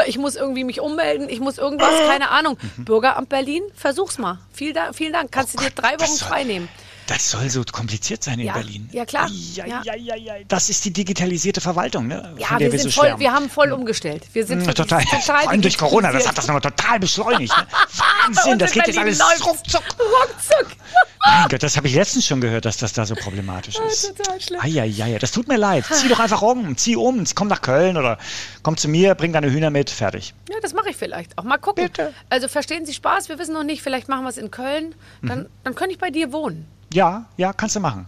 ich 0.07 0.17
muss 0.17 0.35
irgendwie 0.35 0.63
mich 0.63 0.79
ummelden. 0.79 1.27
Ich 1.27 1.39
muss 1.39 1.57
irgendwas, 1.57 1.99
keine 2.07 2.29
Ahnung. 2.29 2.57
Mhm. 2.77 2.85
Bürgeramt 2.85 3.29
Berlin, 3.29 3.63
versuch's 3.75 4.19
mal. 4.19 4.37
Vielen 4.51 4.75
Dank. 4.75 4.95
Vielen 4.95 5.13
Dank. 5.13 5.31
Kannst 5.31 5.55
oh 5.55 5.59
du 5.59 5.65
dir 5.65 5.71
drei 5.71 5.99
Wochen 5.99 6.17
frei 6.17 6.43
nehmen. 6.43 6.69
Das 7.07 7.29
soll 7.29 7.49
so 7.49 7.63
kompliziert 7.63 8.23
sein 8.23 8.39
in 8.39 8.47
ja, 8.47 8.53
Berlin. 8.53 8.89
Ja, 8.91 9.05
klar. 9.05 9.29
Ja, 9.53 9.65
ja. 9.65 9.81
Ja, 9.83 10.15
ja, 10.15 10.33
das 10.47 10.69
ist 10.69 10.85
die 10.85 10.93
digitalisierte 10.93 11.59
Verwaltung, 11.59 12.07
ne? 12.07 12.33
Ja, 12.37 12.59
wir, 12.59 12.71
wir, 12.71 12.79
sind 12.79 12.91
so 12.91 13.01
voll, 13.01 13.19
wir 13.19 13.33
haben 13.33 13.49
voll 13.49 13.71
umgestellt. 13.71 14.25
Wir 14.33 14.45
sind 14.45 14.65
ja, 14.65 14.73
total, 14.73 15.03
total 15.03 15.21
Vor 15.21 15.49
allem 15.49 15.61
durch 15.61 15.77
Corona, 15.77 16.11
das 16.11 16.27
hat 16.27 16.37
das 16.37 16.47
nochmal 16.47 16.61
total 16.61 16.99
beschleunigt. 16.99 17.55
Ne? 17.57 17.67
Wahnsinn, 18.25 18.59
das 18.59 18.71
geht 18.71 18.87
jetzt 18.87 18.99
alles 18.99 19.45
ruckzuck. 19.45 19.83
Ruckzuck. 19.99 20.77
Mein 21.25 21.47
Gott, 21.49 21.63
das 21.63 21.77
habe 21.77 21.87
ich 21.87 21.95
letztens 21.95 22.25
schon 22.25 22.41
gehört, 22.41 22.65
dass 22.65 22.77
das 22.77 22.93
da 22.93 23.05
so 23.05 23.15
problematisch 23.15 23.75
ist. 23.87 24.03
Ja, 24.03 24.23
total 24.23 24.41
schlimm. 24.41 24.61
Eieiei, 24.61 25.17
das 25.19 25.31
tut 25.31 25.47
mir 25.47 25.57
leid. 25.57 25.85
Zieh 25.91 26.09
doch 26.09 26.19
einfach 26.19 26.41
um, 26.41 26.77
zieh 26.77 26.95
um, 26.95 27.23
komm 27.35 27.47
nach 27.47 27.61
Köln 27.61 27.97
oder 27.97 28.17
komm 28.61 28.77
zu 28.77 28.87
mir, 28.87 29.15
bring 29.15 29.33
deine 29.33 29.51
Hühner 29.51 29.69
mit, 29.69 29.89
fertig. 29.89 30.33
Ja, 30.49 30.57
das 30.61 30.73
mache 30.73 30.89
ich 30.89 30.97
vielleicht. 30.97 31.37
Auch 31.37 31.43
mal 31.43 31.57
gucken. 31.57 31.83
Bitte. 31.83 32.13
Also 32.29 32.47
verstehen 32.47 32.85
Sie 32.85 32.93
Spaß, 32.93 33.29
wir 33.29 33.39
wissen 33.39 33.53
noch 33.53 33.63
nicht, 33.63 33.81
vielleicht 33.81 34.09
machen 34.09 34.23
wir 34.23 34.29
es 34.29 34.37
in 34.37 34.51
Köln. 34.51 34.95
Dann, 35.21 35.39
mhm. 35.39 35.47
dann 35.63 35.75
könnte 35.75 35.93
ich 35.93 35.99
bei 35.99 36.09
dir 36.09 36.31
wohnen. 36.31 36.67
Ja, 36.93 37.25
ja, 37.37 37.53
kannst 37.53 37.75
du 37.75 37.79
machen. 37.79 38.07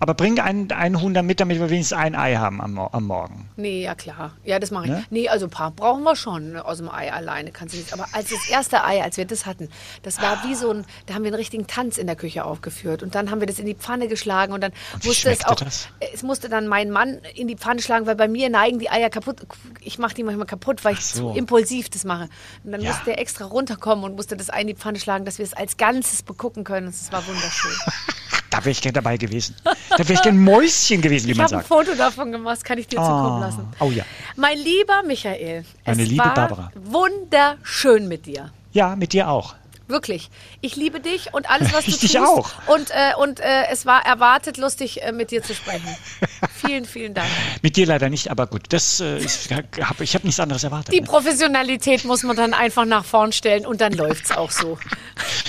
Aber 0.00 0.14
bring 0.14 0.40
einen, 0.40 0.70
einen 0.72 1.00
Huhn 1.00 1.12
mit, 1.24 1.40
damit 1.40 1.60
wir 1.60 1.70
wenigstens 1.70 1.96
ein 1.96 2.14
Ei 2.16 2.34
haben 2.34 2.60
am, 2.60 2.78
am 2.78 3.04
Morgen. 3.04 3.48
Nee, 3.56 3.84
ja 3.84 3.94
klar. 3.94 4.32
Ja, 4.44 4.58
das 4.58 4.70
mache 4.70 4.86
ich. 4.86 4.90
Ne? 4.90 5.04
Nee, 5.10 5.28
also 5.28 5.46
ein 5.46 5.50
paar 5.50 5.70
brauchen 5.70 6.02
wir 6.02 6.16
schon 6.16 6.56
aus 6.56 6.78
dem 6.78 6.90
Ei 6.90 7.12
alleine. 7.12 7.52
Kannst 7.52 7.74
du 7.74 7.78
nicht. 7.78 7.92
Aber 7.92 8.08
als 8.12 8.30
das 8.30 8.48
erste 8.48 8.84
Ei, 8.84 9.02
als 9.02 9.16
wir 9.16 9.24
das 9.24 9.46
hatten, 9.46 9.68
das 10.02 10.20
war 10.20 10.42
wie 10.44 10.56
so 10.56 10.70
ein, 10.70 10.84
da 11.06 11.14
haben 11.14 11.22
wir 11.22 11.28
einen 11.28 11.36
richtigen 11.36 11.68
Tanz 11.68 11.96
in 11.96 12.08
der 12.08 12.16
Küche 12.16 12.44
aufgeführt. 12.44 13.02
Und 13.04 13.14
dann 13.14 13.30
haben 13.30 13.40
wir 13.40 13.46
das 13.46 13.60
in 13.60 13.66
die 13.66 13.74
Pfanne 13.74 14.08
geschlagen 14.08 14.52
und 14.52 14.62
dann 14.62 14.72
und 14.94 15.04
musste 15.04 15.30
es 15.30 15.44
auch, 15.44 15.54
das? 15.54 15.88
es 16.12 16.22
musste 16.24 16.48
dann 16.48 16.66
mein 16.66 16.90
Mann 16.90 17.20
in 17.34 17.46
die 17.46 17.56
Pfanne 17.56 17.80
schlagen, 17.80 18.06
weil 18.06 18.16
bei 18.16 18.28
mir 18.28 18.50
neigen 18.50 18.80
die 18.80 18.90
Eier 18.90 19.10
kaputt. 19.10 19.46
Ich 19.80 19.98
mache 19.98 20.14
die 20.14 20.24
manchmal 20.24 20.46
kaputt, 20.46 20.84
weil 20.84 20.94
ich 20.94 21.06
so. 21.06 21.32
zu 21.32 21.38
impulsiv 21.38 21.88
das 21.88 22.04
mache. 22.04 22.28
Und 22.64 22.72
dann 22.72 22.80
ja. 22.80 22.90
musste 22.90 23.12
er 23.12 23.18
extra 23.18 23.44
runterkommen 23.44 24.04
und 24.04 24.16
musste 24.16 24.36
das 24.36 24.52
Ei 24.52 24.62
in 24.62 24.66
die 24.66 24.74
Pfanne 24.74 24.98
schlagen, 24.98 25.24
dass 25.24 25.38
wir 25.38 25.44
es 25.44 25.54
als 25.54 25.76
Ganzes 25.76 26.24
begucken 26.24 26.64
können. 26.64 26.88
Und 26.88 26.94
es 26.94 27.12
war 27.12 27.24
wunderschön. 27.26 27.72
Da 28.54 28.60
wäre 28.60 28.70
ich 28.70 28.80
gerne 28.80 28.92
dabei 28.92 29.16
gewesen. 29.16 29.56
Da 29.64 29.98
wäre 29.98 30.12
ich 30.12 30.22
gerne 30.22 30.38
Mäuschen 30.38 31.00
gewesen, 31.00 31.26
wie 31.26 31.32
ich 31.32 31.36
man 31.36 31.48
sagt. 31.48 31.64
Ich 31.64 31.70
habe 31.70 31.80
ein 31.80 31.86
Foto 31.86 31.98
davon 31.98 32.30
gemacht, 32.30 32.64
kann 32.64 32.78
ich 32.78 32.86
dir 32.86 33.00
oh. 33.00 33.02
zukommen 33.02 33.40
lassen. 33.40 33.68
Oh 33.80 33.90
ja. 33.90 34.04
Mein 34.36 34.58
lieber 34.58 35.02
Michael, 35.04 35.64
Meine 35.84 36.02
es 36.02 36.08
liebe 36.08 36.24
war 36.24 36.34
Barbara. 36.34 36.70
wunderschön 36.76 38.06
mit 38.06 38.26
dir. 38.26 38.52
Ja, 38.72 38.94
mit 38.94 39.12
dir 39.12 39.28
auch. 39.28 39.56
Wirklich. 39.86 40.30
Ich 40.60 40.76
liebe 40.76 41.00
dich 41.00 41.34
und 41.34 41.50
alles, 41.50 41.72
was 41.72 41.84
ich 41.88 41.94
du 41.94 42.00
dich 42.00 42.12
tust. 42.12 42.24
auch. 42.26 42.50
Und, 42.66 42.90
äh, 42.90 43.14
und 43.18 43.40
äh, 43.40 43.66
es 43.70 43.84
war 43.86 44.04
erwartet 44.04 44.56
lustig, 44.56 45.02
äh, 45.02 45.12
mit 45.12 45.30
dir 45.30 45.42
zu 45.42 45.54
sprechen. 45.54 45.86
vielen, 46.66 46.84
vielen 46.84 47.14
Dank. 47.14 47.28
Mit 47.62 47.76
dir 47.76 47.86
leider 47.86 48.08
nicht, 48.08 48.30
aber 48.30 48.46
gut. 48.46 48.62
Das, 48.70 49.00
äh, 49.00 49.18
ist, 49.18 49.50
hab, 49.50 50.00
ich 50.00 50.14
habe 50.14 50.26
nichts 50.26 50.40
anderes 50.40 50.64
erwartet. 50.64 50.94
Die 50.94 51.00
ne? 51.00 51.06
Professionalität 51.06 52.04
muss 52.04 52.22
man 52.22 52.36
dann 52.36 52.54
einfach 52.54 52.84
nach 52.86 53.04
vorn 53.04 53.32
stellen 53.32 53.66
und 53.66 53.80
dann 53.80 53.92
läuft 53.92 54.24
es 54.26 54.32
auch 54.32 54.50
so. 54.50 54.78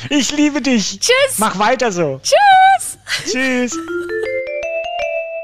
Ich 0.09 0.31
liebe 0.31 0.61
dich. 0.61 0.99
Tschüss. 0.99 1.37
Mach 1.39 1.57
weiter 1.57 1.91
so. 1.91 2.21
Tschüss. 2.21 2.99
Tschüss. 3.31 3.75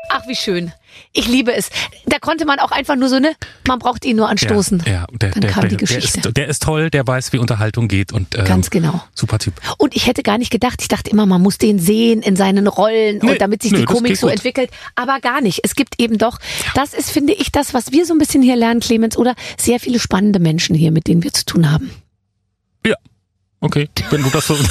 Ach, 0.10 0.28
wie 0.28 0.36
schön. 0.36 0.72
Ich 1.14 1.28
liebe 1.28 1.54
es. 1.54 1.70
Da 2.06 2.20
konnte 2.20 2.46
man 2.46 2.60
auch 2.60 2.72
einfach 2.72 2.96
nur 2.96 3.10
so, 3.10 3.20
ne, 3.20 3.34
man 3.68 3.80
braucht 3.80 4.06
ihn 4.06 4.16
nur 4.16 4.30
anstoßen. 4.30 4.84
Ja, 4.86 4.92
ja 4.92 5.08
der, 5.12 5.32
Dann 5.32 5.42
der, 5.42 5.52
kam 5.52 5.62
der, 5.62 5.70
die 5.72 5.78
Geschichte. 5.78 6.22
Der 6.22 6.30
ist, 6.30 6.38
der 6.38 6.48
ist 6.48 6.64
toll, 6.64 6.90
der 6.90 7.06
weiß, 7.06 7.34
wie 7.34 7.38
Unterhaltung 7.38 7.90
geht 7.90 8.14
und 8.14 8.34
ähm, 8.38 8.46
Ganz 8.46 8.70
genau. 8.70 9.04
Super 9.14 9.38
Typ. 9.40 9.56
Und 9.78 9.94
ich 9.96 10.08
hätte 10.08 10.24
gar 10.24 10.38
nicht 10.38 10.52
gedacht, 10.52 10.82
ich 10.82 10.88
dachte 10.88 11.10
immer, 11.10 11.26
man 11.26 11.42
muss 11.42 11.58
den 11.58 11.80
sehen 11.80 12.22
in 12.22 12.38
seinen 12.38 12.68
Rollen 12.68 13.20
Nee, 13.22 13.32
und 13.32 13.42
damit 13.42 13.62
sich 13.62 13.74
nö, 13.74 13.80
die 13.80 13.86
Komik 13.86 14.16
so 14.16 14.28
gut. 14.28 14.36
entwickelt. 14.38 14.72
Aber 14.96 15.20
gar 15.20 15.42
nicht. 15.42 15.60
Es 15.64 15.76
gibt 15.76 16.00
eben 16.00 16.18
doch, 16.18 16.40
das 16.76 16.94
ist, 16.94 17.12
finde 17.12 17.34
ich, 17.34 17.52
das, 17.52 17.74
was 17.74 17.92
wir 17.92 18.06
so 18.06 18.14
ein 18.14 18.18
bisschen 18.18 18.42
hier 18.42 18.56
lernen, 18.56 18.80
Clemens, 18.80 19.18
oder 19.18 19.36
sehr 19.60 19.80
viele 19.82 20.00
spannende 20.00 20.40
Menschen 20.40 20.76
hier, 20.76 20.92
mit 20.92 21.08
denen 21.08 21.24
wir 21.24 21.34
zu 21.34 21.44
tun 21.44 21.70
haben. 21.70 21.92
Ja. 22.86 22.96
Okay, 23.64 23.90
wenn 24.10 24.24
du 24.24 24.30
das 24.32 24.48
so. 24.48 24.58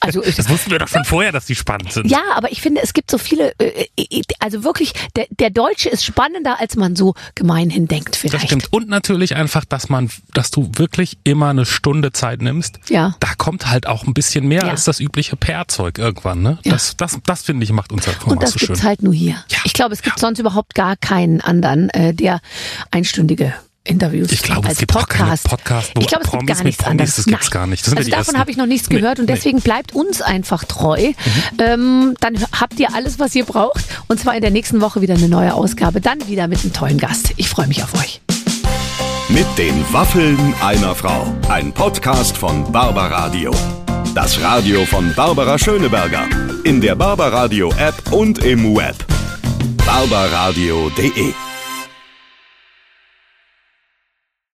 Also 0.00 0.20
das 0.20 0.48
wussten 0.48 0.70
wir 0.70 0.78
doch 0.78 0.86
schon 0.86 1.04
vorher, 1.04 1.32
dass 1.32 1.46
die 1.46 1.56
spannend 1.56 1.92
sind. 1.92 2.08
Ja, 2.10 2.22
aber 2.36 2.52
ich 2.52 2.60
finde, 2.60 2.80
es 2.82 2.92
gibt 2.92 3.10
so 3.10 3.18
viele, 3.18 3.52
äh, 3.58 3.86
äh, 3.96 4.22
also 4.38 4.62
wirklich, 4.62 4.92
der, 5.16 5.26
der 5.30 5.50
Deutsche 5.50 5.88
ist 5.88 6.04
spannender, 6.04 6.60
als 6.60 6.76
man 6.76 6.94
so 6.94 7.14
gemeinhin 7.34 7.88
denkt 7.88 8.14
vielleicht. 8.14 8.34
Das 8.34 8.42
stimmt. 8.44 8.72
Und 8.72 8.88
natürlich 8.88 9.34
einfach, 9.34 9.64
dass 9.64 9.88
man, 9.88 10.10
dass 10.32 10.50
du 10.52 10.70
wirklich 10.76 11.18
immer 11.24 11.48
eine 11.48 11.66
Stunde 11.66 12.12
Zeit 12.12 12.40
nimmst. 12.40 12.78
Ja. 12.88 13.16
Da 13.18 13.34
kommt 13.36 13.66
halt 13.68 13.86
auch 13.88 14.04
ein 14.06 14.14
bisschen 14.14 14.46
mehr 14.46 14.64
Ja. 14.64 14.70
als 14.70 14.84
das 14.84 15.00
übliche 15.00 15.34
PR-Zeug 15.36 15.98
irgendwann, 15.98 16.42
ne? 16.42 16.58
Ja. 16.64 16.72
Das, 16.72 16.96
das, 16.96 17.18
das 17.26 17.42
finde 17.42 17.64
ich 17.64 17.72
macht 17.72 17.90
unser 17.90 18.12
Und 18.12 18.20
Format 18.20 18.42
das 18.44 18.52
so 18.52 18.58
schön. 18.60 18.68
gibt's 18.68 18.84
halt 18.84 19.02
nur 19.02 19.14
hier. 19.14 19.42
Ja. 19.48 19.58
Ich 19.64 19.72
glaube, 19.72 19.92
es 19.92 20.02
gibt 20.02 20.20
sonst 20.20 20.38
überhaupt 20.38 20.74
gar 20.76 20.96
keinen 20.96 21.40
anderen, 21.40 21.90
äh, 21.90 22.14
der 22.14 22.40
einstündige 22.92 23.54
Interviews 23.86 24.32
Ich 24.32 24.42
glaube, 24.42 24.62
es 24.62 24.68
als 24.70 24.78
gibt 24.78 24.96
auch 24.96 25.06
keine 25.06 25.24
Podcast. 25.36 25.44
Podcast, 25.48 25.92
wo 25.94 26.00
ich 26.00 26.06
glaube, 26.06 26.24
es 26.24 26.30
gibt 26.30 26.38
Promis 26.40 26.48
gar 26.48 26.56
mit 26.56 26.64
nichts 26.64 26.82
Promis, 26.82 26.90
anderes. 26.90 27.16
das 27.16 27.24
gibt's 27.26 27.44
Nein. 27.44 27.50
gar 27.52 27.66
nicht. 27.66 27.82
Das 27.82 27.86
sind 27.90 27.94
wir 27.96 27.98
also 28.00 28.10
die 28.10 28.16
davon 28.16 28.38
habe 28.40 28.50
ich 28.50 28.56
noch 28.56 28.66
nichts 28.66 28.88
Nee, 28.88 28.96
gehört 28.98 29.18
und 29.18 29.26
nee. 29.26 29.34
deswegen 29.34 29.60
bleibt 29.60 29.94
uns 29.94 30.22
einfach 30.22 30.64
treu. 30.64 31.12
Ähm, 31.58 32.14
dann 32.20 32.34
habt 32.58 32.80
ihr 32.80 32.94
alles, 32.94 33.18
was 33.18 33.34
ihr 33.34 33.44
braucht 33.44 33.84
und 34.08 34.18
zwar 34.18 34.34
in 34.36 34.40
der 34.40 34.50
nächsten 34.50 34.80
Woche 34.80 35.02
wieder 35.02 35.14
eine 35.14 35.28
neue 35.28 35.52
Ausgabe. 35.52 36.00
Dann 36.00 36.26
wieder 36.28 36.48
mit 36.48 36.62
einem 36.62 36.72
tollen 36.72 36.96
Gast. 36.98 37.32
Ich 37.36 37.50
freue 37.50 37.66
mich 37.66 37.82
auf 37.82 37.94
euch. 38.00 38.22
Mit 39.28 39.46
den 39.58 39.84
Waffeln 39.92 40.38
einer 40.62 40.94
Frau. 40.94 41.26
Ein 41.50 41.70
Podcast 41.72 42.36
von 42.38 42.70
Barbaradio. 42.72 43.50
Das 44.14 44.40
Radio 44.40 44.86
von 44.86 45.12
Barbara 45.14 45.58
Schöneberger. 45.58 46.24
In 46.64 46.80
der 46.80 46.94
Barbaradio 46.94 47.70
App 47.76 48.12
und 48.12 48.38
im 48.44 48.74
Web. 48.74 48.96
barbaradio.de 49.84 51.34